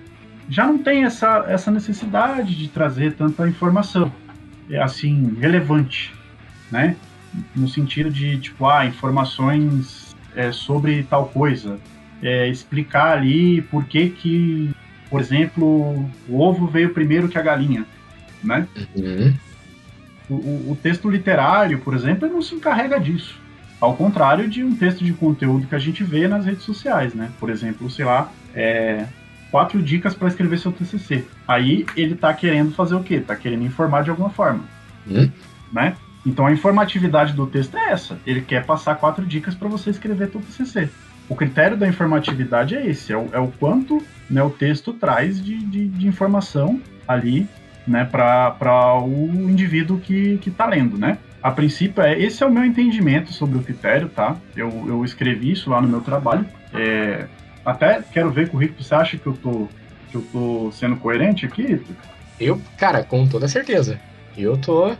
já 0.47 0.65
não 0.65 0.77
tem 0.77 1.03
essa, 1.03 1.45
essa 1.49 1.69
necessidade 1.69 2.55
de 2.55 2.69
trazer 2.69 3.15
tanta 3.15 3.45
informação, 3.47 4.11
é 4.69 4.81
assim, 4.81 5.35
relevante, 5.41 6.13
né? 6.71 6.95
No 7.53 7.67
sentido 7.67 8.09
de, 8.09 8.37
tipo, 8.39 8.65
ah, 8.65 8.85
informações 8.85 10.15
é, 10.35 10.53
sobre 10.53 11.03
tal 11.03 11.27
coisa, 11.27 11.79
é, 12.23 12.47
explicar 12.47 13.17
ali 13.17 13.61
por 13.63 13.83
que 13.83 14.09
que, 14.09 14.71
por 15.09 15.19
exemplo, 15.19 16.09
o 16.27 16.39
ovo 16.39 16.65
veio 16.65 16.93
primeiro 16.93 17.27
que 17.27 17.37
a 17.37 17.41
galinha, 17.41 17.85
né? 18.41 18.65
Uhum. 18.95 19.33
O, 20.29 20.71
o, 20.71 20.77
texto 20.81 21.09
literário, 21.09 21.79
por 21.79 21.93
exemplo, 21.93 22.27
não 22.29 22.41
se 22.41 22.55
encarrega 22.55 22.99
disso. 22.99 23.37
Ao 23.79 23.93
contrário 23.93 24.47
de 24.47 24.63
um 24.63 24.73
texto 24.73 25.03
de 25.03 25.11
conteúdo 25.11 25.67
que 25.67 25.75
a 25.75 25.79
gente 25.79 26.03
vê 26.03 26.27
nas 26.27 26.45
redes 26.45 26.63
sociais, 26.63 27.13
né? 27.13 27.29
Por 27.39 27.49
exemplo, 27.49 27.89
sei 27.89 28.05
lá, 28.05 28.31
é, 28.55 29.05
quatro 29.51 29.83
dicas 29.83 30.15
para 30.15 30.29
escrever 30.29 30.57
seu 30.57 30.71
TCC. 30.71 31.25
Aí 31.45 31.85
ele 31.95 32.13
está 32.13 32.33
querendo 32.33 32.71
fazer 32.71 32.95
o 32.95 33.03
quê? 33.03 33.15
Está 33.15 33.35
querendo 33.35 33.65
informar 33.65 34.03
de 34.03 34.09
alguma 34.09 34.29
forma, 34.29 34.63
hum? 35.05 35.29
né? 35.73 35.97
Então 36.25 36.47
a 36.47 36.53
informatividade 36.53 37.33
do 37.33 37.45
texto 37.45 37.75
é 37.77 37.91
essa. 37.91 38.17
Ele 38.25 38.39
quer 38.39 38.65
passar 38.65 38.95
quatro 38.95 39.25
dicas 39.25 39.53
para 39.53 39.67
você 39.67 39.89
escrever 39.89 40.31
seu 40.31 40.39
TCC. 40.39 40.89
O 41.29 41.35
critério 41.35 41.77
da 41.77 41.87
informatividade 41.87 42.75
é 42.75 42.85
esse, 42.85 43.13
é 43.13 43.17
o, 43.17 43.29
é 43.31 43.39
o 43.39 43.47
quanto 43.47 44.03
né, 44.29 44.43
o 44.43 44.49
texto 44.49 44.93
traz 44.93 45.43
de, 45.43 45.57
de, 45.57 45.87
de 45.87 46.07
informação 46.07 46.81
ali 47.07 47.47
né, 47.87 48.05
para 48.05 48.99
o 48.99 49.29
indivíduo 49.49 49.99
que 49.99 50.39
está 50.45 50.65
lendo, 50.65 50.97
né? 50.97 51.17
A 51.43 51.51
princípio, 51.51 52.01
é, 52.01 52.17
esse 52.17 52.41
é 52.41 52.45
o 52.45 52.51
meu 52.51 52.63
entendimento 52.63 53.33
sobre 53.33 53.57
o 53.57 53.61
critério, 53.61 54.07
tá? 54.07 54.37
Eu, 54.55 54.69
eu 54.87 55.03
escrevi 55.03 55.51
isso 55.51 55.69
lá 55.69 55.81
no 55.81 55.89
meu 55.89 55.99
trabalho. 55.99 56.45
É, 56.73 57.27
até 57.65 58.01
quero 58.01 58.31
ver 58.31 58.47
com 58.47 58.55
o 58.55 58.59
Rico, 58.61 58.81
você 58.81 58.95
acha 58.95 59.17
que 59.17 59.27
eu 59.27 59.33
tô, 59.33 59.67
que 60.09 60.15
eu 60.15 60.21
tô 60.31 60.71
sendo 60.71 60.95
coerente 60.95 61.45
aqui? 61.45 61.81
Eu, 62.39 62.61
cara, 62.77 63.03
com 63.03 63.27
toda 63.27 63.45
certeza. 63.49 63.99
Eu 64.37 64.57
tô, 64.57 64.95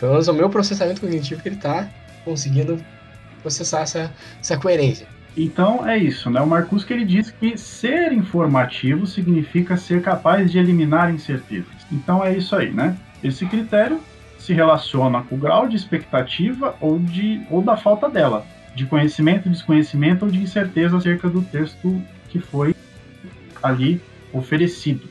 pelo 0.00 0.12
menos 0.12 0.26
o 0.26 0.34
meu 0.34 0.50
processamento 0.50 1.00
cognitivo 1.00 1.40
ele 1.44 1.56
tá 1.56 1.88
conseguindo 2.24 2.76
processar 3.40 3.82
essa, 3.82 4.12
essa 4.40 4.56
coerência. 4.56 5.06
Então 5.36 5.86
é 5.86 5.98
isso, 5.98 6.30
né? 6.30 6.40
O 6.40 6.46
Marcus 6.46 6.84
que 6.84 6.92
ele 6.92 7.04
diz 7.04 7.30
que 7.30 7.56
ser 7.58 8.12
informativo 8.12 9.06
significa 9.06 9.76
ser 9.76 10.00
capaz 10.00 10.50
de 10.50 10.58
eliminar 10.58 11.12
incertezas. 11.12 11.74
Então 11.90 12.24
é 12.24 12.36
isso 12.36 12.54
aí, 12.54 12.70
né? 12.70 12.96
Esse 13.22 13.44
critério 13.46 14.00
se 14.38 14.52
relaciona 14.52 15.22
com 15.22 15.34
o 15.34 15.38
grau 15.38 15.66
de 15.66 15.74
expectativa 15.74 16.76
ou, 16.80 16.98
de, 16.98 17.40
ou 17.50 17.62
da 17.62 17.76
falta 17.76 18.08
dela, 18.08 18.46
de 18.76 18.86
conhecimento, 18.86 19.48
desconhecimento 19.48 20.24
ou 20.24 20.30
de 20.30 20.38
incerteza 20.38 20.96
acerca 20.96 21.28
do 21.28 21.42
texto 21.42 22.00
que 22.28 22.38
foi 22.38 22.74
ali 23.62 24.00
oferecido. 24.32 25.08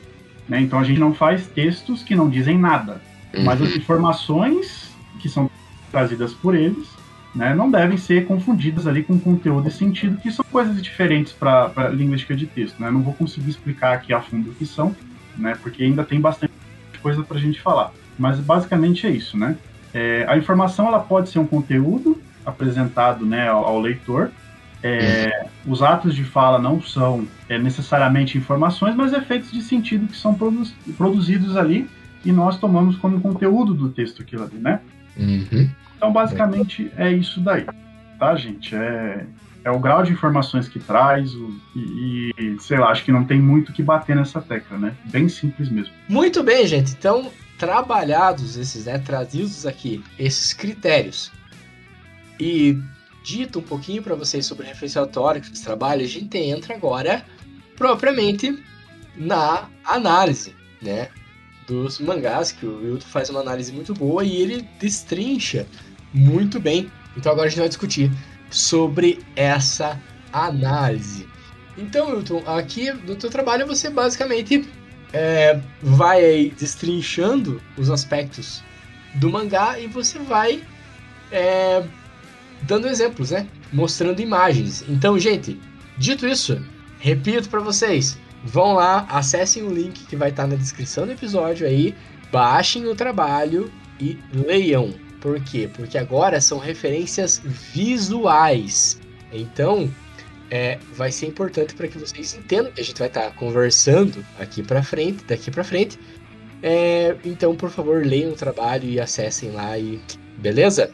Né? 0.48 0.60
Então 0.60 0.78
a 0.78 0.84
gente 0.84 1.00
não 1.00 1.12
faz 1.12 1.46
textos 1.48 2.02
que 2.02 2.14
não 2.14 2.30
dizem 2.30 2.56
nada, 2.56 3.00
mas 3.44 3.60
as 3.60 3.70
uhum. 3.70 3.76
informações 3.76 4.94
que 5.20 5.28
são 5.28 5.50
trazidas 5.90 6.32
por 6.32 6.54
eles 6.54 6.93
né, 7.34 7.54
não 7.54 7.70
devem 7.70 7.96
ser 7.96 8.26
confundidas 8.26 8.86
ali 8.86 9.02
com 9.02 9.18
conteúdo 9.18 9.68
e 9.68 9.72
sentido, 9.72 10.20
que 10.20 10.30
são 10.30 10.44
coisas 10.52 10.80
diferentes 10.80 11.32
para 11.32 11.72
a 11.74 11.88
linguística 11.88 12.34
de 12.34 12.46
texto. 12.46 12.80
Né? 12.80 12.90
Não 12.90 13.02
vou 13.02 13.12
conseguir 13.12 13.50
explicar 13.50 13.94
aqui 13.94 14.12
a 14.12 14.20
fundo 14.20 14.50
o 14.50 14.54
que 14.54 14.64
são, 14.64 14.94
né, 15.36 15.56
porque 15.60 15.82
ainda 15.82 16.04
tem 16.04 16.20
bastante 16.20 16.52
coisa 17.02 17.22
para 17.22 17.36
a 17.36 17.40
gente 17.40 17.60
falar. 17.60 17.92
Mas 18.18 18.38
basicamente 18.38 19.06
é 19.06 19.10
isso, 19.10 19.36
né? 19.36 19.56
É, 19.92 20.24
a 20.28 20.36
informação 20.36 20.86
ela 20.86 21.00
pode 21.00 21.28
ser 21.28 21.38
um 21.38 21.46
conteúdo 21.46 22.20
apresentado 22.46 23.26
né, 23.26 23.48
ao, 23.48 23.64
ao 23.64 23.80
leitor. 23.80 24.30
É, 24.82 25.48
uhum. 25.66 25.72
Os 25.72 25.82
atos 25.82 26.14
de 26.14 26.24
fala 26.24 26.58
não 26.58 26.80
são 26.80 27.26
é, 27.48 27.58
necessariamente 27.58 28.38
informações, 28.38 28.94
mas 28.94 29.12
efeitos 29.12 29.50
de 29.50 29.62
sentido 29.62 30.06
que 30.06 30.16
são 30.16 30.34
produz, 30.34 30.74
produzidos 30.96 31.56
ali 31.56 31.88
e 32.24 32.32
nós 32.32 32.58
tomamos 32.58 32.96
como 32.96 33.20
conteúdo 33.20 33.74
do 33.74 33.88
texto 33.88 34.22
aquilo 34.22 34.44
ali, 34.44 34.56
né? 34.58 34.80
Uhum. 35.16 35.70
Então, 35.96 36.12
basicamente, 36.12 36.90
é 36.96 37.10
isso 37.12 37.40
daí, 37.40 37.66
tá, 38.18 38.34
gente? 38.36 38.74
É, 38.74 39.26
é 39.64 39.70
o 39.70 39.78
grau 39.78 40.02
de 40.02 40.12
informações 40.12 40.68
que 40.68 40.78
traz 40.78 41.34
o, 41.34 41.60
e, 41.74 42.30
e, 42.38 42.60
sei 42.60 42.78
lá, 42.78 42.90
acho 42.90 43.04
que 43.04 43.12
não 43.12 43.24
tem 43.24 43.40
muito 43.40 43.72
que 43.72 43.82
bater 43.82 44.14
nessa 44.14 44.40
tecla, 44.40 44.76
né? 44.76 44.94
Bem 45.06 45.28
simples 45.28 45.68
mesmo. 45.70 45.92
Muito 46.08 46.42
bem, 46.42 46.66
gente. 46.66 46.92
Então, 46.92 47.30
trabalhados 47.58 48.56
esses, 48.56 48.86
né, 48.86 48.98
trazidos 48.98 49.66
aqui, 49.66 50.02
esses 50.18 50.52
critérios 50.52 51.32
e 52.38 52.78
dito 53.22 53.60
um 53.60 53.62
pouquinho 53.62 54.02
para 54.02 54.14
vocês 54.14 54.44
sobre 54.44 54.66
o 54.66 54.68
referencial 54.68 55.06
teórico 55.06 55.48
desse 55.48 55.64
trabalho, 55.64 56.02
a 56.02 56.08
gente 56.08 56.36
entra 56.36 56.74
agora 56.74 57.24
propriamente 57.76 58.62
na 59.16 59.68
análise, 59.84 60.54
né, 60.82 61.08
dos 61.66 61.98
mangás, 61.98 62.52
que 62.52 62.66
o 62.66 62.78
Wilton 62.78 63.06
faz 63.06 63.30
uma 63.30 63.40
análise 63.40 63.72
muito 63.72 63.94
boa 63.94 64.24
e 64.24 64.36
ele 64.36 64.68
destrincha 64.78 65.66
muito 66.12 66.60
bem. 66.60 66.90
Então 67.16 67.32
agora 67.32 67.46
a 67.46 67.50
gente 67.50 67.60
vai 67.60 67.68
discutir 67.68 68.10
sobre 68.50 69.20
essa 69.34 70.00
análise. 70.32 71.26
Então, 71.76 72.14
Wilton, 72.14 72.42
aqui 72.46 72.92
no 72.92 73.16
teu 73.16 73.30
trabalho 73.30 73.66
você 73.66 73.90
basicamente 73.90 74.68
é, 75.12 75.60
vai 75.82 76.24
aí 76.24 76.50
destrinchando 76.50 77.60
os 77.76 77.90
aspectos 77.90 78.62
do 79.16 79.30
mangá 79.30 79.78
e 79.78 79.86
você 79.86 80.18
vai 80.18 80.62
é, 81.30 81.84
dando 82.62 82.88
exemplos, 82.88 83.30
né? 83.30 83.46
Mostrando 83.72 84.20
imagens. 84.20 84.84
Então, 84.88 85.18
gente, 85.18 85.60
dito 85.98 86.26
isso, 86.26 86.60
repito 86.98 87.48
para 87.48 87.60
vocês, 87.60 88.18
vão 88.44 88.74
lá, 88.74 89.06
acessem 89.08 89.62
o 89.62 89.72
link 89.72 90.04
que 90.06 90.14
vai 90.14 90.28
estar 90.28 90.42
tá 90.42 90.48
na 90.48 90.56
descrição 90.56 91.06
do 91.06 91.12
episódio 91.12 91.66
aí, 91.66 91.94
baixem 92.30 92.86
o 92.86 92.94
trabalho 92.94 93.72
e 93.98 94.18
leiam. 94.32 94.92
Por 95.20 95.40
quê? 95.40 95.68
Porque 95.72 95.96
agora 95.96 96.40
são 96.40 96.58
referências 96.58 97.40
visuais. 97.72 99.00
Então, 99.32 99.90
é, 100.50 100.78
vai 100.94 101.10
ser 101.10 101.26
importante 101.26 101.74
para 101.74 101.88
que 101.88 101.98
vocês 101.98 102.34
entendam 102.34 102.70
que 102.70 102.80
a 102.80 102.84
gente 102.84 102.98
vai 102.98 103.08
estar 103.08 103.22
tá 103.22 103.30
conversando 103.30 104.24
aqui 104.38 104.62
para 104.62 104.82
frente, 104.82 105.24
daqui 105.24 105.50
para 105.50 105.64
frente. 105.64 105.98
É, 106.62 107.16
então, 107.24 107.56
por 107.56 107.70
favor, 107.70 108.04
leiam 108.04 108.32
o 108.32 108.36
trabalho 108.36 108.88
e 108.88 109.00
acessem 109.00 109.50
lá 109.50 109.78
e 109.78 110.00
beleza? 110.36 110.92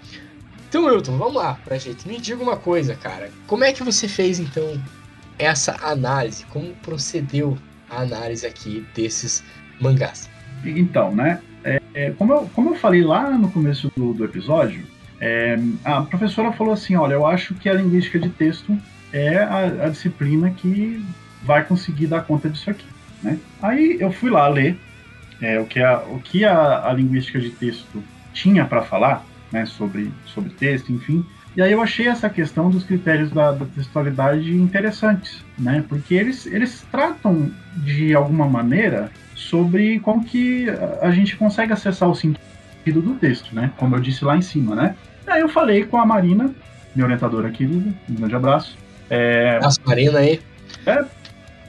Então, 0.68 0.84
Wilton, 0.84 1.18
vamos 1.18 1.34
lá 1.34 1.60
pra 1.64 1.78
gente. 1.78 2.06
Me 2.06 2.18
diga 2.18 2.40
uma 2.40 2.56
coisa, 2.56 2.94
cara. 2.94 3.30
Como 3.48 3.64
é 3.64 3.72
que 3.72 3.82
você 3.82 4.06
fez 4.06 4.38
então 4.38 4.80
essa 5.40 5.76
análise? 5.82 6.44
Como 6.46 6.74
procedeu 6.76 7.56
a 7.88 8.02
análise 8.02 8.46
aqui 8.46 8.86
desses 8.94 9.42
mangás? 9.80 10.28
Então, 10.64 11.14
né? 11.14 11.40
É, 11.64 11.80
é, 11.94 12.10
como, 12.12 12.32
eu, 12.32 12.50
como 12.54 12.70
eu 12.70 12.74
falei 12.74 13.02
lá 13.02 13.30
no 13.30 13.50
começo 13.50 13.90
do, 13.96 14.12
do 14.12 14.24
episódio, 14.24 14.86
é, 15.20 15.58
a 15.84 16.02
professora 16.02 16.52
falou 16.52 16.72
assim: 16.72 16.96
olha, 16.96 17.14
eu 17.14 17.26
acho 17.26 17.54
que 17.54 17.68
a 17.68 17.74
linguística 17.74 18.18
de 18.18 18.28
texto 18.30 18.76
é 19.12 19.38
a, 19.38 19.86
a 19.86 19.88
disciplina 19.88 20.50
que 20.50 21.04
vai 21.42 21.64
conseguir 21.64 22.06
dar 22.06 22.22
conta 22.22 22.48
disso 22.48 22.70
aqui. 22.70 22.86
Né? 23.22 23.38
Aí 23.60 23.96
eu 24.00 24.10
fui 24.12 24.30
lá 24.30 24.48
ler 24.48 24.78
é, 25.40 25.58
o 25.58 25.66
que, 25.66 25.80
a, 25.82 25.98
o 25.98 26.20
que 26.20 26.44
a, 26.44 26.88
a 26.88 26.92
linguística 26.92 27.38
de 27.40 27.50
texto 27.50 28.02
tinha 28.32 28.64
para 28.64 28.82
falar 28.82 29.24
né, 29.50 29.66
sobre, 29.66 30.12
sobre 30.26 30.50
texto, 30.50 30.92
enfim. 30.92 31.24
E 31.56 31.62
aí 31.62 31.72
eu 31.72 31.82
achei 31.82 32.06
essa 32.06 32.30
questão 32.30 32.70
dos 32.70 32.84
critérios 32.84 33.30
da, 33.30 33.52
da 33.52 33.66
textualidade 33.66 34.54
interessantes, 34.54 35.44
né? 35.58 35.84
Porque 35.88 36.14
eles, 36.14 36.46
eles 36.46 36.86
tratam 36.90 37.50
de 37.76 38.14
alguma 38.14 38.46
maneira 38.48 39.10
sobre 39.34 39.98
como 40.00 40.24
que 40.24 40.66
a 41.00 41.10
gente 41.10 41.36
consegue 41.36 41.72
acessar 41.72 42.08
o 42.08 42.14
sentido 42.14 43.02
do 43.02 43.14
texto, 43.14 43.54
né? 43.54 43.72
Como 43.76 43.96
eu 43.96 44.00
disse 44.00 44.24
lá 44.24 44.36
em 44.36 44.42
cima, 44.42 44.76
né? 44.76 44.94
Aí 45.26 45.40
eu 45.40 45.48
falei 45.48 45.84
com 45.84 45.98
a 45.98 46.06
Marina, 46.06 46.54
minha 46.94 47.04
orientadora 47.04 47.50
querida, 47.50 47.92
um 48.08 48.14
grande 48.14 48.36
abraço. 48.36 48.78
É... 49.08 49.56
Abraço, 49.56 49.80
Marina 49.84 50.20
aí. 50.20 50.40
É, 50.86 51.04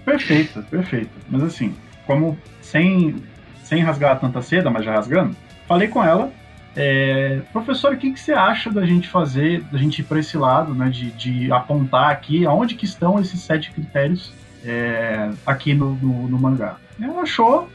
perfeita, 0.06 0.62
perfeita. 0.62 1.12
Mas 1.28 1.44
assim, 1.44 1.76
como 2.06 2.38
sem, 2.62 3.16
sem 3.64 3.82
rasgar 3.82 4.20
tanta 4.20 4.41
seda, 4.44 4.70
mas 4.70 4.86
já 4.86 4.94
rasgando, 4.94 5.36
falei 5.68 5.88
com 5.88 6.03
ela 6.03 6.32
é, 6.76 7.41
professor, 7.52 7.93
o 7.93 7.98
que, 7.98 8.11
que 8.11 8.19
você 8.19 8.31
acha 8.31 8.72
da 8.72 8.85
gente 8.85 9.07
fazer, 9.07 9.61
da 9.72 9.77
gente 9.77 9.99
ir 9.99 10.03
para 10.03 10.19
esse 10.19 10.38
lado, 10.38 10.73
né, 10.73 10.89
de, 10.89 11.11
de, 11.11 11.52
apontar 11.52 12.11
aqui 12.11 12.45
aonde 12.45 12.76
que 12.76 12.85
estão 12.85 13.19
esses 13.19 13.41
sete 13.41 13.72
critérios 13.72 14.31
é, 14.64 15.31
aqui 15.45 15.73
no, 15.73 15.95
no, 15.95 16.30
no, 16.30 16.39
mangá? 16.39 16.77
Ela 16.99 17.22
achou 17.22 17.69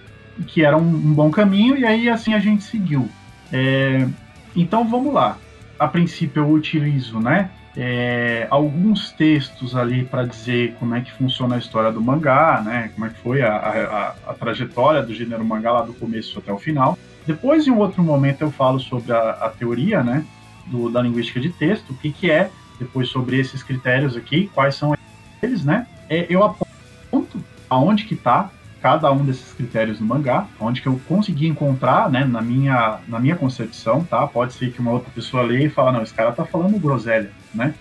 que 0.47 0.64
era 0.64 0.77
um, 0.77 0.89
um, 0.89 1.12
bom 1.12 1.31
caminho 1.31 1.77
e 1.77 1.85
aí 1.85 2.09
assim 2.09 2.32
a 2.32 2.39
gente 2.39 2.64
seguiu. 2.64 3.09
É, 3.52 4.06
então 4.55 4.89
vamos 4.89 5.12
lá. 5.12 5.36
A 5.78 5.86
princípio 5.86 6.43
eu 6.43 6.51
utilizo, 6.51 7.20
né, 7.20 7.51
é, 7.77 8.47
alguns 8.48 9.12
textos 9.12 9.77
ali 9.77 10.05
para 10.05 10.24
dizer 10.24 10.74
como 10.78 10.94
é 10.94 11.01
que 11.03 11.12
funciona 11.12 11.57
a 11.57 11.59
história 11.59 11.93
do 11.93 12.01
mangá, 12.01 12.62
né, 12.65 12.90
como 12.94 13.07
é 13.07 13.11
que 13.11 13.19
foi 13.20 13.43
a, 13.43 13.55
a, 13.55 14.31
a 14.31 14.35
trajetória 14.35 15.03
do 15.03 15.12
gênero 15.12 15.44
mangá 15.44 15.73
lá 15.73 15.82
do 15.82 15.93
começo 15.93 16.39
até 16.39 16.53
o 16.53 16.59
final. 16.59 16.98
Depois, 17.27 17.66
em 17.66 17.70
um 17.70 17.78
outro 17.78 18.03
momento, 18.03 18.43
eu 18.43 18.51
falo 18.51 18.81
sobre 18.81 19.12
a, 19.12 19.31
a 19.31 19.51
teoria, 19.51 20.03
né, 20.03 20.24
do, 20.66 20.89
da 20.89 21.03
linguística 21.03 21.39
de 21.39 21.51
texto, 21.51 21.90
o 21.90 21.94
que, 21.94 22.11
que 22.11 22.31
é, 22.31 22.51
depois 22.78 23.09
sobre 23.09 23.39
esses 23.39 23.62
critérios 23.62 24.16
aqui, 24.16 24.51
quais 24.55 24.74
são 24.74 24.97
eles, 25.43 25.65
né? 25.65 25.86
É, 26.09 26.27
eu 26.28 26.44
aponto 26.44 27.43
aonde 27.69 28.05
que 28.05 28.15
está 28.15 28.51
cada 28.81 29.11
um 29.11 29.24
desses 29.24 29.53
critérios 29.53 29.98
no 29.98 30.07
mangá, 30.07 30.47
onde 30.61 30.81
que 30.81 30.86
eu 30.86 31.01
consegui 31.09 31.48
encontrar, 31.48 32.09
né, 32.09 32.24
na 32.24 32.40
minha, 32.40 33.01
na 33.09 33.19
minha 33.19 33.35
concepção, 33.35 34.05
tá? 34.05 34.27
Pode 34.27 34.53
ser 34.53 34.70
que 34.70 34.81
uma 34.81 34.93
outra 34.93 35.11
pessoa 35.11 35.43
leia 35.43 35.66
e 35.66 35.69
fale, 35.69 35.97
não, 35.97 36.03
esse 36.03 36.15
cara 36.15 36.31
tá 36.31 36.44
falando 36.44 36.78
groselha, 36.78 37.32
né? 37.57 37.74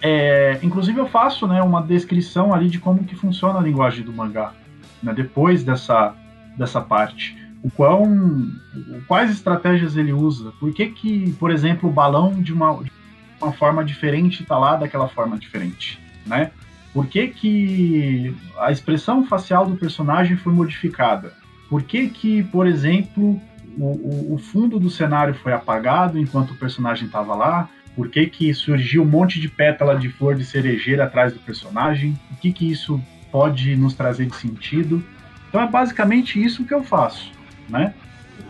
É, 0.00 0.58
inclusive 0.62 0.98
eu 0.98 1.06
faço, 1.06 1.46
né, 1.46 1.60
uma 1.60 1.82
descrição 1.82 2.54
ali 2.54 2.68
de 2.68 2.78
como 2.78 3.04
que 3.04 3.16
funciona 3.16 3.58
a 3.58 3.62
linguagem 3.62 4.04
do 4.04 4.12
mangá, 4.12 4.52
né, 5.02 5.12
depois 5.12 5.64
dessa, 5.64 6.14
dessa 6.56 6.80
parte 6.80 7.36
o 7.62 7.70
quão, 7.70 8.52
quais 9.06 9.30
estratégias 9.30 9.96
ele 9.96 10.12
usa, 10.12 10.52
por 10.60 10.72
que 10.72 10.86
que, 10.86 11.32
por 11.32 11.50
exemplo, 11.50 11.88
o 11.88 11.92
balão 11.92 12.40
de 12.40 12.52
uma, 12.52 12.82
de 12.82 12.90
uma 13.40 13.52
forma 13.52 13.84
diferente 13.84 14.42
está 14.42 14.58
lá 14.58 14.76
daquela 14.76 15.08
forma 15.08 15.36
diferente, 15.36 15.98
né? 16.26 16.50
Por 16.92 17.06
que 17.06 17.28
que 17.28 18.34
a 18.58 18.70
expressão 18.70 19.26
facial 19.26 19.66
do 19.66 19.76
personagem 19.76 20.36
foi 20.36 20.52
modificada? 20.52 21.32
Por 21.68 21.82
que 21.82 22.08
que, 22.08 22.42
por 22.44 22.66
exemplo, 22.66 23.40
o, 23.76 24.34
o 24.34 24.38
fundo 24.38 24.78
do 24.78 24.88
cenário 24.88 25.34
foi 25.34 25.52
apagado 25.52 26.18
enquanto 26.18 26.52
o 26.52 26.56
personagem 26.56 27.06
estava 27.06 27.34
lá? 27.34 27.68
Por 27.98 28.08
que 28.08 28.26
que 28.26 28.54
surgiu 28.54 29.02
um 29.02 29.06
monte 29.06 29.40
de 29.40 29.48
pétala 29.48 29.98
de 29.98 30.08
flor 30.08 30.36
de 30.36 30.44
cerejeira 30.44 31.02
atrás 31.02 31.32
do 31.32 31.40
personagem? 31.40 32.16
O 32.30 32.36
que 32.36 32.52
que 32.52 32.70
isso 32.70 33.02
pode 33.32 33.74
nos 33.74 33.94
trazer 33.94 34.26
de 34.26 34.36
sentido? 34.36 35.04
Então 35.48 35.60
é 35.60 35.66
basicamente 35.66 36.40
isso 36.40 36.64
que 36.64 36.72
eu 36.72 36.84
faço 36.84 37.36
né? 37.68 37.94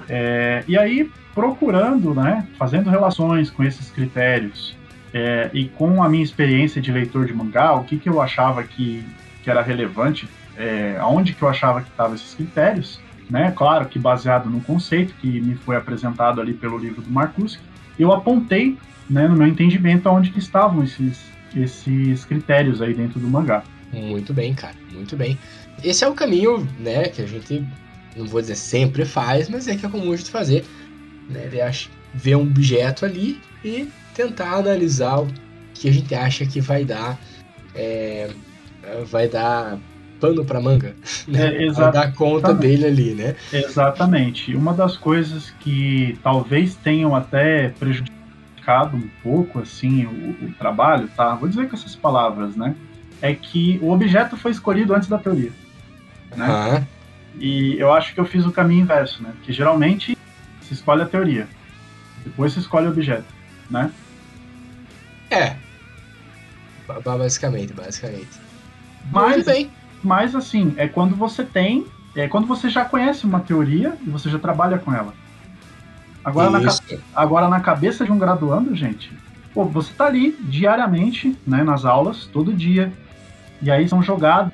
É, 0.08 0.64
e 0.66 0.78
aí, 0.78 1.10
procurando, 1.34 2.14
né, 2.14 2.46
fazendo 2.58 2.88
relações 2.88 3.50
com 3.50 3.62
esses 3.62 3.90
critérios 3.90 4.76
é, 5.12 5.50
e 5.52 5.66
com 5.66 6.02
a 6.02 6.08
minha 6.08 6.22
experiência 6.22 6.80
de 6.80 6.92
leitor 6.92 7.26
de 7.26 7.34
mangá, 7.34 7.74
o 7.74 7.84
que, 7.84 7.98
que 7.98 8.08
eu 8.08 8.20
achava 8.20 8.62
que, 8.62 9.04
que 9.42 9.50
era 9.50 9.62
relevante, 9.62 10.28
é, 10.56 10.96
aonde 11.00 11.34
que 11.34 11.42
eu 11.42 11.48
achava 11.48 11.82
que 11.82 11.90
estavam 11.90 12.14
esses 12.14 12.34
critérios, 12.34 13.00
né? 13.30 13.52
Claro 13.54 13.86
que 13.86 13.98
baseado 13.98 14.48
no 14.48 14.60
conceito 14.60 15.14
que 15.20 15.40
me 15.40 15.54
foi 15.54 15.76
apresentado 15.76 16.40
ali 16.40 16.54
pelo 16.54 16.78
livro 16.78 17.02
do 17.02 17.10
Marcus, 17.10 17.58
eu 17.98 18.12
apontei, 18.12 18.78
né, 19.08 19.26
no 19.26 19.36
meu 19.36 19.46
entendimento, 19.46 20.08
aonde 20.08 20.30
que 20.30 20.38
estavam 20.38 20.82
esses, 20.84 21.20
esses 21.56 22.24
critérios 22.24 22.82
aí 22.82 22.94
dentro 22.94 23.18
do 23.18 23.28
mangá. 23.28 23.62
Muito 23.92 24.34
bem, 24.34 24.54
cara, 24.54 24.74
muito 24.92 25.16
bem. 25.16 25.38
Esse 25.82 26.04
é 26.04 26.08
o 26.08 26.14
caminho, 26.14 26.66
né, 26.78 27.04
que 27.04 27.22
a 27.22 27.26
gente 27.26 27.64
não 28.16 28.26
vou 28.26 28.40
dizer 28.40 28.56
sempre 28.56 29.04
faz, 29.04 29.48
mas 29.48 29.68
é 29.68 29.76
que 29.76 29.86
é 29.86 29.88
comum 29.88 30.12
a 30.12 30.16
gente 30.16 30.30
fazer. 30.30 30.64
Né? 31.30 31.48
Ver 32.14 32.36
um 32.36 32.42
objeto 32.42 33.04
ali 33.04 33.40
e 33.64 33.88
tentar 34.14 34.54
analisar 34.54 35.20
o 35.20 35.28
que 35.74 35.88
a 35.88 35.92
gente 35.92 36.14
acha 36.14 36.44
que 36.44 36.60
vai 36.60 36.84
dar. 36.84 37.18
É, 37.74 38.28
vai 39.06 39.28
dar 39.28 39.78
pano 40.18 40.44
para 40.44 40.60
manga, 40.60 40.96
né? 41.28 41.66
É, 41.66 41.70
vai 41.70 41.92
dar 41.92 42.14
conta 42.14 42.52
dele 42.52 42.86
ali, 42.86 43.14
né? 43.14 43.36
Exatamente. 43.52 44.54
Uma 44.56 44.72
das 44.72 44.96
coisas 44.96 45.50
que 45.60 46.18
talvez 46.22 46.74
tenham 46.76 47.14
até 47.14 47.68
prejudicado 47.68 48.17
um 48.96 49.08
pouco 49.22 49.60
assim 49.60 50.04
o, 50.04 50.46
o, 50.46 50.52
trabalho, 50.58 51.08
tá? 51.16 51.34
Vou 51.34 51.48
dizer 51.48 51.68
com 51.68 51.76
essas 51.76 51.96
palavras, 51.96 52.54
né? 52.54 52.74
É 53.20 53.34
que 53.34 53.78
o 53.82 53.90
objeto 53.90 54.36
foi 54.36 54.50
escolhido 54.50 54.94
antes 54.94 55.08
da 55.08 55.18
teoria. 55.18 55.52
Né? 56.36 56.46
Ah. 56.48 56.82
E 57.40 57.78
eu 57.78 57.92
acho 57.92 58.14
que 58.14 58.20
eu 58.20 58.24
fiz 58.24 58.44
o 58.44 58.52
caminho 58.52 58.82
inverso, 58.82 59.22
né? 59.22 59.30
Porque 59.36 59.52
geralmente 59.52 60.16
se 60.60 60.74
escolhe 60.74 61.02
a 61.02 61.06
teoria, 61.06 61.48
depois 62.24 62.52
se 62.52 62.58
escolhe 62.58 62.86
o 62.86 62.90
objeto, 62.90 63.32
né? 63.70 63.90
É. 65.30 65.56
Basicamente, 67.02 67.72
basicamente. 67.72 68.40
Mas, 69.10 69.44
bem. 69.44 69.70
mas 70.02 70.34
assim, 70.34 70.74
é 70.76 70.86
quando 70.86 71.14
você 71.16 71.44
tem. 71.44 71.86
É 72.16 72.26
quando 72.26 72.46
você 72.46 72.68
já 72.68 72.84
conhece 72.84 73.24
uma 73.24 73.40
teoria 73.40 73.96
e 74.04 74.10
você 74.10 74.28
já 74.28 74.38
trabalha 74.38 74.78
com 74.78 74.92
ela. 74.92 75.14
Agora, 76.24 76.50
na, 76.50 76.70
agora 77.14 77.48
na 77.48 77.60
cabeça 77.60 78.04
de 78.04 78.12
um 78.12 78.18
graduando, 78.18 78.74
gente, 78.74 79.12
pô, 79.54 79.64
você 79.64 79.92
tá 79.92 80.06
ali 80.06 80.36
diariamente, 80.40 81.36
né, 81.46 81.62
nas 81.62 81.84
aulas, 81.84 82.26
todo 82.26 82.52
dia. 82.52 82.92
E 83.62 83.70
aí 83.70 83.88
são 83.88 84.02
jogados 84.02 84.52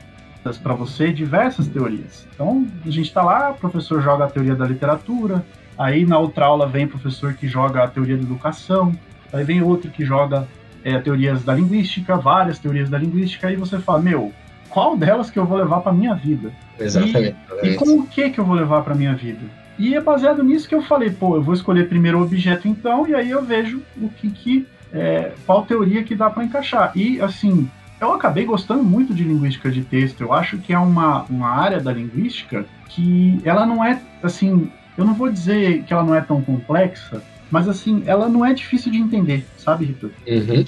para 0.62 0.74
você 0.74 1.12
diversas 1.12 1.66
teorias. 1.66 2.26
Então, 2.34 2.66
a 2.84 2.90
gente 2.90 3.06
está 3.06 3.22
lá, 3.22 3.50
o 3.50 3.54
professor 3.54 4.02
joga 4.02 4.24
a 4.24 4.28
teoria 4.28 4.54
da 4.54 4.66
literatura, 4.66 5.44
aí 5.78 6.04
na 6.04 6.18
outra 6.18 6.46
aula 6.46 6.66
vem 6.66 6.84
o 6.84 6.88
professor 6.88 7.34
que 7.34 7.48
joga 7.48 7.82
a 7.82 7.88
teoria 7.88 8.16
da 8.16 8.22
educação, 8.22 8.94
aí 9.32 9.44
vem 9.44 9.62
outro 9.62 9.90
que 9.90 10.04
joga 10.04 10.46
é, 10.84 10.98
teorias 10.98 11.42
da 11.42 11.54
linguística, 11.54 12.16
várias 12.16 12.58
teorias 12.58 12.90
da 12.90 12.98
linguística, 12.98 13.48
aí 13.48 13.56
você 13.56 13.78
fala, 13.78 14.00
meu, 14.00 14.32
qual 14.68 14.96
delas 14.96 15.30
que 15.30 15.38
eu 15.38 15.46
vou 15.46 15.56
levar 15.56 15.80
para 15.80 15.92
minha 15.92 16.14
vida? 16.14 16.52
Exatamente. 16.78 17.36
E, 17.62 17.68
e 17.68 17.74
com 17.76 17.98
o 18.00 18.06
que 18.06 18.30
que 18.30 18.38
eu 18.38 18.44
vou 18.44 18.54
levar 18.54 18.82
para 18.82 18.94
minha 18.94 19.14
vida? 19.14 19.63
E 19.78 19.94
é 19.94 20.00
baseado 20.00 20.42
nisso 20.42 20.68
que 20.68 20.74
eu 20.74 20.82
falei, 20.82 21.10
pô, 21.10 21.36
eu 21.36 21.42
vou 21.42 21.54
escolher 21.54 21.88
primeiro 21.88 22.18
o 22.18 22.22
objeto 22.22 22.68
então, 22.68 23.06
e 23.08 23.14
aí 23.14 23.30
eu 23.30 23.42
vejo 23.42 23.82
o 24.00 24.08
que 24.08 24.30
que 24.30 24.66
é, 24.92 25.32
qual 25.44 25.66
teoria 25.66 26.04
que 26.04 26.14
dá 26.14 26.30
para 26.30 26.44
encaixar. 26.44 26.92
E 26.94 27.20
assim, 27.20 27.68
eu 28.00 28.12
acabei 28.12 28.44
gostando 28.44 28.84
muito 28.84 29.12
de 29.12 29.24
linguística 29.24 29.70
de 29.70 29.82
texto. 29.82 30.20
Eu 30.20 30.32
acho 30.32 30.58
que 30.58 30.72
é 30.72 30.78
uma, 30.78 31.22
uma 31.24 31.48
área 31.48 31.80
da 31.80 31.92
linguística 31.92 32.64
que 32.88 33.40
ela 33.44 33.66
não 33.66 33.84
é, 33.84 34.00
assim, 34.22 34.70
eu 34.96 35.04
não 35.04 35.14
vou 35.14 35.30
dizer 35.30 35.82
que 35.82 35.92
ela 35.92 36.04
não 36.04 36.14
é 36.14 36.20
tão 36.20 36.40
complexa, 36.40 37.22
mas 37.50 37.68
assim, 37.68 38.02
ela 38.06 38.28
não 38.28 38.44
é 38.44 38.54
difícil 38.54 38.92
de 38.92 38.98
entender, 38.98 39.44
sabe, 39.56 39.86
Rita? 39.86 40.06
Uhum. 40.06 40.64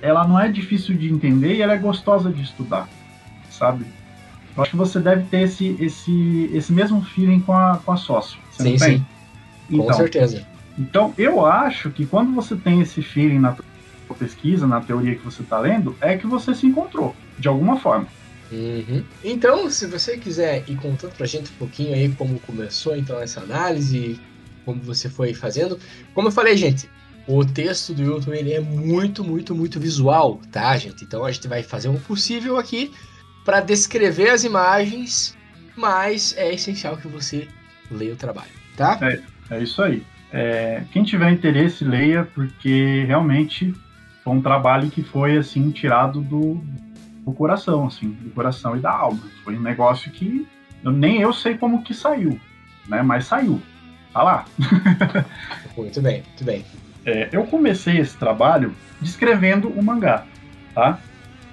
Ela 0.00 0.26
não 0.26 0.38
é 0.38 0.48
difícil 0.48 0.96
de 0.96 1.12
entender 1.12 1.56
e 1.56 1.62
ela 1.62 1.74
é 1.74 1.78
gostosa 1.78 2.30
de 2.30 2.42
estudar, 2.42 2.88
sabe? 3.50 3.84
Eu 4.56 4.62
acho 4.62 4.70
que 4.70 4.76
você 4.76 5.00
deve 5.00 5.24
ter 5.24 5.42
esse, 5.42 5.76
esse, 5.80 6.50
esse 6.52 6.72
mesmo 6.72 7.02
feeling 7.02 7.40
com 7.40 7.52
a, 7.52 7.80
com 7.84 7.92
a 7.92 7.96
sócio. 7.96 8.38
Sim, 8.56 8.78
sim. 8.78 9.06
Então, 9.70 9.86
com 9.86 9.92
certeza. 9.92 10.44
Então, 10.78 11.14
eu 11.16 11.44
acho 11.44 11.90
que 11.90 12.06
quando 12.06 12.34
você 12.34 12.56
tem 12.56 12.80
esse 12.80 13.02
feeling 13.02 13.38
na 13.38 13.56
pesquisa, 14.18 14.66
na 14.66 14.80
teoria 14.80 15.16
que 15.16 15.24
você 15.24 15.42
está 15.42 15.58
lendo, 15.58 15.96
é 16.00 16.16
que 16.16 16.26
você 16.26 16.54
se 16.54 16.66
encontrou, 16.66 17.14
de 17.38 17.48
alguma 17.48 17.78
forma. 17.78 18.06
Uhum. 18.52 19.02
Então, 19.22 19.70
se 19.70 19.86
você 19.86 20.16
quiser 20.16 20.64
ir 20.68 20.76
contando 20.76 21.12
pra 21.14 21.26
gente 21.26 21.50
um 21.50 21.56
pouquinho 21.56 21.94
aí 21.94 22.08
como 22.14 22.38
começou 22.40 22.96
então 22.96 23.20
essa 23.20 23.40
análise, 23.40 24.20
como 24.64 24.80
você 24.82 25.08
foi 25.08 25.34
fazendo. 25.34 25.78
Como 26.14 26.28
eu 26.28 26.32
falei, 26.32 26.56
gente, 26.56 26.88
o 27.26 27.44
texto 27.44 27.94
do 27.94 28.02
Hilton 28.02 28.34
ele 28.34 28.52
é 28.52 28.60
muito, 28.60 29.24
muito, 29.24 29.54
muito 29.54 29.80
visual, 29.80 30.40
tá, 30.52 30.76
gente? 30.76 31.04
Então 31.04 31.24
a 31.24 31.32
gente 31.32 31.48
vai 31.48 31.62
fazer 31.62 31.88
o 31.88 31.98
possível 32.00 32.58
aqui 32.58 32.92
para 33.44 33.60
descrever 33.60 34.30
as 34.30 34.44
imagens, 34.44 35.36
mas 35.76 36.34
é 36.36 36.52
essencial 36.52 36.96
que 36.96 37.08
você 37.08 37.48
leia 37.90 38.12
o 38.12 38.16
trabalho, 38.16 38.50
tá? 38.76 38.98
É, 39.02 39.20
é 39.50 39.62
isso 39.62 39.82
aí. 39.82 40.02
É, 40.32 40.82
quem 40.90 41.04
tiver 41.04 41.30
interesse, 41.30 41.84
leia, 41.84 42.28
porque 42.34 43.04
realmente 43.06 43.72
foi 44.22 44.32
um 44.32 44.40
trabalho 44.40 44.90
que 44.90 45.02
foi 45.02 45.36
assim 45.36 45.70
tirado 45.70 46.20
do, 46.20 46.60
do 47.24 47.32
coração, 47.32 47.86
assim, 47.86 48.10
do 48.10 48.30
coração 48.30 48.76
e 48.76 48.80
da 48.80 48.90
alma. 48.90 49.20
Foi 49.44 49.56
um 49.56 49.60
negócio 49.60 50.10
que 50.10 50.46
eu, 50.82 50.90
nem 50.90 51.20
eu 51.20 51.32
sei 51.32 51.56
como 51.56 51.82
que 51.82 51.94
saiu, 51.94 52.40
né? 52.88 53.02
Mas 53.02 53.26
saiu. 53.26 53.60
Tá 54.12 54.22
lá. 54.22 54.44
muito 55.76 56.00
bem, 56.00 56.22
muito 56.22 56.44
bem. 56.44 56.64
É, 57.06 57.28
eu 57.32 57.44
comecei 57.44 57.98
esse 57.98 58.16
trabalho 58.16 58.74
descrevendo 59.00 59.68
o 59.68 59.82
mangá, 59.82 60.24
tá? 60.74 60.98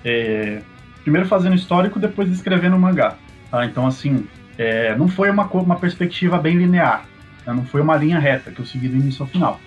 É, 0.04 0.62
primeiro 1.02 1.28
fazendo 1.28 1.56
histórico, 1.56 2.00
depois 2.00 2.30
descrevendo 2.30 2.76
o 2.76 2.80
mangá. 2.80 3.18
Tá? 3.50 3.66
Então, 3.66 3.86
assim, 3.86 4.28
é, 4.62 4.96
não 4.96 5.08
foi 5.08 5.32
uma, 5.32 5.46
uma 5.46 5.76
perspectiva 5.76 6.38
bem 6.38 6.56
linear. 6.56 7.04
Tá? 7.44 7.52
Não 7.52 7.66
foi 7.66 7.82
uma 7.82 7.98
linha 7.98 8.20
reta 8.20 8.52
que 8.52 8.60
eu 8.60 8.66
segui 8.66 8.88
do 8.88 8.96
início 8.96 9.24
ao 9.24 9.28
final, 9.28 9.60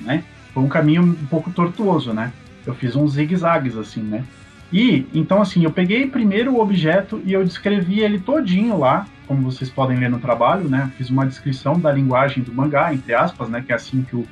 né? 0.00 0.24
Foi 0.52 0.60
um 0.64 0.68
caminho 0.68 1.02
um 1.04 1.26
pouco 1.26 1.52
tortuoso, 1.52 2.12
né? 2.12 2.32
Eu 2.66 2.74
fiz 2.74 2.96
uns 2.96 3.12
zigue-zagues, 3.12 3.76
assim, 3.76 4.02
né? 4.02 4.24
E, 4.72 5.06
então, 5.14 5.40
assim, 5.40 5.62
eu 5.62 5.70
peguei 5.70 6.04
primeiro 6.08 6.52
o 6.52 6.60
objeto 6.60 7.22
e 7.24 7.32
eu 7.32 7.44
descrevi 7.44 8.00
ele 8.00 8.18
todinho 8.18 8.76
lá, 8.76 9.06
como 9.28 9.48
vocês 9.48 9.70
podem 9.70 9.96
ler 9.96 10.10
no 10.10 10.18
trabalho, 10.18 10.68
né? 10.68 10.90
Fiz 10.98 11.10
uma 11.10 11.24
descrição 11.24 11.78
da 11.78 11.92
linguagem 11.92 12.42
do 12.42 12.52
mangá, 12.52 12.92
entre 12.92 13.14
aspas, 13.14 13.48
né? 13.48 13.62
Que 13.64 13.70
é 13.70 13.76
assim 13.76 14.02
que 14.02 14.16
o, 14.16 14.26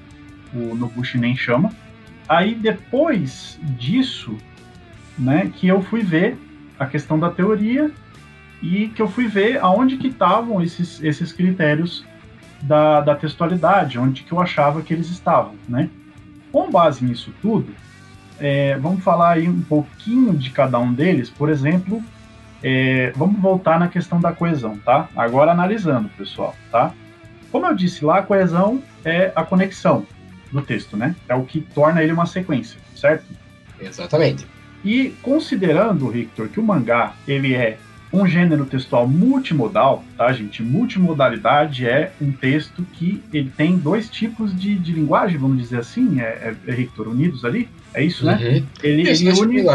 o 0.52 0.74
Nobushi 0.74 1.16
nem 1.16 1.36
chama. 1.36 1.70
Aí, 2.28 2.56
depois 2.56 3.56
disso, 3.78 4.36
né? 5.16 5.48
Que 5.54 5.68
eu 5.68 5.80
fui 5.80 6.02
ver 6.02 6.36
a 6.76 6.86
questão 6.86 7.20
da 7.20 7.30
teoria 7.30 7.92
e 8.62 8.88
que 8.88 9.00
eu 9.00 9.08
fui 9.08 9.28
ver 9.28 9.58
aonde 9.58 9.96
que 9.96 10.08
estavam 10.08 10.60
esses, 10.62 11.02
esses 11.02 11.32
critérios 11.32 12.04
da, 12.62 13.00
da 13.00 13.14
textualidade, 13.14 13.98
onde 13.98 14.22
que 14.22 14.32
eu 14.32 14.40
achava 14.40 14.82
que 14.82 14.92
eles 14.92 15.08
estavam, 15.08 15.54
né? 15.68 15.88
Com 16.50 16.70
base 16.70 17.04
nisso 17.04 17.32
tudo, 17.40 17.72
é, 18.40 18.76
vamos 18.78 19.02
falar 19.02 19.32
aí 19.32 19.48
um 19.48 19.60
pouquinho 19.60 20.34
de 20.34 20.50
cada 20.50 20.78
um 20.78 20.92
deles. 20.92 21.30
Por 21.30 21.48
exemplo, 21.48 22.02
é, 22.62 23.12
vamos 23.14 23.40
voltar 23.40 23.78
na 23.78 23.88
questão 23.88 24.20
da 24.20 24.32
coesão, 24.32 24.78
tá? 24.78 25.08
Agora 25.16 25.52
analisando, 25.52 26.08
pessoal, 26.10 26.54
tá? 26.70 26.92
Como 27.50 27.66
eu 27.66 27.74
disse 27.74 28.04
lá, 28.04 28.18
a 28.18 28.22
coesão 28.22 28.82
é 29.04 29.32
a 29.34 29.42
conexão 29.44 30.06
do 30.50 30.62
texto, 30.62 30.96
né? 30.96 31.14
É 31.28 31.34
o 31.34 31.44
que 31.44 31.60
torna 31.60 32.02
ele 32.02 32.12
uma 32.12 32.26
sequência, 32.26 32.80
certo? 32.94 33.26
Exatamente. 33.80 34.46
E 34.84 35.10
considerando, 35.22 36.08
Victor, 36.10 36.48
que 36.48 36.60
o 36.60 36.62
mangá 36.62 37.12
ele 37.26 37.54
é 37.54 37.78
um 38.12 38.26
gênero 38.26 38.64
textual 38.64 39.06
multimodal, 39.06 40.02
tá, 40.16 40.32
gente? 40.32 40.62
Multimodalidade 40.62 41.86
é 41.86 42.12
um 42.20 42.32
texto 42.32 42.82
que 42.94 43.22
ele 43.32 43.52
tem 43.56 43.76
dois 43.76 44.08
tipos 44.08 44.58
de, 44.58 44.74
de 44.76 44.92
linguagem, 44.92 45.36
vamos 45.36 45.58
dizer 45.58 45.78
assim, 45.78 46.20
é, 46.20 46.54
é, 46.66 46.72
é 46.72 47.00
unidos 47.02 47.44
ali, 47.44 47.68
é 47.92 48.02
isso, 48.02 48.24
né? 48.24 48.34
Uhum. 48.34 48.66
Ele, 48.82 49.08
ele, 49.08 49.40
une, 49.40 49.66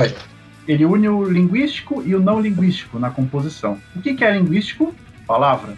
ele 0.68 0.86
une 0.86 1.10
o 1.10 1.24
linguístico 1.24 2.02
e 2.06 2.16
o 2.16 2.20
não 2.20 2.40
linguístico 2.40 2.98
na 2.98 3.12
composição. 3.12 3.78
O 3.96 4.02
que, 4.02 4.16
que 4.16 4.24
é 4.24 4.32
linguístico? 4.32 4.94
Palavra, 5.28 5.76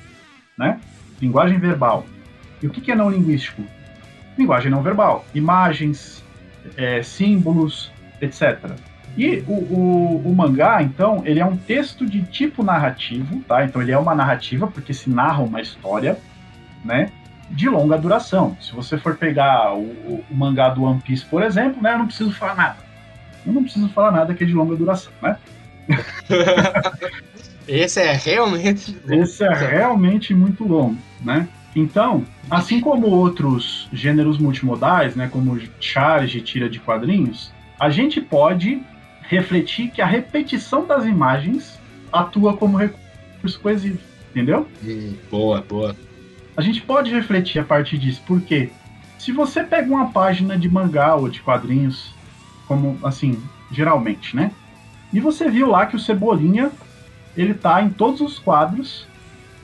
né? 0.57 0.79
Linguagem 1.21 1.57
verbal. 1.59 2.05
E 2.61 2.67
o 2.67 2.69
que, 2.69 2.79
que 2.79 2.91
é 2.91 2.95
não 2.95 3.09
linguístico? 3.09 3.63
Linguagem 4.37 4.71
não 4.71 4.81
verbal. 4.81 5.25
Imagens, 5.33 6.23
é, 6.77 7.03
símbolos, 7.03 7.91
etc. 8.21 8.71
E 9.17 9.43
o, 9.47 9.53
o, 9.53 10.21
o, 10.25 10.35
mangá, 10.35 10.83
então, 10.83 11.21
ele 11.25 11.39
é 11.39 11.45
um 11.45 11.55
texto 11.55 12.05
de 12.05 12.21
tipo 12.23 12.61
narrativo, 12.63 13.39
tá? 13.47 13.63
Então 13.63 13.81
ele 13.81 13.91
é 13.91 13.97
uma 13.97 14.13
narrativa, 14.13 14.67
porque 14.67 14.93
se 14.93 15.09
narra 15.09 15.41
uma 15.41 15.61
história, 15.61 16.17
né? 16.83 17.09
De 17.49 17.69
longa 17.69 17.97
duração. 17.97 18.57
Se 18.59 18.73
você 18.73 18.97
for 18.97 19.15
pegar 19.15 19.73
o, 19.73 20.23
o 20.29 20.35
mangá 20.35 20.69
do 20.69 20.83
One 20.83 20.99
Piece, 20.99 21.25
por 21.25 21.43
exemplo, 21.43 21.81
né? 21.81 21.93
Eu 21.93 21.99
não 21.99 22.07
preciso 22.07 22.31
falar 22.33 22.55
nada. 22.55 22.77
Eu 23.45 23.53
não 23.53 23.63
preciso 23.63 23.87
falar 23.89 24.11
nada 24.11 24.33
que 24.33 24.43
é 24.43 24.47
de 24.47 24.53
longa 24.53 24.75
duração, 24.75 25.13
né? 25.21 25.37
Esse 27.67 28.01
é 28.01 28.11
realmente. 28.11 28.97
Esse 29.09 29.43
é 29.43 29.53
realmente 29.53 30.33
muito 30.33 30.67
longo, 30.67 30.97
né? 31.21 31.47
Então, 31.75 32.25
assim 32.49 32.79
como 32.79 33.07
outros 33.07 33.89
gêneros 33.91 34.37
multimodais, 34.37 35.15
né, 35.15 35.27
como 35.29 35.59
charge, 35.79 36.39
tira 36.41 36.69
de 36.69 36.79
quadrinhos, 36.79 37.51
a 37.77 37.89
gente 37.89 38.21
pode 38.21 38.81
refletir 39.27 39.89
que 39.89 40.01
a 40.01 40.05
repetição 40.05 40.85
das 40.85 41.05
imagens 41.05 41.79
atua 42.11 42.55
como 42.55 42.77
recurso 42.77 43.59
coesivo, 43.59 43.99
entendeu? 44.31 44.67
Hum, 44.83 45.13
boa, 45.29 45.61
boa. 45.61 45.95
A 46.55 46.61
gente 46.61 46.81
pode 46.81 47.11
refletir 47.11 47.59
a 47.59 47.63
partir 47.63 47.97
disso, 47.97 48.21
porque 48.25 48.69
se 49.17 49.31
você 49.31 49.63
pega 49.63 49.91
uma 49.91 50.11
página 50.11 50.57
de 50.57 50.69
mangá 50.69 51.15
ou 51.15 51.27
de 51.27 51.41
quadrinhos, 51.41 52.13
como 52.67 52.97
assim, 53.03 53.41
geralmente, 53.71 54.35
né? 54.35 54.51
E 55.11 55.19
você 55.19 55.49
viu 55.49 55.67
lá 55.67 55.85
que 55.85 55.95
o 55.95 55.99
Cebolinha 55.99 56.71
ele 57.35 57.53
tá 57.53 57.81
em 57.81 57.89
todos 57.89 58.21
os 58.21 58.39
quadros 58.39 59.07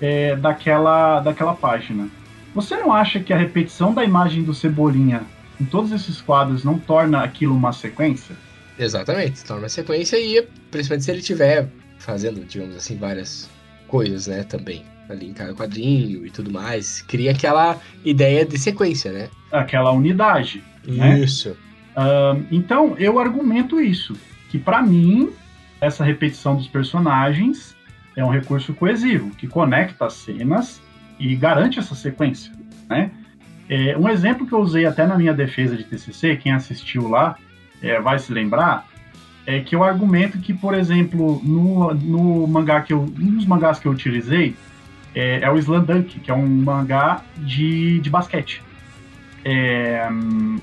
é, 0.02 0.36
daquela, 0.36 1.22
daquela 1.22 1.54
página. 1.54 2.10
Você 2.54 2.76
não 2.76 2.92
acha 2.92 3.20
que 3.20 3.32
a 3.32 3.38
repetição 3.38 3.94
da 3.94 4.04
imagem 4.04 4.44
do 4.44 4.54
Cebolinha 4.54 5.22
em 5.60 5.66
todos 5.66 5.92
esses 5.92 6.20
quadros 6.20 6.64
não 6.64 6.78
torna 6.78 7.24
aquilo 7.24 7.56
uma 7.56 7.72
sequência? 7.72 8.36
Exatamente, 8.82 9.44
torna 9.45 9.64
uma 9.64 9.70
sequência 9.70 10.18
e, 10.18 10.41
principalmente 10.72 11.06
se 11.06 11.12
ele 11.12 11.20
estiver 11.20 11.70
fazendo, 11.99 12.44
digamos 12.44 12.76
assim, 12.76 12.98
várias 12.98 13.48
coisas, 13.88 14.26
né, 14.26 14.41
também, 14.41 14.84
ali 15.08 15.28
em 15.28 15.34
cada 15.34 15.53
quadrinho 15.53 16.26
e 16.26 16.32
tudo 16.32 16.49
mais, 16.49 17.03
cria 17.03 17.30
aquela 17.30 17.80
ideia 18.03 18.44
de 18.44 18.58
sequência, 18.58 19.12
né? 19.12 19.30
Aquela 19.52 19.91
unidade. 19.91 20.64
Né? 20.84 21.20
Isso. 21.20 21.49
Né? 21.49 21.56
então, 22.52 22.95
eu 22.98 23.20
argumento 23.20 23.80
isso, 23.80 24.16
que 24.49 24.58
para 24.58 24.82
mim, 24.82 25.30
essa 25.80 26.03
repetição 26.03 26.56
dos 26.56 26.68
personagens 26.68 27.76
é 28.16 28.26
um 28.26 28.30
recurso 28.30 28.74
coesivo, 28.74 29.30
que 29.36 29.48
conecta 29.48 30.06
as 30.06 30.14
cenas 30.14 30.82
e 31.20 31.36
garante 31.36 31.78
essa 31.78 31.94
sequência, 31.94 32.52
né? 32.90 33.12
É, 33.70 33.95
um 33.98 34.10
exemplo 34.10 34.45
que 34.45 34.53
eu 34.53 34.60
usei 34.60 34.86
até 34.86 35.06
na 35.06 35.18
minha 35.18 35.34
defesa 35.34 35.78
de 35.78 35.84
TCC, 35.84 36.36
quem 36.36 36.52
assistiu 36.52 37.08
lá, 37.08 37.38
é, 37.82 37.99
vai 37.99 38.20
se 38.20 38.32
lembrar, 38.32 38.88
é 39.45 39.60
que 39.60 39.76
eu 39.76 39.84
argumento 39.84 40.40
que, 40.40 40.53
por 40.53 40.74
exemplo, 40.74 41.41
no, 41.44 41.94
no 41.94 42.48
mangá 42.48 42.82
que 42.82 42.94
eu. 42.94 43.02
Um 43.02 43.36
dos 43.36 43.45
mangás 43.45 43.80
que 43.80 43.88
eu 43.88 43.91
utilizei 43.91 44.56
é, 45.16 45.41
é 45.41 45.52
o 45.52 45.58
Slam 45.58 45.84
Dunk, 45.84 46.20
que 46.20 46.32
é 46.32 46.34
um 46.34 46.48
mangá 46.48 47.22
de, 47.38 47.99
de 47.99 48.10
basquete. 48.10 48.62
É, 49.44 50.08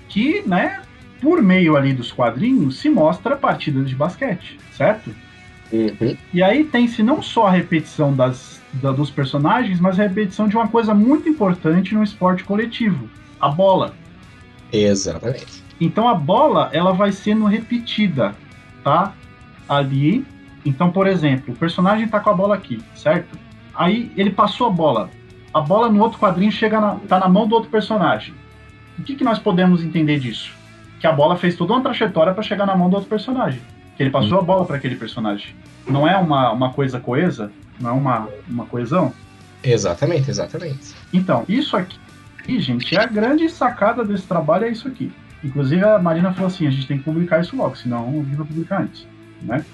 que, 0.09 0.43
né, 0.47 0.81
por 1.21 1.43
meio 1.43 1.77
ali 1.77 1.93
dos 1.93 2.13
quadrinhos, 2.13 2.79
se 2.79 2.89
mostra 2.89 3.37
partidas 3.37 3.89
de 3.89 3.97
basquete, 3.97 4.59
certo? 4.73 5.13
Uhum. 5.73 6.17
E 6.33 6.43
aí 6.43 6.65
tem-se 6.65 7.03
não 7.03 7.21
só 7.21 7.49
a 7.49 7.51
repetição 7.51 8.15
das, 8.15 8.63
da, 8.75 8.93
dos 8.93 9.11
personagens, 9.11 9.81
mas 9.81 9.99
a 9.99 10.05
repetição 10.05 10.49
de 10.49 10.57
uma 10.57 10.69
coisa 10.69 10.95
muito 10.95 11.29
importante 11.29 11.95
no 11.95 12.03
esporte 12.03 12.45
coletivo: 12.45 13.09
a 13.41 13.49
bola. 13.49 13.95
Exatamente. 14.73 15.68
Então 15.81 16.09
a 16.09 16.15
bola 16.15 16.71
ela 16.73 16.93
vai 16.93 17.13
sendo 17.13 17.45
repetida, 17.45 18.35
tá? 18.83 19.13
Ali. 19.69 20.27
Então, 20.65 20.91
por 20.91 21.07
exemplo, 21.07 21.55
o 21.55 21.57
personagem 21.57 22.09
tá 22.09 22.21
com 22.21 22.31
a 22.31 22.35
bola 22.35 22.55
aqui, 22.55 22.83
certo? 22.95 23.39
Aí 23.75 24.13
ele 24.17 24.31
passou 24.31 24.67
a 24.67 24.71
bola. 24.71 25.09
A 25.55 25.61
bola 25.61 25.89
no 25.89 26.03
outro 26.03 26.19
quadrinho 26.19 26.51
chega 26.51 26.81
na, 26.81 26.97
tá 26.97 27.19
na 27.19 27.29
mão 27.29 27.47
do 27.47 27.55
outro 27.55 27.71
personagem. 27.71 28.35
O 28.99 29.03
que, 29.03 29.15
que 29.15 29.25
nós 29.25 29.39
podemos 29.39 29.83
entender 29.83 30.19
disso? 30.19 30.53
Que 31.01 31.07
a 31.07 31.13
bola 31.13 31.37
fez 31.37 31.57
toda 31.57 31.73
uma 31.73 31.83
trajetória 31.83 32.35
para 32.35 32.43
chegar 32.43 32.67
na 32.67 32.77
mão 32.77 32.91
do 32.91 32.95
outro 32.95 33.09
personagem. 33.09 33.61
Que 33.97 34.03
ele 34.03 34.11
passou 34.11 34.39
a 34.39 34.43
bola 34.43 34.65
para 34.65 34.77
aquele 34.77 34.97
personagem. 34.97 35.55
Não 35.87 36.07
é 36.07 36.17
uma, 36.17 36.51
uma 36.51 36.73
coisa 36.73 36.99
coesa? 36.99 37.53
Não 37.81 37.91
é 37.91 37.93
uma, 37.93 38.29
uma 38.49 38.67
coesão? 38.67 39.13
Exatamente, 39.63 40.31
exatamente. 40.31 40.95
Então, 41.13 41.45
isso 41.49 41.77
aqui, 41.77 41.99
gente, 42.61 42.97
é 42.97 43.01
a 43.01 43.07
grande 43.07 43.49
sacada 43.49 44.05
desse 44.05 44.27
trabalho, 44.27 44.65
é 44.65 44.71
isso 44.71 44.89
aqui. 44.89 45.13
Inclusive 45.43 45.85
a 45.85 45.99
Marina 45.99 46.33
falou 46.33 46.49
assim, 46.49 46.67
a 46.67 46.71
gente 46.71 46.87
tem 46.87 46.99
que 46.99 47.05
publicar 47.05 47.41
isso 47.41 47.57
logo, 47.57 47.77
senão 47.77 48.09
o 48.09 48.23
livro 48.23 48.39
vai 48.39 48.47
publicar 48.47 48.83
antes, 48.83 49.07
né? 49.43 49.65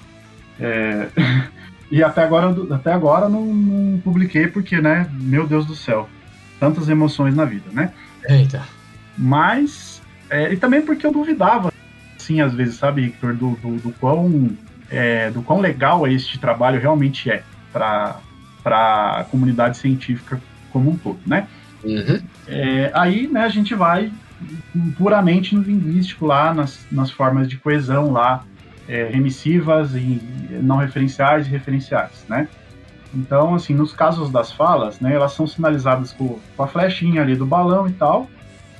É... 0.61 1.09
e 1.91 2.03
até 2.03 2.23
agora, 2.23 2.55
até 2.75 2.93
agora 2.93 3.29
não, 3.29 3.47
não, 3.47 4.01
publiquei 4.01 4.47
porque, 4.47 4.81
né, 4.81 5.09
meu 5.13 5.47
Deus 5.47 5.65
do 5.65 5.75
céu, 5.75 6.09
tantas 6.61 6.89
emoções 6.89 7.35
na 7.35 7.45
vida, 7.45 7.71
né? 7.73 7.93
Eita. 8.29 8.63
Mas, 9.17 10.03
é, 10.29 10.53
e 10.53 10.57
também 10.57 10.83
porque 10.83 11.07
eu 11.07 11.13
duvidava, 11.13 11.73
assim, 12.17 12.41
às 12.41 12.53
vezes, 12.53 12.77
sabe, 12.77 13.03
Victor, 13.03 13.35
do, 13.35 13.53
do, 13.57 13.77
do 13.77 13.93
quão, 13.93 14.51
é, 14.91 15.31
do 15.31 15.43
quão 15.43 15.61
legal 15.61 16.07
este 16.07 16.39
trabalho 16.39 16.81
realmente 16.81 17.31
é 17.31 17.43
para 17.73 18.21
a 18.67 19.25
comunidade 19.31 19.79
científica 19.79 20.41
como 20.71 20.91
um 20.91 20.97
todo, 20.97 21.21
né? 21.27 21.47
Uhum. 21.83 22.21
É, 22.49 22.91
aí, 22.95 23.29
né, 23.29 23.45
a 23.45 23.49
gente 23.49 23.75
vai 23.75 24.11
puramente 24.97 25.55
no 25.55 25.63
linguístico 25.63 26.27
lá, 26.27 26.53
nas, 26.53 26.87
nas 26.91 27.11
formas 27.11 27.49
de 27.49 27.57
coesão 27.57 28.11
lá, 28.13 28.45
é, 28.89 29.05
remissivas 29.05 29.95
e 29.95 30.21
não 30.63 30.77
referenciais 30.77 31.47
e 31.47 31.51
referenciais, 31.51 32.25
né? 32.29 32.49
Então, 33.15 33.55
assim, 33.55 33.75
nos 33.75 33.93
casos 33.93 34.31
das 34.31 34.51
falas, 34.51 34.99
né, 35.01 35.15
elas 35.15 35.33
são 35.33 35.47
sinalizadas 35.47 36.13
com, 36.13 36.39
com 36.57 36.63
a 36.63 36.67
flechinha 36.67 37.23
ali 37.23 37.37
do 37.37 37.47
balão 37.47 37.87
e 37.87 37.93
tal. 37.93 38.29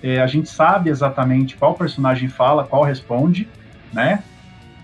É, 0.03 0.21
a 0.21 0.27
gente 0.27 0.49
sabe 0.49 0.91
exatamente 0.91 1.57
qual 1.57 1.75
personagem 1.75 2.29
fala, 2.29 2.65
qual 2.65 2.83
responde, 2.83 3.49
né? 3.93 4.23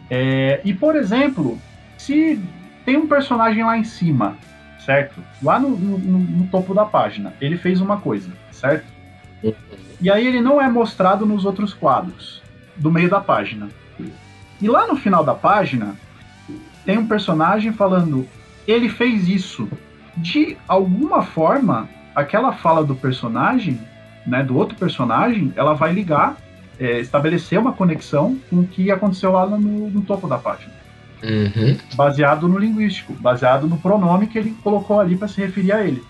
É, 0.09 0.60
e, 0.64 0.72
por 0.72 0.97
exemplo, 0.97 1.59
se 1.98 2.40
tem 2.84 2.97
um 2.97 3.06
personagem 3.06 3.64
lá 3.64 3.76
em 3.76 3.84
cima, 3.84 4.36
certo? 4.84 5.22
Lá 5.42 5.59
no, 5.59 5.70
no, 5.70 5.98
no 5.98 6.47
topo 6.47 6.72
da 6.72 6.84
página, 6.84 7.34
ele 7.40 7.56
fez 7.56 7.80
uma 7.80 8.01
coisa, 8.01 8.30
certo? 8.51 8.86
E 10.01 10.10
aí 10.10 10.27
ele 10.27 10.40
não 10.40 10.60
é 10.60 10.68
mostrado 10.68 11.27
nos 11.27 11.44
outros 11.44 11.74
quadros 11.74 12.43
do 12.77 12.90
meio 12.90 13.10
da 13.10 13.20
página. 13.20 13.68
E 14.60 14.68
lá 14.68 14.86
no 14.86 14.97
final 14.97 15.24
da 15.24 15.35
página, 15.35 15.94
tem 16.85 16.98
um 16.98 17.06
personagem 17.06 17.72
falando: 17.72 18.27
ele 18.66 18.89
fez 18.89 19.28
isso. 19.28 19.68
De 20.16 20.56
alguma 20.66 21.22
forma, 21.22 21.89
aquela 22.14 22.52
fala 22.52 22.85
do 22.85 22.94
personagem, 22.94 23.81
né, 24.27 24.43
do 24.43 24.56
outro 24.56 24.77
personagem, 24.77 25.52
ela 25.56 25.74
vai 25.74 25.93
ligar, 25.93 26.36
é, 26.78 26.98
estabelecer 26.98 27.59
uma 27.59 27.72
conexão 27.72 28.36
com 28.48 28.60
o 28.60 28.66
que 28.66 28.90
aconteceu 28.90 29.32
lá 29.32 29.47
no, 29.47 29.90
no 29.90 30.02
topo 30.02 30.27
da 30.27 30.36
página. 30.36 30.72
Uhum. 31.22 31.77
Baseado 31.94 32.48
no 32.48 32.59
linguístico, 32.59 33.12
baseado 33.14 33.66
no 33.66 33.77
pronome 33.77 34.27
que 34.27 34.39
ele 34.39 34.56
colocou 34.62 34.98
ali 34.98 35.16
para 35.16 35.28
se 35.28 35.40
referir 35.40 35.72
a 35.72 35.85
ele, 35.85 36.02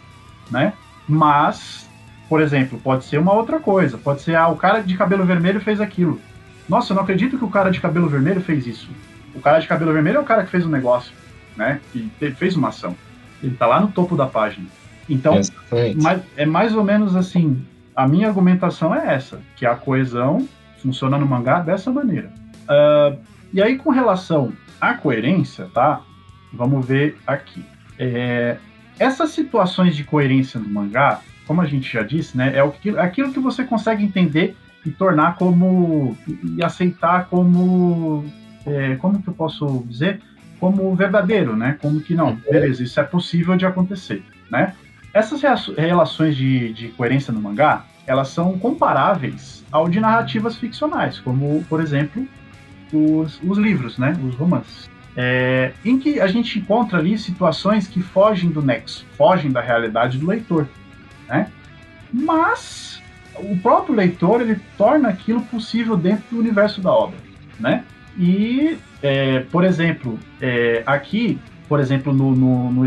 né? 0.50 0.72
Mas, 1.08 1.89
por 2.30 2.40
exemplo, 2.40 2.78
pode 2.78 3.04
ser 3.06 3.18
uma 3.18 3.32
outra 3.32 3.58
coisa. 3.58 3.98
Pode 3.98 4.22
ser, 4.22 4.36
ah, 4.36 4.46
o 4.46 4.56
cara 4.56 4.80
de 4.82 4.96
cabelo 4.96 5.24
vermelho 5.24 5.60
fez 5.60 5.80
aquilo. 5.80 6.20
Nossa, 6.68 6.92
eu 6.92 6.94
não 6.94 7.02
acredito 7.02 7.36
que 7.36 7.44
o 7.44 7.50
cara 7.50 7.70
de 7.70 7.80
cabelo 7.80 8.08
vermelho 8.08 8.40
fez 8.40 8.68
isso. 8.68 8.88
O 9.34 9.40
cara 9.40 9.58
de 9.58 9.66
cabelo 9.66 9.92
vermelho 9.92 10.18
é 10.18 10.20
o 10.20 10.24
cara 10.24 10.44
que 10.44 10.50
fez 10.50 10.64
o 10.64 10.68
um 10.68 10.70
negócio, 10.70 11.12
né? 11.56 11.80
Que 11.92 12.08
fez 12.36 12.54
uma 12.54 12.68
ação. 12.68 12.94
Ele 13.42 13.56
tá 13.56 13.66
lá 13.66 13.80
no 13.80 13.88
topo 13.88 14.16
da 14.16 14.26
página. 14.26 14.68
Então, 15.08 15.40
mas, 16.00 16.22
é 16.36 16.46
mais 16.46 16.72
ou 16.72 16.84
menos 16.84 17.16
assim. 17.16 17.66
A 17.96 18.06
minha 18.06 18.28
argumentação 18.28 18.94
é 18.94 19.12
essa, 19.12 19.40
que 19.56 19.66
a 19.66 19.74
coesão 19.74 20.48
funciona 20.80 21.18
no 21.18 21.26
mangá 21.26 21.58
dessa 21.58 21.90
maneira. 21.90 22.32
Uh, 22.62 23.18
e 23.52 23.60
aí, 23.60 23.76
com 23.76 23.90
relação 23.90 24.52
à 24.80 24.94
coerência, 24.94 25.66
tá? 25.74 26.00
Vamos 26.52 26.86
ver 26.86 27.18
aqui. 27.26 27.64
É, 27.98 28.56
essas 29.00 29.30
situações 29.30 29.96
de 29.96 30.04
coerência 30.04 30.60
no 30.60 30.68
mangá, 30.68 31.20
como 31.50 31.62
a 31.62 31.66
gente 31.66 31.92
já 31.92 32.04
disse, 32.04 32.36
né, 32.36 32.56
é 32.56 32.68
que, 32.68 32.90
aquilo 32.90 33.32
que 33.32 33.40
você 33.40 33.64
consegue 33.64 34.04
entender 34.04 34.56
e 34.86 34.90
tornar 34.92 35.34
como 35.34 36.16
e 36.44 36.62
aceitar 36.62 37.26
como 37.26 38.24
é, 38.64 38.94
como 38.94 39.20
que 39.20 39.28
eu 39.28 39.34
posso 39.34 39.84
dizer 39.84 40.20
como 40.60 40.94
verdadeiro, 40.94 41.56
né? 41.56 41.76
Como 41.82 42.00
que 42.00 42.14
não, 42.14 42.36
beleza, 42.36 42.84
isso 42.84 43.00
é 43.00 43.02
possível 43.02 43.56
de 43.56 43.66
acontecer, 43.66 44.22
né? 44.48 44.74
Essas 45.12 45.42
relações 45.76 46.36
de, 46.36 46.72
de 46.72 46.88
coerência 46.90 47.32
no 47.32 47.40
mangá, 47.40 47.84
elas 48.06 48.28
são 48.28 48.56
comparáveis 48.56 49.64
ao 49.72 49.88
de 49.88 49.98
narrativas 49.98 50.56
ficcionais, 50.56 51.18
como, 51.18 51.64
por 51.68 51.80
exemplo, 51.80 52.28
os, 52.92 53.40
os 53.42 53.58
livros, 53.58 53.98
né? 53.98 54.16
Os 54.24 54.36
romances. 54.36 54.88
É, 55.16 55.72
em 55.84 55.98
que 55.98 56.20
a 56.20 56.28
gente 56.28 56.60
encontra 56.60 56.98
ali 56.98 57.18
situações 57.18 57.88
que 57.88 58.00
fogem 58.00 58.50
do 58.50 58.62
nexo, 58.62 59.04
fogem 59.16 59.50
da 59.50 59.60
realidade 59.60 60.16
do 60.16 60.28
leitor, 60.28 60.68
né? 61.30 61.46
Mas 62.12 63.00
o 63.36 63.56
próprio 63.58 63.94
leitor 63.94 64.40
ele 64.40 64.60
torna 64.76 65.08
aquilo 65.08 65.40
possível 65.42 65.96
dentro 65.96 66.24
do 66.30 66.38
universo 66.38 66.80
da 66.80 66.90
obra, 66.90 67.16
né? 67.58 67.84
E, 68.18 68.76
é, 69.02 69.40
por 69.50 69.64
exemplo, 69.64 70.18
é, 70.40 70.82
aqui, 70.84 71.38
por 71.68 71.80
exemplo, 71.80 72.12
no, 72.12 72.34
no, 72.34 72.70
no 72.72 72.82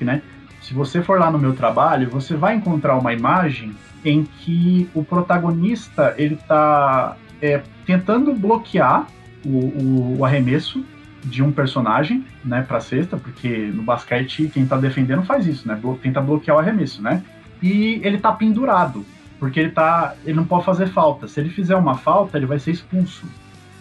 né? 0.00 0.22
Se 0.62 0.72
você 0.72 1.02
for 1.02 1.20
lá 1.20 1.30
no 1.30 1.38
meu 1.38 1.54
trabalho, 1.54 2.08
você 2.08 2.34
vai 2.34 2.56
encontrar 2.56 2.96
uma 2.96 3.12
imagem 3.12 3.76
em 4.04 4.24
que 4.24 4.88
o 4.94 5.04
protagonista 5.04 6.14
ele 6.16 6.34
está 6.34 7.16
é, 7.40 7.62
tentando 7.86 8.34
bloquear 8.34 9.06
o, 9.44 9.48
o, 9.48 10.16
o, 10.18 10.24
arremesso 10.24 10.84
de 11.22 11.42
um 11.42 11.52
personagem, 11.52 12.24
né, 12.44 12.62
para 12.66 12.80
cesta, 12.80 13.16
porque 13.16 13.70
no 13.74 13.82
basquete 13.82 14.50
quem 14.52 14.64
está 14.64 14.76
defendendo 14.76 15.22
faz 15.22 15.46
isso, 15.46 15.66
né, 15.66 15.78
tenta 16.02 16.20
bloquear 16.20 16.56
o 16.56 16.60
arremesso, 16.60 17.02
né, 17.02 17.22
e 17.64 18.00
ele 18.04 18.16
está 18.16 18.30
pendurado 18.30 19.04
porque 19.38 19.60
ele 19.60 19.70
tá. 19.70 20.14
Ele 20.24 20.36
não 20.36 20.44
pode 20.44 20.64
fazer 20.64 20.86
falta. 20.88 21.28
Se 21.28 21.40
ele 21.40 21.50
fizer 21.50 21.76
uma 21.76 21.96
falta, 21.96 22.36
ele 22.36 22.46
vai 22.46 22.58
ser 22.58 22.70
expulso, 22.70 23.26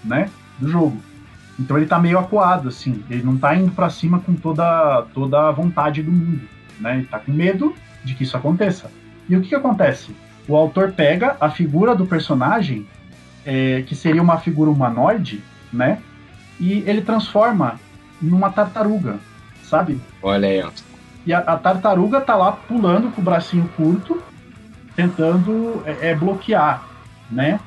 né? 0.03 0.30
Do 0.60 0.69
jogo. 0.69 0.97
Então 1.60 1.77
ele 1.77 1.85
tá 1.85 1.99
meio 1.99 2.19
acuado, 2.19 2.68
assim. 2.68 3.03
Ele 3.10 3.23
não 3.23 3.38
tá 3.38 3.55
indo 3.55 3.72
para 3.72 3.89
cima 3.89 4.19
com 4.19 4.34
toda, 4.34 5.03
toda 5.14 5.47
a 5.47 5.51
vontade 5.51 6.01
do 6.01 6.11
mundo. 6.11 6.41
Né? 6.80 6.97
Ele 6.97 7.05
tá 7.05 7.19
com 7.19 7.31
medo 7.31 7.73
de 8.03 8.14
que 8.15 8.23
isso 8.23 8.35
aconteça. 8.35 8.91
E 9.30 9.38
o 9.38 9.41
que, 9.41 9.49
que 9.49 9.55
acontece? 9.55 10.15
O 10.47 10.55
autor 10.55 10.91
pega 10.91 11.38
a 11.39 11.49
figura 11.49 11.95
do 11.95 12.05
personagem, 12.05 12.85
é, 13.45 13.84
que 13.84 13.95
seria 13.95 14.22
uma 14.22 14.39
figura 14.39 14.69
humanoide, 14.69 15.41
né? 15.72 15.99
E 16.60 16.84
ele 16.85 17.01
transforma 17.01 17.80
numa 18.22 18.49
tartaruga, 18.49 19.18
sabe? 19.64 20.01
Olha 20.22 20.47
aí, 20.47 20.61
ó. 20.61 20.72
E 21.26 21.34
a, 21.34 21.40
a 21.40 21.58
tartaruga 21.58 22.22
tá 22.22 22.36
lá 22.36 22.52
pulando 22.52 23.12
com 23.12 23.22
o 23.22 23.24
bracinho 23.24 23.70
curto, 23.76 24.22
tentando 24.95 25.82
é, 25.86 26.10
é, 26.10 26.16
bloquear, 26.16 26.88
né? 27.32 27.60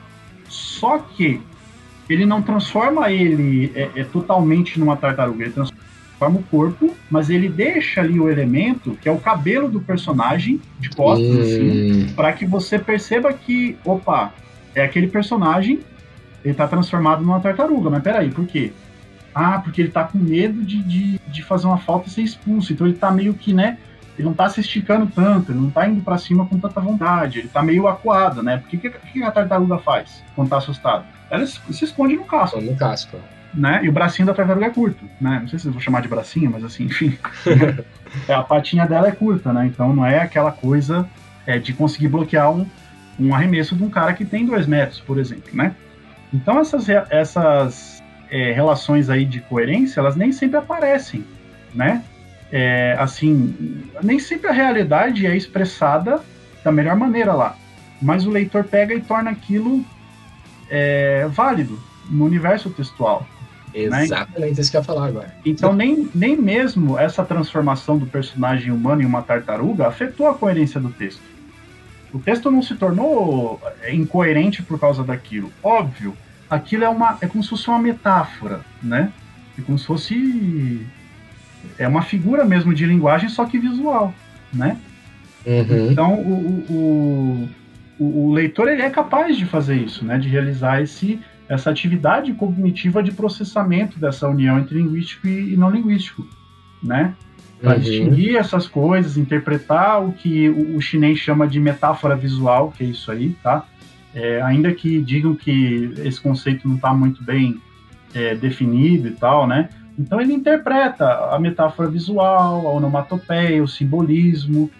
Só 0.48 0.98
que 0.98 1.40
ele 2.08 2.24
não 2.24 2.40
transforma 2.40 3.10
ele 3.10 3.72
é, 3.74 3.90
é, 3.96 4.04
totalmente 4.04 4.78
numa 4.78 4.96
tartaruga, 4.96 5.44
ele 5.44 5.52
transforma 5.52 6.38
o 6.38 6.42
corpo, 6.44 6.94
mas 7.10 7.28
ele 7.30 7.48
deixa 7.48 8.00
ali 8.00 8.20
o 8.20 8.30
elemento 8.30 8.96
que 9.00 9.08
é 9.08 9.12
o 9.12 9.18
cabelo 9.18 9.68
do 9.68 9.80
personagem 9.80 10.60
de 10.78 10.88
costas, 10.90 11.28
hum. 11.28 11.40
assim, 11.40 12.12
para 12.14 12.32
que 12.32 12.46
você 12.46 12.78
perceba 12.78 13.32
que, 13.32 13.76
opa, 13.84 14.32
é 14.74 14.84
aquele 14.84 15.08
personagem, 15.08 15.80
ele 16.44 16.54
tá 16.54 16.68
transformado 16.68 17.22
numa 17.22 17.40
tartaruga, 17.40 17.90
mas 17.90 18.02
peraí, 18.02 18.30
por 18.30 18.46
quê? 18.46 18.72
Ah, 19.38 19.60
porque 19.62 19.82
ele 19.82 19.90
tá 19.90 20.02
com 20.02 20.16
medo 20.16 20.62
de, 20.62 20.82
de, 20.82 21.18
de 21.18 21.42
fazer 21.42 21.66
uma 21.66 21.76
falta 21.76 22.08
e 22.08 22.10
ser 22.10 22.22
expulso, 22.22 22.72
então 22.72 22.86
ele 22.86 22.96
tá 22.96 23.10
meio 23.10 23.34
que, 23.34 23.52
né, 23.52 23.76
ele 24.16 24.26
não 24.26 24.32
tá 24.32 24.48
se 24.48 24.62
esticando 24.62 25.06
tanto, 25.14 25.52
ele 25.52 25.60
não 25.60 25.68
tá 25.68 25.86
indo 25.86 26.00
para 26.00 26.16
cima 26.16 26.46
com 26.46 26.58
tanta 26.58 26.80
vontade, 26.80 27.40
ele 27.40 27.48
tá 27.48 27.62
meio 27.62 27.86
acuado, 27.86 28.42
né? 28.42 28.56
Porque 28.56 28.78
o 28.78 28.80
que, 28.80 28.88
que, 28.88 29.22
a 29.22 29.30
tartaruga 29.30 29.76
faz 29.76 30.24
quando 30.34 30.48
tá 30.48 30.56
assustado? 30.56 31.04
Ela 31.28 31.44
se 31.46 31.84
esconde 31.84 32.16
no 32.16 32.24
casco. 32.24 32.62
No 32.62 32.74
casco. 32.76 33.18
Né? 33.52 33.80
E 33.82 33.90
o 33.90 33.92
bracinho 33.92 34.24
da 34.24 34.32
tartaruga 34.32 34.66
é 34.66 34.70
curto, 34.70 35.04
né? 35.20 35.40
Não 35.42 35.48
sei 35.48 35.58
se 35.58 35.66
eu 35.66 35.72
vou 35.72 35.82
chamar 35.82 36.00
de 36.00 36.08
bracinho, 36.08 36.50
mas 36.50 36.64
assim, 36.64 36.84
enfim. 36.84 37.18
é, 38.26 38.32
a 38.32 38.42
patinha 38.42 38.86
dela 38.86 39.08
é 39.08 39.12
curta, 39.12 39.52
né? 39.52 39.66
Então 39.66 39.94
não 39.94 40.06
é 40.06 40.18
aquela 40.18 40.50
coisa 40.50 41.06
é, 41.46 41.58
de 41.58 41.74
conseguir 41.74 42.08
bloquear 42.08 42.50
um, 42.50 42.66
um 43.20 43.34
arremesso 43.34 43.76
de 43.76 43.84
um 43.84 43.90
cara 43.90 44.14
que 44.14 44.24
tem 44.24 44.46
dois 44.46 44.66
metros, 44.66 44.98
por 44.98 45.18
exemplo, 45.18 45.50
né? 45.52 45.74
Então 46.32 46.58
essas, 46.58 46.88
essas 46.88 47.95
é, 48.30 48.52
relações 48.52 49.08
aí 49.10 49.24
de 49.24 49.40
coerência, 49.40 50.00
elas 50.00 50.16
nem 50.16 50.32
sempre 50.32 50.58
aparecem, 50.58 51.24
né? 51.74 52.02
é, 52.50 52.96
assim, 52.98 53.82
nem 54.02 54.18
sempre 54.18 54.48
a 54.48 54.52
realidade 54.52 55.26
é 55.26 55.36
expressada 55.36 56.20
da 56.62 56.70
melhor 56.70 56.96
maneira 56.96 57.32
lá, 57.32 57.56
mas 58.00 58.26
o 58.26 58.30
leitor 58.30 58.64
pega 58.64 58.94
e 58.94 59.00
torna 59.00 59.30
aquilo 59.30 59.84
é, 60.70 61.26
válido 61.28 61.78
no 62.08 62.24
universo 62.24 62.70
textual. 62.70 63.26
Né? 63.74 64.04
Exatamente 64.04 64.54
né? 64.54 64.60
isso 64.60 64.70
que 64.70 64.76
eu 64.76 64.80
ia 64.80 64.84
falar 64.84 65.06
agora. 65.06 65.34
Então, 65.44 65.74
nem, 65.74 66.08
nem 66.14 66.36
mesmo 66.36 66.98
essa 66.98 67.22
transformação 67.24 67.98
do 67.98 68.06
personagem 68.06 68.72
humano 68.72 69.02
em 69.02 69.04
uma 69.04 69.20
tartaruga 69.20 69.86
afetou 69.86 70.28
a 70.28 70.34
coerência 70.34 70.80
do 70.80 70.88
texto. 70.88 71.20
O 72.12 72.18
texto 72.18 72.50
não 72.50 72.62
se 72.62 72.74
tornou 72.76 73.60
é, 73.82 73.94
incoerente 73.94 74.62
por 74.62 74.80
causa 74.80 75.04
daquilo. 75.04 75.52
Óbvio, 75.62 76.16
aquilo 76.48 76.84
é, 76.84 76.88
uma, 76.88 77.18
é 77.20 77.26
como 77.26 77.42
se 77.42 77.50
fosse 77.50 77.68
uma 77.68 77.78
metáfora, 77.78 78.60
né? 78.82 79.12
É 79.58 79.62
como 79.62 79.78
se 79.78 79.86
fosse 79.86 80.86
é 81.78 81.88
uma 81.88 82.02
figura 82.02 82.44
mesmo 82.44 82.72
de 82.74 82.86
linguagem, 82.86 83.28
só 83.28 83.44
que 83.44 83.58
visual, 83.58 84.14
né? 84.52 84.78
Uhum. 85.44 85.90
Então, 85.90 86.14
o, 86.14 86.64
o, 86.68 87.48
o, 87.98 88.26
o, 88.26 88.32
leitor 88.32 88.68
ele 88.68 88.82
é 88.82 88.90
capaz 88.90 89.36
de 89.36 89.46
fazer 89.46 89.76
isso, 89.76 90.04
né? 90.04 90.18
De 90.18 90.28
realizar 90.28 90.82
esse, 90.82 91.20
essa 91.48 91.70
atividade 91.70 92.32
cognitiva 92.34 93.02
de 93.02 93.12
processamento 93.12 93.98
dessa 93.98 94.28
união 94.28 94.58
entre 94.58 94.76
linguístico 94.76 95.26
e, 95.26 95.54
e 95.54 95.56
não 95.56 95.70
linguístico, 95.70 96.26
né? 96.82 97.14
Para 97.60 97.74
uhum. 97.74 97.80
distinguir 97.80 98.36
essas 98.36 98.66
coisas, 98.66 99.16
interpretar 99.16 100.04
o 100.04 100.12
que 100.12 100.48
o, 100.48 100.76
o, 100.76 100.80
chinês 100.80 101.18
chama 101.18 101.46
de 101.46 101.58
metáfora 101.58 102.14
visual, 102.14 102.72
que 102.76 102.84
é 102.84 102.86
isso 102.86 103.10
aí, 103.10 103.36
tá? 103.42 103.64
É, 104.16 104.40
ainda 104.40 104.72
que 104.72 104.98
digam 105.02 105.34
que 105.34 105.92
esse 105.98 106.18
conceito 106.18 106.66
não 106.66 106.76
está 106.76 106.94
muito 106.94 107.22
bem 107.22 107.60
é, 108.14 108.34
definido 108.34 109.08
e 109.08 109.10
tal, 109.10 109.46
né? 109.46 109.68
Então 109.98 110.18
ele 110.18 110.32
interpreta 110.32 111.06
a 111.34 111.38
metáfora 111.38 111.90
visual, 111.90 112.66
a 112.66 112.72
onomatopeia, 112.72 113.62
o 113.62 113.68
simbolismo, 113.68 114.70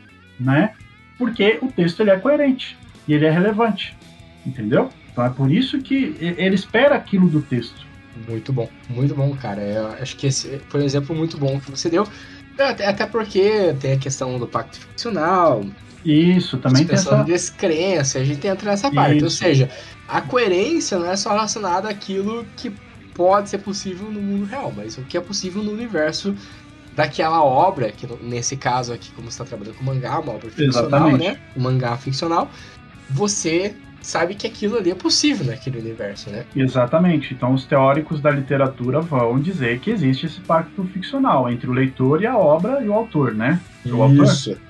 né? 0.40 0.72
Porque 1.18 1.58
o 1.60 1.70
texto 1.70 2.00
ele 2.00 2.10
é 2.10 2.16
coerente 2.16 2.78
e 3.06 3.12
ele 3.12 3.26
é 3.26 3.30
relevante, 3.30 3.94
entendeu? 4.46 4.88
Então 5.12 5.26
é 5.26 5.28
por 5.28 5.50
isso 5.50 5.80
que 5.80 6.16
ele 6.18 6.54
espera 6.54 6.94
aquilo 6.94 7.28
do 7.28 7.42
texto, 7.42 7.86
Muito 8.26 8.54
bom, 8.54 8.70
muito 8.88 9.14
bom, 9.14 9.36
cara. 9.36 9.60
Eu 9.60 9.88
acho 10.00 10.16
que 10.16 10.28
esse 10.28 10.58
foi 10.70 10.80
um 10.80 10.84
exemplo 10.84 11.14
muito 11.14 11.36
bom 11.36 11.60
que 11.60 11.70
você 11.70 11.90
deu. 11.90 12.08
Até 12.58 13.04
porque 13.04 13.74
tem 13.80 13.92
a 13.92 13.98
questão 13.98 14.38
do 14.38 14.46
pacto 14.46 14.80
ficcional. 14.80 15.62
Isso, 16.06 16.58
também 16.58 16.84
tem 16.84 16.94
essa... 16.94 17.24
descrença, 17.24 18.20
a 18.20 18.24
gente 18.24 18.46
entra 18.46 18.70
nessa 18.70 18.90
parte. 18.90 19.16
Isso. 19.16 19.24
Ou 19.24 19.30
seja, 19.30 19.68
a 20.06 20.20
coerência 20.20 20.98
não 20.98 21.10
é 21.10 21.16
só 21.16 21.30
relacionada 21.30 21.88
àquilo 21.88 22.46
que 22.56 22.72
pode 23.12 23.48
ser 23.50 23.58
possível 23.58 24.10
no 24.10 24.20
mundo 24.20 24.44
real, 24.44 24.72
mas 24.76 24.96
o 24.98 25.02
que 25.02 25.16
é 25.16 25.20
possível 25.20 25.62
no 25.62 25.72
universo 25.72 26.34
daquela 26.94 27.42
obra, 27.42 27.90
que 27.90 28.06
nesse 28.22 28.56
caso 28.56 28.92
aqui, 28.92 29.10
como 29.12 29.30
você 29.30 29.42
está 29.42 29.44
trabalhando 29.44 29.76
com 29.76 29.84
mangá, 29.84 30.18
uma 30.20 30.32
obra 30.32 30.48
ficcional, 30.50 30.86
Exatamente. 30.86 31.24
né? 31.24 31.38
Um 31.56 31.62
mangá 31.62 31.96
ficcional, 31.96 32.50
você 33.10 33.74
sabe 34.00 34.34
que 34.34 34.46
aquilo 34.46 34.76
ali 34.76 34.90
é 34.90 34.94
possível 34.94 35.46
naquele 35.46 35.80
universo, 35.80 36.30
né? 36.30 36.44
Exatamente. 36.54 37.34
Então 37.34 37.52
os 37.52 37.64
teóricos 37.64 38.20
da 38.20 38.30
literatura 38.30 39.00
vão 39.00 39.38
dizer 39.38 39.80
que 39.80 39.90
existe 39.90 40.26
esse 40.26 40.40
pacto 40.40 40.84
ficcional 40.84 41.50
entre 41.50 41.68
o 41.68 41.72
leitor 41.72 42.22
e 42.22 42.26
a 42.26 42.36
obra 42.36 42.82
e 42.82 42.88
o 42.88 42.94
autor, 42.94 43.34
né? 43.34 43.60
O 43.84 44.22
Isso. 44.22 44.50
Autor. 44.50 44.65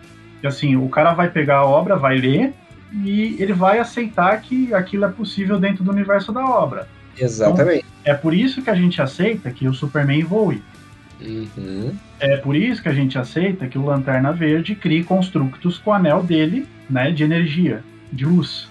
Assim, 0.47 0.77
o 0.77 0.89
cara 0.89 1.13
vai 1.13 1.31
pegar 1.31 1.59
a 1.59 1.67
obra, 1.67 1.97
vai 1.97 2.17
ler 2.17 2.55
e 2.93 3.37
ele 3.39 3.53
vai 3.53 3.79
aceitar 3.79 4.41
que 4.41 4.73
aquilo 4.73 5.05
é 5.05 5.09
possível 5.09 5.59
dentro 5.59 5.85
do 5.85 5.91
universo 5.91 6.33
da 6.33 6.45
obra. 6.45 6.89
Exatamente. 7.19 7.85
Então, 8.01 8.13
é 8.13 8.15
por 8.15 8.35
isso 8.35 8.63
que 8.63 8.71
a 8.71 8.75
gente 8.75 9.01
aceita 9.01 9.51
que 9.51 9.67
o 9.67 9.75
Superman 9.75 10.23
voe. 10.23 10.63
Uhum. 11.21 11.95
É 12.21 12.37
por 12.37 12.55
isso 12.55 12.83
que 12.83 12.89
a 12.89 12.95
gente 12.95 13.19
aceita 13.19 13.67
que 13.67 13.79
o 13.79 13.85
Lanterna 13.85 14.33
Verde 14.33 14.75
crie 14.75 15.03
construtos 15.03 15.79
com 15.79 15.91
o 15.91 15.95
anel 15.95 16.23
dele, 16.23 16.67
né, 16.89 17.11
de 17.11 17.25
energia, 17.25 17.83
de 18.13 18.25
luz. 18.25 18.69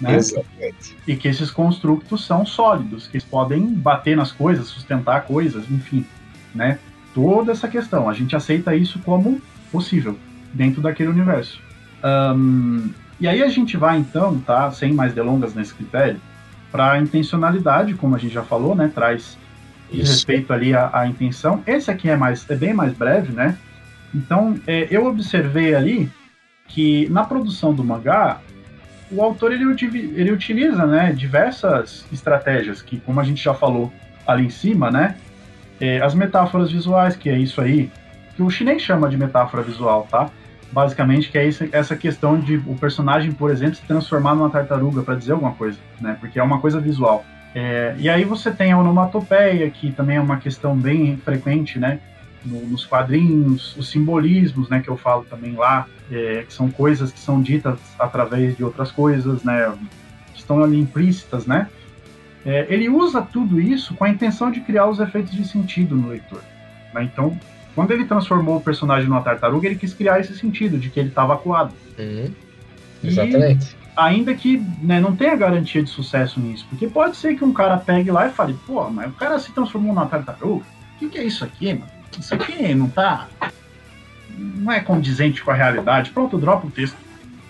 Né? 0.00 0.16
Exatamente. 0.16 0.96
E 1.06 1.16
que 1.16 1.28
esses 1.28 1.50
construtos 1.50 2.24
são 2.24 2.44
sólidos, 2.44 3.06
que 3.06 3.16
eles 3.16 3.24
podem 3.24 3.66
bater 3.66 4.16
nas 4.16 4.32
coisas, 4.32 4.66
sustentar 4.66 5.24
coisas, 5.24 5.70
enfim, 5.70 6.04
né? 6.54 6.78
Toda 7.14 7.52
essa 7.52 7.66
questão, 7.66 8.08
a 8.08 8.12
gente 8.12 8.36
aceita 8.36 8.74
isso 8.74 8.98
como 8.98 9.40
possível 9.72 10.18
dentro 10.56 10.80
daquele 10.80 11.10
universo. 11.10 11.60
Um, 12.02 12.90
e 13.20 13.28
aí 13.28 13.42
a 13.42 13.48
gente 13.48 13.76
vai 13.76 13.98
então, 13.98 14.38
tá, 14.40 14.70
sem 14.70 14.92
mais 14.92 15.14
delongas 15.14 15.54
nesse 15.54 15.74
critério, 15.74 16.20
para 16.70 16.92
a 16.92 16.98
intencionalidade, 16.98 17.94
como 17.94 18.14
a 18.14 18.18
gente 18.18 18.34
já 18.34 18.42
falou, 18.42 18.74
né? 18.74 18.90
Traz 18.94 19.38
Isso. 19.90 20.12
respeito 20.12 20.52
ali 20.52 20.74
à, 20.74 20.90
à, 20.92 21.06
intenção. 21.06 21.62
Esse 21.66 21.90
aqui 21.90 22.10
é 22.10 22.16
mais, 22.16 22.48
é 22.50 22.56
bem 22.56 22.74
mais 22.74 22.92
breve, 22.92 23.32
né? 23.32 23.56
Então, 24.14 24.58
é, 24.66 24.88
eu 24.90 25.06
observei 25.06 25.74
ali 25.74 26.10
que 26.68 27.08
na 27.10 27.24
produção 27.24 27.72
do 27.72 27.84
mangá 27.84 28.40
o 29.10 29.22
autor 29.22 29.52
ele, 29.52 29.64
ele 30.14 30.32
utiliza 30.32 30.84
né, 30.84 31.12
diversas 31.12 32.04
estratégias 32.12 32.82
que, 32.82 32.98
como 32.98 33.20
a 33.20 33.24
gente 33.24 33.42
já 33.42 33.54
falou 33.54 33.92
ali 34.26 34.46
em 34.46 34.50
cima, 34.50 34.90
né, 34.90 35.16
é, 35.80 36.00
as 36.00 36.14
metáforas 36.14 36.72
visuais, 36.72 37.14
que 37.14 37.30
é 37.30 37.38
isso 37.38 37.60
aí, 37.60 37.90
que 38.34 38.42
o 38.42 38.50
chinês 38.50 38.82
chama 38.82 39.08
de 39.08 39.16
metáfora 39.16 39.62
visual, 39.62 40.06
tá? 40.10 40.28
Basicamente, 40.72 41.30
que 41.30 41.38
é 41.38 41.46
isso, 41.46 41.66
essa 41.72 41.96
questão 41.96 42.38
de 42.38 42.56
o 42.56 42.74
personagem, 42.74 43.32
por 43.32 43.50
exemplo, 43.50 43.76
se 43.76 43.82
transformar 43.82 44.34
numa 44.34 44.50
tartaruga 44.50 45.02
para 45.02 45.14
dizer 45.14 45.32
alguma 45.32 45.52
coisa, 45.52 45.78
né? 46.00 46.16
Porque 46.20 46.38
é 46.38 46.42
uma 46.42 46.60
coisa 46.60 46.80
visual. 46.80 47.24
É, 47.54 47.94
e 47.98 48.08
aí 48.08 48.24
você 48.24 48.50
tem 48.50 48.72
a 48.72 48.78
onomatopeia, 48.78 49.70
que 49.70 49.90
também 49.92 50.16
é 50.16 50.20
uma 50.20 50.36
questão 50.36 50.76
bem 50.76 51.16
frequente, 51.16 51.78
né? 51.78 52.00
no, 52.46 52.60
nos 52.66 52.86
quadrinhos, 52.86 53.76
os 53.76 53.90
simbolismos, 53.90 54.68
né, 54.68 54.80
que 54.80 54.88
eu 54.88 54.96
falo 54.96 55.24
também 55.24 55.54
lá, 55.54 55.86
é, 56.10 56.44
que 56.46 56.52
são 56.52 56.70
coisas 56.70 57.12
que 57.12 57.18
são 57.18 57.42
ditas 57.42 57.78
através 57.98 58.56
de 58.56 58.64
outras 58.64 58.90
coisas, 58.90 59.42
né, 59.42 59.72
que 60.32 60.40
estão 60.40 60.62
ali 60.62 60.78
implícitas, 60.78 61.46
né. 61.46 61.68
É, 62.44 62.66
ele 62.72 62.88
usa 62.88 63.20
tudo 63.20 63.60
isso 63.60 63.94
com 63.94 64.04
a 64.04 64.08
intenção 64.08 64.50
de 64.50 64.60
criar 64.60 64.86
os 64.86 65.00
efeitos 65.00 65.32
de 65.32 65.44
sentido 65.44 65.96
no 65.96 66.08
leitor. 66.08 66.40
Né? 66.94 67.02
Então, 67.02 67.36
quando 67.76 67.90
ele 67.90 68.06
transformou 68.06 68.56
o 68.56 68.60
personagem 68.60 69.06
numa 69.06 69.20
tartaruga, 69.20 69.66
ele 69.66 69.76
quis 69.76 69.92
criar 69.92 70.18
esse 70.18 70.34
sentido 70.36 70.78
de 70.78 70.88
que 70.88 70.98
ele 70.98 71.10
estava 71.10 71.34
acuado. 71.34 71.74
Uhum. 71.98 72.32
Exatamente. 73.04 73.76
Ainda 73.94 74.34
que 74.34 74.62
né, 74.82 74.98
não 74.98 75.14
tenha 75.14 75.36
garantia 75.36 75.82
de 75.82 75.90
sucesso 75.90 76.40
nisso, 76.40 76.66
porque 76.70 76.88
pode 76.88 77.18
ser 77.18 77.36
que 77.36 77.44
um 77.44 77.52
cara 77.52 77.76
pegue 77.76 78.10
lá 78.10 78.28
e 78.28 78.32
fale, 78.32 78.56
pô, 78.66 78.88
mas 78.88 79.10
o 79.10 79.12
cara 79.12 79.38
se 79.38 79.52
transformou 79.52 79.94
numa 79.94 80.06
tartaruga? 80.06 80.64
O 80.64 80.98
que, 80.98 81.10
que 81.10 81.18
é 81.18 81.24
isso 81.24 81.44
aqui, 81.44 81.74
mano? 81.74 81.96
isso 82.18 82.34
aqui 82.34 82.74
não 82.74 82.88
tá. 82.88 83.28
não 84.38 84.72
é 84.72 84.80
condizente 84.80 85.44
com 85.44 85.50
a 85.50 85.54
realidade. 85.54 86.10
Pronto, 86.12 86.38
dropa 86.38 86.66
o 86.66 86.70
texto. 86.70 86.96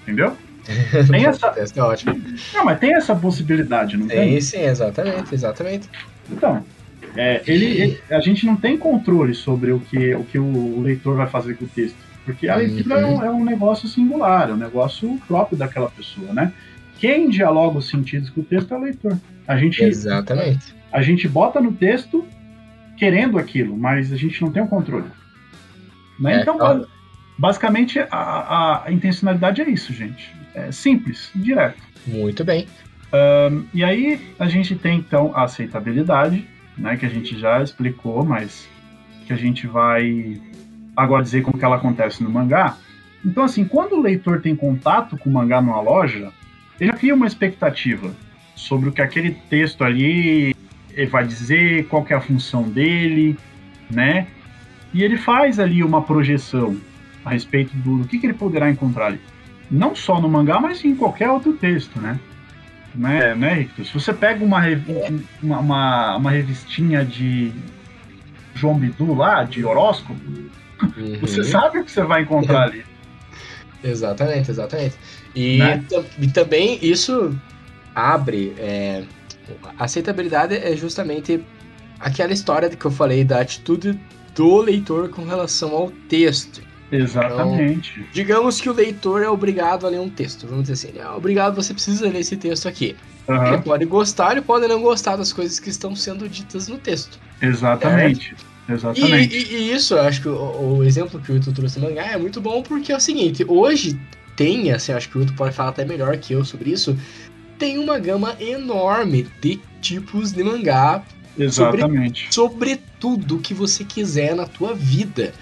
Entendeu? 0.03 0.37
Tem 1.09 1.25
essa. 1.25 1.55
é 1.77 1.81
ótimo. 1.81 2.21
Não, 2.53 2.65
mas 2.65 2.81
tem 2.81 2.93
essa 2.95 3.15
possibilidade, 3.15 3.97
não 3.97 4.09
tem? 4.09 4.31
Tem 4.31 4.41
sim, 4.41 4.63
exatamente, 4.63 5.33
exatamente. 5.33 5.89
Então, 6.29 6.65
é, 7.17 7.43
ele, 7.47 7.65
ele, 7.65 8.01
a 8.11 8.21
gente 8.21 8.45
não 8.47 8.57
tem 8.57 8.77
controle 8.77 9.35
sobre 9.35 9.73
o 9.73 9.81
que, 9.81 10.15
o 10.15 10.25
que 10.25 10.39
o 10.39 10.81
leitor 10.81 11.17
vai 11.17 11.27
fazer 11.27 11.55
com 11.57 11.65
o 11.65 11.69
texto. 11.69 11.97
Porque 12.25 12.49
a 12.49 12.57
leitura 12.57 12.97
uhum. 12.97 13.03
é, 13.03 13.07
um, 13.07 13.25
é 13.25 13.31
um 13.31 13.45
negócio 13.45 13.89
singular, 13.89 14.51
é 14.51 14.53
um 14.53 14.57
negócio 14.57 15.19
próprio 15.29 15.57
daquela 15.57 15.89
pessoa, 15.89 16.33
né? 16.33 16.53
Quem 16.99 17.29
dialoga 17.29 17.79
os 17.79 17.89
sentidos 17.89 18.31
com 18.31 18.41
o 18.41 18.45
texto 18.45 18.73
é 18.73 18.77
o 18.77 18.81
leitor. 18.81 19.19
A 19.47 19.57
gente, 19.57 19.83
Exatamente. 19.85 20.75
A 20.91 21.03
gente 21.03 21.29
bota 21.29 21.61
no 21.61 21.73
texto 21.73 22.27
querendo 22.97 23.39
aquilo, 23.39 23.77
mas 23.77 24.13
a 24.13 24.17
gente 24.17 24.41
não 24.43 24.51
tem 24.51 24.63
o 24.63 24.67
controle. 24.67 25.07
Né? 26.19 26.39
É, 26.39 26.41
então, 26.41 26.59
claro. 26.59 26.89
basicamente, 27.39 28.01
a, 28.11 28.85
a, 28.87 28.93
intencionalidade 28.93 29.61
é 29.61 29.69
isso, 29.69 29.93
gente. 29.93 30.35
É 30.55 30.73
simples, 30.73 31.31
direto. 31.35 31.81
Muito 32.07 32.43
bem. 32.45 32.67
Um, 33.13 33.65
e 33.73 33.85
aí 33.85 34.21
a 34.39 34.49
gente 34.49 34.75
tem 34.75 34.99
então 34.99 35.33
a 35.35 35.45
aceitabilidade, 35.45 36.47
né, 36.77 36.97
que 36.97 37.07
a 37.07 37.09
gente 37.09 37.39
já 37.39 37.63
explicou, 37.63 38.25
mas 38.25 38.69
que 39.27 39.33
a 39.33 39.37
gente 39.37 39.67
vai 39.67 40.41
agora 40.97 41.23
dizer 41.23 41.43
como 41.43 41.59
que 41.59 41.65
ela 41.65 41.77
acontece 41.77 42.23
no 42.23 42.31
mangá. 42.31 42.77
Então, 43.25 43.45
assim, 43.45 43.65
quando 43.65 43.95
o 43.95 44.01
leitor 44.01 44.41
tem 44.41 44.55
contato 44.55 45.17
com 45.19 45.29
o 45.29 45.33
mangá 45.33 45.61
numa 45.61 45.81
loja, 45.81 46.33
ele 46.81 46.91
já 46.91 46.97
cria 46.97 47.15
uma 47.15 47.27
expectativa 47.27 48.15
sobre 48.55 48.89
o 48.89 48.93
que 48.93 49.03
aquele 49.03 49.33
texto 49.33 49.83
ali 49.83 50.55
vai 51.11 51.27
dizer 51.27 51.87
qual 51.89 52.07
é 52.09 52.15
a 52.15 52.21
função 52.21 52.63
dele, 52.63 53.37
né? 53.91 54.27
E 54.95 55.03
ele 55.03 55.19
faz 55.19 55.59
ali 55.59 55.83
uma 55.83 56.01
projeção 56.01 56.77
a 57.25 57.31
respeito 57.31 57.77
do, 57.77 57.99
do 57.99 58.09
que, 58.09 58.19
que 58.19 58.27
ele 58.27 58.35
poderá 58.35 58.71
encontrar 58.71 59.07
ali. 59.07 59.21
Não 59.71 59.95
só 59.95 60.21
no 60.21 60.29
mangá, 60.29 60.61
mas 60.61 60.85
em 60.85 60.95
qualquer 60.95 61.29
outro 61.29 61.53
texto, 61.55 62.01
né? 62.01 62.19
Né, 62.97 63.35
né 63.35 63.55
Ricto? 63.55 63.85
Se 63.85 63.93
você 63.93 64.13
pega 64.13 64.45
uma, 64.45 64.63
uma, 65.43 65.59
uma, 65.59 66.17
uma 66.17 66.31
revistinha 66.31 67.05
de 67.05 67.53
João 68.55 68.79
Bidu 68.79 69.15
lá, 69.15 69.45
de 69.45 69.65
horóscopo, 69.65 70.19
uhum. 70.83 71.19
você 71.21 71.45
sabe 71.45 71.79
o 71.79 71.85
que 71.85 71.91
você 71.91 72.03
vai 72.03 72.23
encontrar 72.23 72.65
ali. 72.65 72.85
exatamente, 73.85 74.51
exatamente. 74.51 74.97
E, 75.35 75.59
né? 75.59 75.85
e 76.19 76.29
também 76.29 76.79
isso 76.83 77.39
abre 77.95 78.55
é, 78.59 79.05
aceitabilidade 79.79 80.55
é 80.55 80.75
justamente 80.77 81.43
aquela 82.01 82.33
história 82.33 82.69
que 82.69 82.85
eu 82.85 82.91
falei 82.91 83.25
da 83.25 83.41
atitude 83.41 83.99
do 84.35 84.59
leitor 84.59 85.09
com 85.09 85.25
relação 85.25 85.75
ao 85.75 85.91
texto. 86.09 86.66
Exatamente. 86.91 87.93
Então, 87.99 88.09
digamos 88.13 88.61
que 88.61 88.69
o 88.69 88.73
leitor 88.73 89.23
é 89.23 89.29
obrigado 89.29 89.87
a 89.87 89.91
ler 89.91 90.01
um 90.01 90.09
texto. 90.09 90.47
Vamos 90.47 90.69
dizer 90.69 90.89
assim, 90.89 90.99
é 90.99 91.09
obrigado, 91.09 91.55
você 91.55 91.73
precisa 91.73 92.09
ler 92.09 92.21
esse 92.21 92.37
texto 92.37 92.69
aqui. 92.69 92.97
Uhum. 93.29 93.47
Ele 93.47 93.59
pode 93.59 93.85
gostar, 93.85 94.33
ele 94.33 94.43
pode 94.43 94.69
não 94.69 94.81
gostar 94.81 95.17
das 95.17 95.33
coisas 95.33 95.59
que 95.59 95.69
estão 95.69 95.97
sendo 95.97 96.29
ditas 96.29 96.69
no 96.69 96.79
texto. 96.79 97.19
Exatamente. 97.43 98.37
É. 98.53 98.57
Exatamente. 98.69 99.37
E, 99.37 99.43
e, 99.43 99.57
e, 99.57 99.73
isso, 99.73 99.95
eu 99.95 100.01
acho 100.01 100.23
que 100.23 100.29
o, 100.29 100.79
o, 100.79 100.85
exemplo 100.85 101.21
que 101.21 101.31
o 101.31 101.37
Ito 101.37 101.53
trouxe 101.53 101.79
no 101.79 101.89
mangá 101.89 102.07
é 102.07 102.17
muito 102.17 102.41
bom 102.41 102.63
porque 102.63 102.93
é 102.93 102.97
o 102.97 103.01
seguinte: 103.01 103.45
hoje 103.47 103.99
tem, 104.35 104.73
assim, 104.73 104.93
acho 104.93 105.09
que 105.09 105.19
o 105.19 105.23
Ito 105.23 105.35
pode 105.35 105.55
falar 105.55 105.71
até 105.71 105.85
melhor 105.85 106.17
que 106.17 106.33
eu 106.33 106.45
sobre 106.45 106.71
isso, 106.71 106.97
tem 107.59 107.79
uma 107.79 107.99
gama 107.99 108.37
enorme 108.41 109.27
de 109.41 109.61
tipos 109.81 110.33
de 110.33 110.43
mangá. 110.43 111.03
Exatamente. 111.39 112.35
Sobre, 112.35 112.75
sobre 112.75 112.81
tudo 112.99 113.39
que 113.39 113.55
você 113.55 113.85
quiser 113.85 114.35
na 114.35 114.47
tua 114.47 114.75
vida. 114.75 115.33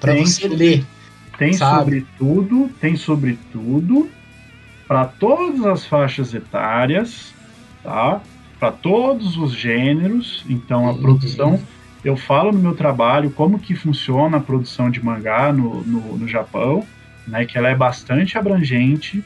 Para 0.00 0.14
você 0.14 0.48
ler. 0.48 0.84
Tem 1.38 1.52
sabe? 1.52 1.78
sobre 1.78 2.06
tudo, 2.18 2.70
tem 2.80 2.96
sobre 2.96 3.38
tudo. 3.52 4.10
Para 4.86 5.04
todas 5.04 5.64
as 5.64 5.86
faixas 5.86 6.34
etárias, 6.34 7.32
tá? 7.82 8.20
Para 8.58 8.72
todos 8.72 9.36
os 9.36 9.52
gêneros. 9.52 10.44
Então 10.48 10.86
a 10.86 10.92
uhum. 10.92 11.00
produção. 11.00 11.60
Eu 12.02 12.16
falo 12.16 12.50
no 12.50 12.58
meu 12.58 12.74
trabalho 12.74 13.30
como 13.30 13.58
que 13.58 13.74
funciona 13.74 14.38
a 14.38 14.40
produção 14.40 14.90
de 14.90 15.04
mangá 15.04 15.52
no, 15.52 15.82
no, 15.82 16.16
no 16.16 16.26
Japão, 16.26 16.84
né? 17.26 17.44
Que 17.44 17.58
ela 17.58 17.68
é 17.68 17.74
bastante 17.74 18.38
abrangente 18.38 19.22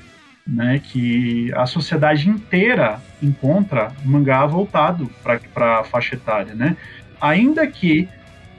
né, 0.47 0.79
que 0.79 1.51
a 1.55 1.67
sociedade 1.67 2.29
inteira 2.29 3.01
encontra 3.23 3.93
mangá 4.05 4.45
voltado 4.45 5.11
para 5.55 5.81
a 5.81 5.85
faixa 5.85 6.15
etária, 6.15 6.55
né? 6.55 6.77
Ainda 7.21 7.67
que 7.67 8.09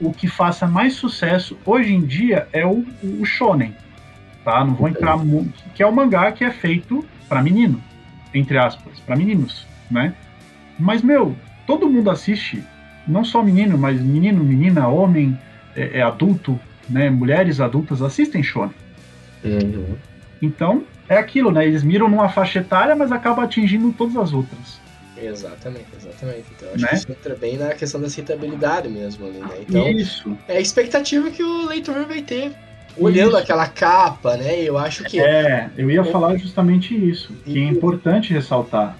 o 0.00 0.12
que 0.12 0.26
faça 0.26 0.66
mais 0.66 0.94
sucesso 0.94 1.58
hoje 1.64 1.94
em 1.94 2.00
dia 2.04 2.48
é 2.52 2.66
o, 2.66 2.84
o 3.02 3.24
shonen, 3.24 3.74
tá? 4.44 4.64
Não 4.64 4.74
vou 4.74 4.88
entrar 4.88 5.16
muito, 5.16 5.62
que 5.74 5.82
é 5.82 5.86
o 5.86 5.92
mangá 5.92 6.32
que 6.32 6.44
é 6.44 6.50
feito 6.50 7.04
para 7.28 7.42
menino, 7.42 7.82
entre 8.34 8.58
aspas, 8.58 9.00
para 9.00 9.16
meninos, 9.16 9.66
né? 9.90 10.14
Mas 10.78 11.02
meu, 11.02 11.34
todo 11.66 11.88
mundo 11.88 12.10
assiste 12.10 12.62
não 13.06 13.24
só 13.24 13.42
menino, 13.42 13.78
mas 13.78 14.00
menino, 14.00 14.42
menina, 14.42 14.88
homem, 14.88 15.38
é, 15.74 15.98
é 15.98 16.02
adulto, 16.02 16.58
né, 16.88 17.08
mulheres 17.08 17.60
adultas 17.60 18.02
assistem 18.02 18.42
shonen. 18.42 18.74
Uhum. 19.44 19.96
Então, 20.42 20.84
é 21.08 21.16
aquilo, 21.16 21.50
né? 21.50 21.66
Eles 21.66 21.82
miram 21.82 22.08
numa 22.08 22.28
faixa 22.28 22.58
etária, 22.58 22.96
mas 22.96 23.12
acabam 23.12 23.44
atingindo 23.44 23.92
todas 23.92 24.16
as 24.16 24.32
outras. 24.32 24.80
Exatamente, 25.20 25.86
exatamente. 25.96 26.44
Então 26.56 26.68
acho 26.74 26.82
Né? 26.82 26.88
que 26.88 26.94
isso 26.96 27.10
entra 27.12 27.34
bem 27.34 27.56
na 27.56 27.74
questão 27.74 28.00
da 28.00 28.06
aceitabilidade 28.06 28.88
mesmo 28.88 29.26
ali, 29.26 29.38
né? 29.38 29.56
Então, 29.68 29.88
Isso. 29.88 30.36
é 30.48 30.56
a 30.58 30.60
expectativa 30.60 31.30
que 31.30 31.42
o 31.42 31.66
leitor 31.66 32.04
vai 32.06 32.22
ter. 32.22 32.52
Olhando 32.98 33.30
Isso. 33.30 33.38
aquela 33.38 33.66
capa, 33.68 34.36
né? 34.36 34.62
Eu 34.62 34.78
acho 34.78 35.04
que. 35.04 35.20
É, 35.20 35.70
eu 35.76 35.90
ia 35.90 36.02
falar 36.04 36.36
justamente 36.38 36.94
isso, 36.94 37.30
que 37.44 37.58
é 37.58 37.64
importante 37.64 38.32
ressaltar 38.32 38.96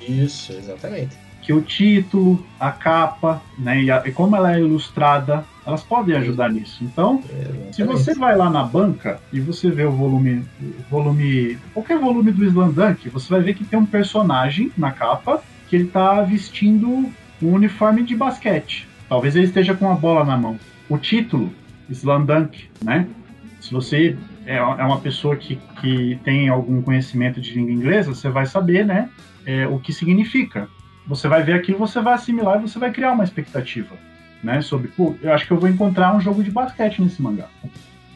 Isso, 0.00 0.52
exatamente. 0.52 1.23
Que 1.44 1.52
o 1.52 1.62
título, 1.62 2.50
a 2.58 2.72
capa, 2.72 3.46
né, 3.56 3.82
e, 3.82 3.90
a- 3.90 4.02
e 4.06 4.12
como 4.12 4.34
ela 4.36 4.54
é 4.56 4.60
ilustrada, 4.60 5.46
elas 5.66 5.84
podem 5.84 6.16
ajudar 6.16 6.50
nisso. 6.50 6.84
Então, 6.84 7.22
se 7.70 7.82
Exatamente. 7.82 7.86
você 7.86 8.14
vai 8.14 8.36
lá 8.36 8.50
na 8.50 8.64
banca 8.64 9.22
e 9.32 9.40
você 9.40 9.70
vê 9.70 9.84
o 9.84 9.92
volume, 9.96 10.48
o 10.58 10.82
volume, 10.88 11.60
qualquer 11.72 11.98
volume 12.00 12.32
do 12.32 12.44
Slandunk, 12.44 13.10
você 13.10 13.28
vai 13.32 13.42
ver 13.42 13.54
que 13.54 13.64
tem 13.66 13.78
um 13.78 13.86
personagem 13.86 14.72
na 14.76 14.92
capa 14.92 15.44
que 15.66 15.76
ele 15.76 15.88
tá 15.90 16.22
vestindo 16.22 17.14
um 17.40 17.52
uniforme 17.52 18.04
de 18.04 18.16
basquete. 18.16 18.90
Talvez 19.08 19.36
ele 19.36 19.44
esteja 19.46 19.76
com 19.76 19.90
a 19.90 19.94
bola 19.96 20.24
na 20.24 20.36
mão. 20.38 20.62
O 20.88 20.98
título, 20.98 21.58
Slandunk, 21.88 22.58
né? 22.80 23.10
Se 23.58 23.72
você 23.72 24.22
é 24.46 24.56
é 24.56 24.62
uma 24.84 25.00
pessoa 25.02 25.36
que, 25.36 25.64
que 25.80 26.20
tem 26.24 26.48
algum 26.48 26.82
conhecimento 26.82 27.40
de 27.40 27.54
língua 27.54 27.72
inglesa, 27.72 28.14
você 28.14 28.28
vai 28.30 28.46
saber, 28.46 28.84
né, 28.86 29.10
é, 29.44 29.66
o 29.68 29.80
que 29.80 29.92
significa. 29.92 30.70
Você 31.06 31.28
vai 31.28 31.42
ver 31.42 31.54
aquilo, 31.54 31.78
você 31.78 32.00
vai 32.00 32.14
assimilar 32.14 32.58
e 32.58 32.62
você 32.62 32.78
vai 32.78 32.90
criar 32.90 33.12
uma 33.12 33.24
expectativa, 33.24 33.94
né, 34.42 34.60
sobre, 34.60 34.88
pô, 34.88 35.14
eu 35.22 35.32
acho 35.32 35.46
que 35.46 35.52
eu 35.52 35.58
vou 35.58 35.68
encontrar 35.68 36.14
um 36.14 36.20
jogo 36.20 36.42
de 36.42 36.50
basquete 36.50 37.00
nesse 37.00 37.20
mangá, 37.20 37.48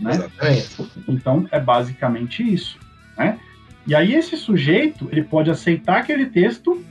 né? 0.00 0.12
Exatamente. 0.12 0.90
Então 1.06 1.46
é 1.50 1.60
basicamente 1.60 2.42
isso, 2.42 2.78
né? 3.16 3.38
E 3.86 3.94
aí 3.94 4.14
esse 4.14 4.36
sujeito 4.36 5.08
ele 5.10 5.22
pode 5.22 5.50
aceitar 5.50 5.98
aquele 5.98 6.26
texto 6.26 6.82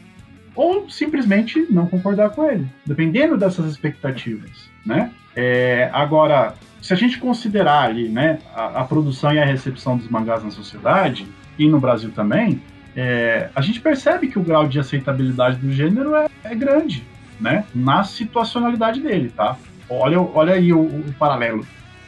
ou 0.55 0.89
simplesmente 0.89 1.67
não 1.69 1.85
concordar 1.85 2.31
com 2.31 2.49
ele, 2.49 2.67
dependendo 2.85 3.37
dessas 3.37 3.69
expectativas, 3.69 4.69
né? 4.85 5.11
É, 5.35 5.91
agora, 5.93 6.55
se 6.81 6.91
a 6.93 6.95
gente 6.95 7.19
considerar 7.19 7.83
ali, 7.83 8.09
né, 8.09 8.39
a, 8.55 8.81
a 8.81 8.83
produção 8.83 9.31
e 9.31 9.37
a 9.37 9.45
recepção 9.45 9.95
dos 9.95 10.09
mangás 10.09 10.43
na 10.43 10.49
sociedade 10.49 11.27
e 11.59 11.69
no 11.69 11.79
Brasil 11.79 12.09
também, 12.09 12.59
é, 12.99 13.49
a 13.53 13.61
gente 13.61 13.79
percebe 13.79 14.27
que 14.27 14.39
o 14.39 14.43
grau 14.43 14.67
de 14.67 14.79
aceitabilidade 14.79 15.57
do 15.57 15.71
gênero 15.71 16.15
é, 16.15 16.27
é 16.43 16.55
grande, 16.55 17.05
né? 17.39 17.63
Na 17.75 18.03
situacionalidade 18.03 18.99
dele, 18.99 19.29
tá? 19.29 19.55
Olha, 19.87 20.19
olha 20.19 20.55
aí 20.55 20.73
o, 20.73 20.81
o 20.81 21.13
paralelo, 21.19 21.63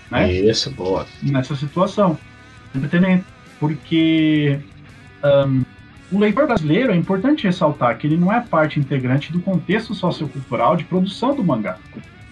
né? 0.09 0.31
Isso, 0.31 0.71
boa. 0.71 1.05
nessa 1.21 1.55
situação. 1.55 2.17
Entretenimento. 2.73 3.23
Porque 3.59 4.59
ahn, 5.21 5.61
o 6.11 6.17
leitor 6.17 6.47
brasileiro 6.47 6.91
é 6.91 6.95
importante 6.95 7.43
ressaltar 7.43 7.95
que 7.99 8.07
ele 8.07 8.17
não 8.17 8.33
é 8.33 8.41
parte 8.41 8.79
integrante 8.79 9.31
do 9.31 9.39
contexto 9.39 9.93
sociocultural 9.93 10.75
de 10.75 10.85
produção 10.85 11.35
do 11.35 11.43
mangá. 11.43 11.77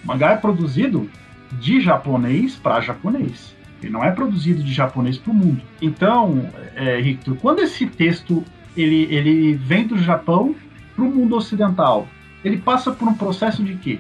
O 0.04 0.08
mangá 0.08 0.32
é 0.32 0.36
produzido 0.36 1.08
de 1.52 1.80
japonês 1.80 2.56
para 2.56 2.82
japonês. 2.82 3.56
Ele 3.82 3.92
não 3.92 4.04
é 4.04 4.12
produzido 4.12 4.64
de 4.64 4.74
japonês 4.74 5.18
para 5.18 5.32
o 5.32 5.34
mundo. 5.36 5.62
Então, 5.82 6.50
é, 6.76 7.00
Victor, 7.02 7.38
quando 7.38 7.60
esse 7.60 7.86
texto 7.86 8.44
ele, 8.76 9.08
ele 9.14 9.54
vem 9.54 9.88
do 9.88 9.98
Japão 9.98 10.56
para 10.96 11.04
o 11.04 11.10
mundo 11.10 11.36
ocidental, 11.36 12.08
ele 12.44 12.58
passa 12.58 12.92
por 12.92 13.08
um 13.08 13.14
processo 13.14 13.64
de 13.64 13.76
quê? 13.76 14.00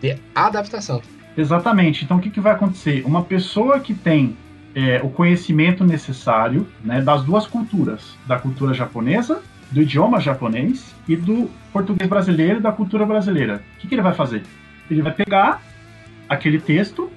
De 0.00 0.16
adaptação. 0.34 1.00
Exatamente. 1.36 2.04
Então, 2.04 2.16
o 2.16 2.20
que, 2.20 2.30
que 2.30 2.40
vai 2.40 2.52
acontecer? 2.52 3.02
Uma 3.06 3.22
pessoa 3.22 3.80
que 3.80 3.94
tem 3.94 4.36
é, 4.74 5.00
o 5.02 5.08
conhecimento 5.08 5.84
necessário 5.84 6.66
né, 6.84 7.00
das 7.00 7.22
duas 7.24 7.46
culturas, 7.46 8.16
da 8.26 8.38
cultura 8.38 8.74
japonesa, 8.74 9.42
do 9.70 9.80
idioma 9.80 10.20
japonês 10.20 10.94
e 11.08 11.16
do 11.16 11.50
português 11.72 12.08
brasileiro 12.08 12.58
e 12.58 12.62
da 12.62 12.72
cultura 12.72 13.06
brasileira. 13.06 13.62
O 13.76 13.80
que, 13.80 13.88
que 13.88 13.94
ele 13.94 14.02
vai 14.02 14.14
fazer? 14.14 14.42
Ele 14.90 15.00
vai 15.00 15.12
pegar 15.12 15.62
aquele 16.28 16.58
texto 16.58 17.10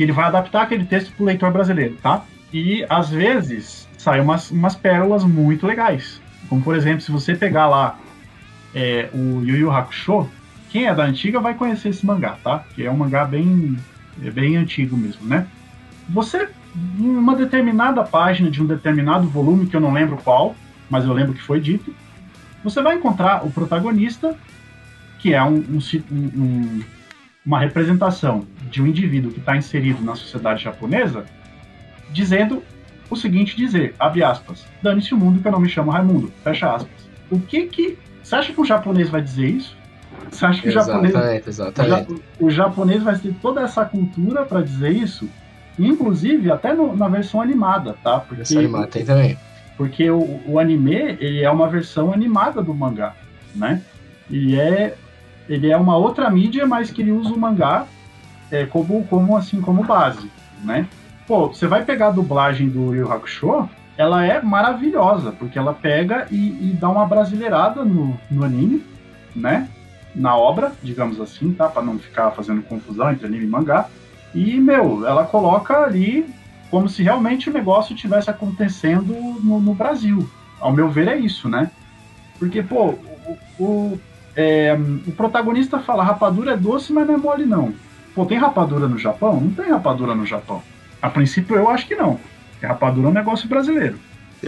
e 0.00 0.02
ele 0.02 0.12
vai 0.12 0.24
adaptar 0.24 0.62
aquele 0.62 0.86
texto 0.86 1.12
para 1.12 1.22
o 1.22 1.26
leitor 1.26 1.52
brasileiro, 1.52 1.94
tá? 2.02 2.24
E 2.50 2.86
às 2.88 3.10
vezes 3.10 3.86
saem 3.98 4.22
umas, 4.22 4.50
umas 4.50 4.74
pérolas 4.74 5.22
muito 5.24 5.66
legais. 5.66 6.22
Como 6.48 6.62
por 6.62 6.74
exemplo, 6.74 7.02
se 7.02 7.12
você 7.12 7.34
pegar 7.34 7.66
lá 7.66 7.98
é, 8.74 9.10
o 9.12 9.42
Yu 9.44 9.56
Yu 9.58 9.70
Hakusho, 9.70 10.26
quem 10.70 10.86
é 10.86 10.94
da 10.94 11.04
antiga 11.04 11.38
vai 11.38 11.52
conhecer 11.52 11.90
esse 11.90 12.06
mangá, 12.06 12.38
tá? 12.42 12.64
Que 12.74 12.86
é 12.86 12.90
um 12.90 12.96
mangá 12.96 13.26
bem, 13.26 13.76
é 14.24 14.30
bem 14.30 14.56
antigo 14.56 14.96
mesmo, 14.96 15.26
né? 15.28 15.46
Você, 16.08 16.48
em 16.98 17.16
uma 17.16 17.36
determinada 17.36 18.02
página 18.02 18.50
de 18.50 18.62
um 18.62 18.66
determinado 18.66 19.28
volume, 19.28 19.66
que 19.66 19.76
eu 19.76 19.80
não 19.82 19.92
lembro 19.92 20.16
qual, 20.16 20.56
mas 20.88 21.04
eu 21.04 21.12
lembro 21.12 21.34
que 21.34 21.42
foi 21.42 21.60
dito, 21.60 21.94
você 22.64 22.80
vai 22.80 22.96
encontrar 22.96 23.44
o 23.44 23.50
protagonista, 23.50 24.34
que 25.18 25.34
é 25.34 25.42
um, 25.44 25.56
um- 25.56 25.80
um- 26.10 26.80
uma 27.44 27.58
representação 27.58 28.46
de 28.70 28.82
um 28.82 28.86
indivíduo 28.86 29.30
que 29.32 29.40
está 29.40 29.56
inserido 29.56 30.02
na 30.02 30.14
sociedade 30.14 30.62
japonesa, 30.62 31.24
dizendo 32.10 32.62
o 33.08 33.16
seguinte 33.16 33.56
dizer, 33.56 33.94
abre 33.98 34.22
aspas, 34.22 34.64
dane-se 34.82 35.12
o 35.14 35.16
mundo 35.16 35.40
que 35.40 35.48
eu 35.48 35.52
não 35.52 35.60
me 35.60 35.68
chamo 35.68 35.90
Raimundo, 35.90 36.32
fecha 36.44 36.74
aspas. 36.74 37.08
O 37.30 37.40
que 37.40 37.66
que... 37.66 37.98
Você 38.22 38.34
acha 38.36 38.52
que 38.52 38.60
o 38.60 38.64
japonês 38.64 39.08
vai 39.08 39.20
dizer 39.22 39.48
isso? 39.48 39.76
Você 40.30 40.46
acha 40.46 40.62
que 40.62 40.68
o 40.68 40.72
japonês 40.72 41.14
Exatamente, 41.14 41.46
o, 41.46 41.50
exatamente. 41.50 41.90
ja- 42.12 42.18
o 42.38 42.50
japonês 42.50 43.02
vai 43.02 43.18
ter 43.18 43.34
toda 43.42 43.62
essa 43.62 43.84
cultura 43.84 44.44
para 44.44 44.60
dizer 44.62 44.90
isso, 44.90 45.28
inclusive 45.78 46.50
até 46.52 46.72
no- 46.72 46.94
na 46.96 47.08
versão 47.08 47.40
animada, 47.40 47.96
tá? 48.04 48.20
Porque, 48.20 48.56
animada 48.56 48.86
tem 48.86 49.04
também. 49.04 49.36
porque 49.76 50.08
o, 50.10 50.40
o 50.46 50.58
anime 50.60 50.94
ele 51.18 51.42
é 51.42 51.50
uma 51.50 51.68
versão 51.68 52.12
animada 52.12 52.62
do 52.62 52.72
mangá, 52.74 53.14
né? 53.54 53.82
Ele 54.30 54.56
é 54.56 54.94
ele 55.48 55.70
é 55.70 55.76
uma 55.76 55.96
outra 55.96 56.28
mídia, 56.30 56.66
mas 56.66 56.90
que 56.90 57.02
ele 57.02 57.12
usa 57.12 57.32
o 57.32 57.38
mangá 57.38 57.86
é, 58.50 58.66
como 58.66 59.04
como 59.04 59.36
assim 59.36 59.60
como 59.60 59.84
base, 59.84 60.30
né? 60.62 60.86
Pô, 61.26 61.48
você 61.48 61.66
vai 61.66 61.84
pegar 61.84 62.08
a 62.08 62.12
dublagem 62.12 62.68
do 62.68 62.94
Yu 62.94 63.10
Hakusho, 63.10 63.68
ela 63.96 64.24
é 64.24 64.40
maravilhosa, 64.42 65.30
porque 65.32 65.58
ela 65.58 65.74
pega 65.74 66.26
e, 66.30 66.70
e 66.70 66.76
dá 66.80 66.88
uma 66.88 67.06
brasileirada 67.06 67.84
no, 67.84 68.18
no 68.30 68.44
anime, 68.44 68.84
né? 69.34 69.68
Na 70.14 70.36
obra, 70.36 70.72
digamos 70.82 71.20
assim, 71.20 71.52
tá? 71.52 71.68
Para 71.68 71.82
não 71.82 71.98
ficar 71.98 72.30
fazendo 72.32 72.62
confusão 72.62 73.10
entre 73.12 73.26
anime 73.26 73.44
e 73.44 73.48
mangá. 73.48 73.88
E, 74.34 74.58
meu, 74.58 75.06
ela 75.06 75.24
coloca 75.24 75.84
ali 75.84 76.26
como 76.70 76.88
se 76.88 77.02
realmente 77.02 77.50
o 77.50 77.52
negócio 77.52 77.94
tivesse 77.94 78.30
acontecendo 78.30 79.12
no, 79.42 79.60
no 79.60 79.74
Brasil. 79.74 80.28
Ao 80.58 80.72
meu 80.72 80.88
ver, 80.88 81.08
é 81.08 81.16
isso, 81.16 81.48
né? 81.48 81.70
Porque, 82.38 82.62
pô, 82.62 82.94
o, 83.58 84.00
é, 84.36 84.76
o 85.06 85.12
protagonista 85.12 85.78
fala 85.80 86.04
rapadura 86.04 86.52
é 86.52 86.56
doce, 86.56 86.92
mas 86.92 87.06
não 87.06 87.14
é 87.14 87.16
mole, 87.16 87.46
não. 87.46 87.72
Pô, 88.14 88.24
tem 88.26 88.38
rapadura 88.38 88.88
no 88.88 88.98
Japão? 88.98 89.40
Não 89.40 89.50
tem 89.50 89.70
rapadura 89.70 90.14
no 90.14 90.26
Japão. 90.26 90.62
A 91.00 91.08
princípio, 91.08 91.56
eu 91.56 91.68
acho 91.70 91.86
que 91.86 91.94
não. 91.94 92.18
Porque 92.52 92.66
rapadura 92.66 93.06
é 93.08 93.10
um 93.10 93.14
negócio 93.14 93.48
brasileiro. 93.48 93.98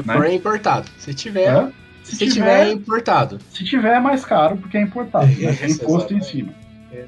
Porém, 0.05 0.37
importado. 0.37 0.89
Se 0.99 1.15
tiver, 1.15 1.53
né? 1.53 1.73
se, 2.03 2.17
tiver, 2.35 2.73
importado. 2.73 3.39
se 3.51 3.65
tiver 3.65 3.97
é 3.97 4.01
mais 4.01 4.25
caro 4.25 4.57
porque 4.57 4.77
é 4.77 4.83
importado, 4.83 5.27
né? 5.27 5.53
Tem 5.55 5.71
imposto 5.71 6.13
em 6.15 6.21
cima. 6.21 6.53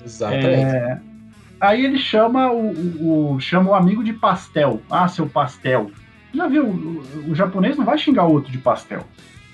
Exatamente. 0.04 0.46
É, 0.76 0.98
aí 1.60 1.84
ele 1.84 1.98
chama 1.98 2.50
o, 2.52 2.70
o- 2.70 3.34
o- 3.34 3.40
chama 3.40 3.70
o 3.70 3.74
amigo 3.74 4.04
de 4.04 4.12
pastel. 4.12 4.80
Ah, 4.90 5.08
seu 5.08 5.26
pastel. 5.26 5.90
Já 6.34 6.46
viu? 6.48 6.66
O, 6.66 7.30
o 7.30 7.34
japonês 7.34 7.76
não 7.76 7.84
vai 7.84 7.98
xingar 7.98 8.24
o 8.26 8.32
outro 8.32 8.50
de 8.52 8.58
pastel. 8.58 9.04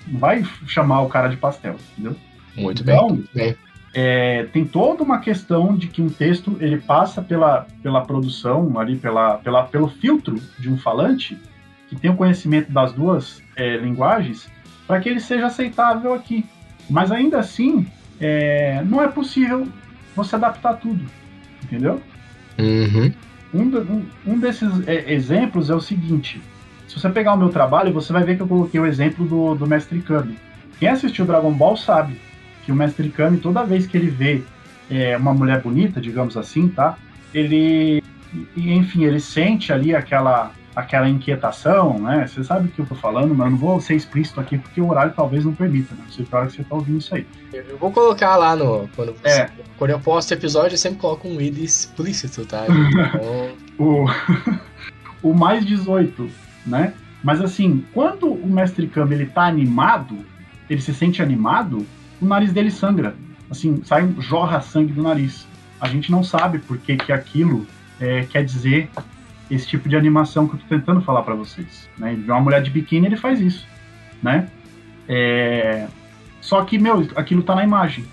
Não 0.07 0.19
vai 0.19 0.43
chamar 0.67 1.01
o 1.01 1.09
cara 1.09 1.27
de 1.27 1.37
pastel, 1.37 1.75
entendeu? 1.93 2.15
Muito 2.55 2.83
bem, 2.83 2.95
Então, 2.95 3.23
bem. 3.33 3.55
É, 3.93 4.45
tem 4.53 4.63
toda 4.65 5.03
uma 5.03 5.19
questão 5.19 5.75
de 5.75 5.87
que 5.87 6.01
um 6.01 6.07
texto 6.09 6.55
ele 6.61 6.77
passa 6.77 7.21
pela, 7.21 7.67
pela 7.83 8.01
produção 8.01 8.79
ali 8.79 8.95
pela, 8.95 9.37
pela, 9.39 9.63
pelo 9.63 9.89
filtro 9.89 10.39
de 10.57 10.69
um 10.69 10.77
falante 10.77 11.37
que 11.89 11.95
tem 11.97 12.09
o 12.09 12.15
conhecimento 12.15 12.71
das 12.71 12.93
duas 12.93 13.41
é, 13.55 13.75
linguagens 13.77 14.49
para 14.87 14.99
que 15.01 15.09
ele 15.09 15.19
seja 15.19 15.47
aceitável 15.47 16.13
aqui. 16.13 16.45
Mas 16.89 17.11
ainda 17.11 17.39
assim 17.39 17.85
é, 18.19 18.81
não 18.85 19.01
é 19.01 19.09
possível 19.09 19.67
você 20.15 20.35
adaptar 20.37 20.75
tudo, 20.75 21.03
entendeu? 21.63 22.01
Uhum. 22.57 23.11
Um, 23.53 23.63
um- 23.63 24.05
um 24.25 24.39
desses 24.39 24.69
é, 24.87 25.11
exemplos 25.13 25.69
é 25.69 25.75
o 25.75 25.81
seguinte: 25.81 26.41
se 26.87 26.97
você 26.97 27.09
pegar 27.09 27.33
o 27.33 27.37
meu 27.37 27.49
trabalho, 27.49 27.91
você 27.91 28.13
vai 28.13 28.23
ver 28.23 28.37
que 28.37 28.41
eu 28.41 28.47
coloquei 28.47 28.79
o 28.79 28.85
exemplo 28.85 29.25
do, 29.25 29.55
do 29.55 29.67
Mestre 29.67 30.01
Kami. 30.01 30.37
Quem 30.79 30.87
assistiu 30.87 31.25
Dragon 31.25 31.51
Ball 31.51 31.75
sabe 31.75 32.15
que 32.63 32.71
o 32.71 32.75
Mestre 32.75 33.09
Kami, 33.09 33.37
toda 33.37 33.63
vez 33.63 33.87
que 33.87 33.97
ele 33.97 34.09
vê 34.09 34.43
é, 34.89 35.15
uma 35.17 35.33
mulher 35.33 35.61
bonita, 35.61 36.01
digamos 36.01 36.37
assim, 36.37 36.67
tá? 36.67 36.97
Ele, 37.33 38.03
enfim, 38.55 39.05
ele 39.05 39.19
sente 39.19 39.71
ali 39.71 39.95
aquela 39.95 40.51
aquela 40.75 41.09
inquietação, 41.09 41.99
né? 41.99 42.25
Você 42.27 42.43
sabe 42.43 42.67
o 42.67 42.71
que 42.71 42.79
eu 42.79 42.85
tô 42.85 42.95
falando, 42.95 43.35
mas 43.35 43.45
eu 43.45 43.51
não 43.51 43.57
vou 43.57 43.79
ser 43.81 43.95
explícito 43.95 44.39
aqui 44.39 44.57
porque 44.57 44.79
o 44.79 44.89
horário 44.89 45.13
talvez 45.15 45.43
não 45.43 45.53
permita, 45.53 45.93
né? 45.95 46.01
Não 46.05 46.11
sei 46.11 46.25
que 46.25 46.35
hora 46.35 46.47
que 46.47 46.53
você 46.53 46.63
tá 46.63 46.75
ouvindo 46.75 46.99
isso 46.99 47.13
aí. 47.13 47.27
Eu 47.53 47.77
vou 47.77 47.91
colocar 47.91 48.37
lá 48.37 48.55
no. 48.55 48.87
Quando, 48.95 49.15
é. 49.23 49.49
quando 49.77 49.91
eu 49.91 49.99
posto 49.99 50.33
episódio, 50.33 50.75
eu 50.75 50.77
sempre 50.77 50.99
coloco 50.99 51.27
um 51.27 51.39
id 51.41 51.57
explícito, 51.57 52.45
tá? 52.45 52.65
Então... 52.71 53.51
o, 53.77 54.05
o 55.29 55.33
mais 55.33 55.65
18, 55.65 56.29
né? 56.65 56.93
Mas 57.23 57.41
assim, 57.41 57.85
quando 57.93 58.31
o 58.31 58.47
mestre 58.47 58.87
Kami 58.87 59.15
ele 59.15 59.25
tá 59.25 59.45
animado, 59.45 60.17
ele 60.69 60.81
se 60.81 60.93
sente 60.93 61.21
animado, 61.21 61.85
o 62.21 62.25
nariz 62.25 62.53
dele 62.53 62.71
sangra. 62.71 63.15
Assim, 63.49 63.81
sai, 63.83 64.07
jorra 64.19 64.61
sangue 64.61 64.93
do 64.93 65.01
nariz. 65.01 65.47
A 65.79 65.87
gente 65.87 66.11
não 66.11 66.23
sabe 66.23 66.59
por 66.59 66.77
que, 66.77 66.95
que 66.95 67.11
aquilo 67.11 67.65
é, 67.99 68.23
quer 68.23 68.45
dizer 68.45 68.89
esse 69.49 69.67
tipo 69.67 69.89
de 69.89 69.97
animação 69.97 70.47
que 70.47 70.55
eu 70.55 70.59
tô 70.59 70.65
tentando 70.67 71.01
falar 71.01 71.23
para 71.23 71.35
vocês. 71.35 71.89
Né? 71.97 72.13
Ele 72.13 72.21
vê 72.21 72.31
uma 72.31 72.39
mulher 72.39 72.61
de 72.61 72.69
biquíni, 72.69 73.07
ele 73.07 73.17
faz 73.17 73.41
isso, 73.41 73.67
né? 74.23 74.47
É... 75.09 75.87
Só 76.39 76.63
que, 76.63 76.79
meu, 76.79 77.07
aquilo 77.15 77.43
tá 77.43 77.53
na 77.53 77.63
imagem. 77.63 78.05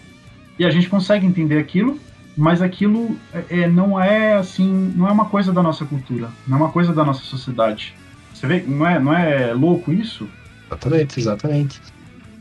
E 0.59 0.65
a 0.65 0.71
gente 0.71 0.89
consegue 0.89 1.25
entender 1.25 1.59
aquilo, 1.59 1.99
mas 2.37 2.61
aquilo 2.61 3.17
é, 3.33 3.61
é, 3.61 3.69
não 3.69 4.01
é 4.01 4.35
assim, 4.35 4.93
não 4.97 5.07
é 5.09 5.13
uma 5.13 5.27
coisa 5.27 5.53
da 5.53 5.63
nossa 5.63 5.85
cultura, 5.85 6.29
não 6.47 6.59
é 6.59 6.61
uma 6.61 6.73
coisa 6.73 6.93
da 6.93 7.05
nossa 7.05 7.23
sociedade. 7.23 7.95
Você 8.35 8.47
vê, 8.47 8.65
não 8.67 8.87
é, 8.87 8.99
não 8.99 9.15
é 9.15 9.53
louco 9.55 9.93
isso? 9.93 10.29
Exatamente, 10.67 11.21
exatamente. 11.21 11.81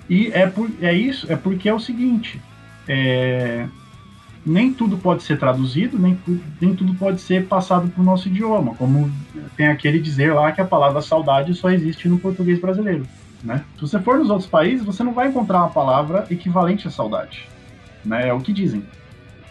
E 0.10 0.32
é, 0.34 0.48
por, 0.48 0.70
é 0.82 0.94
isso, 0.94 1.32
é 1.32 1.36
porque 1.36 1.68
é 1.68 1.74
o 1.74 1.80
seguinte, 1.80 2.42
é, 2.88 3.68
nem 4.46 4.74
tudo 4.74 4.98
pode 4.98 5.24
ser 5.24 5.38
traduzido, 5.38 6.00
nem, 6.00 6.18
nem 6.62 6.74
tudo 6.74 6.94
pode 6.94 7.20
ser 7.20 7.46
passado 7.46 7.90
para 7.90 8.02
o 8.02 8.06
nosso 8.06 8.30
idioma, 8.30 8.74
como 8.76 9.12
tem 9.58 9.68
aquele 9.68 10.00
dizer 10.00 10.34
lá 10.34 10.52
que 10.52 10.62
a 10.62 10.66
palavra 10.66 11.02
saudade 11.02 11.54
só 11.54 11.70
existe 11.70 12.08
no 12.08 12.18
português 12.18 12.60
brasileiro. 12.60 13.06
Né? 13.44 13.64
Se 13.76 13.82
você 13.82 14.00
for 14.00 14.18
nos 14.18 14.30
outros 14.30 14.50
países, 14.50 14.86
você 14.86 15.04
não 15.04 15.14
vai 15.14 15.28
encontrar 15.28 15.60
uma 15.60 15.70
palavra 15.70 16.26
equivalente 16.32 16.88
à 16.88 16.92
saudade. 16.92 17.48
Né? 18.04 18.30
É 18.30 18.34
o 18.34 18.40
que 18.40 18.54
dizem. 18.54 18.84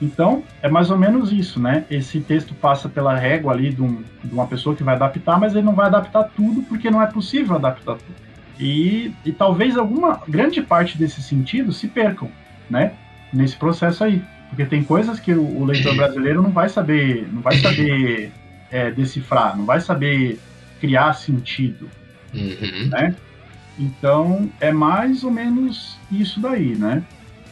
Então, 0.01 0.43
é 0.61 0.69
mais 0.69 0.91
ou 0.91 0.99
menos 0.99 1.33
isso, 1.33 1.59
né? 1.59 1.87
Esse 1.91 2.21
texto 2.21 2.55
passa 2.55 2.87
pela 2.87 3.17
régua 3.17 3.53
ali 3.53 3.73
de, 3.73 3.81
um, 3.81 4.03
de 4.23 4.33
uma 4.33 4.47
pessoa 4.47 4.77
que 4.77 4.83
vai 4.83 4.95
adaptar, 4.95 5.41
mas 5.41 5.55
ele 5.55 5.65
não 5.65 5.75
vai 5.75 5.87
adaptar 5.87 6.25
tudo 6.25 6.63
porque 6.63 6.91
não 6.91 7.01
é 7.01 7.07
possível 7.07 7.57
adaptar 7.57 7.97
tudo. 7.97 8.26
E, 8.59 9.13
e 9.25 9.33
talvez 9.33 9.77
alguma 9.77 10.23
grande 10.27 10.63
parte 10.63 10.97
desse 10.97 11.23
sentido 11.23 11.73
se 11.73 11.89
percam, 11.89 12.31
né? 12.71 12.93
Nesse 13.33 13.57
processo 13.57 14.05
aí. 14.05 14.23
Porque 14.49 14.65
tem 14.65 14.83
coisas 14.83 15.21
que 15.21 15.33
o, 15.33 15.43
o 15.43 15.65
leitor 15.65 15.95
brasileiro 15.97 16.43
não 16.43 16.51
vai 16.51 16.69
saber, 16.69 17.29
não 17.33 17.43
vai 17.43 17.57
saber 17.59 18.33
é, 18.71 18.91
decifrar, 18.91 19.57
não 19.57 19.65
vai 19.65 19.81
saber 19.81 20.39
criar 20.81 21.13
sentido, 21.15 21.89
uhum. 22.35 22.89
né? 22.89 23.15
Então 23.79 24.51
é 24.61 24.73
mais 24.73 25.23
ou 25.23 25.31
menos 25.31 25.99
isso 26.11 26.41
daí, 26.41 26.77
né? 26.77 27.03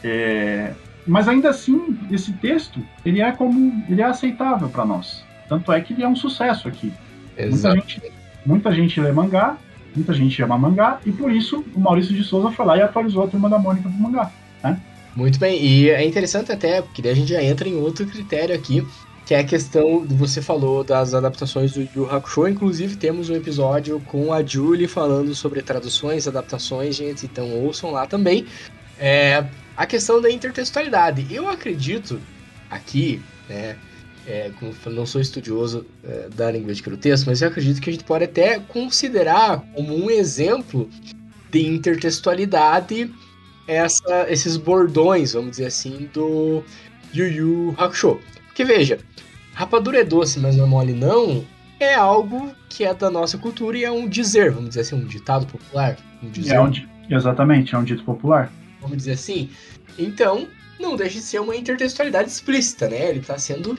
É, 0.03 0.73
mas 1.05 1.27
ainda 1.27 1.49
assim, 1.49 1.97
esse 2.11 2.33
texto 2.33 2.83
ele 3.05 3.21
é 3.21 3.31
como 3.31 3.83
ele 3.87 4.01
é 4.01 4.05
aceitável 4.05 4.69
para 4.69 4.85
nós. 4.85 5.23
Tanto 5.47 5.71
é 5.71 5.79
que 5.81 5.93
ele 5.93 6.03
é 6.03 6.07
um 6.07 6.15
sucesso 6.15 6.67
aqui. 6.67 6.91
Muita 7.37 7.71
gente, 7.71 8.01
muita 8.45 8.73
gente 8.73 8.99
lê 8.99 9.11
mangá, 9.11 9.57
muita 9.95 10.13
gente 10.13 10.41
ama 10.41 10.57
mangá 10.57 10.99
e 11.05 11.11
por 11.11 11.31
isso 11.31 11.63
o 11.73 11.79
Maurício 11.79 12.13
de 12.13 12.23
Souza 12.23 12.51
foi 12.51 12.65
lá 12.65 12.77
e 12.77 12.81
atualizou 12.81 13.23
a 13.23 13.27
turma 13.27 13.49
da 13.49 13.57
Mônica 13.57 13.89
pro 13.89 13.97
mangá, 13.97 14.31
né? 14.63 14.79
Muito 15.15 15.39
bem, 15.39 15.63
e 15.63 15.89
é 15.89 16.05
interessante 16.05 16.51
até, 16.51 16.81
porque 16.81 17.01
daí 17.01 17.13
a 17.13 17.15
gente 17.15 17.29
já 17.29 17.41
entra 17.41 17.69
em 17.69 17.75
outro 17.75 18.05
critério 18.05 18.53
aqui, 18.53 18.85
que 19.25 19.33
é 19.33 19.39
a 19.39 19.43
questão, 19.43 20.05
você 20.05 20.41
falou 20.41 20.83
das 20.83 21.13
adaptações 21.13 21.71
do 21.71 21.87
Yu 21.95 22.09
Hakusho, 22.11 22.47
inclusive 22.47 22.95
temos 22.97 23.29
um 23.29 23.35
episódio 23.35 23.99
com 24.01 24.31
a 24.31 24.43
Julie 24.43 24.87
falando 24.87 25.33
sobre 25.33 25.61
traduções, 25.61 26.27
adaptações, 26.27 26.95
gente, 26.95 27.25
então 27.25 27.49
ouçam 27.49 27.91
lá 27.91 28.05
também. 28.05 28.45
É, 28.99 29.45
a 29.75 29.85
questão 29.85 30.21
da 30.21 30.29
intertextualidade. 30.29 31.25
Eu 31.29 31.47
acredito 31.47 32.19
aqui, 32.69 33.21
né, 33.49 33.77
é, 34.27 34.51
não 34.87 35.05
sou 35.05 35.21
estudioso 35.21 35.85
é, 36.03 36.29
da 36.35 36.51
linguística 36.51 36.89
do 36.89 36.97
texto, 36.97 37.25
mas 37.25 37.41
eu 37.41 37.47
acredito 37.47 37.81
que 37.81 37.89
a 37.89 37.93
gente 37.93 38.03
pode 38.03 38.23
até 38.25 38.59
considerar 38.59 39.63
como 39.73 39.95
um 39.95 40.09
exemplo 40.09 40.89
de 41.51 41.65
intertextualidade 41.67 43.11
essa, 43.67 44.25
esses 44.29 44.57
bordões, 44.57 45.33
vamos 45.33 45.51
dizer 45.51 45.67
assim, 45.67 46.09
do 46.13 46.63
Yu 47.13 47.27
Yu 47.27 47.75
Hakusho. 47.77 48.19
Porque 48.47 48.63
veja, 48.63 48.99
rapadura 49.53 49.99
é 49.99 50.03
doce, 50.03 50.39
mas 50.39 50.55
não 50.55 50.65
é 50.65 50.67
mole 50.67 50.93
não, 50.93 51.45
é 51.79 51.93
algo 51.93 52.53
que 52.69 52.83
é 52.83 52.93
da 52.93 53.09
nossa 53.09 53.37
cultura 53.37 53.77
e 53.77 53.83
é 53.83 53.91
um 53.91 54.07
dizer, 54.07 54.51
vamos 54.51 54.69
dizer 54.69 54.81
assim, 54.81 54.95
um 54.95 55.05
ditado 55.05 55.45
popular. 55.45 55.97
Um 56.21 56.29
dizer. 56.29 56.55
É 56.55 56.61
um, 56.61 56.71
exatamente, 57.09 57.75
é 57.75 57.77
um 57.77 57.83
dito 57.83 58.03
popular. 58.03 58.51
Vamos 58.81 58.97
dizer 58.97 59.13
assim. 59.13 59.49
Então, 59.97 60.47
não 60.79 60.95
deixa 60.95 61.19
de 61.19 61.25
ser 61.25 61.39
uma 61.39 61.55
intertextualidade 61.55 62.29
explícita, 62.29 62.89
né? 62.89 63.09
Ele 63.09 63.19
está 63.19 63.37
sendo 63.37 63.77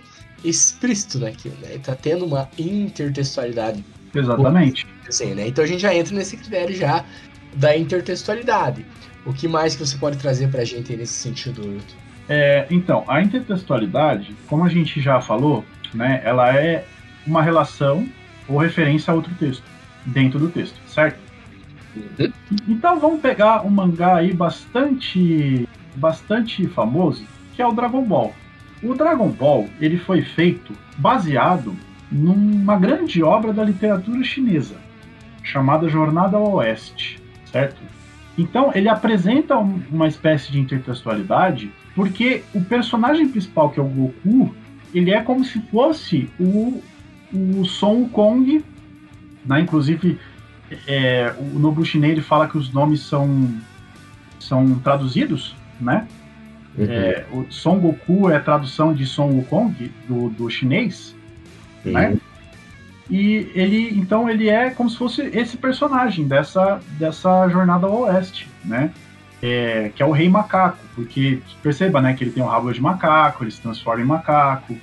explícito 0.48 1.18
naquilo, 1.18 1.56
né? 1.62 1.74
Está 1.74 1.94
tendo 1.94 2.24
uma 2.24 2.48
intertextualidade. 2.58 3.84
Exatamente. 4.14 4.86
Assim, 5.08 5.34
né? 5.34 5.48
Então 5.48 5.64
a 5.64 5.66
gente 5.66 5.80
já 5.80 5.94
entra 5.94 6.14
nesse 6.14 6.36
critério 6.36 6.74
já 6.74 7.04
da 7.54 7.76
intertextualidade. 7.76 8.84
O 9.24 9.32
que 9.32 9.48
mais 9.48 9.74
que 9.74 9.84
você 9.84 9.96
pode 9.98 10.18
trazer 10.18 10.48
para 10.48 10.62
a 10.62 10.64
gente 10.64 10.94
nesse 10.96 11.14
sentido, 11.14 11.62
Wilton? 11.62 11.96
É, 12.28 12.66
então, 12.70 13.04
a 13.06 13.22
intertextualidade, 13.22 14.34
como 14.46 14.64
a 14.64 14.68
gente 14.68 15.00
já 15.00 15.20
falou, 15.20 15.64
né, 15.94 16.20
ela 16.24 16.54
é 16.54 16.84
uma 17.26 17.42
relação 17.42 18.08
ou 18.48 18.58
referência 18.58 19.12
a 19.12 19.14
outro 19.14 19.32
texto, 19.34 19.64
dentro 20.04 20.38
do 20.38 20.48
texto, 20.48 20.76
certo? 20.88 21.18
Uhum. 21.96 22.32
Então 22.68 23.00
vamos 23.00 23.20
pegar 23.20 23.64
um 23.64 23.70
mangá 23.70 24.16
aí 24.16 24.32
bastante, 24.32 25.68
bastante 25.96 26.66
famoso, 26.68 27.24
que 27.54 27.62
é 27.62 27.66
o 27.66 27.72
Dragon 27.72 28.02
Ball. 28.02 28.34
O 28.82 28.94
Dragon 28.94 29.28
Ball 29.28 29.68
ele 29.80 29.98
foi 29.98 30.22
feito 30.22 30.72
baseado 30.98 31.74
numa 32.10 32.78
grande 32.78 33.22
obra 33.22 33.52
da 33.52 33.64
literatura 33.64 34.22
chinesa, 34.22 34.76
chamada 35.42 35.88
Jornada 35.88 36.36
ao 36.36 36.54
Oeste, 36.54 37.20
certo? 37.50 37.80
Então, 38.38 38.70
ele 38.74 38.88
apresenta 38.88 39.56
uma 39.56 40.06
espécie 40.06 40.52
de 40.52 40.60
intertextualidade, 40.60 41.72
porque 41.94 42.42
o 42.54 42.62
personagem 42.62 43.28
principal, 43.28 43.70
que 43.70 43.80
é 43.80 43.82
o 43.82 43.86
Goku, 43.86 44.54
ele 44.92 45.10
é 45.10 45.20
como 45.22 45.44
se 45.44 45.60
fosse 45.70 46.28
o, 46.38 46.82
o 47.32 47.64
Son 47.64 48.06
Kong, 48.08 48.62
né? 49.44 49.60
Inclusive, 49.60 50.18
é, 50.86 51.34
o 51.38 51.58
Nobu 51.58 51.84
Chinês 51.84 52.24
fala 52.26 52.46
que 52.46 52.58
os 52.58 52.72
nomes 52.72 53.00
são, 53.00 53.50
são 54.38 54.78
traduzidos, 54.80 55.56
né? 55.80 56.06
Uhum. 56.78 56.86
É, 56.88 57.24
o 57.32 57.46
Son 57.50 57.78
Goku 57.78 58.30
é 58.30 58.36
a 58.36 58.40
tradução 58.40 58.92
de 58.92 59.06
Son 59.06 59.28
Wukong, 59.28 59.90
do, 60.08 60.28
do 60.30 60.50
chinês, 60.50 61.14
uhum. 61.84 61.92
né? 61.92 62.16
E 63.08 63.50
ele, 63.54 63.98
então, 63.98 64.28
ele 64.28 64.48
é 64.48 64.70
como 64.70 64.90
se 64.90 64.96
fosse 64.96 65.22
esse 65.22 65.56
personagem 65.56 66.26
dessa, 66.26 66.80
dessa 66.98 67.48
jornada 67.48 67.86
ao 67.86 68.00
oeste, 68.00 68.48
né? 68.64 68.90
É, 69.40 69.90
que 69.94 70.02
é 70.02 70.06
o 70.06 70.10
rei 70.10 70.28
macaco, 70.28 70.78
porque 70.94 71.40
perceba, 71.62 72.00
né, 72.00 72.14
que 72.14 72.24
ele 72.24 72.30
tem 72.30 72.42
um 72.42 72.46
rabo 72.46 72.72
de 72.72 72.80
macaco, 72.80 73.44
ele 73.44 73.50
se 73.50 73.60
transforma 73.60 74.02
em 74.02 74.06
macaco, 74.06 74.74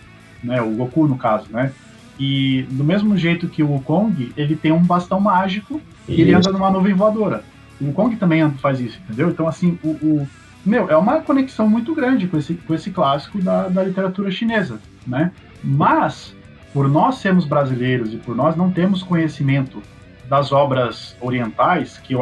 né, 0.43 0.61
o 0.61 0.69
Goku 0.69 1.07
no 1.07 1.17
caso, 1.17 1.47
né? 1.49 1.71
E 2.19 2.65
do 2.69 2.83
mesmo 2.83 3.17
jeito 3.17 3.47
que 3.47 3.63
o 3.63 3.79
Kong, 3.79 4.31
ele 4.37 4.55
tem 4.55 4.71
um 4.71 4.83
bastão 4.83 5.19
mágico 5.19 5.81
e 6.07 6.21
ele 6.21 6.33
anda 6.33 6.51
numa 6.51 6.69
nuvem 6.69 6.93
voadora. 6.93 7.43
O 7.81 7.91
Kong 7.91 8.15
também 8.15 8.49
faz 8.51 8.79
isso, 8.79 8.99
entendeu? 9.03 9.29
Então, 9.29 9.47
assim, 9.47 9.77
o, 9.83 9.89
o, 9.89 10.27
meu, 10.65 10.89
é 10.89 10.95
uma 10.95 11.19
conexão 11.21 11.69
muito 11.69 11.93
grande 11.93 12.27
com 12.27 12.37
esse, 12.37 12.53
com 12.53 12.73
esse 12.73 12.91
clássico 12.91 13.41
da, 13.41 13.67
da 13.67 13.83
literatura 13.83 14.31
chinesa, 14.31 14.79
né? 15.05 15.31
Mas 15.63 16.35
por 16.73 16.89
nós 16.89 17.15
sermos 17.15 17.45
brasileiros 17.45 18.13
e 18.13 18.17
por 18.17 18.35
nós 18.35 18.55
não 18.55 18.71
termos 18.71 19.03
conhecimento 19.03 19.81
das 20.27 20.51
obras 20.51 21.15
orientais, 21.21 21.97
que 21.97 22.13
eu, 22.13 22.21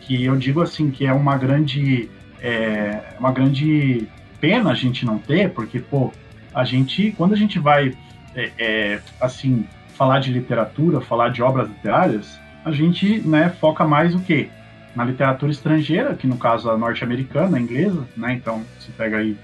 que 0.00 0.24
eu 0.24 0.36
digo 0.36 0.62
assim 0.62 0.90
que 0.90 1.06
é 1.06 1.12
uma 1.12 1.36
grande 1.36 2.08
é, 2.40 3.14
uma 3.18 3.30
grande 3.32 4.08
pena 4.40 4.70
a 4.70 4.74
gente 4.74 5.04
não 5.04 5.18
ter, 5.18 5.50
porque 5.50 5.78
pô, 5.78 6.12
a 6.54 6.64
gente 6.64 7.12
quando 7.12 7.34
a 7.34 7.36
gente 7.36 7.58
vai 7.58 7.94
é, 8.34 8.50
é, 8.58 9.00
assim 9.20 9.66
falar 9.94 10.20
de 10.20 10.32
literatura, 10.32 11.00
falar 11.00 11.28
de 11.28 11.42
obras 11.42 11.68
literárias, 11.68 12.38
a 12.64 12.72
gente 12.72 13.20
né, 13.20 13.50
foca 13.60 13.84
mais 13.84 14.14
o 14.14 14.20
quê? 14.20 14.48
Na 14.94 15.04
literatura 15.04 15.50
estrangeira, 15.50 16.14
que 16.14 16.26
no 16.26 16.36
caso 16.36 16.70
a 16.70 16.76
norte-americana, 16.76 17.56
a 17.56 17.60
inglesa, 17.60 18.06
né? 18.16 18.34
Então 18.34 18.62
você 18.78 18.92
pega 18.96 19.18
aí 19.18 19.36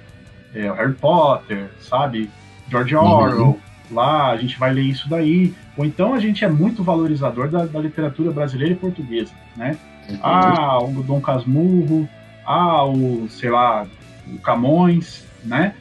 é, 0.55 0.71
Harry 0.73 0.95
Potter, 0.95 1.71
sabe? 1.81 2.31
George 2.69 2.95
Orwell, 2.95 3.41
uhum 3.41 3.69
lá, 3.91 4.31
a 4.31 4.37
gente 4.37 4.59
vai 4.59 4.73
ler 4.73 4.83
isso 4.83 5.09
daí. 5.09 5.55
Ou 5.77 5.85
então 5.85 6.15
a 6.15 6.21
gente 6.21 6.45
é 6.45 6.49
muito 6.49 6.83
valorizador 6.83 7.49
da, 7.49 7.65
da 7.65 7.81
literatura 7.81 8.31
brasileira 8.31 8.73
e 8.73 8.77
portuguesa, 8.77 9.33
né? 9.57 9.77
Uhum. 10.09 10.19
Ah, 10.23 10.79
o 10.83 11.03
Dom 11.03 11.21
Casmurro, 11.21 12.09
ah, 12.45 12.85
o, 12.85 13.29
sei 13.29 13.51
lá, 13.51 13.87
o 14.27 14.39
Camões, 14.39 15.25
né? 15.45 15.75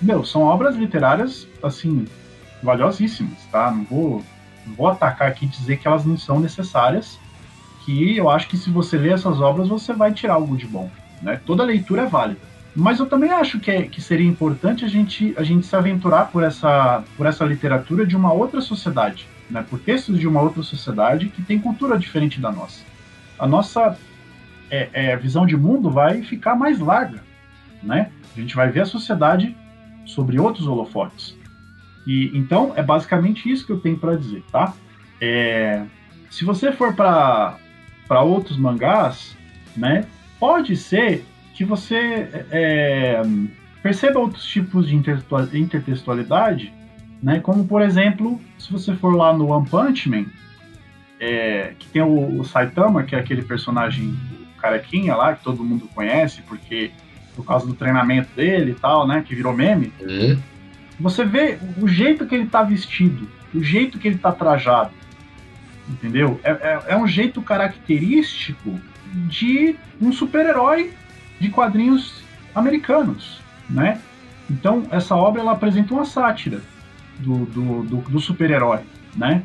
Meu, 0.00 0.24
são 0.24 0.42
obras 0.42 0.74
literárias, 0.76 1.46
assim, 1.62 2.06
valiosíssimas, 2.62 3.38
tá? 3.50 3.70
Não 3.70 3.84
vou 3.84 4.24
vou 4.66 4.88
atacar 4.88 5.28
aqui 5.28 5.44
e 5.44 5.48
dizer 5.48 5.76
que 5.76 5.86
elas 5.86 6.06
não 6.06 6.16
são 6.16 6.40
necessárias, 6.40 7.20
que 7.84 8.16
eu 8.16 8.30
acho 8.30 8.48
que 8.48 8.56
se 8.56 8.70
você 8.70 8.96
ler 8.96 9.12
essas 9.12 9.40
obras, 9.40 9.68
você 9.68 9.92
vai 9.92 10.12
tirar 10.12 10.34
algo 10.34 10.56
de 10.56 10.66
bom. 10.66 10.90
Né? 11.22 11.40
Toda 11.44 11.62
leitura 11.62 12.02
é 12.02 12.06
válida. 12.06 12.40
Mas 12.74 12.98
eu 12.98 13.06
também 13.06 13.30
acho 13.30 13.60
que, 13.60 13.70
é, 13.70 13.82
que 13.82 14.00
seria 14.00 14.26
importante 14.26 14.84
a 14.84 14.88
gente, 14.88 15.34
a 15.36 15.42
gente 15.42 15.66
se 15.66 15.76
aventurar 15.76 16.30
por 16.30 16.42
essa, 16.42 17.04
por 17.16 17.26
essa 17.26 17.44
literatura 17.44 18.04
de 18.04 18.16
uma 18.16 18.32
outra 18.32 18.60
sociedade, 18.60 19.28
né? 19.48 19.64
por 19.68 19.78
textos 19.78 20.18
de 20.18 20.26
uma 20.26 20.40
outra 20.40 20.62
sociedade 20.62 21.28
que 21.28 21.42
tem 21.42 21.58
cultura 21.58 21.98
diferente 21.98 22.40
da 22.40 22.50
nossa. 22.50 22.82
A 23.38 23.46
nossa 23.46 23.96
é, 24.70 24.88
é, 24.92 25.16
visão 25.16 25.46
de 25.46 25.56
mundo 25.56 25.90
vai 25.90 26.22
ficar 26.22 26.56
mais 26.56 26.80
larga. 26.80 27.22
Né? 27.82 28.10
A 28.36 28.40
gente 28.40 28.56
vai 28.56 28.70
ver 28.70 28.80
a 28.80 28.86
sociedade 28.86 29.56
sobre 30.04 30.40
outros 30.40 30.66
holofotes. 30.66 31.36
E 32.06 32.36
então 32.36 32.72
é 32.76 32.82
basicamente 32.82 33.50
isso 33.50 33.64
que 33.64 33.72
eu 33.72 33.80
tenho 33.80 33.96
para 33.96 34.16
dizer, 34.16 34.42
tá? 34.52 34.74
É, 35.20 35.82
se 36.30 36.44
você 36.44 36.72
for 36.72 36.94
para 36.94 37.56
outros 38.08 38.56
mangás, 38.56 39.36
né, 39.76 40.06
pode 40.38 40.76
ser 40.76 41.24
que 41.54 41.64
você 41.64 42.28
é, 42.50 43.22
perceba 43.82 44.18
outros 44.18 44.44
tipos 44.44 44.88
de 44.88 44.96
intertextualidade, 44.96 46.72
né? 47.22 47.40
Como 47.40 47.66
por 47.66 47.80
exemplo, 47.80 48.40
se 48.58 48.72
você 48.72 48.94
for 48.94 49.14
lá 49.14 49.32
no 49.32 49.48
One 49.48 49.68
Punch 49.68 50.08
Man, 50.08 50.26
é, 51.20 51.72
que 51.78 51.86
tem 51.88 52.02
o, 52.02 52.40
o, 52.40 52.44
Saitama, 52.44 53.04
que 53.04 53.14
é 53.14 53.18
aquele 53.18 53.42
personagem 53.42 54.14
carequinha 54.58 55.14
lá 55.14 55.34
que 55.34 55.44
todo 55.44 55.62
mundo 55.62 55.88
conhece, 55.94 56.42
porque 56.42 56.90
por 57.36 57.44
causa 57.44 57.66
do 57.66 57.74
treinamento 57.74 58.28
dele 58.34 58.72
e 58.72 58.74
tal, 58.74 59.06
né? 59.06 59.22
Que 59.26 59.34
virou 59.34 59.52
meme. 59.52 59.92
Uhum. 60.00 60.38
Você 61.00 61.24
vê 61.24 61.58
o 61.80 61.88
jeito 61.88 62.26
que 62.26 62.34
ele 62.34 62.46
tá 62.46 62.62
vestido, 62.62 63.28
o 63.54 63.62
jeito 63.62 63.98
que 63.98 64.08
ele 64.08 64.18
tá 64.18 64.32
trajado, 64.32 64.92
entendeu? 65.88 66.40
É, 66.42 66.50
é, 66.50 66.82
é 66.88 66.96
um 66.96 67.06
jeito 67.06 67.40
característico 67.42 68.78
de 69.28 69.76
um 70.00 70.12
super-herói 70.12 70.92
de 71.40 71.48
quadrinhos 71.50 72.22
americanos, 72.54 73.40
né? 73.68 74.00
Então, 74.50 74.84
essa 74.90 75.16
obra 75.16 75.40
ela 75.40 75.52
apresenta 75.52 75.94
uma 75.94 76.04
sátira 76.04 76.60
do, 77.18 77.46
do, 77.46 77.82
do, 77.82 77.96
do 77.98 78.20
super-herói, 78.20 78.80
né? 79.16 79.42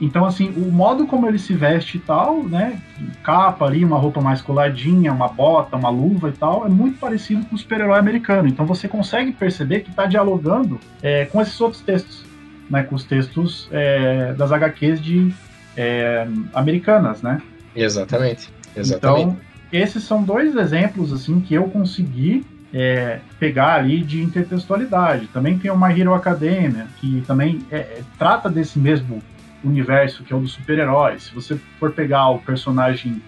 Então, 0.00 0.26
assim, 0.26 0.52
o 0.56 0.70
modo 0.70 1.06
como 1.06 1.26
ele 1.26 1.38
se 1.38 1.54
veste 1.54 1.96
e 1.96 2.00
tal, 2.00 2.42
né? 2.42 2.80
Capa 3.22 3.64
ali, 3.64 3.82
uma 3.84 3.96
roupa 3.96 4.20
mais 4.20 4.42
coladinha, 4.42 5.12
uma 5.12 5.28
bota, 5.28 5.76
uma 5.76 5.88
luva 5.88 6.28
e 6.28 6.32
tal, 6.32 6.66
é 6.66 6.68
muito 6.68 6.98
parecido 6.98 7.44
com 7.46 7.54
o 7.54 7.58
super-herói 7.58 7.98
americano. 7.98 8.46
Então 8.46 8.66
você 8.66 8.86
consegue 8.86 9.32
perceber 9.32 9.80
que 9.80 9.90
está 9.90 10.04
dialogando 10.04 10.78
é, 11.02 11.24
com 11.24 11.40
esses 11.40 11.58
outros 11.60 11.80
textos, 11.80 12.24
né? 12.68 12.82
Com 12.82 12.94
os 12.94 13.04
textos 13.04 13.68
é, 13.72 14.34
das 14.34 14.52
HQs 14.52 15.00
de 15.00 15.34
é, 15.76 16.26
americanas, 16.54 17.22
né? 17.22 17.40
Exatamente. 17.74 18.50
Exatamente. 18.74 19.22
Então, 19.22 19.38
esses 19.72 20.04
são 20.04 20.22
dois 20.22 20.54
exemplos 20.56 21.12
assim 21.12 21.40
que 21.40 21.54
eu 21.54 21.64
consegui 21.64 22.44
é, 22.72 23.20
pegar 23.38 23.74
ali 23.74 24.02
de 24.02 24.22
intertextualidade. 24.22 25.28
Também 25.28 25.58
tem 25.58 25.70
o 25.70 25.78
My 25.78 25.98
Hero 25.98 26.14
Academia, 26.14 26.86
que 26.98 27.22
também 27.26 27.60
é, 27.70 27.78
é, 27.78 28.02
trata 28.18 28.48
desse 28.48 28.78
mesmo 28.78 29.22
universo 29.64 30.22
que 30.22 30.32
é 30.32 30.36
o 30.36 30.40
dos 30.40 30.52
super-heróis. 30.52 31.24
Se 31.24 31.34
você 31.34 31.58
for 31.78 31.92
pegar 31.92 32.28
o 32.28 32.38
personagem 32.38 33.20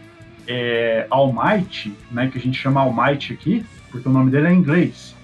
é, 0.47 1.07
All 1.11 1.33
Might, 1.33 1.93
né, 2.11 2.29
que 2.29 2.39
a 2.39 2.41
gente 2.41 2.59
chama 2.59 2.81
All 2.81 2.93
Might 2.93 3.33
aqui, 3.33 3.65
porque 3.91 4.09
o 4.09 4.12
nome 4.12 4.31
dele 4.31 4.49
é 4.49 4.53
em 4.53 4.59
inglês. 4.59 5.15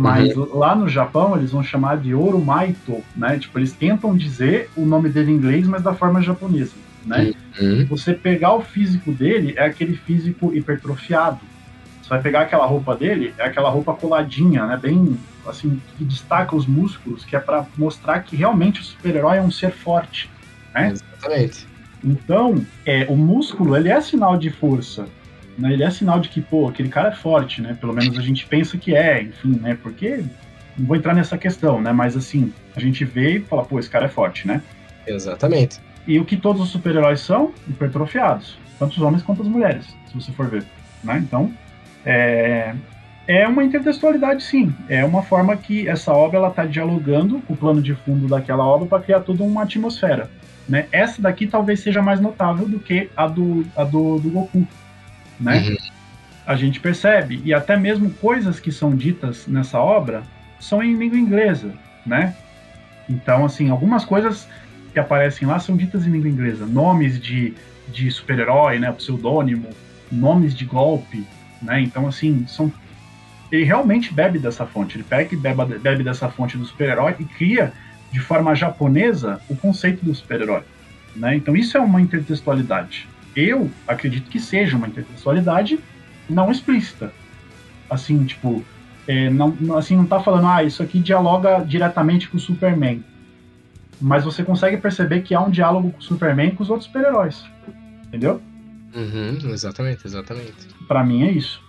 Mas 0.00 0.36
uhum. 0.36 0.58
lá 0.58 0.74
no 0.74 0.88
Japão 0.88 1.36
eles 1.36 1.50
vão 1.50 1.62
chamar 1.62 1.98
de 1.98 2.14
Oromaito, 2.14 3.02
né? 3.14 3.38
Tipo, 3.38 3.58
eles 3.58 3.72
tentam 3.72 4.16
dizer 4.16 4.70
o 4.76 4.86
nome 4.86 5.08
dele 5.08 5.30
em 5.30 5.34
inglês, 5.34 5.66
mas 5.66 5.82
da 5.82 5.92
forma 5.94 6.22
japonesa 6.22 6.72
né? 7.04 7.32
Uhum. 7.60 7.86
Você 7.86 8.14
pegar 8.14 8.54
o 8.54 8.62
físico 8.62 9.12
dele 9.12 9.54
é 9.56 9.64
aquele 9.64 9.96
físico 9.96 10.54
hipertrofiado. 10.54 11.40
Você 12.02 12.08
vai 12.08 12.20
pegar 12.20 12.42
aquela 12.42 12.66
roupa 12.66 12.96
dele, 12.96 13.34
é 13.38 13.44
aquela 13.44 13.70
roupa 13.70 13.94
coladinha, 13.94 14.66
né? 14.66 14.76
Bem 14.76 15.18
assim, 15.46 15.80
que 15.96 16.04
destaca 16.04 16.54
os 16.54 16.66
músculos, 16.66 17.24
que 17.24 17.34
é 17.34 17.40
para 17.40 17.66
mostrar 17.76 18.20
que 18.20 18.36
realmente 18.36 18.80
o 18.80 18.84
super-herói 18.84 19.38
é 19.38 19.42
um 19.42 19.50
ser 19.50 19.72
forte, 19.72 20.30
né? 20.74 20.90
Exatamente. 20.90 21.66
Então, 22.02 22.64
é, 22.84 23.06
o 23.08 23.16
músculo, 23.16 23.76
ele 23.76 23.88
é 23.88 24.00
sinal 24.00 24.36
de 24.36 24.50
força, 24.50 25.06
né? 25.60 25.72
Ele 25.72 25.84
é 25.84 25.90
sinal 25.90 26.18
de 26.18 26.28
que, 26.28 26.40
pô, 26.40 26.68
aquele 26.68 26.88
cara 26.88 27.08
é 27.08 27.12
forte, 27.12 27.60
né? 27.60 27.76
Pelo 27.78 27.92
menos 27.92 28.18
a 28.18 28.22
gente 28.22 28.46
pensa 28.46 28.78
que 28.78 28.94
é, 28.94 29.22
enfim, 29.22 29.58
né? 29.60 29.76
Porque 29.80 30.24
não 30.76 30.86
vou 30.86 30.96
entrar 30.96 31.14
nessa 31.14 31.36
questão, 31.36 31.80
né? 31.80 31.92
Mas 31.92 32.16
assim, 32.16 32.52
a 32.74 32.80
gente 32.80 33.04
vê 33.04 33.36
e 33.36 33.40
fala, 33.40 33.64
pô, 33.64 33.78
esse 33.78 33.90
cara 33.90 34.06
é 34.06 34.08
forte, 34.08 34.46
né? 34.46 34.62
Exatamente. 35.06 35.78
E 36.06 36.18
o 36.18 36.24
que 36.24 36.36
todos 36.36 36.62
os 36.62 36.70
super-heróis 36.70 37.20
são? 37.20 37.52
Hipertrofiados. 37.68 38.58
Tanto 38.78 38.92
os 38.92 39.02
homens 39.02 39.22
quanto 39.22 39.42
as 39.42 39.48
mulheres, 39.48 39.86
se 40.06 40.14
você 40.14 40.32
for 40.32 40.48
ver. 40.48 40.64
Né? 41.04 41.18
Então, 41.18 41.52
é, 42.04 42.74
é 43.26 43.46
uma 43.46 43.62
intertextualidade, 43.62 44.42
sim. 44.42 44.74
É 44.88 45.04
uma 45.04 45.22
forma 45.22 45.56
que 45.56 45.86
essa 45.86 46.12
obra 46.12 46.46
está 46.48 46.64
dialogando 46.64 47.40
com 47.42 47.52
o 47.52 47.56
plano 47.56 47.82
de 47.82 47.94
fundo 47.94 48.26
daquela 48.26 48.64
obra 48.64 48.88
para 48.88 49.02
criar 49.02 49.20
toda 49.20 49.44
uma 49.44 49.62
atmosfera. 49.62 50.30
Né? 50.68 50.86
Essa 50.90 51.20
daqui 51.20 51.46
talvez 51.46 51.80
seja 51.80 52.00
mais 52.00 52.20
notável 52.20 52.66
do 52.66 52.78
que 52.78 53.10
a 53.16 53.26
do, 53.26 53.66
a 53.76 53.84
do, 53.84 54.18
do 54.18 54.30
Goku. 54.30 54.66
Né? 55.40 55.60
Uhum. 55.60 55.76
A 56.46 56.56
gente 56.56 56.80
percebe, 56.80 57.40
e 57.44 57.54
até 57.54 57.76
mesmo 57.76 58.10
coisas 58.10 58.60
que 58.60 58.70
são 58.70 58.94
ditas 58.94 59.46
nessa 59.46 59.78
obra 59.80 60.22
são 60.58 60.82
em 60.82 60.94
língua 60.94 61.18
inglesa. 61.18 61.72
Né? 62.04 62.34
Então, 63.08 63.44
assim, 63.44 63.70
algumas 63.70 64.04
coisas 64.04 64.48
que 64.92 64.98
aparecem 64.98 65.46
lá 65.46 65.58
são 65.58 65.76
ditas 65.76 66.06
em 66.06 66.10
língua 66.10 66.28
inglesa. 66.28 66.66
Nomes 66.66 67.20
de, 67.20 67.54
de 67.88 68.10
super-herói, 68.10 68.78
né, 68.78 68.90
pseudônimo, 68.92 69.68
nomes 70.10 70.54
de 70.54 70.64
golpe, 70.64 71.24
né? 71.62 71.80
Então, 71.80 72.08
assim, 72.08 72.44
são 72.48 72.72
ele 73.50 73.64
realmente 73.64 74.12
bebe 74.12 74.38
dessa 74.38 74.64
fonte. 74.64 74.96
Ele 74.96 75.04
pega 75.04 75.34
e 75.34 75.36
bebe, 75.36 75.78
bebe 75.78 76.04
dessa 76.04 76.28
fonte 76.28 76.56
do 76.56 76.64
super-herói 76.64 77.16
e 77.18 77.24
cria 77.24 77.72
de 78.10 78.20
forma 78.20 78.54
japonesa 78.54 79.40
o 79.48 79.56
conceito 79.56 80.04
do 80.04 80.14
super-herói. 80.14 80.62
Né? 81.16 81.36
Então 81.36 81.56
isso 81.56 81.76
é 81.76 81.80
uma 81.80 82.00
intertextualidade. 82.00 83.08
Eu 83.34 83.70
acredito 83.86 84.28
que 84.30 84.40
seja 84.40 84.76
uma 84.76 84.88
intertextualidade 84.88 85.78
não 86.28 86.50
explícita. 86.50 87.12
Assim, 87.88 88.24
tipo, 88.24 88.64
é, 89.06 89.30
não, 89.30 89.56
assim, 89.76 89.96
não 89.96 90.06
tá 90.06 90.20
falando, 90.20 90.46
ah, 90.46 90.62
isso 90.62 90.82
aqui 90.82 90.98
dialoga 90.98 91.64
diretamente 91.64 92.28
com 92.28 92.36
o 92.36 92.40
Superman 92.40 93.02
mas 94.00 94.24
você 94.24 94.42
consegue 94.42 94.78
perceber 94.78 95.20
que 95.20 95.34
há 95.34 95.40
um 95.40 95.50
diálogo 95.50 95.90
com 95.90 95.98
o 95.98 96.02
Superman 96.02 96.48
e 96.48 96.52
com 96.52 96.62
os 96.62 96.70
outros 96.70 96.86
super-heróis. 96.86 97.44
Entendeu? 98.06 98.40
Uhum, 98.94 99.38
exatamente, 99.52 100.06
exatamente. 100.06 100.54
Para 100.88 101.04
mim 101.04 101.28
é 101.28 101.30
isso. 101.30 101.62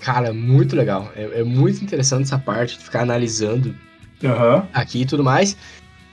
Cara, 0.00 0.32
muito 0.32 0.76
legal. 0.76 1.10
É, 1.16 1.40
é, 1.40 1.44
muito 1.44 1.82
interessante 1.82 2.22
essa 2.22 2.38
parte 2.38 2.78
de 2.78 2.84
ficar 2.84 3.02
analisando 3.02 3.74
uhum. 4.22 4.62
aqui 4.72 5.02
e 5.02 5.06
tudo 5.06 5.24
mais. 5.24 5.56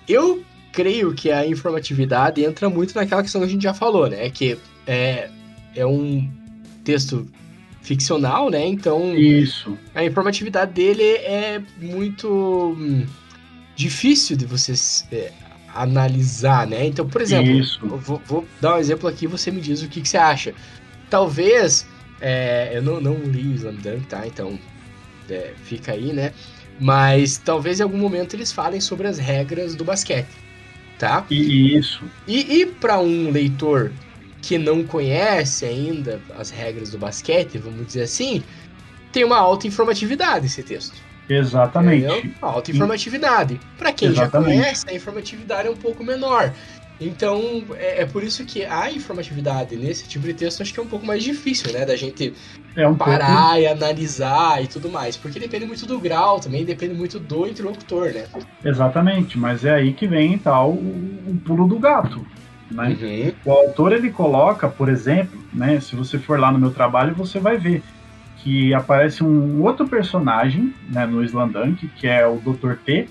Eu 0.07 0.43
creio 0.71 1.13
que 1.13 1.31
a 1.31 1.45
informatividade 1.45 2.43
entra 2.43 2.69
muito 2.69 2.95
naquela 2.95 3.21
questão 3.21 3.41
que 3.41 3.47
a 3.47 3.49
gente 3.49 3.63
já 3.63 3.73
falou, 3.73 4.07
né? 4.07 4.29
Que 4.29 4.57
é, 4.85 5.29
é 5.75 5.85
um 5.85 6.29
texto 6.83 7.27
ficcional, 7.81 8.49
né? 8.49 8.65
Então. 8.65 9.15
Isso. 9.15 9.77
A 9.93 10.03
informatividade 10.03 10.73
dele 10.73 11.03
é 11.03 11.61
muito 11.79 12.75
hum, 12.77 13.05
difícil 13.75 14.35
de 14.35 14.45
você 14.45 14.73
é, 15.11 15.31
analisar, 15.73 16.67
né? 16.67 16.85
Então, 16.85 17.07
por 17.07 17.21
exemplo, 17.21 17.97
vou, 17.97 18.21
vou, 18.25 18.45
dar 18.59 18.75
um 18.75 18.77
exemplo 18.77 19.07
aqui 19.09 19.27
você 19.27 19.51
me 19.51 19.61
diz 19.61 19.81
o 19.81 19.87
que, 19.87 20.01
que 20.01 20.09
você 20.09 20.17
acha. 20.17 20.53
Talvez, 21.09 21.87
é, 22.21 22.71
eu 22.73 22.81
não, 22.81 23.01
não 23.01 23.15
li 23.15 23.47
o 23.47 23.55
Slam 23.55 23.75
Dunk, 23.75 24.07
tá? 24.07 24.27
Então, 24.27 24.59
é, 25.29 25.53
fica 25.63 25.93
aí, 25.93 26.13
né? 26.13 26.33
Mas 26.79 27.37
talvez 27.37 27.79
em 27.79 27.83
algum 27.83 27.97
momento 27.97 28.35
eles 28.35 28.51
falem 28.51 28.79
sobre 28.79 29.07
as 29.07 29.17
regras 29.17 29.75
do 29.75 29.83
basquete, 29.83 30.29
tá? 30.99 31.25
Isso. 31.31 32.03
E, 32.27 32.61
e 32.61 32.65
para 32.65 32.99
um 32.99 33.31
leitor 33.31 33.91
que 34.41 34.57
não 34.57 34.83
conhece 34.83 35.65
ainda 35.65 36.21
as 36.37 36.49
regras 36.49 36.91
do 36.91 36.97
basquete, 36.97 37.57
vamos 37.57 37.87
dizer 37.87 38.03
assim, 38.03 38.43
tem 39.11 39.23
uma 39.23 39.37
alta 39.37 39.65
informatividade 39.65 40.45
esse 40.45 40.61
texto. 40.61 40.95
Exatamente. 41.27 42.05
Entendeu? 42.05 42.31
Alta 42.41 42.71
informatividade. 42.71 43.59
Para 43.77 43.93
quem 43.93 44.09
Exatamente. 44.09 44.55
já 44.55 44.61
conhece, 44.63 44.89
a 44.89 44.93
informatividade 44.93 45.67
é 45.67 45.71
um 45.71 45.75
pouco 45.75 46.03
menor. 46.03 46.53
Então, 46.99 47.63
é, 47.75 48.01
é, 48.01 48.05
por 48.05 48.23
isso 48.23 48.43
que 48.45 48.65
a 48.65 48.91
informatividade 48.91 49.75
nesse 49.75 50.07
tipo 50.07 50.25
de 50.25 50.33
texto 50.33 50.61
acho 50.61 50.73
que 50.73 50.79
é 50.79 50.83
um 50.83 50.87
pouco 50.87 51.05
mais 51.05 51.23
difícil, 51.23 51.71
né? 51.71 51.85
Da 51.85 51.95
gente 51.95 52.33
é 52.75 52.87
um 52.87 52.95
parar 52.95 53.51
pouco... 53.51 53.59
e 53.59 53.67
analisar 53.67 54.63
e 54.63 54.67
tudo 54.67 54.89
mais. 54.89 55.15
Porque 55.15 55.39
depende 55.39 55.65
muito 55.65 55.85
do 55.85 55.99
grau 55.99 56.39
também, 56.39 56.65
depende 56.65 56.93
muito 56.93 57.17
do 57.17 57.47
interlocutor, 57.47 58.11
né? 58.13 58.25
Exatamente, 58.63 59.37
mas 59.37 59.63
é 59.63 59.71
aí 59.71 59.93
que 59.93 60.07
vem 60.07 60.37
tal 60.37 60.71
o, 60.71 61.23
o 61.27 61.41
pulo 61.45 61.67
do 61.67 61.79
gato. 61.79 62.25
Né? 62.69 62.97
Uhum. 63.01 63.33
O 63.45 63.51
autor 63.51 63.93
ele 63.93 64.11
coloca, 64.11 64.67
por 64.67 64.89
exemplo, 64.89 65.39
né? 65.53 65.79
Se 65.79 65.95
você 65.95 66.19
for 66.19 66.37
lá 66.37 66.51
no 66.51 66.59
meu 66.59 66.71
trabalho, 66.71 67.15
você 67.15 67.39
vai 67.39 67.57
ver 67.57 67.81
que 68.43 68.73
aparece 68.73 69.23
um 69.23 69.61
outro 69.61 69.87
personagem 69.87 70.73
né, 70.89 71.05
no 71.05 71.23
Slandunk, 71.23 71.87
que 71.89 72.07
é 72.07 72.25
o 72.25 72.37
Dr. 72.37 72.75
T, 72.85 73.07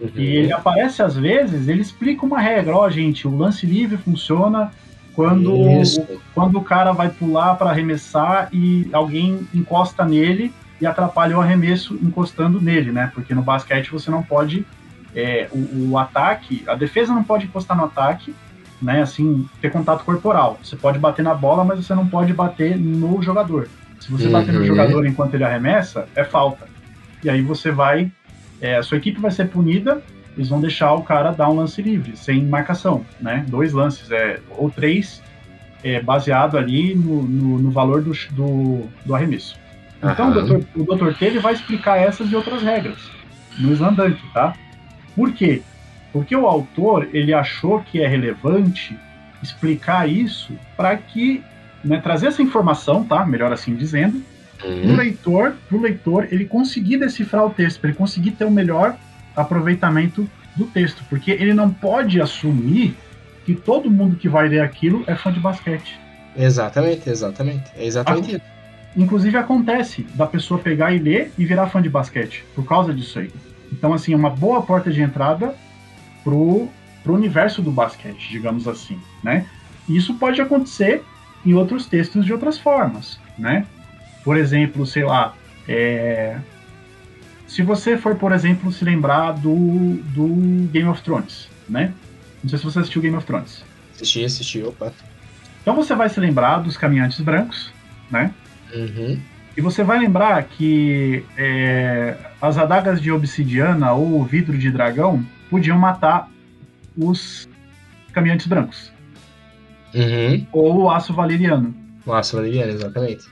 Uhum. 0.00 0.10
E 0.14 0.26
ele 0.36 0.52
aparece 0.52 1.02
às 1.02 1.16
vezes, 1.16 1.68
ele 1.68 1.80
explica 1.80 2.24
uma 2.24 2.40
regra, 2.40 2.76
ó, 2.76 2.86
oh, 2.86 2.90
gente, 2.90 3.26
o 3.26 3.36
lance 3.36 3.66
livre 3.66 3.96
funciona 3.96 4.70
quando, 5.14 5.52
o, 5.52 5.82
quando 6.32 6.58
o 6.58 6.62
cara 6.62 6.92
vai 6.92 7.08
pular 7.08 7.56
para 7.56 7.70
arremessar 7.70 8.48
e 8.52 8.88
alguém 8.92 9.48
encosta 9.52 10.04
nele 10.04 10.52
e 10.80 10.86
atrapalha 10.86 11.36
o 11.36 11.40
arremesso 11.40 11.98
encostando 12.00 12.60
nele, 12.60 12.92
né? 12.92 13.10
Porque 13.12 13.34
no 13.34 13.42
basquete 13.42 13.90
você 13.90 14.10
não 14.10 14.22
pode 14.22 14.64
é, 15.14 15.48
o, 15.50 15.90
o, 15.90 15.98
ataque, 15.98 16.62
a 16.68 16.74
defesa 16.74 17.12
não 17.12 17.24
pode 17.24 17.46
encostar 17.46 17.76
no 17.76 17.84
ataque, 17.84 18.34
né? 18.80 19.02
Assim, 19.02 19.48
ter 19.60 19.70
contato 19.70 20.04
corporal. 20.04 20.58
Você 20.62 20.76
pode 20.76 20.98
bater 20.98 21.22
na 21.22 21.34
bola, 21.34 21.64
mas 21.64 21.84
você 21.84 21.94
não 21.94 22.06
pode 22.06 22.32
bater 22.32 22.76
no 22.76 23.20
jogador. 23.20 23.68
Se 23.98 24.12
você 24.12 24.26
uhum. 24.26 24.32
bater 24.32 24.54
no 24.54 24.64
jogador 24.64 25.04
enquanto 25.06 25.34
ele 25.34 25.44
arremessa, 25.44 26.08
é 26.14 26.22
falta. 26.22 26.66
E 27.24 27.28
aí 27.28 27.42
você 27.42 27.72
vai, 27.72 28.12
é, 28.60 28.76
a 28.76 28.82
sua 28.82 28.98
equipe 28.98 29.20
vai 29.20 29.30
ser 29.30 29.48
punida. 29.48 30.02
Eles 30.36 30.48
vão 30.48 30.60
deixar 30.60 30.94
o 30.94 31.02
cara 31.02 31.32
dar 31.32 31.50
um 31.50 31.56
lance 31.56 31.82
livre, 31.82 32.16
sem 32.16 32.44
marcação, 32.44 33.04
né? 33.20 33.44
Dois 33.48 33.72
lances, 33.72 34.10
é, 34.10 34.40
ou 34.56 34.70
três, 34.70 35.20
é, 35.82 36.00
baseado 36.00 36.56
ali 36.56 36.94
no, 36.94 37.22
no, 37.22 37.58
no 37.58 37.70
valor 37.70 38.02
do, 38.02 38.12
do, 38.30 38.86
do 39.04 39.14
arremesso. 39.14 39.58
Então, 40.02 40.30
uhum. 40.30 40.38
o, 40.38 40.60
Dr. 40.60 40.64
o 40.76 40.96
Dr. 40.96 41.18
T 41.18 41.24
ele 41.24 41.38
vai 41.40 41.54
explicar 41.54 41.96
essas 41.96 42.30
e 42.30 42.36
outras 42.36 42.62
regras 42.62 43.10
no 43.58 43.72
Islandante, 43.72 44.22
tá? 44.32 44.54
Por 45.16 45.32
quê? 45.32 45.62
Porque 46.12 46.34
o 46.34 46.46
autor 46.46 47.08
ele 47.12 47.34
achou 47.34 47.80
que 47.80 48.00
é 48.00 48.06
relevante 48.06 48.96
explicar 49.42 50.08
isso 50.08 50.52
para 50.76 50.96
que 50.96 51.42
né, 51.84 52.00
trazer 52.00 52.28
essa 52.28 52.42
informação, 52.42 53.04
tá? 53.04 53.26
Melhor 53.26 53.52
assim 53.52 53.74
dizendo, 53.74 54.22
uhum. 54.64 54.92
o 54.92 54.96
leitor, 54.96 55.54
o 55.70 55.78
leitor 55.78 56.28
ele 56.30 56.44
conseguir 56.44 56.98
decifrar 56.98 57.44
o 57.44 57.50
texto, 57.50 57.80
para 57.80 57.90
ele 57.90 57.98
conseguir 57.98 58.32
ter 58.32 58.44
o 58.44 58.50
melhor 58.50 58.96
aproveitamento 59.36 60.28
do 60.56 60.66
texto, 60.66 61.04
porque 61.08 61.30
ele 61.30 61.54
não 61.54 61.70
pode 61.70 62.20
assumir 62.20 62.96
que 63.44 63.54
todo 63.54 63.90
mundo 63.90 64.16
que 64.16 64.28
vai 64.28 64.48
ler 64.48 64.60
aquilo 64.60 65.04
é 65.06 65.14
fã 65.14 65.32
de 65.32 65.40
basquete. 65.40 65.98
Exatamente, 66.36 67.08
exatamente, 67.08 67.70
é 67.76 67.86
exatamente 67.86 68.36
isso. 68.36 68.58
Inclusive 68.96 69.36
acontece 69.36 70.02
da 70.14 70.26
pessoa 70.26 70.60
pegar 70.60 70.92
e 70.92 70.98
ler 70.98 71.32
e 71.38 71.44
virar 71.44 71.68
fã 71.68 71.80
de 71.80 71.88
basquete 71.88 72.44
por 72.54 72.66
causa 72.66 72.92
disso 72.92 73.18
aí. 73.18 73.30
Então, 73.72 73.92
assim, 73.92 74.12
é 74.12 74.16
uma 74.16 74.30
boa 74.30 74.62
porta 74.62 74.90
de 74.90 75.00
entrada 75.00 75.54
pro, 76.24 76.68
pro 77.02 77.14
universo 77.14 77.62
do 77.62 77.70
basquete, 77.70 78.28
digamos 78.30 78.66
assim, 78.66 78.98
né? 79.22 79.46
Isso 79.88 80.14
pode 80.14 80.40
acontecer 80.40 81.02
em 81.44 81.54
outros 81.54 81.86
textos 81.86 82.24
de 82.24 82.32
outras 82.32 82.58
formas, 82.58 83.18
né? 83.38 83.66
Por 84.24 84.36
exemplo, 84.36 84.86
sei 84.86 85.04
lá, 85.04 85.34
é... 85.66 86.38
se 87.46 87.62
você 87.62 87.96
for, 87.96 88.16
por 88.16 88.32
exemplo, 88.32 88.70
se 88.72 88.84
lembrar 88.84 89.32
do, 89.32 89.96
do 90.14 90.68
Game 90.70 90.88
of 90.88 91.02
Thrones, 91.02 91.48
né? 91.68 91.92
Não 92.42 92.50
sei 92.50 92.58
se 92.58 92.64
você 92.64 92.78
assistiu 92.80 93.02
Game 93.02 93.16
of 93.16 93.26
Thrones. 93.26 93.64
Assisti, 93.94 94.24
assisti, 94.24 94.62
opa. 94.62 94.92
Então 95.62 95.74
você 95.74 95.94
vai 95.94 96.08
se 96.08 96.20
lembrar 96.20 96.58
dos 96.58 96.76
Caminhantes 96.76 97.20
Brancos, 97.20 97.72
né? 98.10 98.32
Uhum. 98.74 99.20
E 99.56 99.60
você 99.60 99.82
vai 99.82 99.98
lembrar 99.98 100.42
que 100.44 101.24
é, 101.36 102.16
as 102.40 102.56
adagas 102.56 103.00
de 103.00 103.10
obsidiana 103.10 103.92
ou 103.92 104.24
vidro 104.24 104.56
de 104.56 104.70
dragão 104.70 105.24
podiam 105.50 105.76
matar 105.76 106.30
os 106.96 107.48
caminhantes 108.12 108.46
brancos. 108.46 108.92
Uhum. 109.92 110.46
Ou 110.52 110.82
o 110.82 110.90
aço 110.90 111.12
valeriano. 111.12 111.74
O 112.06 112.12
aço 112.12 112.36
valeriano, 112.36 112.72
exatamente. 112.72 113.24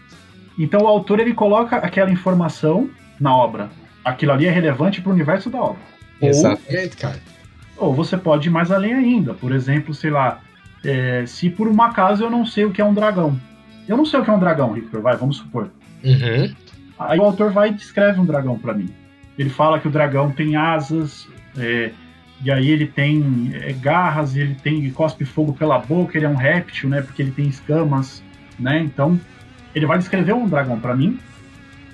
Então 0.58 0.82
o 0.82 0.86
autor 0.86 1.20
ele 1.20 1.34
coloca 1.34 1.76
aquela 1.76 2.10
informação 2.10 2.88
na 3.20 3.34
obra. 3.34 3.70
Aquilo 4.04 4.32
ali 4.32 4.46
é 4.46 4.50
relevante 4.50 5.00
para 5.00 5.10
o 5.10 5.14
universo 5.14 5.50
da 5.50 5.60
obra. 5.60 5.82
Exatamente, 6.20 6.96
ou, 6.96 7.00
cara. 7.00 7.20
Ou 7.76 7.94
você 7.94 8.16
pode 8.16 8.48
ir 8.48 8.52
mais 8.52 8.70
além 8.70 8.94
ainda. 8.94 9.34
Por 9.34 9.52
exemplo, 9.52 9.92
sei 9.92 10.10
lá, 10.10 10.40
é, 10.84 11.24
se 11.26 11.50
por 11.50 11.68
um 11.68 11.82
acaso 11.82 12.24
eu 12.24 12.30
não 12.30 12.46
sei 12.46 12.64
o 12.64 12.70
que 12.70 12.80
é 12.80 12.84
um 12.84 12.94
dragão. 12.94 13.38
Eu 13.88 13.96
não 13.96 14.04
sei 14.04 14.20
o 14.20 14.24
que 14.24 14.30
é 14.30 14.32
um 14.32 14.38
dragão, 14.38 14.72
Victor, 14.72 15.00
vai, 15.00 15.16
vamos 15.16 15.36
supor. 15.36 15.70
Uhum. 16.04 16.54
Aí 16.98 17.18
o 17.18 17.24
autor 17.24 17.52
vai 17.52 17.68
e 17.68 17.74
descreve 17.74 18.18
um 18.18 18.24
dragão 18.24 18.58
para 18.58 18.74
mim. 18.74 18.88
Ele 19.38 19.50
fala 19.50 19.78
que 19.78 19.86
o 19.86 19.90
dragão 19.90 20.30
tem 20.30 20.56
asas, 20.56 21.28
é, 21.58 21.90
e 22.42 22.50
aí 22.50 22.68
ele 22.68 22.86
tem 22.86 23.52
é, 23.54 23.72
garras, 23.72 24.34
ele 24.34 24.54
tem 24.54 24.78
ele 24.78 24.90
cospe 24.90 25.24
fogo 25.24 25.52
pela 25.52 25.78
boca, 25.78 26.16
ele 26.16 26.26
é 26.26 26.28
um 26.28 26.36
réptil, 26.36 26.88
né? 26.88 27.02
Porque 27.02 27.22
ele 27.22 27.30
tem 27.30 27.46
escamas, 27.46 28.22
né? 28.58 28.80
Então 28.80 29.18
ele 29.76 29.84
vai 29.84 29.98
descrever 29.98 30.32
um 30.32 30.48
dragão 30.48 30.80
para 30.80 30.96
mim 30.96 31.18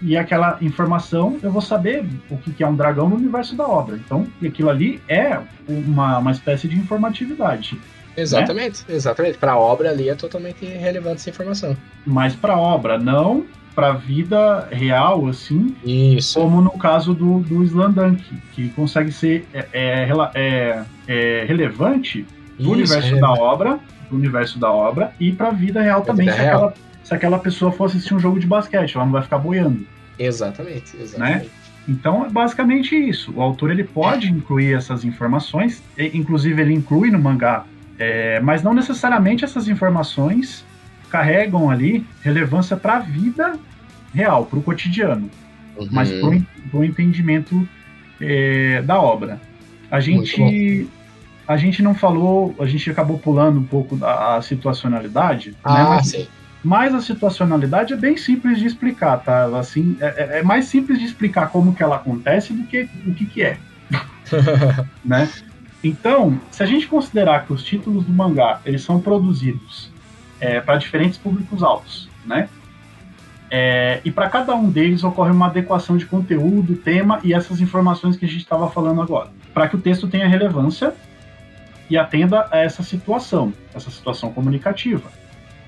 e 0.01 0.17
aquela 0.17 0.57
informação 0.61 1.37
eu 1.43 1.51
vou 1.51 1.61
saber 1.61 2.07
o 2.31 2.37
que, 2.37 2.53
que 2.53 2.63
é 2.63 2.67
um 2.67 2.77
dragão 2.77 3.09
no 3.09 3.17
universo 3.17 3.57
da 3.57 3.67
obra. 3.67 3.97
Então 3.97 4.27
aquilo 4.45 4.71
ali 4.71 5.03
é 5.09 5.37
uma, 5.69 6.19
uma 6.19 6.31
espécie 6.31 6.69
de 6.69 6.77
informatividade. 6.79 7.77
Exatamente, 8.17 8.85
né? 8.89 8.95
exatamente. 8.95 9.37
Para 9.37 9.53
a 9.53 9.59
obra 9.59 9.91
ali 9.91 10.09
é 10.09 10.15
totalmente 10.15 10.65
relevante 10.65 11.17
essa 11.17 11.31
informação. 11.31 11.77
Mas 12.07 12.37
para 12.37 12.55
a 12.55 12.59
obra 12.59 12.99
não, 12.99 13.45
para 13.75 13.89
a 13.89 13.93
vida 13.95 14.69
real, 14.71 15.27
assim. 15.27 15.75
Isso. 15.85 16.39
Como 16.39 16.61
no 16.61 16.73
caso 16.73 17.15
do, 17.15 17.41
do 17.41 17.65
Slandank, 17.65 18.23
que 18.53 18.69
consegue 18.71 19.11
ser 19.11 19.45
é, 19.53 19.67
é, 19.73 20.09
é, 20.35 20.85
é 21.09 21.45
relevante 21.47 22.25
no 22.59 22.71
universo 22.71 23.17
da 23.19 23.33
obra, 23.33 23.81
do 24.09 24.17
universo 24.17 24.59
da 24.59 24.71
obra 24.71 25.13
e 25.19 25.33
para 25.33 25.49
a 25.49 25.53
vida 25.53 25.81
real 25.81 26.03
também. 26.03 26.27
Vida 26.27 26.37
se, 26.37 26.43
real. 26.43 26.57
Aquela, 26.69 26.92
se 27.13 27.17
aquela 27.17 27.39
pessoa 27.39 27.71
for 27.71 27.85
assistir 27.85 28.15
um 28.15 28.19
jogo 28.19 28.41
de 28.41 28.47
basquete, 28.47 28.97
ela 28.97 29.05
não 29.05 29.13
vai 29.13 29.23
ficar 29.23 29.39
boiando. 29.39 29.87
Exatamente, 30.19 30.97
exatamente. 30.99 31.45
Né? 31.45 31.51
Então, 31.87 32.25
é 32.25 32.31
basicamente 32.31 32.97
isso. 32.97 33.33
O 33.37 33.43
autor 33.43 33.71
ele 33.71 33.85
pode 33.85 34.31
incluir 34.31 34.75
essas 34.75 35.05
informações, 35.05 35.83
inclusive 35.99 36.61
ele 36.63 36.73
inclui 36.73 37.11
no 37.11 37.19
mangá, 37.19 37.65
é, 37.99 38.41
mas 38.41 38.63
não 38.63 38.73
necessariamente 38.73 39.45
essas 39.45 39.69
informações 39.69 40.65
carregam 41.11 41.71
ali 41.71 42.07
relevância 42.23 42.77
para 42.77 42.97
a 42.97 43.01
vida 43.01 43.59
real, 44.15 44.47
para 44.47 44.59
o 44.59 44.63
cotidiano, 44.63 45.29
uhum. 45.77 45.89
mas 45.91 46.11
para 46.11 46.79
o 46.79 46.85
entendimento 46.85 47.69
é, 48.21 48.81
da 48.83 49.01
obra. 49.01 49.41
A 49.91 50.01
gente, 50.01 50.89
a 51.47 51.57
gente 51.59 51.83
não 51.83 51.95
falou, 51.95 52.55
a 52.59 52.65
gente 52.65 52.91
acabou 52.91 53.19
pulando 53.19 53.61
um 53.61 53.65
pouco 53.65 53.97
da 53.97 54.41
situacionalidade, 54.41 55.51
né, 55.51 55.57
ah, 55.65 55.75
né? 55.75 55.85
Mas, 55.91 56.07
sim. 56.09 56.27
Mas 56.63 56.95
a 56.95 57.01
situacionalidade 57.01 57.93
é 57.93 57.97
bem 57.97 58.17
simples 58.17 58.59
de 58.59 58.67
explicar, 58.67 59.19
tá? 59.19 59.47
Assim, 59.59 59.97
é, 60.01 60.07
é, 60.07 60.39
é 60.39 60.43
mais 60.43 60.67
simples 60.67 60.99
de 60.99 61.05
explicar 61.05 61.49
como 61.49 61.75
que 61.75 61.83
ela 61.83 61.97
acontece 61.97 62.53
do 62.53 62.65
que 62.65 62.89
o 63.07 63.15
que, 63.15 63.27
que 63.27 63.43
é. 63.43 63.59
né? 65.05 65.29
Então, 65.83 66.41
se 66.51 66.63
a 66.63 66.67
gente 66.67 66.87
considerar 66.87 67.45
que 67.45 67.53
os 67.53 67.65
títulos 67.65 68.05
do 68.05 68.13
mangá 68.13 68.61
eles 68.65 68.83
são 68.83 69.01
produzidos 69.01 69.91
é, 70.41 70.61
para 70.61 70.77
diferentes 70.77 71.19
públicos 71.19 71.63
altos, 71.63 72.09
né? 72.25 72.49
É, 73.51 74.01
e 74.03 74.11
para 74.11 74.31
cada 74.31 74.55
um 74.55 74.71
deles 74.71 75.05
ocorre 75.05 75.31
uma 75.31 75.47
adequação 75.47 75.97
de 75.97 76.07
conteúdo, 76.07 76.75
tema 76.75 77.21
e 77.23 77.35
essas 77.35 77.61
informações 77.61 78.17
que 78.17 78.25
a 78.25 78.29
gente 78.29 78.41
estava 78.41 78.71
falando 78.71 79.03
agora, 79.03 79.29
para 79.53 79.69
que 79.69 79.77
o 79.77 79.81
texto 79.81 80.09
tenha 80.09 80.27
relevância 80.27 80.95
e 81.91 81.99
atenda 81.99 82.49
a 82.51 82.57
essa 82.59 82.83
situação, 82.83 83.53
essa 83.75 83.91
situação 83.91 84.33
comunicativa, 84.33 85.11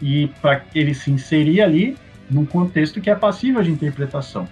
e 0.05 0.29
para 0.43 0.63
ele 0.75 0.93
se 0.93 1.11
inserir 1.11 1.63
ali 1.63 1.97
num 2.31 2.45
contexto 2.45 3.01
que 3.01 3.09
é 3.09 3.15
passível 3.15 3.63
de 3.63 3.71
interpretação. 3.71 4.47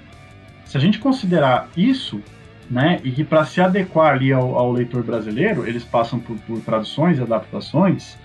Se 0.65 0.79
a 0.79 0.81
gente 0.81 0.99
considerar 0.99 1.69
isso, 1.77 2.23
né, 2.71 2.99
e 3.05 3.11
que 3.11 3.23
para 3.23 3.45
se 3.45 3.61
adequar 3.61 4.15
ali 4.15 4.33
ao, 4.33 4.57
ao, 4.57 4.73
leitor 4.73 5.03
brasileiro, 5.03 5.69
eles 5.69 5.85
passam 5.85 6.19
por, 6.19 6.39
por 6.39 6.59
traduções 6.61 7.19
e 7.19 7.23
adaptações, 7.23 8.17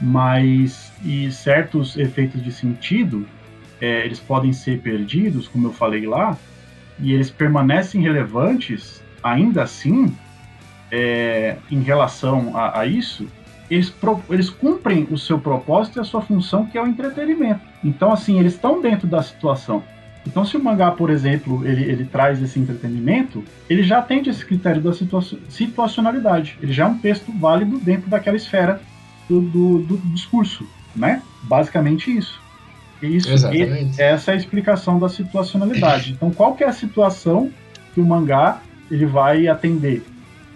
mas 0.00 0.90
e 1.04 1.30
certos 1.30 1.98
efeitos 1.98 2.42
de 2.42 2.50
sentido 2.50 3.28
é, 3.78 4.06
eles 4.06 4.18
podem 4.18 4.54
ser 4.54 4.80
perdidos, 4.80 5.46
como 5.46 5.66
eu 5.66 5.72
falei 5.74 6.06
lá, 6.06 6.38
e 6.98 7.12
eles 7.12 7.30
permanecem 7.30 8.00
relevantes 8.00 9.02
ainda 9.22 9.62
assim 9.62 10.16
é, 10.90 11.58
em 11.70 11.82
relação 11.82 12.56
a, 12.56 12.80
a 12.80 12.86
isso, 12.86 13.28
eles, 13.74 13.88
pro, 13.88 14.20
eles 14.28 14.50
cumprem 14.50 15.06
o 15.10 15.16
seu 15.16 15.38
propósito 15.38 15.98
e 15.98 16.00
a 16.00 16.04
sua 16.04 16.20
função, 16.20 16.66
que 16.66 16.76
é 16.76 16.82
o 16.82 16.86
entretenimento. 16.86 17.60
Então, 17.82 18.12
assim, 18.12 18.38
eles 18.38 18.54
estão 18.54 18.80
dentro 18.80 19.06
da 19.06 19.22
situação. 19.22 19.82
Então, 20.26 20.44
se 20.44 20.56
o 20.56 20.62
mangá, 20.62 20.90
por 20.90 21.10
exemplo, 21.10 21.66
ele, 21.66 21.82
ele 21.84 22.04
traz 22.04 22.40
esse 22.42 22.58
entretenimento, 22.58 23.42
ele 23.68 23.82
já 23.82 23.98
atende 23.98 24.30
esse 24.30 24.44
critério 24.44 24.80
da 24.80 24.92
situa 24.92 25.20
situacionalidade. 25.48 26.58
Ele 26.62 26.72
já 26.72 26.84
é 26.84 26.86
um 26.86 26.98
texto 26.98 27.32
válido 27.32 27.78
dentro 27.78 28.08
daquela 28.08 28.36
esfera 28.36 28.80
do, 29.28 29.40
do, 29.40 29.78
do 29.78 29.96
discurso, 30.12 30.66
né? 30.94 31.22
Basicamente 31.42 32.16
isso. 32.16 32.40
Isso, 33.02 33.28
essa 33.98 34.30
é 34.30 34.34
a 34.34 34.36
explicação 34.36 34.98
da 34.98 35.08
situacionalidade. 35.08 36.12
Então, 36.12 36.30
qual 36.30 36.54
que 36.54 36.62
é 36.62 36.68
a 36.68 36.72
situação 36.72 37.50
que 37.94 38.00
o 38.00 38.06
mangá 38.06 38.60
ele 38.88 39.06
vai 39.06 39.48
atender? 39.48 40.04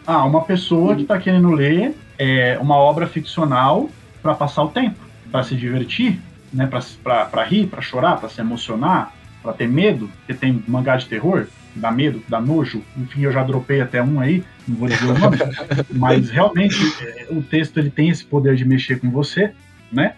Ah, 0.07 0.25
uma 0.25 0.43
pessoa 0.43 0.95
que 0.95 1.03
está 1.03 1.19
querendo 1.19 1.51
ler 1.51 1.97
é, 2.19 2.59
uma 2.59 2.77
obra 2.77 3.07
ficcional 3.07 3.91
para 4.23 4.35
passar 4.35 4.65
o 4.65 4.69
tempo, 4.69 4.99
para 5.31 5.43
se 5.43 5.55
divertir, 5.55 6.21
né, 6.53 6.67
para 6.67 7.45
rir, 7.45 7.67
para 7.67 7.81
chorar, 7.81 8.19
para 8.19 8.29
se 8.29 8.41
emocionar, 8.41 9.15
para 9.43 9.53
ter 9.53 9.69
medo, 9.69 10.09
porque 10.19 10.35
tem 10.35 10.63
mangá 10.67 10.97
de 10.97 11.07
terror. 11.07 11.47
dá 11.75 11.91
medo, 11.91 12.23
dá 12.29 12.41
nojo. 12.41 12.83
Enfim, 12.97 13.23
eu 13.23 13.33
já 13.33 13.43
dropei 13.43 13.81
até 13.81 14.03
um 14.03 14.19
aí, 14.19 14.43
não 14.67 14.77
vou 14.77 14.89
dizer 14.89 15.07
o 15.07 15.19
nome, 15.19 15.37
mas 15.95 16.31
realmente 16.31 16.77
é, 17.03 17.27
o 17.31 17.43
texto 17.43 17.79
ele 17.79 17.91
tem 17.91 18.09
esse 18.09 18.25
poder 18.25 18.57
de 18.57 18.65
mexer 18.65 18.99
com 18.99 19.11
você, 19.11 19.53
né? 19.93 20.15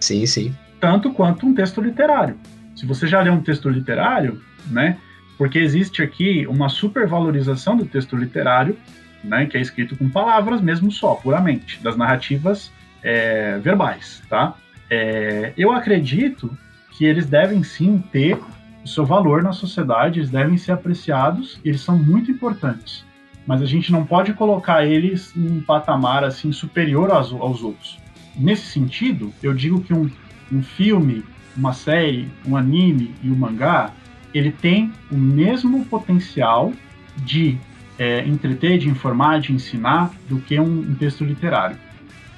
Sim, 0.00 0.26
sim. 0.26 0.54
Tanto 0.80 1.12
quanto 1.12 1.46
um 1.46 1.54
texto 1.54 1.80
literário. 1.80 2.36
Se 2.74 2.86
você 2.86 3.06
já 3.06 3.20
leu 3.20 3.32
um 3.32 3.40
texto 3.40 3.68
literário, 3.68 4.40
né? 4.66 4.96
Porque 5.38 5.58
existe 5.58 6.02
aqui 6.02 6.46
uma 6.46 6.68
supervalorização 6.68 7.76
do 7.76 7.84
texto 7.84 8.16
literário, 8.16 8.76
né? 9.24 9.46
Que 9.46 9.56
é 9.56 9.60
escrito 9.60 9.96
com 9.96 10.08
palavras 10.08 10.60
mesmo 10.60 10.90
só, 10.90 11.14
puramente, 11.14 11.82
das 11.82 11.96
narrativas 11.96 12.70
é, 13.02 13.58
verbais, 13.58 14.22
tá? 14.28 14.54
É, 14.90 15.52
eu 15.56 15.72
acredito 15.72 16.56
que 16.92 17.04
eles 17.04 17.26
devem 17.26 17.62
sim 17.62 17.98
ter 18.12 18.38
o 18.84 18.88
seu 18.88 19.04
valor 19.04 19.42
na 19.42 19.52
sociedade, 19.52 20.20
eles 20.20 20.30
devem 20.30 20.56
ser 20.56 20.72
apreciados, 20.72 21.58
eles 21.64 21.80
são 21.80 21.98
muito 21.98 22.30
importantes. 22.30 23.04
Mas 23.46 23.60
a 23.60 23.66
gente 23.66 23.90
não 23.90 24.04
pode 24.04 24.32
colocar 24.32 24.86
eles 24.86 25.34
em 25.36 25.58
um 25.58 25.60
patamar 25.60 26.24
assim 26.24 26.52
superior 26.52 27.10
aos, 27.10 27.32
aos 27.32 27.62
outros. 27.62 27.98
Nesse 28.36 28.66
sentido, 28.66 29.32
eu 29.42 29.54
digo 29.54 29.80
que 29.82 29.92
um, 29.92 30.10
um 30.52 30.62
filme, 30.62 31.24
uma 31.56 31.72
série, 31.72 32.28
um 32.46 32.56
anime 32.56 33.14
e 33.22 33.30
um 33.30 33.36
mangá, 33.36 33.92
ele 34.32 34.50
tem 34.50 34.92
o 35.10 35.16
mesmo 35.16 35.84
potencial 35.86 36.72
de 37.16 37.58
é, 37.98 38.26
entreter, 38.26 38.78
de 38.78 38.88
informar, 38.88 39.40
de 39.40 39.52
ensinar 39.52 40.10
do 40.28 40.38
que 40.38 40.58
um, 40.58 40.80
um 40.80 40.94
texto 40.94 41.24
literário. 41.24 41.76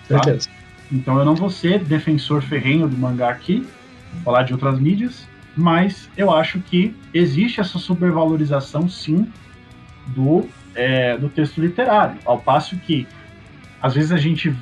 Tá? 0.08 0.20
Então 0.90 1.18
eu 1.18 1.24
não 1.24 1.34
vou 1.34 1.50
ser 1.50 1.80
defensor 1.80 2.42
ferrenho 2.42 2.88
do 2.88 2.96
mangá 2.96 3.30
aqui, 3.30 3.66
vou 4.12 4.22
falar 4.22 4.42
de 4.42 4.52
outras 4.52 4.78
mídias, 4.78 5.26
mas 5.56 6.08
eu 6.16 6.32
acho 6.32 6.60
que 6.60 6.94
existe 7.12 7.60
essa 7.60 7.78
supervalorização 7.78 8.88
sim 8.88 9.26
do, 10.08 10.46
é, 10.74 11.16
do 11.16 11.28
texto 11.28 11.60
literário, 11.60 12.18
ao 12.24 12.38
passo 12.38 12.76
que 12.76 13.06
às 13.82 13.94
vezes 13.94 14.12
a 14.12 14.16
gente 14.16 14.54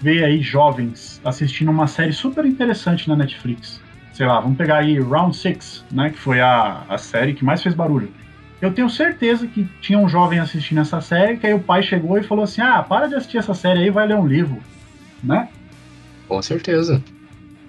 vê 0.00 0.24
aí 0.24 0.40
jovens 0.40 1.20
assistindo 1.24 1.70
uma 1.70 1.86
série 1.86 2.12
super 2.12 2.44
interessante 2.44 3.08
na 3.08 3.16
Netflix. 3.16 3.80
Sei 4.12 4.26
lá, 4.26 4.40
vamos 4.40 4.56
pegar 4.56 4.78
aí 4.78 4.98
Round 4.98 5.36
Six, 5.36 5.84
né, 5.90 6.10
que 6.10 6.18
foi 6.18 6.40
a, 6.40 6.84
a 6.88 6.98
série 6.98 7.34
que 7.34 7.44
mais 7.44 7.62
fez 7.62 7.74
barulho. 7.74 8.12
Eu 8.60 8.72
tenho 8.72 8.90
certeza 8.90 9.46
que 9.46 9.64
tinha 9.80 9.98
um 9.98 10.08
jovem 10.08 10.38
assistindo 10.38 10.80
essa 10.80 11.00
série, 11.00 11.38
que 11.38 11.46
aí 11.46 11.54
o 11.54 11.60
pai 11.60 11.82
chegou 11.82 12.18
e 12.18 12.22
falou 12.22 12.44
assim: 12.44 12.60
Ah, 12.60 12.82
para 12.82 13.06
de 13.06 13.14
assistir 13.14 13.38
essa 13.38 13.54
série 13.54 13.80
aí, 13.80 13.90
vai 13.90 14.06
ler 14.06 14.16
um 14.16 14.26
livro, 14.26 14.58
né? 15.22 15.48
Com 16.28 16.40
certeza. 16.42 17.02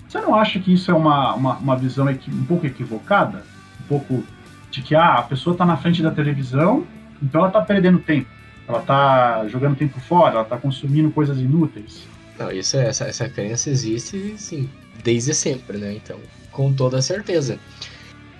Você 0.07 0.19
não 0.19 0.35
acha 0.35 0.59
que 0.59 0.73
isso 0.73 0.91
é 0.91 0.93
uma, 0.93 1.33
uma, 1.35 1.57
uma 1.57 1.75
visão 1.77 2.05
um 2.05 2.45
pouco 2.45 2.65
equivocada? 2.65 3.43
Um 3.81 3.87
pouco 3.87 4.23
de 4.69 4.81
que 4.81 4.93
ah, 4.93 5.15
a 5.15 5.21
pessoa 5.23 5.53
está 5.53 5.65
na 5.65 5.77
frente 5.77 6.01
da 6.01 6.11
televisão, 6.11 6.85
então 7.23 7.39
ela 7.39 7.47
está 7.47 7.61
perdendo 7.61 7.99
tempo. 7.99 8.27
Ela 8.67 8.79
está 8.79 9.47
jogando 9.47 9.77
tempo 9.77 9.99
fora, 10.01 10.35
ela 10.35 10.43
está 10.43 10.57
consumindo 10.57 11.11
coisas 11.11 11.39
inúteis. 11.39 12.07
Não, 12.37 12.51
isso 12.51 12.75
é, 12.75 12.87
essa, 12.87 13.05
essa 13.05 13.29
crença 13.29 13.69
existe, 13.69 14.35
sim, 14.37 14.69
desde 15.03 15.33
sempre, 15.33 15.77
né? 15.77 15.93
Então, 15.93 16.17
com 16.51 16.73
toda 16.73 17.01
certeza. 17.01 17.57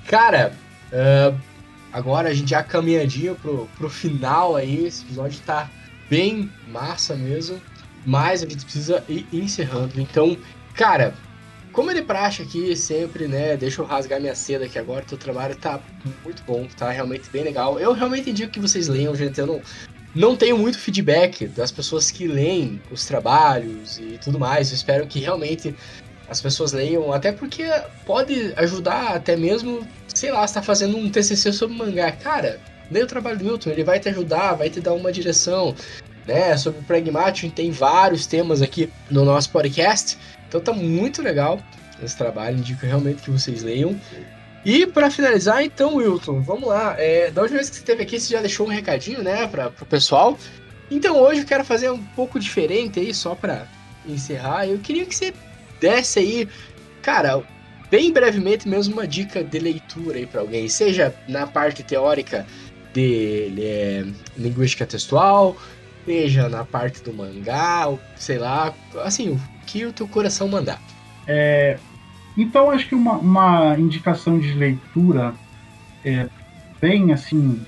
Cara, 0.08 0.54
uh, 0.92 1.38
agora 1.92 2.30
a 2.30 2.34
gente 2.34 2.50
já 2.50 2.64
caminhadinho 2.64 3.36
pro, 3.36 3.68
pro 3.78 3.90
final 3.90 4.56
aí, 4.56 4.86
esse 4.86 5.04
episódio 5.04 5.40
tá 5.46 5.70
bem 6.10 6.52
massa 6.68 7.16
mesmo, 7.16 7.62
mas 8.06 8.44
a 8.44 8.48
gente 8.48 8.64
precisa 8.64 9.04
ir 9.08 9.26
encerrando. 9.32 10.00
Então, 10.00 10.38
cara, 10.74 11.14
como 11.72 11.90
ele 11.90 12.02
praxe 12.02 12.42
aqui 12.42 12.76
sempre, 12.76 13.28
né? 13.28 13.56
Deixa 13.56 13.82
eu 13.82 13.86
rasgar 13.86 14.20
minha 14.20 14.36
seda 14.36 14.66
aqui 14.66 14.78
agora. 14.78 15.06
Teu 15.06 15.18
trabalho 15.18 15.56
tá 15.56 15.80
muito 16.24 16.44
bom, 16.44 16.68
tá 16.78 16.90
realmente 16.90 17.30
bem 17.30 17.44
legal. 17.44 17.80
Eu 17.80 17.94
realmente 17.94 18.30
indico 18.30 18.52
que 18.52 18.60
vocês 18.60 18.88
leiam, 18.88 19.16
gente. 19.16 19.40
Eu 19.40 19.48
não, 19.48 19.62
não 20.14 20.36
tenho 20.36 20.58
muito 20.58 20.78
feedback 20.78 21.48
das 21.48 21.72
pessoas 21.72 22.12
que 22.12 22.28
leem 22.28 22.82
os 22.92 23.06
trabalhos 23.06 23.98
e 24.00 24.20
tudo 24.22 24.38
mais. 24.38 24.70
Eu 24.70 24.76
espero 24.76 25.08
que 25.08 25.20
realmente 25.20 25.74
as 26.28 26.42
pessoas 26.42 26.72
leiam, 26.74 27.14
até 27.14 27.32
porque 27.32 27.64
pode 28.06 28.54
ajudar 28.56 29.16
até 29.16 29.36
mesmo, 29.36 29.86
sei 30.14 30.32
lá, 30.32 30.46
está 30.46 30.62
fazendo 30.62 30.98
um 30.98 31.10
TCC 31.10 31.52
sobre 31.52 31.76
mangá. 31.76 32.12
Cara, 32.12 32.60
leia 32.90 33.06
o 33.06 33.08
trabalho 33.08 33.38
do 33.38 33.46
Milton, 33.46 33.70
ele 33.70 33.84
vai 33.84 34.00
te 34.00 34.10
ajudar, 34.10 34.54
vai 34.54 34.70
te 34.70 34.80
dar 34.80 34.94
uma 34.94 35.12
direção. 35.12 35.76
Né, 36.28 36.56
sobre 36.56 36.82
Pragmatic, 36.84 37.52
tem 37.52 37.72
vários 37.72 38.28
temas 38.28 38.62
aqui 38.62 38.92
no 39.10 39.26
nosso 39.26 39.50
podcast. 39.50 40.18
Então 40.48 40.62
tá 40.62 40.72
muito 40.72 41.20
legal 41.22 41.60
esse 42.02 42.16
trabalho, 42.16 42.58
indico 42.58 42.86
realmente 42.86 43.24
que 43.24 43.32
vocês 43.32 43.64
leiam. 43.64 44.00
E 44.64 44.86
para 44.86 45.10
finalizar, 45.10 45.64
então, 45.64 45.96
Wilton, 45.96 46.42
vamos 46.42 46.70
lá. 46.70 46.96
É, 47.00 47.32
da 47.32 47.42
última 47.42 47.58
vez 47.58 47.70
que 47.70 47.78
você 47.78 47.82
esteve 47.82 48.04
aqui, 48.04 48.20
você 48.20 48.34
já 48.34 48.40
deixou 48.40 48.68
um 48.68 48.70
recadinho, 48.70 49.24
né, 49.24 49.48
para 49.48 49.70
o 49.70 49.86
pessoal. 49.86 50.38
Então 50.92 51.18
hoje 51.18 51.42
eu 51.42 51.46
quero 51.46 51.64
fazer 51.64 51.90
um 51.90 52.04
pouco 52.04 52.40
diferente 52.40 53.00
aí, 53.00 53.14
só 53.14 53.34
para 53.34 53.66
encerrar. 54.06 54.68
Eu 54.68 54.78
queria 54.78 55.06
que 55.06 55.16
você 55.16 55.34
desse 55.80 56.20
aí, 56.20 56.50
cara, 57.02 57.42
bem 57.92 58.14
brevemente 58.14 58.70
mesmo 58.70 58.94
uma 58.94 59.06
dica 59.06 59.44
de 59.44 59.60
leitura 59.60 60.18
aí 60.18 60.26
para 60.26 60.40
alguém, 60.40 60.70
seja 60.70 61.14
na 61.28 61.46
parte 61.46 61.84
teórica 61.84 62.48
de, 62.94 63.54
é, 63.60 64.06
linguística 64.38 64.86
textual, 64.86 65.58
seja 66.06 66.48
na 66.48 66.64
parte 66.64 67.04
do 67.04 67.14
mangá, 67.14 67.88
ou, 67.88 68.00
sei 68.16 68.38
lá, 68.40 68.74
assim, 69.04 69.38
que 69.68 69.86
o 69.86 69.92
teu 69.92 70.08
coração 70.08 70.48
mandar. 70.48 70.82
É, 71.28 71.78
então, 72.38 72.72
acho 72.72 72.88
que 72.88 72.96
uma, 72.96 73.18
uma 73.18 73.78
indicação 73.78 74.40
de 74.40 74.54
leitura 74.54 75.34
é, 76.04 76.28
bem 76.80 77.12
assim 77.12 77.62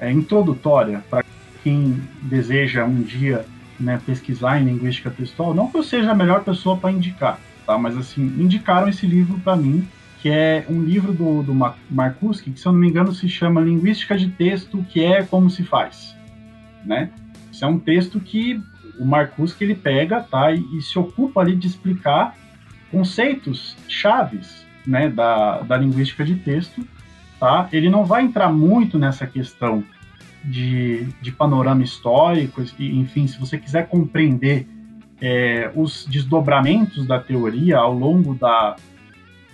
é, 0.00 0.10
introdutória 0.10 1.04
para 1.10 1.24
quem 1.62 2.00
deseja 2.22 2.84
um 2.84 3.02
dia 3.02 3.44
né, 3.78 4.00
pesquisar 4.06 4.60
em 4.60 4.64
linguística 4.64 5.10
textual. 5.10 5.52
Não 5.52 5.68
que 5.68 5.76
eu 5.76 5.82
seja 5.82 6.12
a 6.12 6.14
melhor 6.14 6.44
pessoa 6.44 6.76
para 6.76 6.92
indicar, 6.92 7.40
tá? 7.66 7.78
mas 7.78 7.96
assim 7.96 8.22
indicaram 8.38 8.88
esse 8.88 9.06
livro 9.06 9.38
para 9.40 9.56
mim, 9.56 9.86
que 10.20 10.28
é 10.28 10.64
um 10.68 10.80
livro 10.80 11.12
do, 11.12 11.42
do 11.42 11.54
Markuski, 11.90 12.52
que 12.52 12.60
se 12.60 12.66
eu 12.66 12.72
não 12.72 12.78
me 12.78 12.88
engano 12.88 13.12
se 13.12 13.28
chama 13.28 13.60
Linguística 13.60 14.16
de 14.16 14.28
Texto, 14.28 14.84
que 14.88 15.02
é 15.04 15.22
como 15.24 15.50
se 15.50 15.64
faz, 15.64 16.16
né? 16.84 17.10
Isso 17.50 17.64
é 17.64 17.68
um 17.68 17.78
texto 17.78 18.20
que 18.20 18.62
o 18.98 19.04
Marcus 19.04 19.52
que 19.52 19.64
ele 19.64 19.74
pega, 19.74 20.20
tá, 20.20 20.52
e, 20.52 20.64
e, 20.76 20.82
se 20.82 20.98
ocupa 20.98 21.40
ali 21.40 21.56
de 21.56 21.66
explicar 21.66 22.36
conceitos 22.90 23.76
chaves, 23.88 24.64
né, 24.86 25.08
da, 25.08 25.60
da 25.60 25.76
linguística 25.76 26.24
de 26.24 26.36
texto, 26.36 26.86
tá? 27.40 27.68
Ele 27.72 27.90
não 27.90 28.04
vai 28.04 28.22
entrar 28.22 28.52
muito 28.52 28.98
nessa 28.98 29.26
questão 29.26 29.82
de, 30.44 31.06
de 31.20 31.32
panorama 31.32 31.82
histórico, 31.82 32.62
e, 32.78 32.98
enfim, 32.98 33.26
se 33.26 33.38
você 33.38 33.58
quiser 33.58 33.88
compreender 33.88 34.68
é, 35.22 35.70
os 35.76 36.04
desdobramentos 36.04 37.06
da 37.06 37.20
teoria 37.20 37.78
ao 37.78 37.94
longo 37.94 38.34
da, 38.34 38.74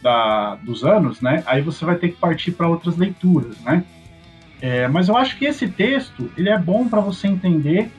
da, 0.02 0.54
dos 0.56 0.82
anos, 0.82 1.20
né, 1.20 1.44
aí 1.46 1.60
você 1.60 1.84
vai 1.84 1.96
ter 1.96 2.08
que 2.08 2.16
partir 2.16 2.52
para 2.52 2.66
outras 2.66 2.96
leituras, 2.96 3.60
né? 3.60 3.84
É, 4.60 4.88
mas 4.88 5.08
eu 5.08 5.16
acho 5.16 5.38
que 5.38 5.44
esse 5.44 5.68
texto 5.68 6.28
ele 6.36 6.48
é 6.48 6.58
bom 6.58 6.88
para 6.88 7.00
você 7.00 7.28
entender 7.28 7.92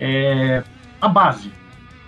é, 0.00 0.62
a 0.98 1.08
base, 1.08 1.52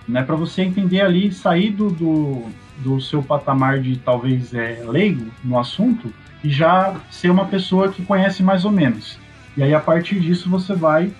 né? 0.07 0.23
Para 0.23 0.35
você 0.35 0.63
entender 0.63 1.01
ali, 1.01 1.31
sair 1.31 1.69
do, 1.69 1.91
do, 1.91 2.45
do, 2.77 2.99
seu 2.99 3.21
patamar 3.21 3.79
de 3.79 3.97
talvez 3.97 4.51
é, 4.51 4.83
leigo 4.87 5.29
no 5.43 5.59
assunto 5.59 6.11
e 6.43 6.49
já 6.49 6.95
ser 7.11 7.29
uma 7.29 7.45
pessoa 7.45 7.89
que 7.89 8.03
conhece 8.03 8.41
mais 8.41 8.65
ou 8.65 8.71
menos. 8.71 9.19
E 9.55 9.61
aí 9.61 9.75
a 9.75 9.79
partir 9.79 10.19
disso 10.19 10.49
você 10.49 10.73
vai 10.73 11.11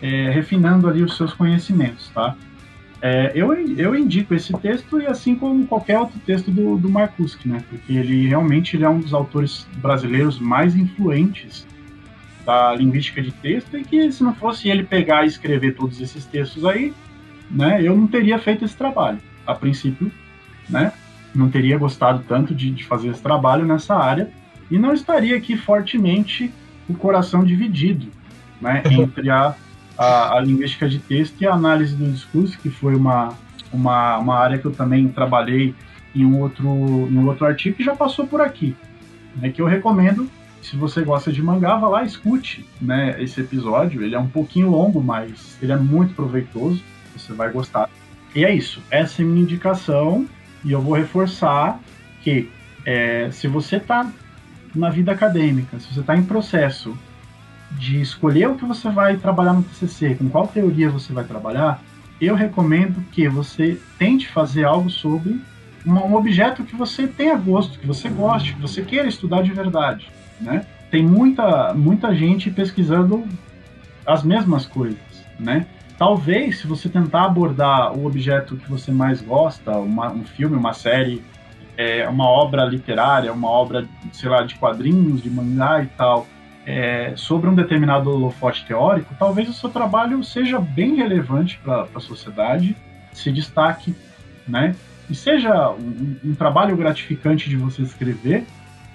é, 0.00 0.30
refinando 0.30 0.88
ali 0.88 1.02
os 1.02 1.16
seus 1.16 1.32
conhecimentos, 1.32 2.08
tá? 2.10 2.36
É, 3.04 3.32
eu, 3.34 3.52
eu 3.52 3.96
indico 3.96 4.32
esse 4.32 4.52
texto 4.52 5.00
e 5.00 5.08
assim 5.08 5.34
como 5.34 5.66
qualquer 5.66 5.98
outro 5.98 6.20
texto 6.20 6.52
do, 6.52 6.78
do 6.78 6.88
Marcuski, 6.88 7.48
né? 7.48 7.60
Porque 7.68 7.92
ele 7.92 8.28
realmente 8.28 8.76
ele 8.76 8.84
é 8.84 8.88
um 8.88 9.00
dos 9.00 9.12
autores 9.12 9.66
brasileiros 9.78 10.38
mais 10.38 10.76
influentes 10.76 11.66
da 12.46 12.72
linguística 12.74 13.20
de 13.20 13.32
texto 13.32 13.76
e 13.76 13.84
que 13.84 14.10
se 14.12 14.22
não 14.22 14.32
fosse 14.34 14.68
ele 14.68 14.84
pegar 14.84 15.24
e 15.24 15.28
escrever 15.28 15.74
todos 15.74 16.00
esses 16.00 16.24
textos 16.24 16.64
aí, 16.64 16.92
né, 17.50 17.80
eu 17.82 17.96
não 17.96 18.06
teria 18.06 18.38
feito 18.38 18.64
esse 18.64 18.76
trabalho. 18.76 19.18
A 19.46 19.54
princípio, 19.54 20.10
né, 20.68 20.92
não 21.34 21.50
teria 21.50 21.78
gostado 21.78 22.24
tanto 22.26 22.54
de, 22.54 22.70
de 22.70 22.84
fazer 22.84 23.08
esse 23.08 23.22
trabalho 23.22 23.64
nessa 23.64 23.96
área 23.96 24.30
e 24.70 24.78
não 24.78 24.92
estaria 24.92 25.36
aqui 25.36 25.56
fortemente 25.56 26.52
o 26.88 26.94
coração 26.94 27.44
dividido, 27.44 28.06
né, 28.60 28.82
entre 28.90 29.30
a, 29.30 29.54
a, 30.02 30.38
a 30.38 30.40
linguística 30.40 30.88
de 30.88 30.98
texto 30.98 31.40
e 31.40 31.46
a 31.46 31.54
análise 31.54 31.94
do 31.94 32.10
discurso, 32.10 32.58
que 32.58 32.70
foi 32.70 32.94
uma, 32.94 33.34
uma, 33.72 34.18
uma 34.18 34.38
área 34.38 34.58
que 34.58 34.64
eu 34.64 34.72
também 34.72 35.08
trabalhei 35.08 35.74
em 36.14 36.24
um 36.24 36.40
outro, 36.40 36.66
em 36.66 37.16
um 37.16 37.26
outro 37.26 37.46
artigo 37.46 37.76
que 37.76 37.84
já 37.84 37.94
passou 37.94 38.26
por 38.26 38.40
aqui, 38.40 38.76
né, 39.36 39.50
que 39.50 39.62
eu 39.62 39.66
recomendo 39.66 40.28
se 40.62 40.76
você 40.76 41.02
gosta 41.02 41.32
de 41.32 41.42
mangá, 41.42 41.76
vá 41.76 41.88
lá 41.88 42.04
escute 42.04 42.64
né, 42.80 43.20
esse 43.20 43.40
episódio. 43.40 44.00
Ele 44.02 44.14
é 44.14 44.18
um 44.18 44.28
pouquinho 44.28 44.70
longo, 44.70 45.02
mas 45.02 45.58
ele 45.60 45.72
é 45.72 45.76
muito 45.76 46.14
proveitoso. 46.14 46.80
Você 47.16 47.32
vai 47.32 47.50
gostar. 47.50 47.90
E 48.32 48.44
é 48.44 48.54
isso. 48.54 48.80
Essa 48.88 49.22
é 49.22 49.24
a 49.24 49.28
minha 49.28 49.42
indicação. 49.42 50.24
E 50.64 50.70
eu 50.70 50.80
vou 50.80 50.94
reforçar 50.94 51.80
que 52.22 52.48
é, 52.86 53.28
se 53.32 53.48
você 53.48 53.76
está 53.76 54.08
na 54.72 54.88
vida 54.88 55.10
acadêmica, 55.10 55.80
se 55.80 55.92
você 55.92 56.00
está 56.00 56.16
em 56.16 56.22
processo 56.22 56.96
de 57.78 58.00
escolher 58.00 58.48
o 58.48 58.54
que 58.54 58.64
você 58.64 58.90
vai 58.90 59.16
trabalhar 59.16 59.52
no 59.52 59.62
TCC, 59.62 60.14
com 60.14 60.28
qual 60.28 60.46
teoria 60.46 60.90
você 60.90 61.12
vai 61.12 61.24
trabalhar, 61.24 61.82
eu 62.20 62.34
recomendo 62.34 63.04
que 63.10 63.28
você 63.28 63.80
tente 63.98 64.28
fazer 64.28 64.64
algo 64.64 64.88
sobre 64.88 65.40
um 65.84 66.14
objeto 66.14 66.62
que 66.62 66.76
você 66.76 67.08
tenha 67.08 67.36
gosto, 67.36 67.78
que 67.78 67.86
você 67.86 68.08
goste, 68.08 68.54
que 68.54 68.60
você 68.60 68.82
queira 68.82 69.08
estudar 69.08 69.42
de 69.42 69.52
verdade, 69.52 70.08
né? 70.40 70.64
Tem 70.90 71.02
muita, 71.02 71.74
muita 71.74 72.14
gente 72.14 72.50
pesquisando 72.50 73.26
as 74.06 74.22
mesmas 74.22 74.66
coisas, 74.66 75.00
né? 75.38 75.66
Talvez, 75.98 76.58
se 76.58 76.66
você 76.66 76.88
tentar 76.88 77.24
abordar 77.24 77.96
o 77.96 78.06
objeto 78.06 78.56
que 78.56 78.68
você 78.68 78.90
mais 78.90 79.20
gosta, 79.20 79.76
uma, 79.78 80.10
um 80.12 80.24
filme, 80.24 80.56
uma 80.56 80.72
série, 80.72 81.22
é, 81.76 82.08
uma 82.08 82.26
obra 82.26 82.64
literária, 82.64 83.32
uma 83.32 83.48
obra, 83.48 83.86
sei 84.12 84.28
lá, 84.28 84.42
de 84.42 84.54
quadrinhos, 84.56 85.22
de 85.22 85.30
mangá 85.30 85.82
e 85.82 85.86
tal, 85.86 86.26
é, 86.66 87.14
sobre 87.16 87.48
um 87.48 87.54
determinado 87.54 88.10
holofote 88.10 88.64
teórico, 88.64 89.14
talvez 89.18 89.48
o 89.48 89.52
seu 89.52 89.68
trabalho 89.68 90.22
seja 90.22 90.58
bem 90.58 90.94
relevante 90.96 91.58
para 91.58 91.86
a 91.94 92.00
sociedade, 92.00 92.76
se 93.12 93.32
destaque, 93.32 93.94
né? 94.46 94.74
E 95.10 95.14
seja 95.14 95.70
um, 95.70 96.16
um, 96.24 96.34
trabalho 96.34 96.76
gratificante 96.76 97.48
de 97.48 97.56
você 97.56 97.82
escrever. 97.82 98.46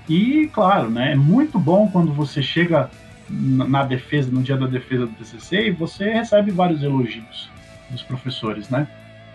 E, 0.07 0.49
claro, 0.53 0.89
né, 0.89 1.11
é 1.11 1.15
muito 1.15 1.59
bom 1.59 1.89
quando 1.91 2.13
você 2.13 2.41
chega 2.41 2.89
na 3.29 3.83
defesa, 3.83 4.31
no 4.31 4.41
dia 4.41 4.55
da 4.55 4.65
defesa 4.65 5.05
do 5.05 5.11
TCC, 5.11 5.67
e 5.67 5.71
você 5.71 6.09
recebe 6.09 6.49
vários 6.49 6.81
elogios 6.81 7.49
dos 7.89 8.01
professores, 8.01 8.69
né? 8.69 8.87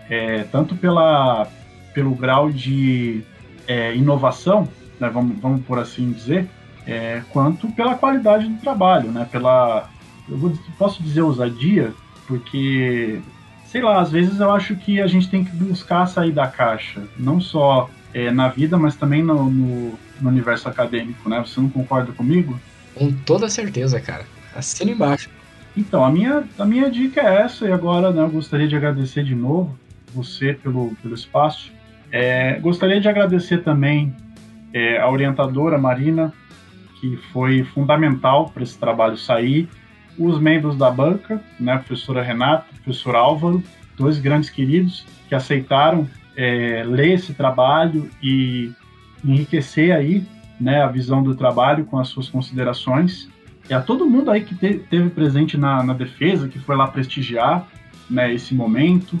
É, 0.09 0.43
tanto 0.45 0.75
pela, 0.75 1.47
pelo 1.93 2.15
grau 2.15 2.49
de 2.51 3.23
é, 3.67 3.95
inovação, 3.95 4.67
né, 4.99 5.09
vamos, 5.09 5.39
vamos 5.39 5.63
por 5.65 5.79
assim 5.79 6.11
dizer, 6.11 6.49
é, 6.85 7.21
quanto 7.29 7.67
pela 7.69 7.95
qualidade 7.95 8.47
do 8.47 8.59
trabalho, 8.59 9.11
né? 9.11 9.27
Pela, 9.31 9.89
eu 10.29 10.37
vou, 10.37 10.53
posso 10.77 11.01
dizer 11.01 11.21
ousadia, 11.21 11.93
porque, 12.27 13.21
sei 13.65 13.81
lá, 13.81 14.01
às 14.01 14.11
vezes 14.11 14.39
eu 14.39 14.51
acho 14.51 14.75
que 14.75 15.01
a 15.01 15.07
gente 15.07 15.29
tem 15.29 15.43
que 15.43 15.55
buscar 15.55 16.05
sair 16.05 16.31
da 16.31 16.47
caixa, 16.47 17.03
não 17.17 17.39
só 17.39 17.89
é, 18.13 18.31
na 18.31 18.47
vida, 18.47 18.77
mas 18.77 18.95
também 18.95 19.23
no, 19.23 19.49
no, 19.49 19.93
no, 20.21 20.29
universo 20.29 20.67
acadêmico, 20.69 21.29
né? 21.29 21.39
Você 21.45 21.59
não 21.59 21.69
concorda 21.69 22.11
comigo? 22.11 22.59
Com 22.93 23.11
toda 23.11 23.49
certeza, 23.49 23.99
cara. 23.99 24.25
Assina 24.55 24.91
embaixo. 24.91 25.29
Então, 25.75 26.05
a 26.05 26.11
minha, 26.11 26.43
a 26.59 26.65
minha 26.65 26.89
dica 26.89 27.21
é 27.21 27.41
essa, 27.41 27.65
e 27.65 27.71
agora 27.71 28.11
né, 28.11 28.21
eu 28.21 28.29
gostaria 28.29 28.67
de 28.67 28.75
agradecer 28.75 29.23
de 29.23 29.33
novo 29.33 29.77
você 30.13 30.53
pelo, 30.53 30.95
pelo 31.01 31.15
espaço. 31.15 31.71
É, 32.11 32.59
gostaria 32.59 33.01
de 33.01 33.09
agradecer 33.09 33.63
também 33.63 34.15
é, 34.71 34.99
a 34.99 35.09
orientadora 35.09 35.77
Marina 35.77 36.31
que 37.03 37.17
foi 37.33 37.65
fundamental 37.65 38.49
para 38.49 38.63
esse 38.63 38.77
trabalho 38.77 39.17
sair. 39.17 39.67
Os 40.17 40.39
membros 40.39 40.77
da 40.77 40.89
banca, 40.89 41.43
né, 41.59 41.73
a 41.73 41.79
professora 41.79 42.23
Renata, 42.23 42.65
o 42.71 42.81
professor 42.81 43.13
Álvaro, 43.13 43.61
dois 43.97 44.19
grandes 44.19 44.49
queridos 44.49 45.05
que 45.27 45.35
aceitaram 45.35 46.07
é, 46.33 46.81
ler 46.85 47.15
esse 47.15 47.33
trabalho 47.33 48.09
e 48.21 48.71
enriquecer 49.21 49.93
aí 49.93 50.25
né, 50.57 50.81
a 50.81 50.87
visão 50.87 51.21
do 51.21 51.35
trabalho 51.35 51.83
com 51.83 51.99
as 51.99 52.07
suas 52.07 52.29
considerações. 52.29 53.29
E 53.69 53.73
a 53.73 53.81
todo 53.81 54.09
mundo 54.09 54.31
aí 54.31 54.39
que 54.39 54.55
te, 54.55 54.75
teve 54.75 55.09
presente 55.09 55.57
na, 55.57 55.83
na, 55.83 55.93
defesa, 55.93 56.47
que 56.47 56.57
foi 56.57 56.77
lá 56.77 56.87
prestigiar 56.87 57.67
né, 58.09 58.33
esse 58.33 58.55
momento, 58.55 59.19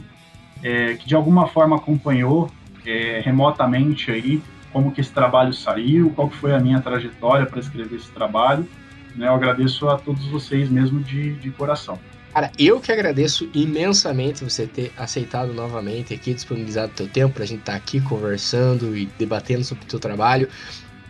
é, 0.63 0.93
que 0.93 1.05
de 1.05 1.15
alguma 1.15 1.47
forma 1.47 1.75
acompanhou 1.75 2.49
é, 2.85 3.21
remotamente 3.25 4.09
aí 4.09 4.41
como 4.73 4.91
que 4.91 4.99
esse 4.99 5.11
trabalho 5.11 5.53
saiu, 5.53 6.09
qual 6.09 6.29
foi 6.29 6.53
a 6.53 6.59
minha 6.59 6.81
trajetória 6.81 7.45
para 7.45 7.59
escrever 7.59 7.95
esse 7.95 8.11
trabalho. 8.11 8.67
Né? 9.15 9.27
Eu 9.27 9.33
agradeço 9.33 9.87
a 9.87 9.97
todos 9.97 10.25
vocês 10.25 10.69
mesmo 10.69 10.99
de, 10.99 11.33
de 11.35 11.51
coração. 11.51 11.99
Cara, 12.33 12.51
eu 12.57 12.79
que 12.79 12.91
agradeço 12.91 13.47
imensamente 13.53 14.43
você 14.43 14.65
ter 14.65 14.91
aceitado 14.97 15.53
novamente 15.53 16.15
aqui, 16.15 16.33
disponibilizado 16.33 16.91
o 16.91 16.95
teu 16.95 17.07
tempo 17.07 17.35
para 17.35 17.43
a 17.43 17.47
gente 17.47 17.59
estar 17.59 17.73
tá 17.73 17.77
aqui 17.77 18.01
conversando 18.01 18.97
e 18.97 19.05
debatendo 19.19 19.63
sobre 19.63 19.83
o 19.83 19.87
teu 19.87 19.99
trabalho. 19.99 20.49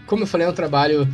Como 0.06 0.24
eu 0.24 0.28
falei, 0.28 0.46
é 0.46 0.50
um 0.50 0.54
trabalho 0.54 1.08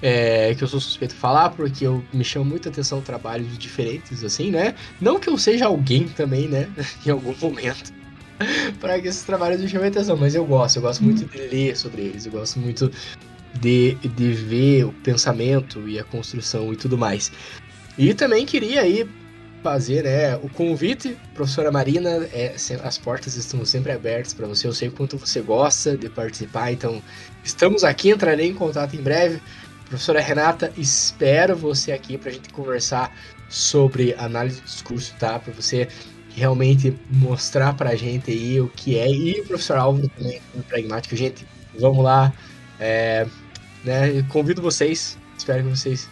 é, 0.00 0.54
que 0.54 0.62
eu 0.62 0.68
sou 0.68 0.78
suspeito 0.78 1.14
de 1.14 1.20
falar, 1.20 1.50
porque 1.50 1.84
eu 1.84 2.04
me 2.12 2.22
chamo 2.22 2.44
muita 2.44 2.68
atenção 2.68 3.00
trabalhos 3.00 3.58
diferentes, 3.58 4.22
assim, 4.22 4.52
né? 4.52 4.76
Não 5.00 5.18
que 5.18 5.28
eu 5.28 5.36
seja 5.36 5.66
alguém 5.66 6.06
também, 6.08 6.46
né? 6.46 6.68
em 7.04 7.10
algum 7.10 7.34
momento. 7.40 7.95
para 8.80 9.00
que 9.00 9.08
esses 9.08 9.22
trabalhos 9.22 9.60
me 9.60 9.68
chamem 9.68 9.88
atenção, 9.88 10.16
mas 10.16 10.34
eu 10.34 10.44
gosto, 10.44 10.76
eu 10.76 10.82
gosto 10.82 11.02
muito 11.02 11.24
de 11.24 11.38
ler 11.38 11.76
sobre 11.76 12.02
eles, 12.02 12.26
eu 12.26 12.32
gosto 12.32 12.58
muito 12.58 12.90
de, 13.60 13.94
de 13.94 14.32
ver 14.32 14.84
o 14.84 14.92
pensamento 14.92 15.88
e 15.88 15.98
a 15.98 16.04
construção 16.04 16.72
e 16.72 16.76
tudo 16.76 16.98
mais. 16.98 17.32
E 17.98 18.12
também 18.12 18.44
queria 18.44 18.82
aí 18.82 19.08
fazer 19.62 20.04
né, 20.04 20.36
o 20.36 20.48
convite, 20.48 21.16
professora 21.34 21.72
Marina, 21.72 22.28
é, 22.32 22.54
as 22.84 22.98
portas 22.98 23.36
estão 23.36 23.64
sempre 23.64 23.90
abertas 23.90 24.32
para 24.32 24.46
você, 24.46 24.66
eu 24.66 24.72
sei 24.72 24.90
quanto 24.90 25.16
você 25.16 25.40
gosta 25.40 25.96
de 25.96 26.08
participar, 26.08 26.70
então 26.70 27.02
estamos 27.42 27.82
aqui, 27.82 28.10
entrarei 28.10 28.48
em 28.48 28.54
contato 28.54 28.94
em 28.94 29.02
breve. 29.02 29.40
Professora 29.88 30.20
Renata, 30.20 30.72
espero 30.76 31.56
você 31.56 31.92
aqui 31.92 32.18
para 32.18 32.30
a 32.30 32.32
gente 32.32 32.48
conversar 32.50 33.16
sobre 33.48 34.14
análise 34.18 34.60
de 34.60 34.66
discurso, 34.66 35.14
tá? 35.18 35.38
Para 35.38 35.52
você 35.52 35.88
realmente 36.36 36.94
mostrar 37.10 37.72
pra 37.74 37.96
gente 37.96 38.30
aí 38.30 38.60
o 38.60 38.68
que 38.68 38.98
é. 38.98 39.10
E 39.10 39.40
o 39.40 39.46
professor 39.46 39.78
Álvaro 39.78 40.08
também, 40.10 40.40
pragmático. 40.68 41.16
Gente, 41.16 41.46
vamos 41.80 42.04
lá. 42.04 42.32
É, 42.78 43.26
né, 43.82 44.22
convido 44.28 44.60
vocês, 44.60 45.18
espero 45.36 45.64
que 45.64 45.70
vocês. 45.70 46.08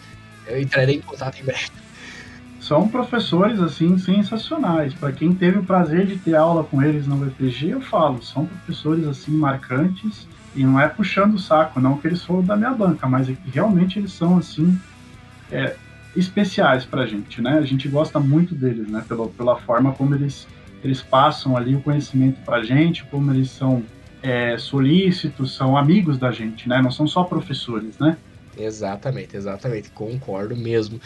Eu 0.47 0.59
entrarei 0.59 0.95
em 0.95 1.01
contato 1.01 1.39
em 1.39 1.43
breve. 1.43 1.69
São 2.59 2.87
professores 2.87 3.59
assim 3.59 3.95
sensacionais. 3.99 4.95
Para 4.95 5.11
quem 5.11 5.35
teve 5.35 5.59
o 5.59 5.63
prazer 5.63 6.07
de 6.07 6.17
ter 6.17 6.35
aula 6.35 6.63
com 6.63 6.81
eles 6.81 7.05
no 7.05 7.17
VPG, 7.17 7.69
eu 7.69 7.81
falo, 7.81 8.23
são 8.23 8.47
professores 8.47 9.05
assim 9.07 9.31
marcantes 9.31 10.27
e 10.55 10.63
não 10.63 10.79
é 10.79 10.87
puxando 10.87 11.35
o 11.35 11.39
saco, 11.39 11.79
não 11.79 11.97
que 11.97 12.07
eles 12.07 12.23
foram 12.23 12.43
da 12.43 12.55
minha 12.55 12.71
banca, 12.71 13.07
mas 13.07 13.29
é 13.29 13.33
que 13.33 13.51
realmente 13.51 13.99
eles 13.99 14.13
são 14.13 14.37
assim 14.39 14.79
é, 15.51 15.75
especiais 16.15 16.85
para 16.85 17.03
a 17.03 17.05
gente, 17.05 17.41
né? 17.41 17.57
A 17.57 17.65
gente 17.65 17.87
gosta 17.87 18.19
muito 18.19 18.55
deles, 18.55 18.87
né? 18.87 19.03
Pela, 19.07 19.27
pela 19.27 19.55
forma 19.57 19.93
como 19.93 20.15
eles, 20.15 20.47
eles 20.83 21.01
passam 21.01 21.57
ali 21.57 21.75
o 21.75 21.81
conhecimento 21.81 22.39
para 22.45 22.57
a 22.57 22.63
gente, 22.63 23.03
como 23.05 23.31
eles 23.31 23.49
são 23.49 23.83
é, 24.21 24.57
solícitos, 24.57 25.55
são 25.55 25.77
amigos 25.77 26.17
da 26.17 26.31
gente, 26.31 26.67
né? 26.67 26.81
Não 26.81 26.91
são 26.91 27.07
só 27.07 27.23
professores, 27.23 27.97
né? 27.99 28.17
Exatamente, 28.57 29.35
exatamente, 29.35 29.89
concordo 29.91 30.55
mesmo. 30.55 30.99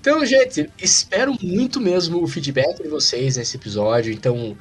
Então, 0.00 0.24
gente, 0.26 0.68
espero 0.78 1.34
muito 1.40 1.80
mesmo 1.80 2.22
o 2.22 2.26
feedback 2.26 2.82
de 2.82 2.88
vocês 2.88 3.36
nesse 3.36 3.56
episódio. 3.56 4.12
Então, 4.12 4.56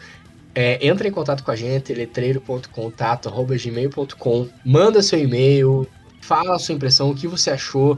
é, 0.54 0.86
entra 0.86 1.08
em 1.08 1.12
contato 1.12 1.44
com 1.44 1.52
a 1.52 1.56
gente, 1.56 1.94
letreiro.contato.gmail.com, 1.94 4.50
manda 4.64 5.02
seu 5.02 5.18
e-mail, 5.20 5.88
fala 6.22 6.56
a 6.56 6.60
sua 6.60 6.76
impressão, 6.76 7.10
o 7.10 7.16
que 7.16 7.28
você 7.28 7.50
achou 7.52 7.98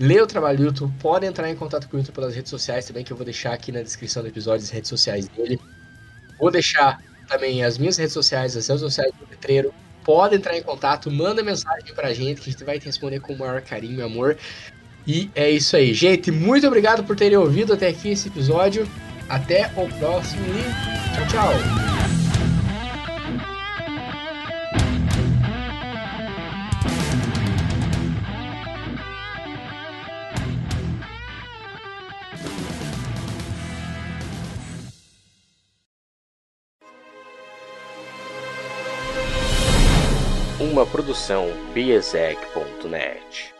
lê 0.00 0.20
o 0.20 0.26
trabalho 0.26 0.56
do 0.56 0.64
YouTube, 0.64 0.94
pode 0.98 1.26
entrar 1.26 1.48
em 1.50 1.54
contato 1.54 1.86
com 1.88 1.96
o 1.96 2.00
YouTube 2.00 2.14
pelas 2.14 2.34
redes 2.34 2.48
sociais 2.48 2.86
também, 2.86 3.04
que 3.04 3.12
eu 3.12 3.16
vou 3.16 3.24
deixar 3.24 3.52
aqui 3.52 3.70
na 3.70 3.82
descrição 3.82 4.22
do 4.22 4.28
episódio 4.28 4.64
as 4.64 4.70
redes 4.70 4.88
sociais 4.88 5.28
dele. 5.28 5.60
Vou 6.38 6.50
deixar 6.50 6.98
também 7.28 7.62
as 7.62 7.76
minhas 7.76 7.98
redes 7.98 8.14
sociais, 8.14 8.56
as 8.56 8.66
redes 8.66 8.80
sociais 8.80 9.12
do 9.12 9.28
Letreiro. 9.30 9.74
Pode 10.02 10.34
entrar 10.34 10.56
em 10.56 10.62
contato, 10.62 11.10
manda 11.10 11.42
mensagem 11.42 11.94
pra 11.94 12.14
gente, 12.14 12.40
que 12.40 12.48
a 12.48 12.52
gente 12.52 12.64
vai 12.64 12.78
te 12.80 12.86
responder 12.86 13.20
com 13.20 13.34
o 13.34 13.38
maior 13.38 13.60
carinho 13.60 14.00
e 14.00 14.02
amor. 14.02 14.38
E 15.06 15.30
é 15.34 15.50
isso 15.50 15.76
aí. 15.76 15.92
Gente, 15.92 16.30
muito 16.30 16.66
obrigado 16.66 17.04
por 17.04 17.14
terem 17.14 17.36
ouvido 17.36 17.74
até 17.74 17.88
aqui 17.88 18.08
esse 18.08 18.28
episódio. 18.28 18.88
Até 19.28 19.70
o 19.76 19.86
próximo 19.98 20.42
e 20.46 21.14
tchau, 21.14 21.26
tchau. 21.28 22.19
Produção 41.30 41.46
biesec.net. 41.72 43.59